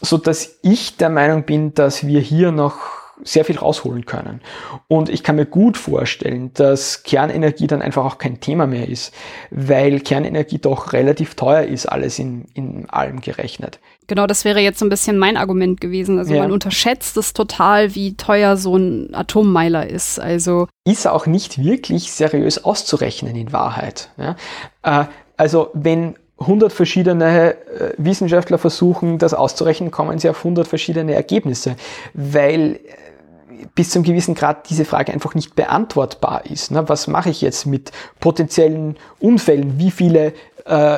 So 0.00 0.16
dass 0.16 0.58
ich 0.62 0.96
der 0.96 1.10
Meinung 1.10 1.44
bin, 1.44 1.74
dass 1.74 2.06
wir 2.06 2.20
hier 2.20 2.52
noch 2.52 3.00
sehr 3.24 3.44
viel 3.44 3.58
rausholen 3.58 4.06
können. 4.06 4.40
Und 4.88 5.08
ich 5.08 5.22
kann 5.22 5.36
mir 5.36 5.46
gut 5.46 5.76
vorstellen, 5.76 6.52
dass 6.54 7.02
Kernenergie 7.02 7.66
dann 7.66 7.82
einfach 7.82 8.04
auch 8.04 8.18
kein 8.18 8.40
Thema 8.40 8.66
mehr 8.66 8.88
ist, 8.88 9.14
weil 9.50 10.00
Kernenergie 10.00 10.58
doch 10.58 10.92
relativ 10.92 11.34
teuer 11.34 11.64
ist, 11.64 11.86
alles 11.86 12.18
in, 12.18 12.46
in 12.54 12.88
allem 12.90 13.20
gerechnet. 13.20 13.78
Genau, 14.10 14.26
das 14.26 14.44
wäre 14.44 14.58
jetzt 14.58 14.80
so 14.80 14.84
ein 14.84 14.88
bisschen 14.88 15.18
mein 15.18 15.36
Argument 15.36 15.80
gewesen. 15.80 16.18
Also 16.18 16.34
ja. 16.34 16.42
man 16.42 16.50
unterschätzt 16.50 17.16
es 17.16 17.32
total, 17.32 17.94
wie 17.94 18.16
teuer 18.16 18.56
so 18.56 18.76
ein 18.76 19.14
Atommeiler 19.14 19.88
ist. 19.88 20.18
Also 20.18 20.66
ist 20.84 21.06
auch 21.06 21.26
nicht 21.26 21.62
wirklich 21.62 22.10
seriös 22.10 22.64
auszurechnen 22.64 23.36
in 23.36 23.52
Wahrheit. 23.52 24.10
Ja? 24.18 24.34
Äh, 24.82 25.04
also 25.36 25.68
wenn 25.74 26.16
100 26.40 26.72
verschiedene 26.72 27.54
äh, 27.54 27.92
Wissenschaftler 27.98 28.58
versuchen, 28.58 29.18
das 29.18 29.32
auszurechnen, 29.32 29.92
kommen 29.92 30.18
sie 30.18 30.28
auf 30.28 30.38
100 30.38 30.66
verschiedene 30.66 31.14
Ergebnisse, 31.14 31.76
weil 32.12 32.80
äh, 32.82 33.66
bis 33.76 33.90
zum 33.90 34.02
gewissen 34.02 34.34
Grad 34.34 34.68
diese 34.70 34.84
Frage 34.84 35.12
einfach 35.12 35.36
nicht 35.36 35.54
beantwortbar 35.54 36.46
ist. 36.46 36.72
Ne? 36.72 36.88
Was 36.88 37.06
mache 37.06 37.30
ich 37.30 37.42
jetzt 37.42 37.64
mit 37.64 37.92
potenziellen 38.18 38.96
Unfällen? 39.20 39.78
Wie 39.78 39.92
viele 39.92 40.32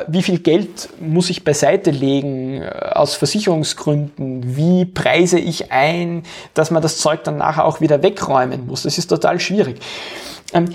wie 0.07 0.21
viel 0.21 0.39
Geld 0.39 0.89
muss 0.99 1.29
ich 1.29 1.43
beiseite 1.43 1.91
legen 1.91 2.61
äh, 2.61 2.69
aus 2.93 3.15
Versicherungsgründen? 3.15 4.55
Wie 4.55 4.85
preise 4.85 5.39
ich 5.39 5.71
ein, 5.71 6.23
dass 6.53 6.71
man 6.71 6.81
das 6.81 6.97
Zeug 6.97 7.23
dann 7.23 7.37
nachher 7.37 7.65
auch 7.65 7.81
wieder 7.81 8.03
wegräumen 8.03 8.67
muss? 8.67 8.83
Das 8.83 8.97
ist 8.97 9.07
total 9.07 9.39
schwierig. 9.39 9.79
Ähm, 10.53 10.69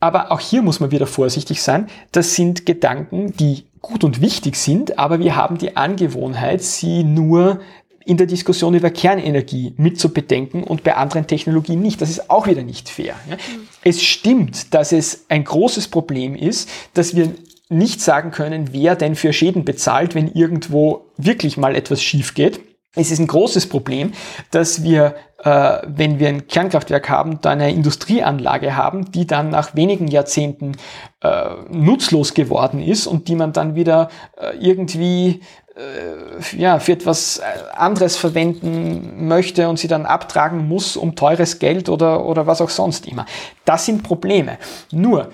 aber 0.00 0.30
auch 0.30 0.40
hier 0.40 0.60
muss 0.60 0.80
man 0.80 0.90
wieder 0.90 1.06
vorsichtig 1.06 1.62
sein. 1.62 1.86
Das 2.12 2.34
sind 2.34 2.66
Gedanken, 2.66 3.32
die 3.32 3.64
gut 3.80 4.04
und 4.04 4.20
wichtig 4.20 4.56
sind, 4.56 4.98
aber 4.98 5.18
wir 5.18 5.36
haben 5.36 5.56
die 5.56 5.76
Angewohnheit, 5.76 6.62
sie 6.62 7.04
nur 7.04 7.60
in 8.04 8.18
der 8.18 8.26
Diskussion 8.26 8.74
über 8.74 8.90
Kernenergie 8.90 9.72
mit 9.78 9.98
zu 9.98 10.10
bedenken 10.10 10.62
und 10.62 10.84
bei 10.84 10.94
anderen 10.94 11.26
Technologien 11.26 11.80
nicht. 11.80 12.02
Das 12.02 12.10
ist 12.10 12.28
auch 12.28 12.46
wieder 12.46 12.62
nicht 12.62 12.90
fair. 12.90 13.14
Mhm. 13.26 13.36
Es 13.82 14.02
stimmt, 14.02 14.74
dass 14.74 14.92
es 14.92 15.24
ein 15.30 15.44
großes 15.44 15.88
Problem 15.88 16.34
ist, 16.34 16.68
dass 16.92 17.16
wir 17.16 17.32
nicht 17.74 18.00
sagen 18.00 18.30
können, 18.30 18.72
wer 18.72 18.96
denn 18.96 19.14
für 19.14 19.32
Schäden 19.32 19.64
bezahlt, 19.64 20.14
wenn 20.14 20.28
irgendwo 20.28 21.06
wirklich 21.16 21.56
mal 21.56 21.76
etwas 21.76 22.02
schief 22.02 22.34
geht. 22.34 22.60
Es 22.96 23.10
ist 23.10 23.18
ein 23.18 23.26
großes 23.26 23.68
Problem, 23.68 24.12
dass 24.52 24.84
wir, 24.84 25.16
äh, 25.42 25.78
wenn 25.84 26.20
wir 26.20 26.28
ein 26.28 26.46
Kernkraftwerk 26.46 27.08
haben, 27.08 27.40
da 27.40 27.50
eine 27.50 27.72
Industrieanlage 27.72 28.76
haben, 28.76 29.10
die 29.10 29.26
dann 29.26 29.50
nach 29.50 29.74
wenigen 29.74 30.06
Jahrzehnten 30.06 30.76
äh, 31.20 31.48
nutzlos 31.70 32.34
geworden 32.34 32.80
ist 32.80 33.08
und 33.08 33.26
die 33.26 33.34
man 33.34 33.52
dann 33.52 33.74
wieder 33.74 34.10
äh, 34.36 34.56
irgendwie 34.58 35.40
äh, 35.74 36.56
ja, 36.56 36.78
für 36.78 36.92
etwas 36.92 37.38
äh, 37.38 37.42
anderes 37.74 38.16
verwenden 38.16 39.26
möchte 39.26 39.68
und 39.68 39.80
sie 39.80 39.88
dann 39.88 40.06
abtragen 40.06 40.68
muss 40.68 40.96
um 40.96 41.16
teures 41.16 41.58
Geld 41.58 41.88
oder, 41.88 42.24
oder 42.24 42.46
was 42.46 42.60
auch 42.60 42.70
sonst 42.70 43.08
immer. 43.08 43.26
Das 43.64 43.86
sind 43.86 44.04
Probleme. 44.04 44.58
Nur, 44.92 45.32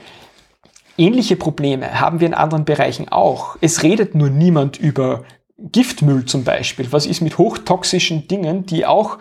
ähnliche 1.01 1.36
Probleme 1.36 2.01
haben 2.01 2.20
wir 2.20 2.27
in 2.27 2.35
anderen 2.35 2.64
Bereichen 2.64 3.09
auch. 3.09 3.56
Es 3.60 3.82
redet 3.82 4.14
nur 4.14 4.31
niemand 4.31 4.78
über 4.78 5.24
Giftmüll 5.59 6.24
zum 6.24 6.44
Beispiel. 6.44 6.86
Was 6.90 7.06
ist 7.06 7.20
mit 7.20 7.39
hochtoxischen 7.39 8.28
Dingen, 8.28 8.66
die 8.66 8.86
auch 8.86 9.18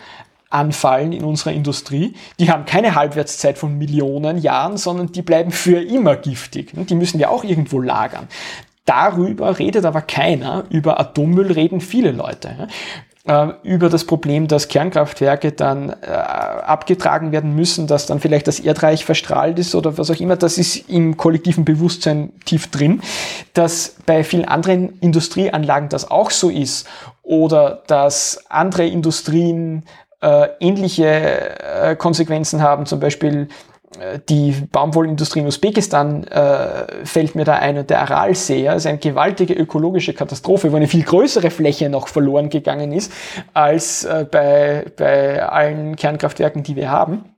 anfallen 0.49 1.13
in 1.13 1.23
unserer 1.23 1.53
Industrie. 1.53 2.15
Die 2.39 2.49
haben 2.49 2.65
keine 2.65 2.95
Halbwertszeit 2.95 3.57
von 3.57 3.77
Millionen 3.77 4.39
Jahren, 4.39 4.77
sondern 4.77 5.11
die 5.11 5.21
bleiben 5.21 5.51
für 5.51 5.79
immer 5.79 6.15
giftig. 6.15 6.71
Die 6.73 6.95
müssen 6.95 7.19
wir 7.19 7.29
auch 7.29 7.43
irgendwo 7.43 7.79
lagern. 7.79 8.27
Darüber 8.85 9.59
redet 9.59 9.85
aber 9.85 10.01
keiner. 10.01 10.63
Über 10.71 10.99
Atommüll 10.99 11.51
reden 11.51 11.81
viele 11.81 12.11
Leute. 12.11 12.67
Äh, 13.25 13.49
über 13.63 13.89
das 13.89 14.05
Problem, 14.05 14.47
dass 14.47 14.69
Kernkraftwerke 14.69 15.51
dann 15.51 15.89
äh, 15.89 16.07
abgetragen 16.07 17.33
werden 17.33 17.53
müssen, 17.53 17.85
dass 17.85 18.05
dann 18.05 18.21
vielleicht 18.21 18.47
das 18.47 18.61
Erdreich 18.61 19.03
verstrahlt 19.03 19.59
ist 19.59 19.75
oder 19.75 19.97
was 19.97 20.09
auch 20.09 20.19
immer, 20.21 20.37
das 20.37 20.57
ist 20.57 20.89
im 20.89 21.17
kollektiven 21.17 21.65
Bewusstsein 21.65 22.31
tief 22.45 22.67
drin. 22.67 23.01
Dass 23.53 23.97
bei 24.05 24.23
vielen 24.23 24.45
anderen 24.45 24.97
Industrieanlagen 24.99 25.89
das 25.89 26.09
auch 26.09 26.31
so 26.31 26.49
ist 26.49 26.87
oder 27.21 27.83
dass 27.87 28.45
andere 28.49 28.87
Industrien 28.87 29.83
äh, 30.21 30.47
ähnliche 30.61 31.59
äh, 31.59 31.95
Konsequenzen 31.97 32.61
haben, 32.61 32.85
zum 32.85 33.01
Beispiel 33.01 33.49
die 34.29 34.51
Baumwollindustrie 34.71 35.39
in 35.39 35.47
Usbekistan 35.47 36.23
äh, 36.25 37.05
fällt 37.05 37.35
mir 37.35 37.43
da 37.43 37.55
ein 37.55 37.77
und 37.77 37.89
der 37.89 38.01
Aralsee, 38.01 38.63
ja, 38.63 38.73
ist 38.73 38.85
eine 38.85 38.99
gewaltige 38.99 39.53
ökologische 39.53 40.13
Katastrophe, 40.13 40.71
wo 40.71 40.75
eine 40.75 40.87
viel 40.87 41.03
größere 41.03 41.49
Fläche 41.49 41.89
noch 41.89 42.07
verloren 42.07 42.49
gegangen 42.49 42.91
ist 42.91 43.11
als 43.53 44.03
äh, 44.05 44.25
bei, 44.29 44.85
bei 44.95 45.43
allen 45.43 45.95
Kernkraftwerken, 45.95 46.63
die 46.63 46.75
wir 46.75 46.91
haben. 46.91 47.35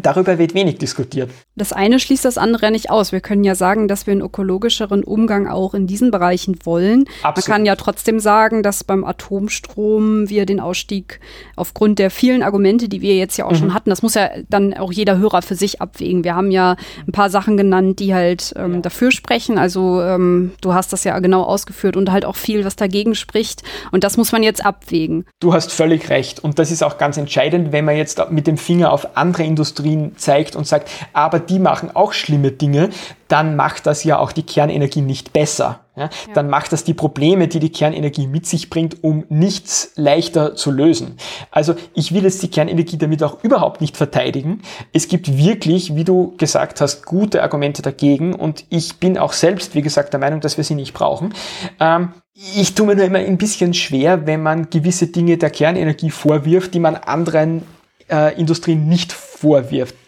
Darüber 0.00 0.38
wird 0.38 0.54
wenig 0.54 0.78
diskutiert. 0.78 1.30
Das 1.56 1.72
eine 1.72 2.00
schließt 2.00 2.24
das 2.24 2.36
andere 2.36 2.70
nicht 2.72 2.90
aus. 2.90 3.12
Wir 3.12 3.20
können 3.20 3.44
ja 3.44 3.54
sagen, 3.54 3.86
dass 3.86 4.06
wir 4.06 4.12
einen 4.12 4.22
ökologischeren 4.22 5.04
Umgang 5.04 5.46
auch 5.46 5.72
in 5.72 5.86
diesen 5.86 6.10
Bereichen 6.10 6.58
wollen. 6.64 7.04
Absolut. 7.22 7.48
Man 7.48 7.56
kann 7.56 7.66
ja 7.66 7.76
trotzdem 7.76 8.18
sagen, 8.18 8.62
dass 8.62 8.82
beim 8.82 9.04
Atomstrom 9.04 10.28
wir 10.28 10.46
den 10.46 10.58
Ausstieg 10.58 11.20
aufgrund 11.54 12.00
der 12.00 12.10
vielen 12.10 12.42
Argumente, 12.42 12.88
die 12.88 13.02
wir 13.02 13.14
jetzt 13.16 13.36
ja 13.36 13.44
auch 13.44 13.52
mhm. 13.52 13.56
schon 13.56 13.74
hatten, 13.74 13.90
das 13.90 14.02
muss 14.02 14.14
ja 14.14 14.30
dann 14.48 14.74
auch 14.74 14.90
jeder 14.90 15.18
Hörer 15.18 15.42
für 15.42 15.54
sich 15.54 15.80
abwägen. 15.80 16.24
Wir 16.24 16.34
haben 16.34 16.50
ja 16.50 16.76
ein 17.06 17.12
paar 17.12 17.30
Sachen 17.30 17.56
genannt, 17.56 18.00
die 18.00 18.14
halt 18.14 18.52
ähm, 18.56 18.82
dafür 18.82 19.12
sprechen. 19.12 19.58
Also 19.58 20.02
ähm, 20.02 20.52
du 20.60 20.74
hast 20.74 20.92
das 20.92 21.04
ja 21.04 21.18
genau 21.20 21.42
ausgeführt 21.44 21.96
und 21.96 22.10
halt 22.10 22.24
auch 22.24 22.36
viel, 22.36 22.64
was 22.64 22.74
dagegen 22.74 23.14
spricht. 23.14 23.62
Und 23.92 24.02
das 24.02 24.16
muss 24.16 24.32
man 24.32 24.42
jetzt 24.42 24.64
abwägen. 24.64 25.24
Du 25.40 25.54
hast 25.54 25.70
völlig 25.70 26.10
recht. 26.10 26.42
Und 26.42 26.58
das 26.58 26.72
ist 26.72 26.82
auch 26.82 26.98
ganz 26.98 27.16
entscheidend, 27.16 27.70
wenn 27.70 27.84
man 27.84 27.96
jetzt 27.96 28.20
mit 28.30 28.48
dem 28.48 28.56
Finger 28.56 28.90
auf 28.90 29.16
andere 29.16 29.44
Industrien 29.44 29.73
Industrien 29.74 30.16
zeigt 30.16 30.56
und 30.56 30.66
sagt, 30.66 30.90
aber 31.12 31.38
die 31.38 31.58
machen 31.58 31.94
auch 31.94 32.12
schlimme 32.12 32.52
Dinge, 32.52 32.90
dann 33.28 33.56
macht 33.56 33.86
das 33.86 34.04
ja 34.04 34.18
auch 34.18 34.32
die 34.32 34.42
Kernenergie 34.42 35.00
nicht 35.00 35.32
besser. 35.32 35.80
Ja? 35.96 36.04
Ja. 36.04 36.10
Dann 36.34 36.48
macht 36.48 36.72
das 36.72 36.84
die 36.84 36.94
Probleme, 36.94 37.48
die 37.48 37.58
die 37.58 37.72
Kernenergie 37.72 38.26
mit 38.26 38.46
sich 38.46 38.70
bringt, 38.70 39.02
um 39.02 39.24
nichts 39.28 39.92
leichter 39.96 40.54
zu 40.54 40.70
lösen. 40.70 41.16
Also 41.50 41.74
ich 41.94 42.12
will 42.12 42.22
jetzt 42.22 42.42
die 42.42 42.48
Kernenergie 42.48 42.98
damit 42.98 43.22
auch 43.22 43.42
überhaupt 43.42 43.80
nicht 43.80 43.96
verteidigen. 43.96 44.62
Es 44.92 45.08
gibt 45.08 45.36
wirklich, 45.36 45.96
wie 45.96 46.04
du 46.04 46.34
gesagt 46.36 46.80
hast, 46.80 47.06
gute 47.06 47.42
Argumente 47.42 47.82
dagegen 47.82 48.34
und 48.34 48.64
ich 48.68 48.96
bin 48.96 49.18
auch 49.18 49.32
selbst, 49.32 49.74
wie 49.74 49.82
gesagt, 49.82 50.12
der 50.12 50.20
Meinung, 50.20 50.40
dass 50.40 50.56
wir 50.56 50.64
sie 50.64 50.74
nicht 50.74 50.94
brauchen. 50.94 51.34
Ähm, 51.80 52.10
ich 52.34 52.74
tue 52.74 52.86
mir 52.86 52.96
nur 52.96 53.04
immer 53.04 53.20
ein 53.20 53.38
bisschen 53.38 53.74
schwer, 53.74 54.26
wenn 54.26 54.42
man 54.42 54.68
gewisse 54.70 55.06
Dinge 55.06 55.38
der 55.38 55.50
Kernenergie 55.50 56.10
vorwirft, 56.10 56.74
die 56.74 56.80
man 56.80 56.96
anderen 56.96 57.62
äh, 58.10 58.38
Industrien 58.38 58.88
nicht 58.88 59.12
vorwirft. 59.12 59.33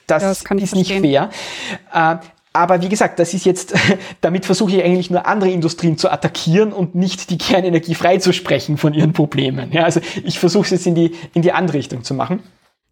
Das, 0.07 0.23
das 0.23 0.43
ist 0.43 0.75
nicht 0.75 0.93
fair. 0.93 1.31
Äh, 1.93 2.17
aber 2.57 2.81
wie 2.81 2.89
gesagt, 2.89 3.19
das 3.19 3.35
ist 3.35 3.45
jetzt, 3.45 3.75
damit 4.23 4.47
versuche 4.47 4.77
ich 4.77 4.83
eigentlich 4.83 5.11
nur 5.11 5.27
andere 5.27 5.51
Industrien 5.51 5.99
zu 5.99 6.11
attackieren 6.11 6.73
und 6.73 6.95
nicht 6.95 7.29
die 7.29 7.37
Kernenergie 7.39 7.95
freizusprechen 7.95 8.79
von 8.79 8.95
ihren 8.95 9.13
Problemen. 9.13 9.73
Ja, 9.73 9.85
also 9.85 10.01
ich 10.25 10.39
versuche 10.39 10.65
es 10.65 10.71
jetzt 10.71 10.87
in 10.87 10.95
die, 10.95 11.15
in 11.35 11.43
die 11.43 11.53
andere 11.53 11.77
Richtung 11.77 12.03
zu 12.03 12.15
machen. 12.15 12.43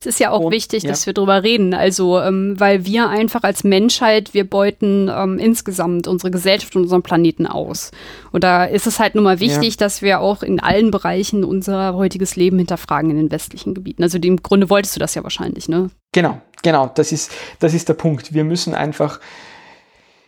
Es 0.07 0.15
ist 0.15 0.21
ja 0.21 0.31
auch 0.31 0.41
und, 0.41 0.53
wichtig, 0.53 0.83
ja. 0.83 0.91
dass 0.91 1.07
wir 1.07 1.13
drüber 1.13 1.43
reden. 1.43 1.75
Also, 1.75 2.21
ähm, 2.21 2.59
weil 2.59 2.85
wir 2.85 3.09
einfach 3.09 3.43
als 3.43 3.65
Menschheit, 3.65 4.35
wir 4.35 4.49
beuten 4.49 5.11
ähm, 5.15 5.39
insgesamt 5.39 6.07
unsere 6.07 6.31
Gesellschaft 6.31 6.77
und 6.77 6.83
unseren 6.83 7.03
Planeten 7.03 7.47
aus. 7.47 7.91
Und 8.33 8.45
da 8.45 8.65
ist 8.65 8.87
es 8.87 8.99
halt 8.99 9.15
nun 9.15 9.25
mal 9.25 9.41
wichtig, 9.41 9.75
ja. 9.75 9.79
dass 9.79 10.03
wir 10.03 10.21
auch 10.21 10.43
in 10.43 10.61
allen 10.61 10.91
Bereichen 10.91 11.45
unser 11.45 11.95
heutiges 11.95 12.37
Leben 12.37 12.59
hinterfragen 12.59 13.11
in 13.11 13.17
den 13.17 13.31
westlichen 13.31 13.75
Gebieten. 13.75 14.03
Also, 14.03 14.19
im 14.19 14.43
Grunde 14.43 14.71
wolltest 14.71 14.97
du 14.97 15.01
das 15.01 15.15
ja 15.15 15.23
wahrscheinlich, 15.23 15.69
ne? 15.69 15.91
Genau, 16.13 16.41
genau. 16.63 16.91
Das 16.95 17.13
ist, 17.13 17.33
das 17.59 17.75
ist 17.75 17.89
der 17.89 17.95
Punkt. 17.95 18.35
Wir 18.35 18.45
müssen 18.45 18.75
einfach 18.75 19.21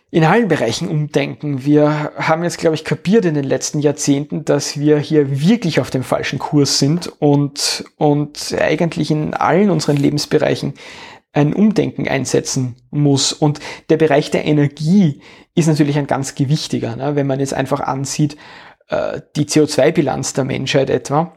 in 0.09 0.23
allen 0.23 0.47
Bereichen 0.47 0.87
umdenken. 0.87 1.65
Wir 1.65 2.13
haben 2.17 2.43
jetzt, 2.43 2.59
glaube 2.59 2.75
ich, 2.75 2.85
kapiert 2.85 3.25
in 3.25 3.33
den 3.33 3.43
letzten 3.43 3.79
Jahrzehnten, 3.79 4.45
dass 4.45 4.79
wir 4.79 4.97
hier 4.99 5.41
wirklich 5.41 5.79
auf 5.81 5.89
dem 5.89 6.03
falschen 6.03 6.39
Kurs 6.39 6.79
sind 6.79 7.07
und, 7.19 7.83
und 7.97 8.55
eigentlich 8.57 9.11
in 9.11 9.33
allen 9.33 9.69
unseren 9.69 9.97
Lebensbereichen 9.97 10.75
ein 11.33 11.53
Umdenken 11.53 12.07
einsetzen 12.07 12.75
muss. 12.89 13.33
Und 13.33 13.59
der 13.89 13.97
Bereich 13.97 14.31
der 14.31 14.45
Energie 14.45 15.21
ist 15.55 15.67
natürlich 15.67 15.97
ein 15.97 16.07
ganz 16.07 16.35
gewichtiger. 16.35 16.95
Ne? 16.95 17.15
Wenn 17.15 17.27
man 17.27 17.41
jetzt 17.41 17.53
einfach 17.53 17.81
ansieht, 17.81 18.37
äh, 18.87 19.21
die 19.35 19.45
CO2-Bilanz 19.45 20.33
der 20.33 20.45
Menschheit 20.45 20.89
etwa, 20.89 21.33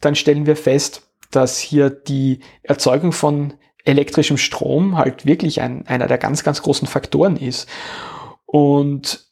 dann 0.00 0.16
stellen 0.16 0.46
wir 0.46 0.56
fest, 0.56 1.02
dass 1.30 1.58
hier 1.58 1.88
die 1.88 2.40
Erzeugung 2.62 3.12
von 3.12 3.54
elektrischem 3.84 4.36
Strom 4.36 4.98
halt 4.98 5.24
wirklich 5.24 5.60
ein, 5.60 5.86
einer 5.86 6.06
der 6.06 6.18
ganz, 6.18 6.44
ganz 6.44 6.62
großen 6.62 6.86
Faktoren 6.86 7.36
ist. 7.36 7.68
Und 8.50 9.28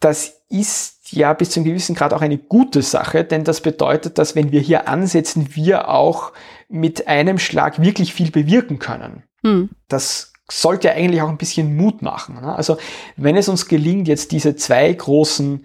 das 0.00 0.42
ist 0.48 1.12
ja 1.12 1.32
bis 1.32 1.50
zu 1.50 1.60
einem 1.60 1.68
gewissen 1.68 1.94
Grad 1.94 2.12
auch 2.12 2.20
eine 2.20 2.38
gute 2.38 2.82
Sache, 2.82 3.24
denn 3.24 3.44
das 3.44 3.60
bedeutet, 3.60 4.18
dass 4.18 4.34
wenn 4.34 4.50
wir 4.50 4.60
hier 4.60 4.88
ansetzen, 4.88 5.54
wir 5.54 5.88
auch 5.88 6.32
mit 6.68 7.06
einem 7.06 7.38
Schlag 7.38 7.80
wirklich 7.80 8.12
viel 8.12 8.30
bewirken 8.30 8.80
können. 8.80 9.22
Hm. 9.42 9.70
Das 9.86 10.32
sollte 10.50 10.88
ja 10.88 10.94
eigentlich 10.94 11.22
auch 11.22 11.28
ein 11.28 11.38
bisschen 11.38 11.76
Mut 11.76 12.02
machen. 12.02 12.40
Ne? 12.40 12.54
Also 12.54 12.76
wenn 13.16 13.36
es 13.36 13.48
uns 13.48 13.68
gelingt, 13.68 14.08
jetzt 14.08 14.32
diese 14.32 14.56
zwei 14.56 14.92
großen 14.92 15.64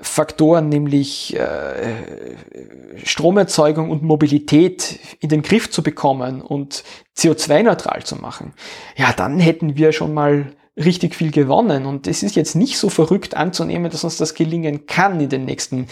Faktoren, 0.00 0.68
nämlich 0.68 1.36
äh, 1.36 2.36
Stromerzeugung 3.02 3.90
und 3.90 4.02
Mobilität 4.02 4.98
in 5.20 5.30
den 5.30 5.42
Griff 5.42 5.70
zu 5.70 5.82
bekommen 5.82 6.42
und 6.42 6.84
CO2-neutral 7.16 8.04
zu 8.04 8.16
machen, 8.16 8.52
ja, 8.96 9.12
dann 9.12 9.40
hätten 9.40 9.76
wir 9.76 9.92
schon 9.92 10.14
mal 10.14 10.52
richtig 10.78 11.14
viel 11.14 11.30
gewonnen. 11.30 11.86
Und 11.86 12.06
es 12.06 12.22
ist 12.22 12.36
jetzt 12.36 12.54
nicht 12.54 12.78
so 12.78 12.88
verrückt 12.88 13.36
anzunehmen, 13.36 13.90
dass 13.90 14.04
uns 14.04 14.16
das 14.16 14.34
gelingen 14.34 14.86
kann 14.86 15.20
in 15.20 15.28
den 15.28 15.44
nächsten 15.44 15.88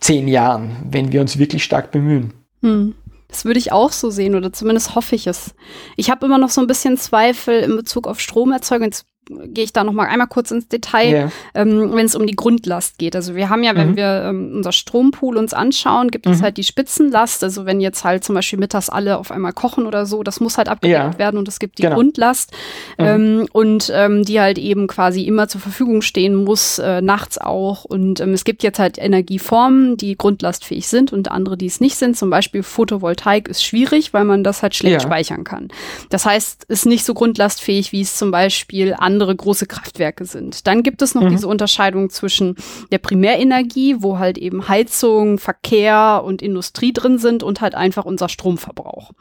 zehn 0.00 0.28
Jahren, 0.28 0.76
wenn 0.90 1.12
wir 1.12 1.20
uns 1.20 1.38
wirklich 1.38 1.64
stark 1.64 1.90
bemühen. 1.90 2.32
Hm. 2.62 2.94
Das 3.28 3.46
würde 3.46 3.58
ich 3.58 3.72
auch 3.72 3.92
so 3.92 4.10
sehen 4.10 4.34
oder 4.34 4.52
zumindest 4.52 4.94
hoffe 4.94 5.14
ich 5.14 5.26
es. 5.26 5.54
Ich 5.96 6.10
habe 6.10 6.26
immer 6.26 6.36
noch 6.36 6.50
so 6.50 6.60
ein 6.60 6.66
bisschen 6.66 6.98
Zweifel 6.98 7.60
in 7.60 7.76
Bezug 7.76 8.06
auf 8.06 8.20
Stromerzeugung. 8.20 8.84
Jetzt 8.84 9.06
gehe 9.28 9.64
ich 9.64 9.72
da 9.72 9.84
noch 9.84 9.92
mal 9.92 10.06
einmal 10.06 10.26
kurz 10.26 10.50
ins 10.50 10.68
Detail, 10.68 11.12
yeah. 11.12 11.32
ähm, 11.54 11.92
wenn 11.94 12.06
es 12.06 12.14
um 12.14 12.26
die 12.26 12.34
Grundlast 12.34 12.98
geht. 12.98 13.14
Also 13.14 13.36
wir 13.36 13.48
haben 13.48 13.62
ja, 13.62 13.76
wenn 13.76 13.92
mhm. 13.92 13.96
wir 13.96 14.24
ähm, 14.26 14.52
unser 14.56 14.72
Strompool 14.72 15.36
uns 15.36 15.54
anschauen, 15.54 16.10
gibt 16.10 16.26
mhm. 16.26 16.32
es 16.32 16.42
halt 16.42 16.56
die 16.56 16.64
Spitzenlast. 16.64 17.44
Also 17.44 17.64
wenn 17.64 17.80
jetzt 17.80 18.04
halt 18.04 18.24
zum 18.24 18.34
Beispiel 18.34 18.58
mittags 18.58 18.88
alle 18.88 19.18
auf 19.18 19.30
einmal 19.30 19.52
kochen 19.52 19.86
oder 19.86 20.06
so, 20.06 20.22
das 20.22 20.40
muss 20.40 20.58
halt 20.58 20.68
abgedeckt 20.68 21.14
ja. 21.14 21.18
werden 21.18 21.38
und 21.38 21.46
es 21.46 21.60
gibt 21.60 21.78
die 21.78 21.82
genau. 21.82 21.96
Grundlast 21.96 22.52
mhm. 22.98 23.04
ähm, 23.04 23.48
und 23.52 23.92
ähm, 23.94 24.24
die 24.24 24.40
halt 24.40 24.58
eben 24.58 24.88
quasi 24.88 25.22
immer 25.22 25.46
zur 25.46 25.60
Verfügung 25.60 26.02
stehen 26.02 26.34
muss, 26.34 26.78
äh, 26.78 27.00
nachts 27.00 27.38
auch. 27.38 27.84
Und 27.84 28.20
ähm, 28.20 28.32
es 28.32 28.44
gibt 28.44 28.64
jetzt 28.64 28.80
halt 28.80 28.98
Energieformen, 28.98 29.96
die 29.96 30.16
grundlastfähig 30.16 30.88
sind 30.88 31.12
und 31.12 31.30
andere, 31.30 31.56
die 31.56 31.66
es 31.66 31.80
nicht 31.80 31.96
sind. 31.96 32.16
Zum 32.16 32.30
Beispiel 32.30 32.64
Photovoltaik 32.64 33.48
ist 33.48 33.64
schwierig, 33.64 34.12
weil 34.12 34.24
man 34.24 34.42
das 34.42 34.62
halt 34.62 34.74
schlecht 34.74 34.94
ja. 34.94 35.00
speichern 35.00 35.44
kann. 35.44 35.68
Das 36.10 36.26
heißt, 36.26 36.64
ist 36.64 36.86
nicht 36.86 37.04
so 37.04 37.14
grundlastfähig, 37.14 37.92
wie 37.92 38.00
es 38.00 38.16
zum 38.16 38.32
Beispiel 38.32 38.94
andere 38.98 39.11
andere 39.12 39.36
große 39.36 39.66
Kraftwerke 39.66 40.24
sind. 40.24 40.66
Dann 40.66 40.82
gibt 40.82 41.02
es 41.02 41.14
noch 41.14 41.22
mhm. 41.22 41.30
diese 41.30 41.48
Unterscheidung 41.48 42.10
zwischen 42.10 42.56
der 42.90 42.98
Primärenergie, 42.98 43.96
wo 43.98 44.18
halt 44.18 44.38
eben 44.38 44.68
Heizung, 44.68 45.38
Verkehr 45.38 46.22
und 46.24 46.42
Industrie 46.42 46.92
drin 46.92 47.18
sind 47.18 47.42
und 47.42 47.60
halt 47.60 47.74
einfach 47.74 48.04
unser 48.04 48.28
Stromverbrauch. 48.28 49.12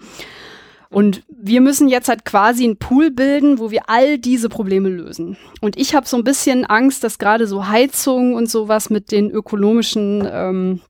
Und 0.89 1.23
wir 1.29 1.61
müssen 1.61 1.87
jetzt 1.87 2.09
halt 2.09 2.25
quasi 2.25 2.65
einen 2.65 2.75
Pool 2.75 3.11
bilden, 3.11 3.59
wo 3.59 3.71
wir 3.71 3.83
all 3.89 4.17
diese 4.17 4.49
Probleme 4.49 4.89
lösen. 4.89 5.37
Und 5.61 5.77
ich 5.77 5.95
habe 5.95 6.05
so 6.05 6.17
ein 6.17 6.25
bisschen 6.25 6.65
Angst, 6.65 7.05
dass 7.05 7.17
gerade 7.17 7.47
so 7.47 7.67
Heizung 7.67 8.35
und 8.35 8.49
sowas 8.49 8.89
mit 8.89 9.11
den 9.11 9.31
ökonomischen 9.31 10.27
ähm, 10.29 10.81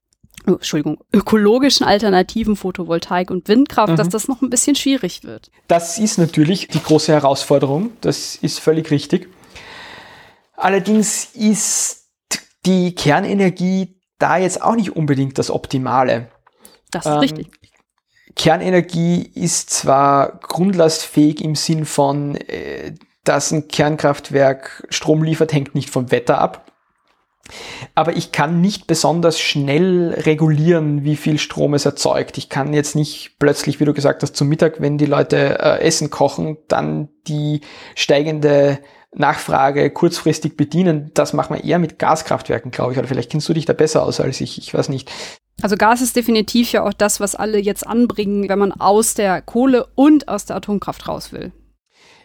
oh, 0.48 0.54
Entschuldigung, 0.54 1.00
ökologischen 1.14 1.86
Alternativen 1.86 2.56
Photovoltaik 2.56 3.32
und 3.32 3.48
Windkraft, 3.48 3.94
mhm. 3.94 3.98
dass 3.98 4.10
das 4.10 4.28
noch 4.28 4.42
ein 4.42 4.50
bisschen 4.50 4.76
schwierig 4.76 5.24
wird. 5.24 5.52
Das 5.68 6.00
ist 6.00 6.18
natürlich 6.18 6.68
die 6.68 6.82
große 6.82 7.12
Herausforderung, 7.12 7.92
das 8.02 8.36
ist 8.36 8.60
völlig 8.60 8.92
richtig. 8.92 9.30
Allerdings 10.56 11.26
ist 11.34 12.08
die 12.66 12.94
Kernenergie 12.94 14.00
da 14.20 14.38
jetzt 14.38 14.62
auch 14.62 14.76
nicht 14.76 14.96
unbedingt 14.96 15.38
das 15.40 15.50
Optimale. 15.50 16.30
Das 16.92 17.06
ist 17.06 17.12
ähm, 17.12 17.18
richtig. 17.20 17.52
Kernenergie 18.36 19.30
ist 19.34 19.72
zwar 19.72 20.40
grundlastfähig 20.40 21.44
im 21.44 21.56
Sinn 21.56 21.86
von, 21.86 22.36
äh, 22.36 22.94
dass 23.24 23.52
ein 23.52 23.68
Kernkraftwerk 23.68 24.86
Strom 24.90 25.24
liefert, 25.24 25.54
hängt 25.54 25.76
nicht 25.76 25.90
vom 25.90 26.12
Wetter 26.12 26.40
ab. 26.40 26.71
Aber 27.96 28.16
ich 28.16 28.32
kann 28.32 28.62
nicht 28.62 28.88
besonders 28.88 29.40
schnell 29.40 30.14
regulieren, 30.26 31.04
wie 31.04 31.16
viel 31.16 31.40
Strom 31.40 31.74
es 31.74 31.86
erzeugt. 31.86 32.38
Ich 32.38 32.50
kann 32.50 32.74
jetzt 32.74 32.96
nicht 32.96 33.36
plötzlich, 33.40 33.80
wie 33.80 33.86
du 33.86 33.94
gesagt 33.94 34.24
hast, 34.24 34.36
zum 34.36 34.48
Mittag, 34.48 34.82
wenn 34.82 34.98
die 34.98 35.06
Leute 35.06 35.60
äh, 35.60 35.82
Essen 35.82 36.10
kochen, 36.10 36.58
dann 36.68 37.10
die 37.28 37.62
steigende 37.96 38.80
Nachfrage 39.14 39.90
kurzfristig 39.90 40.56
bedienen. 40.56 41.12
Das 41.14 41.34
machen 41.34 41.56
wir 41.56 41.64
eher 41.64 41.80
mit 41.80 42.00
Gaskraftwerken, 42.00 42.72
glaube 42.72 42.94
ich. 42.94 43.00
Oder 43.00 43.08
vielleicht 43.08 43.32
kennst 43.32 43.50
du 43.50 43.54
dich 43.54 43.66
da 43.66 43.74
besser 43.74 44.04
aus 44.04 44.20
als 44.20 44.40
ich. 44.42 44.58
Ich 44.58 44.74
weiß 44.74 44.90
nicht. 44.90 45.12
Also 45.62 45.76
Gas 45.76 46.02
ist 46.02 46.16
definitiv 46.16 46.72
ja 46.72 46.84
auch 46.84 46.94
das, 46.94 47.20
was 47.20 47.36
alle 47.36 47.60
jetzt 47.60 47.86
anbringen, 47.86 48.50
wenn 48.50 48.60
man 48.60 48.72
aus 48.72 49.14
der 49.14 49.42
Kohle 49.42 49.86
und 49.96 50.28
aus 50.28 50.46
der 50.46 50.56
Atomkraft 50.56 51.08
raus 51.08 51.32
will. 51.32 51.52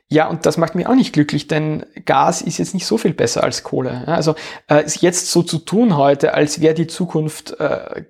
Ja, 0.08 0.28
und 0.28 0.46
das 0.46 0.56
macht 0.56 0.76
mich 0.76 0.86
auch 0.86 0.94
nicht 0.94 1.12
glücklich, 1.12 1.48
denn 1.48 1.84
Gas 2.04 2.40
ist 2.40 2.58
jetzt 2.58 2.74
nicht 2.74 2.86
so 2.86 2.96
viel 2.96 3.12
besser 3.12 3.42
als 3.42 3.64
Kohle. 3.64 4.06
Also 4.06 4.36
äh, 4.68 4.84
jetzt 4.86 5.32
so 5.32 5.42
zu 5.42 5.58
tun 5.58 5.96
heute, 5.96 6.34
als 6.34 6.60
wäre 6.60 6.74
die 6.74 6.86
Zukunft 6.86 7.58
äh, 7.58 8.04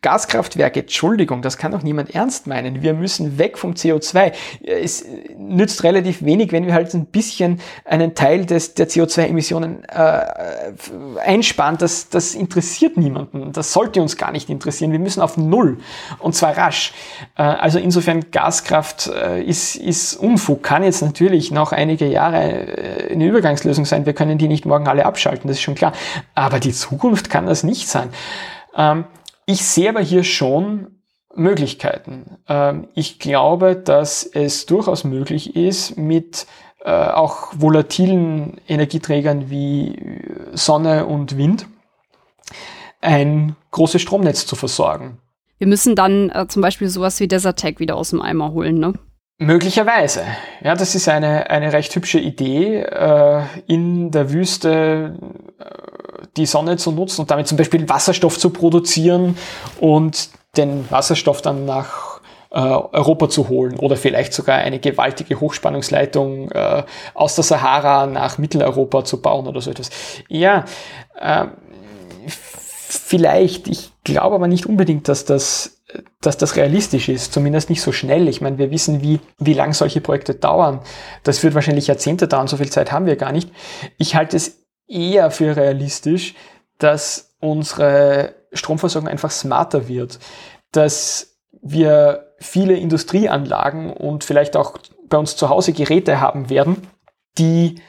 Gaskraftwerke, 0.00 0.80
Entschuldigung, 0.80 1.42
das 1.42 1.56
kann 1.56 1.72
doch 1.72 1.82
niemand 1.82 2.14
ernst 2.14 2.46
meinen. 2.46 2.82
Wir 2.82 2.94
müssen 2.94 3.36
weg 3.36 3.58
vom 3.58 3.72
CO2. 3.72 4.32
Es 4.62 5.04
nützt 5.36 5.82
relativ 5.82 6.24
wenig, 6.24 6.52
wenn 6.52 6.66
wir 6.66 6.74
halt 6.74 6.94
ein 6.94 7.06
bisschen 7.06 7.60
einen 7.84 8.14
Teil 8.14 8.46
des, 8.46 8.74
der 8.74 8.88
CO2-Emissionen 8.88 9.82
äh, 9.88 10.20
einsparen. 11.24 11.78
Das, 11.78 12.10
das 12.10 12.36
interessiert 12.36 12.96
niemanden. 12.96 13.52
Das 13.52 13.72
sollte 13.72 14.00
uns 14.00 14.16
gar 14.16 14.30
nicht 14.30 14.48
interessieren. 14.50 14.92
Wir 14.92 15.00
müssen 15.00 15.20
auf 15.20 15.36
Null 15.36 15.78
und 16.20 16.36
zwar 16.36 16.56
rasch. 16.56 16.92
Äh, 17.36 17.42
also 17.42 17.80
insofern 17.80 18.30
Gaskraft 18.30 19.08
äh, 19.08 19.42
ist, 19.42 19.74
ist 19.74 20.14
Unfug. 20.14 20.62
Kann 20.62 20.84
jetzt 20.84 21.02
natürlich 21.02 21.50
noch 21.50 21.72
einige 21.72 22.06
Jahre 22.06 23.08
äh, 23.08 23.12
eine 23.12 23.26
Übergangslösung 23.26 23.84
sein. 23.84 24.06
Wir 24.06 24.12
können 24.12 24.38
die 24.38 24.46
nicht 24.46 24.64
morgen 24.64 24.86
alle 24.86 25.06
abschalten, 25.06 25.48
das 25.48 25.56
ist 25.56 25.62
schon 25.62 25.74
klar. 25.74 25.92
Aber 26.36 26.60
die 26.60 26.72
Zukunft 26.72 27.30
kann 27.30 27.46
das 27.46 27.64
nicht 27.64 27.88
sein. 27.88 28.10
Ähm, 28.76 29.04
ich 29.48 29.64
sehe 29.64 29.88
aber 29.88 30.02
hier 30.02 30.24
schon 30.24 30.98
Möglichkeiten. 31.34 32.36
Ähm, 32.48 32.88
ich 32.94 33.18
glaube, 33.18 33.76
dass 33.76 34.24
es 34.24 34.66
durchaus 34.66 35.04
möglich 35.04 35.56
ist, 35.56 35.96
mit 35.96 36.46
äh, 36.84 36.90
auch 36.90 37.54
volatilen 37.56 38.60
Energieträgern 38.68 39.48
wie 39.48 40.20
Sonne 40.52 41.06
und 41.06 41.38
Wind 41.38 41.66
ein 43.00 43.56
großes 43.70 44.02
Stromnetz 44.02 44.44
zu 44.44 44.54
versorgen. 44.54 45.18
Wir 45.56 45.66
müssen 45.66 45.96
dann 45.96 46.28
äh, 46.28 46.46
zum 46.46 46.60
Beispiel 46.60 46.88
sowas 46.88 47.18
wie 47.18 47.28
Desertec 47.28 47.80
wieder 47.80 47.96
aus 47.96 48.10
dem 48.10 48.20
Eimer 48.20 48.52
holen, 48.52 48.78
ne? 48.78 48.92
Möglicherweise. 49.38 50.24
Ja, 50.62 50.74
das 50.74 50.94
ist 50.94 51.08
eine, 51.08 51.48
eine 51.48 51.72
recht 51.72 51.94
hübsche 51.94 52.18
Idee, 52.18 52.80
äh, 52.82 53.44
in 53.66 54.10
der 54.10 54.30
Wüste 54.32 55.16
äh, 55.58 55.97
die 56.36 56.46
Sonne 56.46 56.76
zu 56.76 56.92
nutzen 56.92 57.22
und 57.22 57.30
damit 57.30 57.46
zum 57.46 57.58
Beispiel 57.58 57.88
Wasserstoff 57.88 58.38
zu 58.38 58.50
produzieren 58.50 59.36
und 59.80 60.30
den 60.56 60.90
Wasserstoff 60.90 61.42
dann 61.42 61.64
nach 61.64 62.20
äh, 62.50 62.58
Europa 62.58 63.28
zu 63.28 63.48
holen 63.48 63.78
oder 63.78 63.96
vielleicht 63.96 64.32
sogar 64.32 64.58
eine 64.58 64.78
gewaltige 64.78 65.40
Hochspannungsleitung 65.40 66.50
äh, 66.50 66.84
aus 67.14 67.34
der 67.34 67.44
Sahara 67.44 68.06
nach 68.06 68.38
Mitteleuropa 68.38 69.04
zu 69.04 69.20
bauen 69.20 69.46
oder 69.46 69.60
so 69.60 69.70
etwas. 69.70 69.90
Ja, 70.28 70.64
äh, 71.20 71.46
vielleicht. 72.26 73.68
Ich 73.68 73.92
glaube 74.04 74.34
aber 74.34 74.48
nicht 74.48 74.66
unbedingt, 74.66 75.08
dass 75.08 75.24
das 75.24 75.78
dass 76.20 76.36
das 76.36 76.56
realistisch 76.56 77.08
ist, 77.08 77.32
zumindest 77.32 77.70
nicht 77.70 77.80
so 77.80 77.92
schnell. 77.92 78.28
Ich 78.28 78.40
meine, 78.40 78.58
wir 78.58 78.70
wissen, 78.70 79.00
wie, 79.00 79.20
wie 79.38 79.54
lang 79.54 79.72
solche 79.72 80.00
Projekte 80.00 80.34
dauern. 80.34 80.80
Das 81.22 81.42
wird 81.42 81.54
wahrscheinlich 81.54 81.86
Jahrzehnte 81.86 82.28
dauern, 82.28 82.46
so 82.46 82.58
viel 82.58 82.70
Zeit 82.70 82.92
haben 82.92 83.06
wir 83.06 83.16
gar 83.16 83.32
nicht. 83.32 83.50
Ich 83.96 84.14
halte 84.14 84.36
es 84.36 84.67
eher 84.88 85.30
für 85.30 85.56
realistisch, 85.56 86.34
dass 86.78 87.36
unsere 87.40 88.34
Stromversorgung 88.52 89.08
einfach 89.08 89.30
smarter 89.30 89.88
wird, 89.88 90.18
dass 90.72 91.38
wir 91.62 92.32
viele 92.38 92.74
Industrieanlagen 92.74 93.92
und 93.92 94.24
vielleicht 94.24 94.56
auch 94.56 94.78
bei 95.08 95.18
uns 95.18 95.36
zu 95.36 95.48
Hause 95.48 95.72
Geräte 95.72 96.20
haben 96.20 96.50
werden, 96.50 96.86
die 97.36 97.80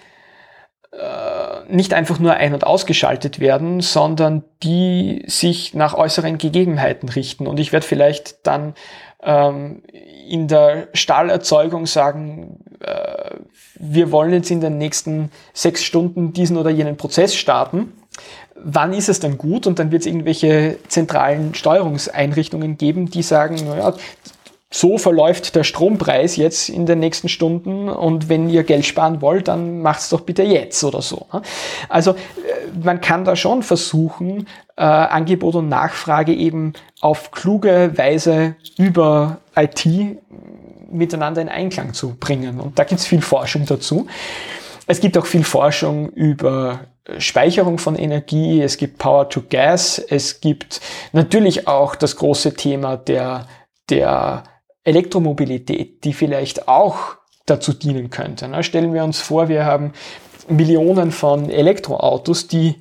äh, 0.91 1.71
nicht 1.71 1.93
einfach 1.93 2.19
nur 2.19 2.33
ein- 2.33 2.53
und 2.53 2.65
ausgeschaltet 2.65 3.39
werden, 3.39 3.81
sondern 3.81 4.43
die 4.63 5.23
sich 5.27 5.73
nach 5.73 5.93
äußeren 5.93 6.37
Gegebenheiten 6.37 7.09
richten. 7.09 7.47
Und 7.47 7.59
ich 7.59 7.71
werde 7.71 7.85
vielleicht 7.85 8.45
dann 8.47 8.73
ähm, 9.21 9.81
in 10.27 10.47
der 10.47 10.87
Stahlerzeugung 10.93 11.85
sagen, 11.85 12.63
äh, 12.79 13.35
wir 13.79 14.11
wollen 14.11 14.33
jetzt 14.33 14.51
in 14.51 14.61
den 14.61 14.77
nächsten 14.77 15.31
sechs 15.53 15.83
Stunden 15.83 16.33
diesen 16.33 16.57
oder 16.57 16.69
jenen 16.69 16.97
Prozess 16.97 17.35
starten. 17.35 17.93
Wann 18.55 18.93
ist 18.93 19.09
es 19.09 19.19
dann 19.19 19.37
gut? 19.37 19.67
Und 19.67 19.79
dann 19.79 19.91
wird 19.91 20.01
es 20.01 20.07
irgendwelche 20.07 20.77
zentralen 20.89 21.55
Steuerungseinrichtungen 21.55 22.77
geben, 22.77 23.09
die 23.09 23.23
sagen, 23.23 23.55
naja, 23.65 23.93
so 24.71 24.99
verläuft 24.99 25.55
der 25.55 25.63
Strompreis 25.63 26.35
jetzt 26.35 26.69
in 26.69 26.85
den 26.85 26.99
nächsten 26.99 27.27
Stunden 27.27 27.89
und 27.89 28.29
wenn 28.29 28.49
ihr 28.49 28.63
Geld 28.63 28.85
sparen 28.85 29.19
wollt, 29.21 29.47
dann 29.47 29.81
macht's 29.81 30.09
doch 30.09 30.21
bitte 30.21 30.43
jetzt 30.43 30.83
oder 30.83 31.01
so. 31.01 31.25
Ne? 31.33 31.41
Also 31.89 32.11
äh, 32.11 32.15
man 32.83 33.01
kann 33.01 33.25
da 33.25 33.35
schon 33.35 33.63
versuchen, 33.63 34.47
äh, 34.75 34.83
Angebot 34.83 35.55
und 35.55 35.69
Nachfrage 35.69 36.33
eben 36.33 36.73
auf 37.01 37.31
kluge 37.31 37.97
Weise 37.97 38.55
über 38.77 39.39
IT 39.55 39.87
miteinander 40.91 41.41
in 41.41 41.49
Einklang 41.49 41.93
zu 41.93 42.15
bringen. 42.19 42.59
Und 42.59 42.77
da 42.77 42.83
gibt's 42.83 43.07
viel 43.07 43.21
Forschung 43.21 43.65
dazu. 43.65 44.07
Es 44.85 44.99
gibt 44.99 45.17
auch 45.17 45.25
viel 45.25 45.43
Forschung 45.43 46.09
über 46.09 46.81
Speicherung 47.17 47.79
von 47.79 47.95
Energie, 47.95 48.61
es 48.61 48.77
gibt 48.77 48.99
Power 48.99 49.29
to 49.29 49.41
Gas, 49.49 49.97
es 49.97 50.41
gibt 50.41 50.79
natürlich 51.11 51.67
auch 51.67 51.95
das 51.95 52.15
große 52.15 52.53
Thema 52.53 52.97
der, 52.97 53.47
der 53.89 54.43
Elektromobilität, 54.89 56.03
die 56.03 56.13
vielleicht 56.13 56.67
auch 56.67 57.15
dazu 57.45 57.73
dienen 57.73 58.09
könnte. 58.09 58.47
Ne? 58.47 58.63
Stellen 58.63 58.93
wir 58.93 59.03
uns 59.03 59.19
vor, 59.19 59.49
wir 59.49 59.65
haben 59.65 59.93
Millionen 60.47 61.11
von 61.11 61.49
Elektroautos, 61.49 62.47
die 62.47 62.75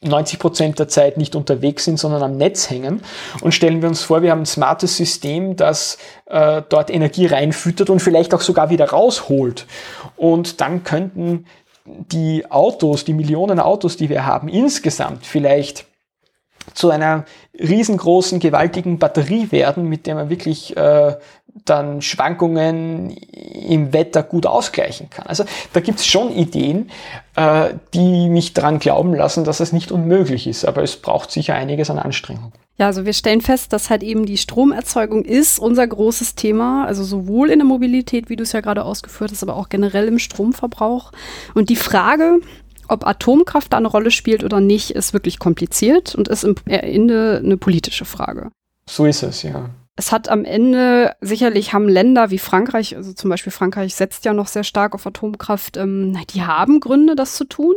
90 0.00 0.38
Prozent 0.40 0.78
der 0.80 0.88
Zeit 0.88 1.16
nicht 1.16 1.36
unterwegs 1.36 1.84
sind, 1.84 1.98
sondern 1.98 2.22
am 2.22 2.36
Netz 2.36 2.70
hängen. 2.70 3.02
Und 3.40 3.52
stellen 3.52 3.82
wir 3.82 3.88
uns 3.88 4.02
vor, 4.02 4.22
wir 4.22 4.32
haben 4.32 4.42
ein 4.42 4.46
smartes 4.46 4.96
System, 4.96 5.54
das 5.54 5.98
äh, 6.26 6.62
dort 6.68 6.90
Energie 6.90 7.26
reinfüttert 7.26 7.88
und 7.88 8.00
vielleicht 8.00 8.34
auch 8.34 8.40
sogar 8.40 8.70
wieder 8.70 8.90
rausholt. 8.90 9.66
Und 10.16 10.60
dann 10.60 10.82
könnten 10.82 11.46
die 11.84 12.50
Autos, 12.50 13.04
die 13.04 13.14
Millionen 13.14 13.60
Autos, 13.60 13.96
die 13.96 14.08
wir 14.08 14.26
haben, 14.26 14.48
insgesamt 14.48 15.24
vielleicht 15.24 15.86
zu 16.74 16.90
einer 16.90 17.24
riesengroßen, 17.58 18.38
gewaltigen 18.38 18.98
Batterie 18.98 19.50
werden, 19.50 19.88
mit 19.88 20.06
der 20.06 20.14
man 20.14 20.30
wirklich 20.30 20.76
äh, 20.76 21.16
dann 21.64 22.02
Schwankungen 22.02 23.10
im 23.10 23.92
Wetter 23.92 24.22
gut 24.22 24.46
ausgleichen 24.46 25.10
kann. 25.10 25.26
Also 25.26 25.44
da 25.72 25.80
gibt 25.80 26.00
es 26.00 26.06
schon 26.06 26.32
Ideen, 26.32 26.90
äh, 27.36 27.74
die 27.94 28.28
mich 28.28 28.54
daran 28.54 28.78
glauben 28.78 29.14
lassen, 29.14 29.44
dass 29.44 29.60
es 29.60 29.72
nicht 29.72 29.92
unmöglich 29.92 30.46
ist, 30.46 30.64
aber 30.64 30.82
es 30.82 30.96
braucht 30.96 31.30
sicher 31.30 31.54
einiges 31.54 31.90
an 31.90 31.98
Anstrengung. 31.98 32.52
Ja, 32.78 32.86
also 32.86 33.04
wir 33.04 33.12
stellen 33.12 33.42
fest, 33.42 33.72
dass 33.72 33.90
halt 33.90 34.02
eben 34.02 34.24
die 34.24 34.38
Stromerzeugung 34.38 35.24
ist 35.24 35.58
unser 35.58 35.86
großes 35.86 36.34
Thema, 36.34 36.86
also 36.86 37.04
sowohl 37.04 37.50
in 37.50 37.58
der 37.58 37.66
Mobilität, 37.66 38.30
wie 38.30 38.36
du 38.36 38.42
es 38.42 38.52
ja 38.52 38.60
gerade 38.60 38.84
ausgeführt 38.84 39.30
hast, 39.30 39.42
aber 39.42 39.56
auch 39.56 39.68
generell 39.68 40.08
im 40.08 40.18
Stromverbrauch. 40.18 41.12
Und 41.54 41.68
die 41.68 41.76
Frage, 41.76 42.40
ob 42.88 43.06
Atomkraft 43.06 43.72
da 43.72 43.76
eine 43.76 43.88
Rolle 43.88 44.10
spielt 44.10 44.42
oder 44.42 44.60
nicht, 44.60 44.90
ist 44.90 45.12
wirklich 45.12 45.38
kompliziert 45.38 46.14
und 46.14 46.28
ist 46.28 46.44
im 46.44 46.54
Ende 46.66 47.40
eine 47.44 47.56
politische 47.56 48.04
Frage. 48.04 48.50
So 48.88 49.04
ist 49.04 49.22
es, 49.22 49.42
ja. 49.42 49.70
Es 49.94 50.10
hat 50.10 50.28
am 50.28 50.44
Ende, 50.44 51.14
sicherlich 51.20 51.74
haben 51.74 51.88
Länder 51.88 52.30
wie 52.30 52.38
Frankreich, 52.38 52.96
also 52.96 53.12
zum 53.12 53.28
Beispiel 53.28 53.52
Frankreich 53.52 53.94
setzt 53.94 54.24
ja 54.24 54.32
noch 54.32 54.46
sehr 54.46 54.64
stark 54.64 54.94
auf 54.94 55.06
Atomkraft, 55.06 55.76
ähm, 55.76 56.16
die 56.30 56.42
haben 56.42 56.80
Gründe, 56.80 57.14
das 57.14 57.34
zu 57.34 57.44
tun. 57.44 57.74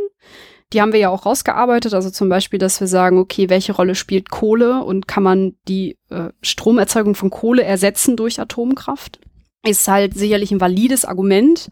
Die 0.72 0.80
haben 0.80 0.92
wir 0.92 0.98
ja 0.98 1.10
auch 1.10 1.26
rausgearbeitet, 1.26 1.94
also 1.94 2.10
zum 2.10 2.28
Beispiel, 2.28 2.58
dass 2.58 2.80
wir 2.80 2.88
sagen, 2.88 3.18
okay, 3.18 3.48
welche 3.48 3.72
Rolle 3.72 3.94
spielt 3.94 4.30
Kohle 4.30 4.82
und 4.82 5.06
kann 5.06 5.22
man 5.22 5.54
die 5.68 5.96
äh, 6.10 6.30
Stromerzeugung 6.42 7.14
von 7.14 7.30
Kohle 7.30 7.62
ersetzen 7.62 8.16
durch 8.16 8.40
Atomkraft? 8.40 9.20
Ist 9.66 9.88
halt 9.88 10.14
sicherlich 10.14 10.52
ein 10.52 10.60
valides 10.60 11.04
Argument. 11.04 11.70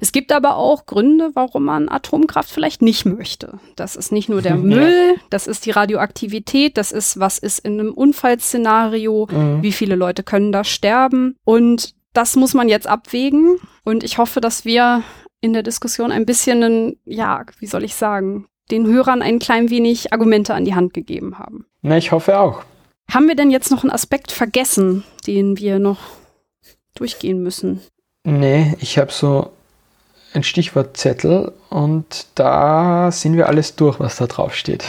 Es 0.00 0.12
gibt 0.12 0.32
aber 0.32 0.56
auch 0.56 0.86
Gründe, 0.86 1.30
warum 1.34 1.64
man 1.64 1.88
Atomkraft 1.88 2.50
vielleicht 2.50 2.82
nicht 2.82 3.04
möchte. 3.04 3.58
Das 3.76 3.96
ist 3.96 4.12
nicht 4.12 4.28
nur 4.28 4.42
der 4.42 4.56
Müll, 4.56 5.16
das 5.30 5.46
ist 5.46 5.66
die 5.66 5.70
Radioaktivität, 5.70 6.76
das 6.76 6.92
ist, 6.92 7.18
was 7.18 7.38
ist 7.38 7.58
in 7.58 7.78
einem 7.78 7.92
Unfallszenario, 7.92 9.28
mhm. 9.30 9.62
wie 9.62 9.72
viele 9.72 9.96
Leute 9.96 10.22
können 10.22 10.52
da 10.52 10.64
sterben. 10.64 11.36
Und 11.44 11.94
das 12.12 12.36
muss 12.36 12.54
man 12.54 12.68
jetzt 12.68 12.86
abwägen. 12.86 13.58
Und 13.84 14.04
ich 14.04 14.18
hoffe, 14.18 14.40
dass 14.40 14.64
wir 14.64 15.02
in 15.40 15.52
der 15.52 15.62
Diskussion 15.62 16.12
ein 16.12 16.24
bisschen, 16.24 16.62
einen, 16.62 16.96
ja, 17.04 17.44
wie 17.58 17.66
soll 17.66 17.84
ich 17.84 17.94
sagen, 17.94 18.46
den 18.70 18.86
Hörern 18.86 19.22
ein 19.22 19.38
klein 19.38 19.70
wenig 19.70 20.12
Argumente 20.12 20.54
an 20.54 20.64
die 20.64 20.74
Hand 20.74 20.94
gegeben 20.94 21.38
haben. 21.38 21.66
Na, 21.82 21.98
ich 21.98 22.12
hoffe 22.12 22.38
auch. 22.38 22.62
Haben 23.10 23.28
wir 23.28 23.34
denn 23.34 23.50
jetzt 23.50 23.70
noch 23.70 23.82
einen 23.82 23.92
Aspekt 23.92 24.32
vergessen, 24.32 25.04
den 25.26 25.58
wir 25.58 25.78
noch 25.78 25.98
durchgehen 26.94 27.42
müssen? 27.42 27.80
Nee, 28.24 28.76
ich 28.80 28.98
habe 28.98 29.12
so 29.12 29.52
ein 30.34 30.42
Stichwortzettel 30.42 31.52
und 31.68 32.26
da 32.34 33.10
sind 33.10 33.36
wir 33.36 33.48
alles 33.48 33.76
durch, 33.76 34.00
was 34.00 34.16
da 34.16 34.26
drauf 34.26 34.54
steht. 34.54 34.84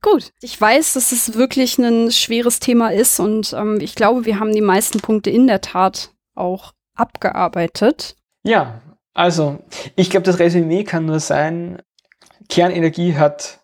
Gut, 0.00 0.32
ich 0.40 0.60
weiß, 0.60 0.92
dass 0.92 1.10
es 1.10 1.34
wirklich 1.34 1.76
ein 1.78 2.12
schweres 2.12 2.60
Thema 2.60 2.92
ist 2.92 3.18
und 3.18 3.52
ähm, 3.52 3.78
ich 3.80 3.94
glaube, 3.94 4.26
wir 4.26 4.38
haben 4.38 4.52
die 4.52 4.60
meisten 4.60 5.00
Punkte 5.00 5.30
in 5.30 5.48
der 5.48 5.60
Tat 5.60 6.10
auch 6.34 6.72
abgearbeitet. 6.94 8.16
Ja, 8.44 8.80
also 9.12 9.58
ich 9.96 10.10
glaube, 10.10 10.24
das 10.24 10.38
Resümee 10.38 10.84
kann 10.84 11.06
nur 11.06 11.18
sein, 11.18 11.82
Kernenergie 12.48 13.16
hat 13.16 13.58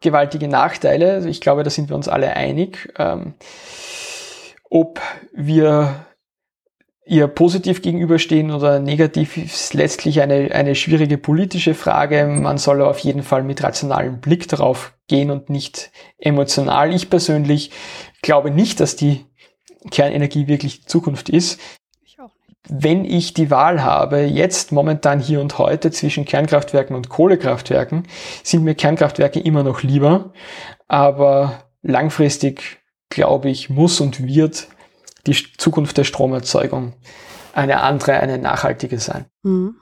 gewaltige 0.00 0.48
Nachteile. 0.48 1.28
Ich 1.28 1.40
glaube, 1.40 1.62
da 1.62 1.70
sind 1.70 1.88
wir 1.88 1.96
uns 1.96 2.08
alle 2.08 2.34
einig. 2.34 2.92
Ähm, 2.98 3.34
ob 4.70 5.00
wir 5.32 6.06
ihr 7.10 7.26
positiv 7.26 7.82
gegenüberstehen 7.82 8.52
oder 8.52 8.78
negativ 8.78 9.36
ist 9.36 9.74
letztlich 9.74 10.20
eine, 10.20 10.52
eine 10.52 10.76
schwierige 10.76 11.18
politische 11.18 11.74
Frage. 11.74 12.24
Man 12.24 12.56
soll 12.56 12.80
auf 12.82 13.00
jeden 13.00 13.24
Fall 13.24 13.42
mit 13.42 13.64
rationalem 13.64 14.20
Blick 14.20 14.46
darauf 14.46 14.94
gehen 15.08 15.32
und 15.32 15.50
nicht 15.50 15.90
emotional. 16.18 16.94
Ich 16.94 17.10
persönlich 17.10 17.72
glaube 18.22 18.52
nicht, 18.52 18.78
dass 18.78 18.94
die 18.94 19.26
Kernenergie 19.90 20.46
wirklich 20.46 20.82
die 20.82 20.86
Zukunft 20.86 21.28
ist. 21.28 21.60
Ich 22.04 22.20
auch 22.20 22.30
nicht. 22.46 22.60
Wenn 22.68 23.04
ich 23.04 23.34
die 23.34 23.50
Wahl 23.50 23.82
habe, 23.82 24.20
jetzt 24.20 24.70
momentan 24.70 25.18
hier 25.18 25.40
und 25.40 25.58
heute 25.58 25.90
zwischen 25.90 26.24
Kernkraftwerken 26.24 26.94
und 26.94 27.08
Kohlekraftwerken, 27.08 28.04
sind 28.44 28.62
mir 28.62 28.76
Kernkraftwerke 28.76 29.40
immer 29.40 29.64
noch 29.64 29.82
lieber. 29.82 30.32
Aber 30.86 31.64
langfristig, 31.82 32.78
glaube 33.08 33.50
ich, 33.50 33.68
muss 33.68 34.00
und 34.00 34.24
wird 34.24 34.68
die 35.26 35.36
Zukunft 35.56 35.96
der 35.98 36.04
Stromerzeugung 36.04 36.94
eine 37.52 37.82
andere, 37.82 38.20
eine 38.20 38.38
nachhaltige 38.38 38.98
sein. 38.98 39.26
Mhm. 39.42 39.76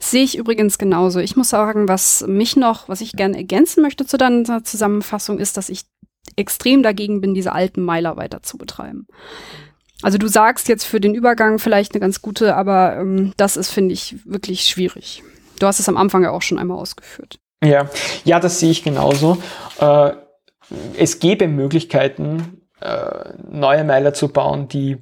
Sehe 0.00 0.24
ich 0.24 0.36
übrigens 0.36 0.78
genauso. 0.78 1.20
Ich 1.20 1.36
muss 1.36 1.48
sagen, 1.48 1.88
was 1.88 2.24
mich 2.26 2.56
noch, 2.56 2.88
was 2.88 3.00
ich 3.00 3.12
gerne 3.12 3.36
ergänzen 3.36 3.82
möchte 3.82 4.06
zu 4.06 4.18
deiner 4.18 4.64
Zusammenfassung, 4.64 5.38
ist, 5.38 5.56
dass 5.56 5.68
ich 5.68 5.84
extrem 6.36 6.82
dagegen 6.82 7.20
bin, 7.20 7.34
diese 7.34 7.52
alten 7.52 7.82
Meiler 7.82 8.16
weiter 8.16 8.42
zu 8.42 8.58
betreiben. 8.58 9.06
Also 10.02 10.18
du 10.18 10.26
sagst 10.26 10.68
jetzt 10.68 10.84
für 10.84 11.00
den 11.00 11.14
Übergang 11.14 11.58
vielleicht 11.58 11.92
eine 11.92 12.00
ganz 12.00 12.22
gute, 12.22 12.56
aber 12.56 12.96
ähm, 12.96 13.32
das 13.36 13.56
ist, 13.56 13.70
finde 13.70 13.94
ich, 13.94 14.16
wirklich 14.24 14.64
schwierig. 14.64 15.22
Du 15.58 15.66
hast 15.66 15.78
es 15.78 15.88
am 15.88 15.96
Anfang 15.96 16.24
ja 16.24 16.30
auch 16.30 16.42
schon 16.42 16.58
einmal 16.58 16.78
ausgeführt. 16.78 17.38
Ja, 17.64 17.88
ja, 18.24 18.40
das 18.40 18.58
sehe 18.58 18.72
ich 18.72 18.82
genauso. 18.82 19.38
Äh, 19.78 20.12
es 20.96 21.20
gäbe 21.20 21.46
Möglichkeiten, 21.46 22.61
neue 23.50 23.84
Meiler 23.84 24.14
zu 24.14 24.28
bauen, 24.28 24.68
die 24.68 24.98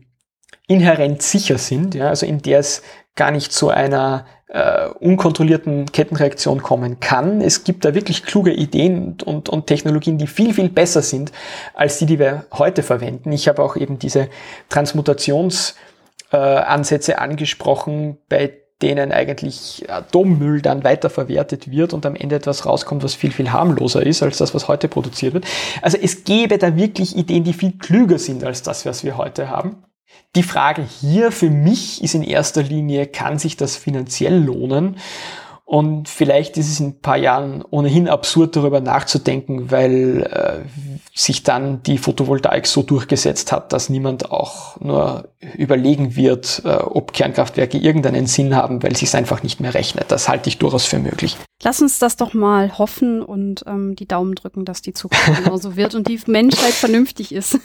inhärent 0.66 1.22
sicher 1.22 1.58
sind, 1.58 1.94
ja, 1.94 2.08
also 2.08 2.26
in 2.26 2.42
der 2.42 2.58
es 2.60 2.82
gar 3.16 3.30
nicht 3.30 3.52
zu 3.52 3.70
einer 3.70 4.26
äh, 4.48 4.88
unkontrollierten 4.88 5.92
Kettenreaktion 5.92 6.62
kommen 6.62 7.00
kann. 7.00 7.40
Es 7.40 7.64
gibt 7.64 7.84
da 7.84 7.94
wirklich 7.94 8.24
kluge 8.24 8.52
Ideen 8.52 9.16
und, 9.24 9.48
und 9.48 9.66
Technologien, 9.66 10.18
die 10.18 10.26
viel, 10.26 10.54
viel 10.54 10.68
besser 10.68 11.02
sind 11.02 11.32
als 11.74 11.98
die, 11.98 12.06
die 12.06 12.18
wir 12.18 12.46
heute 12.52 12.82
verwenden. 12.82 13.32
Ich 13.32 13.48
habe 13.48 13.62
auch 13.62 13.76
eben 13.76 13.98
diese 13.98 14.28
Transmutationsansätze 14.68 17.12
äh, 17.12 17.16
angesprochen, 17.16 18.18
bei 18.28 18.54
denen 18.82 19.12
eigentlich 19.12 19.84
Atommüll 19.88 20.62
dann 20.62 20.84
weiterverwertet 20.84 21.70
wird 21.70 21.92
und 21.92 22.06
am 22.06 22.14
Ende 22.16 22.36
etwas 22.36 22.66
rauskommt, 22.66 23.02
was 23.02 23.14
viel, 23.14 23.32
viel 23.32 23.52
harmloser 23.52 24.04
ist 24.04 24.22
als 24.22 24.38
das, 24.38 24.54
was 24.54 24.68
heute 24.68 24.88
produziert 24.88 25.34
wird. 25.34 25.44
Also 25.82 25.98
es 26.00 26.24
gäbe 26.24 26.58
da 26.58 26.76
wirklich 26.76 27.16
Ideen, 27.16 27.44
die 27.44 27.52
viel 27.52 27.72
klüger 27.78 28.18
sind 28.18 28.44
als 28.44 28.62
das, 28.62 28.86
was 28.86 29.04
wir 29.04 29.16
heute 29.16 29.48
haben. 29.48 29.84
Die 30.36 30.42
Frage 30.42 30.82
hier 30.82 31.32
für 31.32 31.50
mich 31.50 32.02
ist 32.02 32.14
in 32.14 32.22
erster 32.22 32.62
Linie, 32.62 33.06
kann 33.06 33.38
sich 33.38 33.56
das 33.56 33.76
finanziell 33.76 34.42
lohnen? 34.42 34.96
Und 35.70 36.08
vielleicht 36.08 36.56
ist 36.56 36.68
es 36.68 36.80
in 36.80 36.86
ein 36.88 37.00
paar 37.00 37.16
Jahren 37.16 37.64
ohnehin 37.70 38.08
absurd 38.08 38.56
darüber 38.56 38.80
nachzudenken, 38.80 39.70
weil 39.70 40.22
äh, 40.22 40.68
sich 41.14 41.44
dann 41.44 41.80
die 41.84 41.96
Photovoltaik 41.96 42.66
so 42.66 42.82
durchgesetzt 42.82 43.52
hat, 43.52 43.72
dass 43.72 43.88
niemand 43.88 44.32
auch 44.32 44.80
nur 44.80 45.28
überlegen 45.56 46.16
wird, 46.16 46.62
äh, 46.64 46.70
ob 46.70 47.12
Kernkraftwerke 47.12 47.78
irgendeinen 47.78 48.26
Sinn 48.26 48.56
haben, 48.56 48.82
weil 48.82 48.90
es 48.90 48.98
sich 48.98 49.14
einfach 49.14 49.44
nicht 49.44 49.60
mehr 49.60 49.72
rechnet. 49.72 50.06
Das 50.10 50.28
halte 50.28 50.48
ich 50.48 50.58
durchaus 50.58 50.86
für 50.86 50.98
möglich. 50.98 51.36
Lass 51.62 51.80
uns 51.80 52.00
das 52.00 52.16
doch 52.16 52.34
mal 52.34 52.76
hoffen 52.76 53.22
und 53.22 53.62
ähm, 53.68 53.94
die 53.94 54.08
Daumen 54.08 54.34
drücken, 54.34 54.64
dass 54.64 54.82
die 54.82 54.92
Zukunft 54.92 55.24
genauso 55.44 55.76
wird 55.76 55.94
und 55.94 56.08
die 56.08 56.18
Menschheit 56.26 56.72
vernünftig 56.72 57.30
ist. 57.32 57.60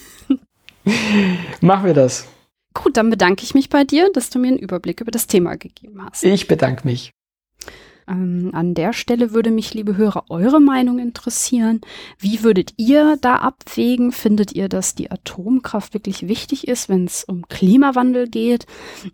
Machen 1.59 1.85
wir 1.87 1.95
das. 1.95 2.27
Gut, 2.75 2.97
dann 2.97 3.09
bedanke 3.09 3.41
ich 3.43 3.55
mich 3.55 3.69
bei 3.69 3.83
dir, 3.83 4.11
dass 4.13 4.29
du 4.29 4.37
mir 4.37 4.49
einen 4.49 4.59
Überblick 4.59 5.01
über 5.01 5.09
das 5.09 5.25
Thema 5.25 5.55
gegeben 5.55 6.05
hast. 6.05 6.23
Ich 6.23 6.47
bedanke 6.47 6.87
mich. 6.87 7.14
Ähm, 8.07 8.51
an 8.53 8.73
der 8.73 8.93
Stelle 8.93 9.33
würde 9.33 9.49
mich, 9.49 9.73
liebe 9.73 9.97
Hörer, 9.97 10.25
eure 10.29 10.59
Meinung 10.59 10.99
interessieren. 10.99 11.81
Wie 12.19 12.43
würdet 12.43 12.73
ihr 12.77 13.17
da 13.19 13.37
abwägen? 13.37 14.11
Findet 14.11 14.53
ihr, 14.53 14.69
dass 14.69 14.95
die 14.95 15.09
Atomkraft 15.09 15.93
wirklich 15.93 16.27
wichtig 16.27 16.67
ist, 16.67 16.87
wenn 16.87 17.05
es 17.05 17.23
um 17.23 17.47
Klimawandel 17.47 18.27
geht? 18.27 18.67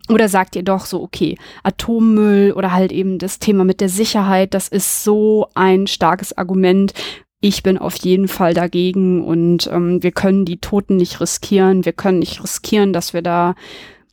Oder 0.08 0.28
sagt 0.28 0.56
ihr 0.56 0.62
doch 0.62 0.84
so, 0.84 1.02
okay, 1.02 1.38
Atommüll 1.62 2.52
oder 2.52 2.72
halt 2.72 2.92
eben 2.92 3.18
das 3.18 3.38
Thema 3.38 3.64
mit 3.64 3.80
der 3.80 3.88
Sicherheit, 3.88 4.54
das 4.54 4.68
ist 4.68 5.04
so 5.04 5.46
ein 5.54 5.86
starkes 5.86 6.36
Argument. 6.36 6.92
Ich 7.40 7.62
bin 7.62 7.78
auf 7.78 7.96
jeden 7.96 8.28
Fall 8.28 8.54
dagegen 8.54 9.24
und 9.24 9.68
ähm, 9.72 10.02
wir 10.02 10.12
können 10.12 10.44
die 10.44 10.58
Toten 10.58 10.96
nicht 10.96 11.20
riskieren. 11.20 11.84
Wir 11.84 11.92
können 11.92 12.20
nicht 12.20 12.42
riskieren, 12.42 12.92
dass 12.92 13.14
wir 13.14 13.22
da 13.22 13.54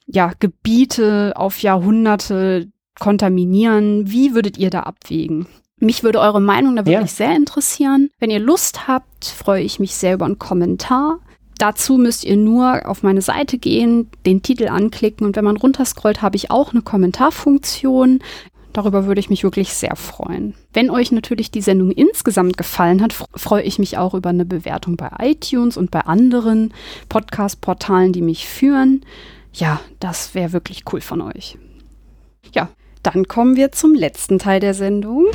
ja 0.08 0.32
Gebiete 0.40 1.34
auf 1.36 1.62
Jahrhunderte 1.62 2.72
kontaminieren? 3.00 4.12
Wie 4.12 4.36
würdet 4.36 4.58
ihr 4.58 4.70
da 4.70 4.82
abwägen? 4.82 5.48
Mich 5.80 6.04
würde 6.04 6.20
eure 6.20 6.42
Meinung 6.42 6.76
da 6.76 6.86
wirklich 6.86 7.12
ja. 7.12 7.28
sehr 7.28 7.36
interessieren. 7.36 8.10
Wenn 8.20 8.30
ihr 8.30 8.40
Lust 8.40 8.88
habt, 8.88 9.26
freue 9.26 9.64
ich 9.64 9.80
mich 9.80 9.96
sehr 9.96 10.16
über 10.16 10.26
einen 10.26 10.40
Kommentar. 10.40 11.20
Dazu 11.58 11.98
müsst 11.98 12.24
ihr 12.24 12.38
nur 12.38 12.88
auf 12.88 13.04
meine 13.04 13.22
Seite 13.22 13.58
gehen, 13.58 14.10
den 14.26 14.42
Titel 14.42 14.68
anklicken 14.68 15.26
und 15.26 15.36
wenn 15.36 15.44
man 15.44 15.58
runterscrollt, 15.58 16.22
habe 16.22 16.38
ich 16.38 16.52
auch 16.52 16.72
eine 16.72 16.82
Kommentarfunktion. 16.82 18.20
Darüber 18.72 19.06
würde 19.06 19.20
ich 19.20 19.30
mich 19.30 19.44
wirklich 19.44 19.74
sehr 19.74 19.96
freuen. 19.96 20.54
Wenn 20.74 20.90
euch 20.90 21.12
natürlich 21.12 21.52
die 21.52 21.62
Sendung 21.62 21.92
insgesamt 21.92 22.56
gefallen 22.56 23.02
hat, 23.02 23.14
freue 23.36 23.64
ich 23.64 23.80
mich 23.80 23.98
auch 23.98 24.14
über 24.14 24.30
eine 24.30 24.46
Bewertung 24.46 24.96
bei 24.96 25.10
iTunes 25.20 25.76
und 25.76 25.92
bei 25.92 26.02
anderen 26.02 26.74
Podcast-Portalen, 27.10 28.14
die 28.14 28.22
mich 28.22 28.48
führen. 28.48 29.04
Ja, 29.52 29.82
das 30.00 30.36
wäre 30.36 30.54
wirklich 30.54 30.84
cool 30.94 31.02
von 31.02 31.22
euch. 31.22 31.58
Dann 33.04 33.28
kommen 33.28 33.56
wir 33.56 33.72
zum 33.72 33.96
letzten 33.96 34.40
Teil 34.40 34.60
der 34.60 34.74
Sendung. 34.74 35.28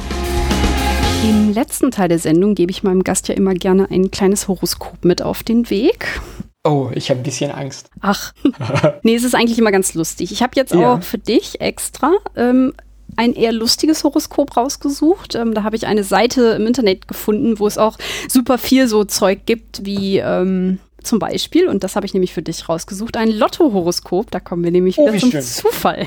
Im 1.25 1.53
letzten 1.55 1.91
Teil 1.91 2.09
der 2.09 2.19
Sendung 2.19 2.55
gebe 2.55 2.71
ich 2.71 2.83
meinem 2.83 3.03
Gast 3.03 3.29
ja 3.29 3.35
immer 3.35 3.55
gerne 3.55 3.91
ein 3.91 4.11
kleines 4.11 4.49
Horoskop 4.49 5.05
mit 5.05 5.23
auf 5.23 5.43
den 5.43 5.71
Weg. 5.71 6.21
Oh, 6.65 6.91
ich 6.95 7.09
habe 7.09 7.21
ein 7.21 7.23
bisschen 7.23 7.51
Angst. 7.51 7.91
Ach, 8.01 8.35
nee, 9.03 9.15
es 9.15 9.25
ist 9.25 9.35
eigentlich 9.35 9.59
immer 9.59 9.73
ganz 9.73 9.95
lustig. 9.95 10.33
Ich 10.33 10.43
habe 10.43 10.53
jetzt 10.57 10.75
ja. 10.75 10.95
auch 10.95 11.03
für 11.03 11.19
dich 11.19 11.63
extra 11.63 12.13
ähm, 12.37 12.75
ein 13.17 13.33
eher 13.35 13.53
lustiges 13.53 14.05
Horoskop 14.05 14.57
rausgesucht. 14.57 15.35
Ähm, 15.35 15.55
da 15.55 15.63
habe 15.63 15.77
ich 15.77 15.87
eine 15.87 16.05
Seite 16.05 16.57
im 16.59 16.67
Internet 16.67 17.09
gefunden, 17.09 17.59
wo 17.59 17.67
es 17.67 17.79
auch 17.79 17.97
super 18.29 18.59
viel 18.59 18.89
so 18.89 19.05
Zeug 19.05 19.47
gibt, 19.47 19.87
wie 19.87 20.19
ähm, 20.19 20.79
zum 21.03 21.19
Beispiel, 21.19 21.69
und 21.69 21.85
das 21.85 21.97
habe 21.97 22.07
ich 22.07 22.15
nämlich 22.15 22.35
für 22.35 22.43
dich 22.43 22.69
rausgesucht, 22.69 23.17
ein 23.17 23.31
Lotto-Horoskop. 23.31 24.31
Da 24.31 24.41
kommen 24.41 24.65
wir 24.65 24.71
nämlich 24.71 24.99
oh, 24.99 25.07
wieder 25.07 25.19
zum 25.19 25.31
schön. 25.31 25.43
Zufall. 25.43 26.07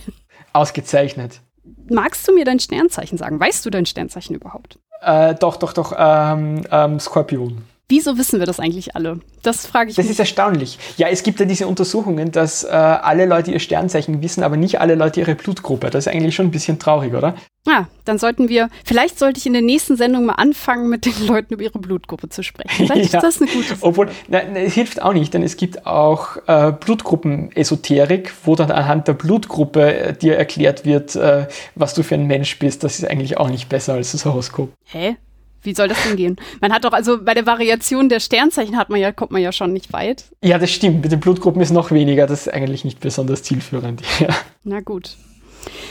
Ausgezeichnet. 0.54 1.42
Magst 1.90 2.28
du 2.28 2.34
mir 2.34 2.46
dein 2.46 2.60
Sternzeichen 2.60 3.18
sagen? 3.18 3.40
Weißt 3.40 3.66
du 3.66 3.70
dein 3.70 3.86
Sternzeichen 3.86 4.36
überhaupt? 4.36 4.80
Äh, 5.02 5.36
doch, 5.36 5.58
doch, 5.58 5.74
doch. 5.74 5.94
Ähm, 5.98 6.64
ähm, 6.72 7.00
Skorpion. 7.00 7.64
Wieso 7.90 8.18
wissen 8.18 8.40
wir 8.40 8.46
das 8.46 8.60
eigentlich 8.60 8.98
alle? 8.98 9.22
Das 9.44 9.66
frage 9.66 9.90
ich 9.92 9.96
Das 9.96 10.04
mich. 10.04 10.12
ist 10.12 10.20
erstaunlich. 10.20 10.78
Ja, 10.98 11.08
es 11.08 11.24
gibt 11.24 11.40
ja 11.40 11.46
diese 11.46 11.68
Untersuchungen, 11.68 12.34
dass 12.34 12.66
äh, 12.66 12.68
alle 12.68 13.26
Leute 13.26 13.52
ihr 13.52 13.60
Sternzeichen 13.60 14.22
wissen, 14.22 14.44
aber 14.44 14.58
nicht 14.58 14.82
alle 14.82 14.96
Leute 14.96 15.22
ihre 15.22 15.36
Blutgruppe. 15.36 15.90
Das 15.90 16.06
ist 16.06 16.14
eigentlich 16.14 16.36
schon 16.36 16.48
ein 16.48 16.52
bisschen 16.52 16.80
traurig, 16.80 17.14
oder? 17.14 17.36
Ah, 17.66 17.86
dann 18.04 18.18
sollten 18.18 18.50
wir, 18.50 18.70
vielleicht 18.86 19.18
sollte 19.18 19.40
ich 19.40 19.46
in 19.46 19.54
der 19.54 19.62
nächsten 19.62 19.96
Sendung 19.96 20.26
mal 20.26 20.34
anfangen, 20.34 20.90
mit 20.90 21.06
den 21.06 21.28
Leuten 21.28 21.54
über 21.54 21.64
ihre 21.64 21.80
Blutgruppe 21.80 22.28
zu 22.28 22.44
sprechen. 22.44 22.88
Vielleicht 22.88 23.14
ja. 23.14 23.20
ist 23.20 23.24
das 23.24 23.42
eine 23.42 23.50
gute 23.52 23.68
Sache. 23.70 23.80
Obwohl, 23.82 24.10
nein, 24.28 24.56
es 24.58 24.74
hilft 24.74 25.02
auch 25.02 25.14
nicht, 25.14 25.34
denn 25.34 25.44
es 25.44 25.56
gibt 25.56 25.86
auch 25.86 26.38
äh, 26.48 26.74
Blutgruppen-Esoterik, 26.74 28.34
wo 28.44 28.56
dann 28.56 28.72
anhand 28.72 29.08
der 29.08 29.14
Blutgruppe 29.14 29.94
äh, 29.96 30.14
dir 30.14 30.38
erklärt 30.38 30.84
wird, 30.86 31.16
äh, 31.16 31.48
was 31.76 31.94
du 31.94 32.04
für 32.04 32.16
ein 32.16 32.28
Mensch 32.28 32.60
bist. 32.60 32.84
Das 32.84 33.00
ist 33.00 33.06
eigentlich 33.10 33.38
auch 33.38 33.50
nicht 33.50 33.70
besser 33.70 33.94
als 33.94 34.12
das 34.12 34.26
Horoskop. 34.26 34.72
Hä? 34.86 35.16
Wie 35.62 35.74
soll 35.74 35.88
das 35.88 36.02
denn 36.04 36.16
gehen? 36.16 36.38
Man 36.62 36.72
hat 36.72 36.86
doch, 36.86 36.94
also 36.94 37.24
bei 37.24 37.34
der 37.34 37.46
Variation 37.46 38.10
der 38.10 38.20
Sternzeichen 38.20 38.78
hat 38.78 38.90
man 38.90 39.00
ja, 39.00 39.12
kommt 39.12 39.32
man 39.32 39.42
ja 39.42 39.52
schon 39.52 39.74
nicht 39.74 39.92
weit. 39.94 40.26
Ja, 40.44 40.58
das 40.58 40.72
stimmt. 40.72 41.02
Mit 41.02 41.12
den 41.12 41.20
Blutgruppen 41.20 41.62
ist 41.62 41.72
noch 41.72 41.92
weniger. 41.92 42.28
Das 42.28 42.42
ist 42.48 42.54
eigentlich 42.54 42.86
nicht 42.86 43.00
besonders 43.00 43.44
zielführend. 43.44 44.02
Ja. 44.20 44.30
Na 44.64 44.80
gut. 44.80 45.12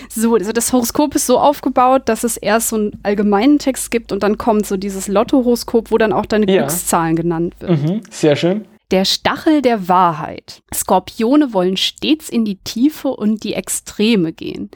So, 0.08 0.34
also 0.34 0.52
das 0.52 0.72
Horoskop 0.72 1.14
ist 1.14 1.26
so 1.26 1.38
aufgebaut, 1.38 2.02
dass 2.06 2.24
es 2.24 2.36
erst 2.36 2.70
so 2.70 2.76
einen 2.76 2.98
allgemeinen 3.02 3.58
Text 3.58 3.90
gibt 3.90 4.10
und 4.10 4.22
dann 4.22 4.38
kommt 4.38 4.66
so 4.66 4.76
dieses 4.76 5.06
Lotto-Horoskop, 5.06 5.90
wo 5.90 5.98
dann 5.98 6.12
auch 6.12 6.26
deine 6.26 6.50
ja. 6.50 6.62
Glückszahlen 6.62 7.14
genannt 7.14 7.54
werden. 7.60 7.82
Mhm, 7.82 8.00
sehr 8.10 8.34
schön. 8.34 8.66
Der 8.92 9.04
Stachel 9.04 9.62
der 9.62 9.88
Wahrheit. 9.88 10.62
Skorpione 10.72 11.52
wollen 11.52 11.76
stets 11.76 12.28
in 12.28 12.44
die 12.44 12.58
Tiefe 12.58 13.08
und 13.08 13.42
die 13.42 13.54
Extreme 13.54 14.32
gehen. 14.32 14.70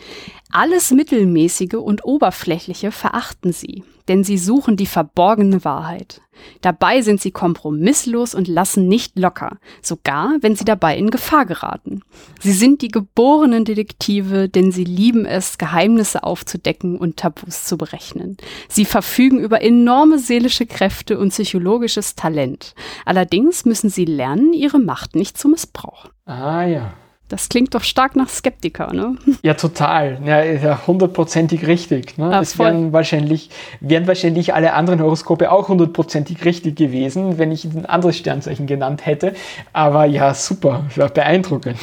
Alles 0.50 0.90
Mittelmäßige 0.90 1.74
und 1.74 2.04
Oberflächliche 2.04 2.90
verachten 2.90 3.52
sie, 3.52 3.84
denn 4.10 4.24
sie 4.24 4.38
suchen 4.38 4.76
die 4.76 4.86
verborgene 4.86 5.64
Wahrheit. 5.64 6.20
Dabei 6.62 7.00
sind 7.00 7.20
sie 7.20 7.30
kompromisslos 7.30 8.34
und 8.34 8.48
lassen 8.48 8.88
nicht 8.88 9.16
locker, 9.16 9.58
sogar 9.82 10.32
wenn 10.40 10.56
sie 10.56 10.64
dabei 10.64 10.96
in 10.96 11.10
Gefahr 11.10 11.46
geraten. 11.46 12.02
Sie 12.40 12.50
sind 12.50 12.82
die 12.82 12.88
geborenen 12.88 13.64
Detektive, 13.64 14.48
denn 14.48 14.72
sie 14.72 14.82
lieben 14.82 15.26
es, 15.26 15.58
Geheimnisse 15.58 16.24
aufzudecken 16.24 16.98
und 16.98 17.18
Tabus 17.18 17.66
zu 17.66 17.78
berechnen. 17.78 18.36
Sie 18.68 18.84
verfügen 18.84 19.38
über 19.38 19.62
enorme 19.62 20.18
seelische 20.18 20.66
Kräfte 20.66 21.16
und 21.16 21.28
psychologisches 21.28 22.16
Talent. 22.16 22.74
Allerdings 23.04 23.64
müssen 23.64 23.90
sie 23.90 24.06
lernen, 24.06 24.52
ihre 24.52 24.80
Macht 24.80 25.14
nicht 25.14 25.38
zu 25.38 25.48
missbrauchen. 25.48 26.10
Ah 26.24 26.64
ja. 26.64 26.94
Das 27.30 27.48
klingt 27.48 27.76
doch 27.76 27.84
stark 27.84 28.16
nach 28.16 28.28
Skeptiker, 28.28 28.92
ne? 28.92 29.16
Ja, 29.42 29.54
total. 29.54 30.18
Ja, 30.24 30.86
hundertprozentig 30.86 31.64
richtig. 31.64 32.18
Ne? 32.18 32.28
Ja, 32.32 32.40
es 32.40 32.58
wären 32.58 32.92
wahrscheinlich, 32.92 33.50
wären 33.78 34.08
wahrscheinlich 34.08 34.52
alle 34.52 34.72
anderen 34.72 35.00
Horoskope 35.00 35.52
auch 35.52 35.68
hundertprozentig 35.68 36.44
richtig 36.44 36.74
gewesen, 36.76 37.38
wenn 37.38 37.52
ich 37.52 37.64
ein 37.64 37.86
anderes 37.86 38.16
Sternzeichen 38.16 38.66
genannt 38.66 39.06
hätte. 39.06 39.34
Aber 39.72 40.06
ja, 40.06 40.34
super, 40.34 40.86
war 40.96 41.08
beeindruckend. 41.08 41.78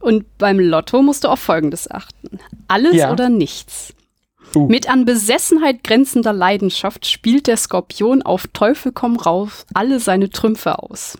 Und 0.00 0.24
beim 0.38 0.58
Lotto 0.58 1.02
musst 1.02 1.24
du 1.24 1.28
auf 1.28 1.40
Folgendes 1.40 1.90
achten. 1.90 2.38
Alles 2.66 2.94
Ja. 2.94 3.12
oder 3.12 3.28
nichts. 3.28 3.92
Uh. 4.54 4.66
Mit 4.66 4.88
an 4.88 5.04
Besessenheit 5.04 5.84
grenzender 5.84 6.32
Leidenschaft 6.32 7.06
spielt 7.06 7.48
der 7.48 7.58
Skorpion 7.58 8.22
auf 8.22 8.46
Teufel 8.54 8.92
komm 8.92 9.16
raus 9.16 9.66
alle 9.74 10.00
seine 10.00 10.30
Trümpfe 10.30 10.78
aus. 10.78 11.18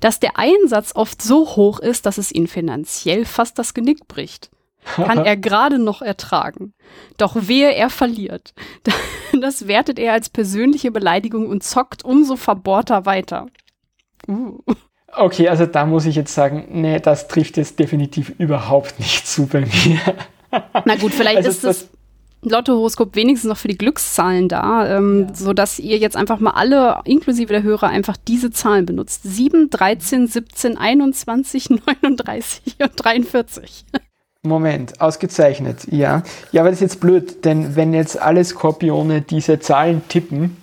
Dass 0.00 0.20
der 0.20 0.38
Einsatz 0.38 0.92
oft 0.94 1.20
so 1.22 1.56
hoch 1.56 1.80
ist, 1.80 2.06
dass 2.06 2.18
es 2.18 2.32
ihn 2.32 2.46
finanziell 2.46 3.24
fast 3.24 3.58
das 3.58 3.74
Genick 3.74 4.06
bricht, 4.08 4.50
kann 4.84 5.24
er 5.24 5.36
gerade 5.36 5.78
noch 5.78 6.02
ertragen. 6.02 6.72
Doch 7.16 7.34
wehe, 7.36 7.74
er 7.74 7.90
verliert. 7.90 8.54
Das 9.38 9.68
wertet 9.68 9.98
er 9.98 10.14
als 10.14 10.30
persönliche 10.30 10.90
Beleidigung 10.90 11.48
und 11.48 11.62
zockt 11.62 12.06
umso 12.06 12.36
verbohrter 12.36 13.04
weiter. 13.04 13.48
Uh. 14.26 14.60
Okay, 15.12 15.48
also 15.48 15.66
da 15.66 15.84
muss 15.84 16.06
ich 16.06 16.16
jetzt 16.16 16.34
sagen, 16.34 16.68
nee, 16.70 17.00
das 17.00 17.28
trifft 17.28 17.58
jetzt 17.58 17.78
definitiv 17.78 18.32
überhaupt 18.38 18.98
nicht 18.98 19.26
zu 19.26 19.46
bei 19.46 19.60
mir. 19.60 20.00
Na 20.86 20.96
gut, 20.96 21.12
vielleicht 21.12 21.38
Also 21.38 21.50
ist 21.50 21.64
das 21.64 21.88
Lotto-Horoskop 22.42 23.16
wenigstens 23.16 23.48
noch 23.48 23.56
für 23.56 23.68
die 23.68 23.78
Glückszahlen 23.78 24.48
da, 24.48 24.96
ähm, 24.96 25.26
Ja. 25.28 25.34
sodass 25.34 25.78
ihr 25.78 25.98
jetzt 25.98 26.16
einfach 26.16 26.38
mal 26.38 26.50
alle, 26.52 27.00
inklusive 27.04 27.52
der 27.52 27.62
Hörer, 27.62 27.88
einfach 27.88 28.16
diese 28.28 28.50
Zahlen 28.50 28.86
benutzt. 28.86 29.22
7, 29.24 29.70
13, 29.70 30.26
17, 30.28 30.76
21, 30.78 31.70
39 31.70 32.74
und 32.80 32.92
43. 32.96 33.84
Moment, 34.42 35.00
ausgezeichnet, 35.00 35.88
ja. 35.90 36.22
Ja, 36.52 36.60
aber 36.62 36.70
das 36.70 36.76
ist 36.80 36.92
jetzt 36.92 37.00
blöd, 37.00 37.44
denn 37.44 37.74
wenn 37.74 37.92
jetzt 37.92 38.20
alle 38.20 38.44
Skorpione 38.44 39.22
diese 39.22 39.58
Zahlen 39.58 40.02
tippen 40.08 40.56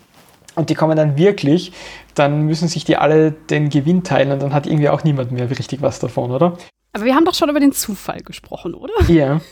und 0.56 0.70
die 0.70 0.76
kommen 0.76 0.96
dann 0.96 1.18
wirklich, 1.18 1.74
dann 2.16 2.44
müssen 2.44 2.70
sich 2.70 2.86
die 2.86 2.96
alle 2.96 3.32
den 3.32 3.68
Gewinn 3.70 4.04
teilen 4.04 4.32
und 4.32 4.42
dann 4.42 4.54
hat 4.54 4.68
irgendwie 4.68 4.88
auch 4.88 5.04
niemand 5.04 5.34
mehr 5.34 5.50
richtig 5.50 5.82
was 5.82 6.00
davon, 6.00 6.32
oder? 6.32 6.58
Aber 6.94 7.06
wir 7.06 7.16
haben 7.16 7.26
doch 7.26 7.34
schon 7.34 7.50
über 7.50 7.60
den 7.60 7.74
Zufall 7.74 8.22
gesprochen, 8.22 8.74
oder? 8.74 8.94
Ja. 9.08 9.42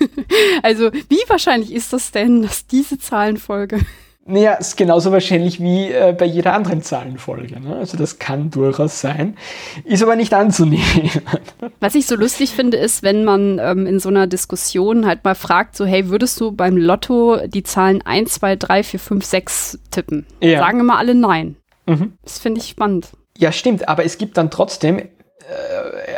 Also, 0.64 0.92
wie 0.94 1.20
wahrscheinlich 1.28 1.74
ist 1.74 1.92
das 1.92 2.12
denn, 2.12 2.44
dass 2.44 2.68
diese 2.68 3.00
Zahlenfolge 3.00 3.80
Naja, 4.26 4.54
ist 4.54 4.78
genauso 4.78 5.12
wahrscheinlich 5.12 5.60
wie 5.60 5.88
äh, 5.88 6.16
bei 6.18 6.26
jeder 6.26 6.54
anderen 6.54 6.84
Zahlenfolge. 6.84 7.60
Ne? 7.60 7.76
Also 7.76 7.98
das 7.98 8.20
kann 8.20 8.52
durchaus 8.52 9.02
sein, 9.02 9.36
ist 9.84 10.04
aber 10.04 10.16
nicht 10.16 10.34
anzunehmen. 10.34 11.10
Was 11.80 11.96
ich 11.96 12.06
so 12.06 12.16
lustig 12.16 12.52
finde, 12.52 12.78
ist, 12.78 13.02
wenn 13.02 13.26
man 13.26 13.58
ähm, 13.60 13.88
in 13.88 14.00
so 14.00 14.10
einer 14.10 14.28
Diskussion 14.28 15.08
halt 15.08 15.24
mal 15.24 15.36
fragt, 15.36 15.76
so, 15.76 15.86
hey, 15.86 16.10
würdest 16.10 16.40
du 16.40 16.52
beim 16.52 16.78
Lotto 16.78 17.48
die 17.48 17.64
Zahlen 17.64 18.04
1, 18.04 18.34
2, 18.36 18.56
3, 18.58 18.84
4, 18.84 19.00
5, 19.00 19.26
6 19.26 19.80
tippen? 19.90 20.28
Ja. 20.40 20.60
Sagen 20.60 20.80
immer 20.80 21.00
alle 21.00 21.16
nein. 21.16 21.56
Mhm. 21.88 22.14
Das 22.24 22.38
finde 22.38 22.62
ich 22.62 22.68
spannend. 22.68 23.10
Ja, 23.38 23.52
stimmt, 23.52 23.90
aber 23.90 24.06
es 24.06 24.20
gibt 24.20 24.38
dann 24.38 24.52
trotzdem 24.52 25.02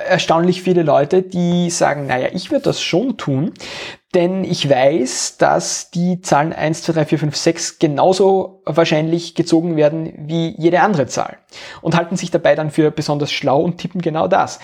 erstaunlich 0.07 0.61
viele 0.61 0.83
Leute, 0.83 1.21
die 1.21 1.69
sagen, 1.69 2.07
naja, 2.07 2.29
ich 2.33 2.51
würde 2.51 2.65
das 2.65 2.81
schon 2.81 3.17
tun, 3.17 3.53
denn 4.13 4.43
ich 4.43 4.69
weiß, 4.69 5.37
dass 5.37 5.89
die 5.89 6.21
Zahlen 6.21 6.53
1, 6.53 6.83
2, 6.83 6.93
3, 6.93 7.05
4, 7.05 7.19
5, 7.19 7.35
6 7.35 7.79
genauso 7.79 8.61
wahrscheinlich 8.65 9.33
gezogen 9.33 9.75
werden 9.75 10.13
wie 10.27 10.55
jede 10.57 10.81
andere 10.81 11.07
Zahl 11.07 11.37
und 11.81 11.95
halten 11.95 12.15
sich 12.15 12.29
dabei 12.29 12.55
dann 12.55 12.69
für 12.69 12.91
besonders 12.91 13.31
schlau 13.31 13.61
und 13.61 13.77
tippen 13.77 14.01
genau 14.01 14.27
das. 14.27 14.59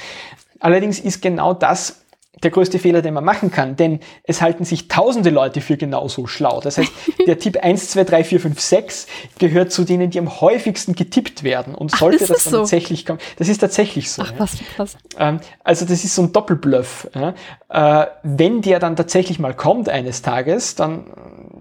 Allerdings 0.59 0.99
ist 0.99 1.21
genau 1.21 1.53
das 1.53 2.05
der 2.44 2.52
größte 2.52 2.80
Fehler, 2.80 3.02
den 3.02 3.14
man 3.14 3.24
machen 3.24 3.52
kann, 3.52 3.76
denn 3.76 3.99
es 4.24 4.41
halten 4.41 4.66
sich 4.66 4.88
tausende 4.88 5.30
Leute 5.30 5.61
für 5.61 5.78
genauso 5.78 6.28
schlau. 6.28 6.61
Das 6.61 6.78
heißt, 6.78 6.91
der 7.28 7.40
Tipp 7.40 7.57
1, 7.61 7.90
2, 7.90 8.03
3, 8.03 8.24
4, 8.24 8.40
5, 8.40 8.60
6 8.60 9.07
gehört 9.38 9.72
zu 9.72 9.84
denen, 9.84 10.10
die 10.10 10.20
am 10.20 10.41
häufigsten 10.41 10.94
getippt 10.95 11.44
werden. 11.44 11.76
Und 11.76 11.91
sollte 11.91 12.18
ist 12.18 12.30
das 12.30 12.38
das 12.38 12.44
dann 12.45 12.52
so? 12.52 12.57
tatsächlich 12.60 13.06
kommen, 13.06 13.20
das 13.38 13.49
ist 13.49 13.60
tatsächlich 13.60 14.11
so. 14.11 14.24
Ach, 14.26 14.34
was 14.38 14.57
krass. 14.76 14.98
Ähm, 15.18 15.40
also 15.64 15.86
das 15.86 16.03
ist 16.03 16.16
so 16.16 16.24
ein 16.24 16.32
Doppelbluff. 16.32 17.10
Ja. 17.14 17.34
Äh, 18.03 18.07
wenn 18.24 18.61
der 18.61 18.80
dann 18.80 18.95
tatsächlich 18.95 19.40
mal 19.40 19.53
kommt 19.53 19.90
eines 19.90 20.22
Tages, 20.22 20.76
dann 20.76 21.06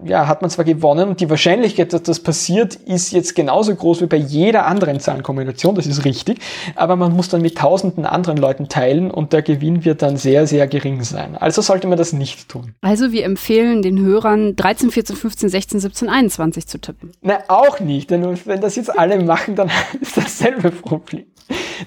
ja, 0.05 0.27
hat 0.27 0.41
man 0.41 0.49
zwar 0.49 0.65
gewonnen 0.65 1.09
und 1.09 1.19
die 1.19 1.29
Wahrscheinlichkeit, 1.29 1.93
dass 1.93 2.03
das 2.03 2.19
passiert, 2.19 2.75
ist 2.75 3.11
jetzt 3.11 3.35
genauso 3.35 3.75
groß 3.75 4.01
wie 4.01 4.05
bei 4.05 4.17
jeder 4.17 4.65
anderen 4.65 4.99
Zahlenkombination, 4.99 5.75
das 5.75 5.87
ist 5.87 6.05
richtig, 6.05 6.39
aber 6.75 6.95
man 6.95 7.15
muss 7.15 7.29
dann 7.29 7.41
mit 7.41 7.57
tausenden 7.57 8.05
anderen 8.05 8.37
Leuten 8.37 8.69
teilen 8.69 9.11
und 9.11 9.33
der 9.33 9.41
Gewinn 9.41 9.85
wird 9.85 10.01
dann 10.01 10.17
sehr, 10.17 10.47
sehr 10.47 10.67
gering 10.67 11.03
sein. 11.03 11.35
Also 11.35 11.61
sollte 11.61 11.87
man 11.87 11.97
das 11.97 12.13
nicht 12.13 12.49
tun. 12.49 12.73
Also 12.81 13.11
wir 13.11 13.25
empfehlen 13.25 13.81
den 13.81 13.99
Hörern 13.99 14.55
13, 14.55 14.91
14, 14.91 15.15
15, 15.15 15.49
16, 15.49 15.79
17, 15.79 16.09
21 16.09 16.67
zu 16.67 16.79
tippen. 16.79 17.11
Na, 17.21 17.39
auch 17.47 17.79
nicht, 17.79 18.11
denn 18.11 18.37
wenn 18.45 18.61
das 18.61 18.75
jetzt 18.75 18.97
alle 18.97 19.21
machen, 19.23 19.55
dann 19.55 19.71
ist 20.01 20.17
dasselbe 20.17 20.71
Problem. 20.71 21.25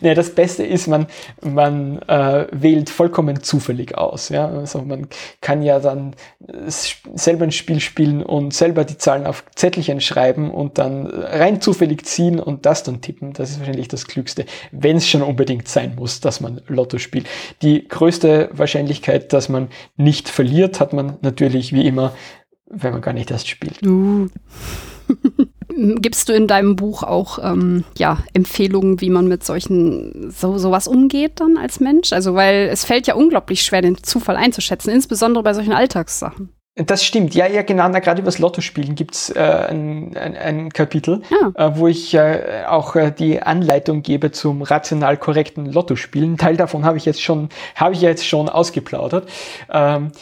Nee, 0.00 0.14
das 0.14 0.34
Beste 0.34 0.64
ist, 0.64 0.86
man, 0.86 1.06
man 1.42 2.00
äh, 2.02 2.46
wählt 2.50 2.90
vollkommen 2.90 3.42
zufällig 3.42 3.96
aus. 3.96 4.28
Ja? 4.28 4.48
Also 4.48 4.82
man 4.82 5.08
kann 5.40 5.62
ja 5.62 5.78
dann 5.78 6.14
äh, 6.46 6.52
selber 6.68 7.44
ein 7.44 7.52
Spiel 7.52 7.80
spielen 7.80 8.22
und 8.22 8.54
selber 8.54 8.84
die 8.84 8.98
Zahlen 8.98 9.26
auf 9.26 9.44
Zettelchen 9.54 10.00
schreiben 10.00 10.50
und 10.50 10.78
dann 10.78 11.06
rein 11.06 11.60
zufällig 11.60 12.04
ziehen 12.06 12.40
und 12.40 12.66
das 12.66 12.82
dann 12.82 13.00
tippen. 13.00 13.32
Das 13.32 13.50
ist 13.50 13.60
wahrscheinlich 13.60 13.88
das 13.88 14.06
Klügste, 14.06 14.46
wenn 14.70 14.96
es 14.96 15.08
schon 15.08 15.22
unbedingt 15.22 15.68
sein 15.68 15.94
muss, 15.94 16.20
dass 16.20 16.40
man 16.40 16.60
Lotto 16.66 16.98
spielt. 16.98 17.26
Die 17.62 17.86
größte 17.86 18.50
Wahrscheinlichkeit, 18.52 19.32
dass 19.32 19.48
man 19.48 19.68
nicht 19.96 20.28
verliert, 20.28 20.80
hat 20.80 20.92
man 20.92 21.18
natürlich 21.22 21.72
wie 21.72 21.86
immer, 21.86 22.12
wenn 22.66 22.92
man 22.92 23.02
gar 23.02 23.12
nicht 23.12 23.30
erst 23.30 23.48
spielt. 23.48 23.86
Uh. 23.86 24.28
Gibst 26.00 26.28
du 26.28 26.32
in 26.32 26.46
deinem 26.46 26.76
Buch 26.76 27.02
auch 27.02 27.38
ähm, 27.42 27.84
ja, 27.96 28.18
Empfehlungen, 28.34 29.00
wie 29.00 29.10
man 29.10 29.28
mit 29.28 29.44
solchen 29.44 30.30
so 30.30 30.58
sowas 30.58 30.86
umgeht 30.88 31.40
dann 31.40 31.56
als 31.56 31.80
Mensch? 31.80 32.12
Also 32.12 32.34
weil 32.34 32.68
es 32.70 32.84
fällt 32.84 33.06
ja 33.06 33.14
unglaublich 33.14 33.62
schwer, 33.62 33.82
den 33.82 34.02
Zufall 34.02 34.36
einzuschätzen, 34.36 34.90
insbesondere 34.90 35.42
bei 35.42 35.54
solchen 35.54 35.72
Alltagssachen. 35.72 36.50
Das 36.74 37.04
stimmt, 37.04 37.34
ja, 37.34 37.46
ja, 37.46 37.60
genau. 37.60 37.86
Na, 37.90 37.98
gerade 37.98 38.22
über 38.22 38.30
das 38.30 38.38
Lottospielen 38.38 38.94
gibt's 38.94 39.28
äh, 39.28 39.38
ein, 39.40 40.16
ein, 40.16 40.34
ein 40.34 40.70
Kapitel, 40.72 41.20
Ah. 41.54 41.66
äh, 41.66 41.76
wo 41.76 41.86
ich 41.86 42.14
äh, 42.14 42.64
auch 42.66 42.96
äh, 42.96 43.10
die 43.10 43.42
Anleitung 43.42 44.00
gebe 44.02 44.30
zum 44.30 44.62
rational 44.62 45.18
korrekten 45.18 45.66
Lottospielen. 45.70 46.32
Ein 46.32 46.38
Teil 46.38 46.56
davon 46.56 46.86
habe 46.86 46.96
ich 46.96 47.04
jetzt 47.04 47.20
schon, 47.20 47.50
habe 47.74 47.92
ich 47.92 48.00
jetzt 48.00 48.26
schon 48.26 48.48
ausgeplaudert. 48.48 49.28
Ähm, 49.70 50.12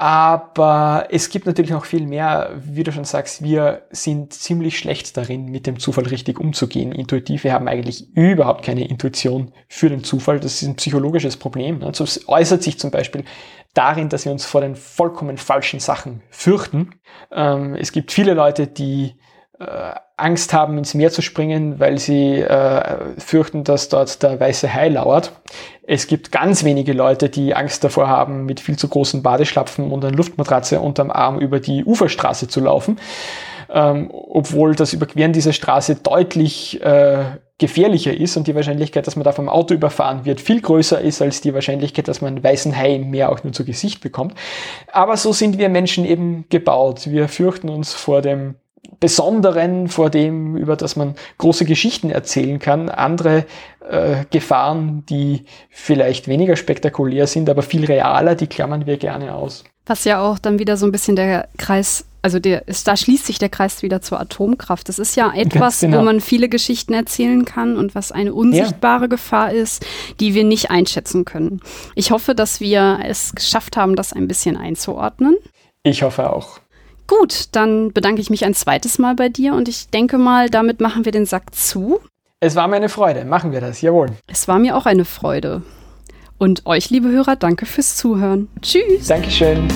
aber 0.00 1.08
es 1.10 1.28
gibt 1.28 1.44
natürlich 1.44 1.72
noch 1.72 1.84
viel 1.84 2.06
mehr, 2.06 2.52
wie 2.56 2.84
du 2.84 2.90
schon 2.90 3.04
sagst, 3.04 3.42
wir 3.42 3.82
sind 3.90 4.32
ziemlich 4.32 4.78
schlecht 4.78 5.14
darin, 5.18 5.44
mit 5.44 5.66
dem 5.66 5.78
Zufall 5.78 6.06
richtig 6.06 6.40
umzugehen. 6.40 6.92
Intuitiv, 6.92 7.44
wir 7.44 7.52
haben 7.52 7.68
eigentlich 7.68 8.08
überhaupt 8.16 8.64
keine 8.64 8.88
Intuition 8.88 9.52
für 9.68 9.90
den 9.90 10.02
Zufall. 10.02 10.40
Das 10.40 10.62
ist 10.62 10.66
ein 10.66 10.76
psychologisches 10.76 11.36
Problem. 11.36 11.80
ne? 11.80 11.92
Das 11.92 12.26
äußert 12.26 12.62
sich 12.62 12.78
zum 12.78 12.90
Beispiel 12.90 13.24
darin, 13.74 14.08
dass 14.08 14.24
wir 14.24 14.32
uns 14.32 14.46
vor 14.46 14.62
den 14.62 14.74
vollkommen 14.74 15.36
falschen 15.36 15.80
Sachen 15.80 16.22
fürchten. 16.30 16.92
Ähm, 17.30 17.74
es 17.74 17.92
gibt 17.92 18.10
viele 18.10 18.32
Leute, 18.32 18.68
die 18.68 19.16
äh, 19.58 19.92
Angst 20.16 20.54
haben, 20.54 20.78
ins 20.78 20.94
Meer 20.94 21.10
zu 21.10 21.20
springen, 21.20 21.78
weil 21.78 21.98
sie 21.98 22.36
äh, 22.40 23.18
fürchten, 23.18 23.64
dass 23.64 23.90
dort 23.90 24.22
der 24.22 24.40
weiße 24.40 24.72
Hai 24.72 24.88
lauert. 24.88 25.32
Es 25.92 26.06
gibt 26.06 26.30
ganz 26.30 26.62
wenige 26.62 26.92
Leute, 26.92 27.28
die 27.28 27.52
Angst 27.52 27.82
davor 27.82 28.06
haben, 28.06 28.46
mit 28.46 28.60
viel 28.60 28.78
zu 28.78 28.86
großen 28.86 29.24
Badeschlapfen 29.24 29.90
und 29.90 30.04
einer 30.04 30.16
Luftmatratze 30.16 30.78
unterm 30.78 31.10
Arm 31.10 31.40
über 31.40 31.58
die 31.58 31.84
Uferstraße 31.84 32.46
zu 32.46 32.60
laufen. 32.60 33.00
Ähm, 33.68 34.08
obwohl 34.12 34.76
das 34.76 34.92
Überqueren 34.92 35.32
dieser 35.32 35.52
Straße 35.52 35.96
deutlich 35.96 36.80
äh, 36.80 37.24
gefährlicher 37.58 38.16
ist 38.16 38.36
und 38.36 38.46
die 38.46 38.54
Wahrscheinlichkeit, 38.54 39.08
dass 39.08 39.16
man 39.16 39.24
da 39.24 39.32
vom 39.32 39.48
Auto 39.48 39.74
überfahren 39.74 40.24
wird, 40.24 40.40
viel 40.40 40.60
größer 40.60 41.00
ist 41.00 41.22
als 41.22 41.40
die 41.40 41.54
Wahrscheinlichkeit, 41.54 42.06
dass 42.06 42.20
man 42.20 42.34
einen 42.34 42.44
weißen 42.44 42.76
Hai 42.76 42.94
im 42.94 43.10
Meer 43.10 43.32
auch 43.32 43.42
nur 43.42 43.52
zu 43.52 43.64
Gesicht 43.64 44.00
bekommt. 44.00 44.34
Aber 44.92 45.16
so 45.16 45.32
sind 45.32 45.58
wir 45.58 45.68
Menschen 45.68 46.04
eben 46.04 46.44
gebaut. 46.50 47.10
Wir 47.10 47.26
fürchten 47.26 47.68
uns 47.68 47.94
vor 47.94 48.22
dem 48.22 48.54
Besonderen, 48.98 49.88
vor 49.88 50.10
dem, 50.10 50.56
über 50.56 50.76
das 50.76 50.96
man 50.96 51.14
große 51.38 51.64
Geschichten 51.64 52.10
erzählen 52.10 52.58
kann, 52.58 52.88
andere 52.88 53.46
äh, 53.88 54.24
Gefahren, 54.30 55.04
die 55.06 55.44
vielleicht 55.70 56.28
weniger 56.28 56.56
spektakulär 56.56 57.26
sind, 57.26 57.48
aber 57.48 57.62
viel 57.62 57.84
realer, 57.84 58.34
die 58.34 58.46
klammern 58.46 58.86
wir 58.86 58.98
gerne 58.98 59.34
aus. 59.34 59.64
Was 59.86 60.04
ja 60.04 60.20
auch 60.20 60.38
dann 60.38 60.58
wieder 60.58 60.76
so 60.76 60.86
ein 60.86 60.92
bisschen 60.92 61.16
der 61.16 61.48
Kreis, 61.56 62.04
also 62.22 62.38
der 62.38 62.68
ist, 62.68 62.86
da 62.86 62.96
schließt 62.96 63.26
sich 63.26 63.38
der 63.38 63.48
Kreis 63.48 63.82
wieder 63.82 64.02
zur 64.02 64.20
Atomkraft. 64.20 64.88
Das 64.88 64.98
ist 64.98 65.16
ja 65.16 65.32
etwas, 65.34 65.80
genau. 65.80 65.98
wo 65.98 66.02
man 66.02 66.20
viele 66.20 66.48
Geschichten 66.48 66.92
erzählen 66.92 67.44
kann 67.44 67.76
und 67.76 67.94
was 67.94 68.12
eine 68.12 68.34
unsichtbare 68.34 69.08
Gefahr 69.08 69.52
ist, 69.52 69.84
die 70.20 70.34
wir 70.34 70.44
nicht 70.44 70.70
einschätzen 70.70 71.24
können. 71.24 71.60
Ich 71.94 72.10
hoffe, 72.10 72.34
dass 72.34 72.60
wir 72.60 73.00
es 73.04 73.34
geschafft 73.34 73.76
haben, 73.76 73.96
das 73.96 74.12
ein 74.12 74.28
bisschen 74.28 74.56
einzuordnen. 74.56 75.36
Ich 75.82 76.02
hoffe 76.02 76.30
auch. 76.32 76.60
Gut, 77.10 77.48
dann 77.50 77.92
bedanke 77.92 78.20
ich 78.20 78.30
mich 78.30 78.44
ein 78.44 78.54
zweites 78.54 79.00
Mal 79.00 79.16
bei 79.16 79.28
dir 79.28 79.54
und 79.54 79.68
ich 79.68 79.88
denke 79.88 80.16
mal, 80.16 80.48
damit 80.48 80.80
machen 80.80 81.04
wir 81.04 81.10
den 81.10 81.26
Sack 81.26 81.52
zu. 81.52 81.98
Es 82.38 82.54
war 82.54 82.68
mir 82.68 82.76
eine 82.76 82.88
Freude. 82.88 83.24
Machen 83.24 83.50
wir 83.50 83.60
das, 83.60 83.80
jawohl. 83.80 84.10
Es 84.28 84.46
war 84.46 84.60
mir 84.60 84.76
auch 84.76 84.86
eine 84.86 85.04
Freude. 85.04 85.62
Und 86.38 86.66
euch, 86.66 86.88
liebe 86.88 87.08
Hörer, 87.08 87.34
danke 87.34 87.66
fürs 87.66 87.96
Zuhören. 87.96 88.46
Tschüss. 88.62 89.08
Dankeschön. 89.08 89.66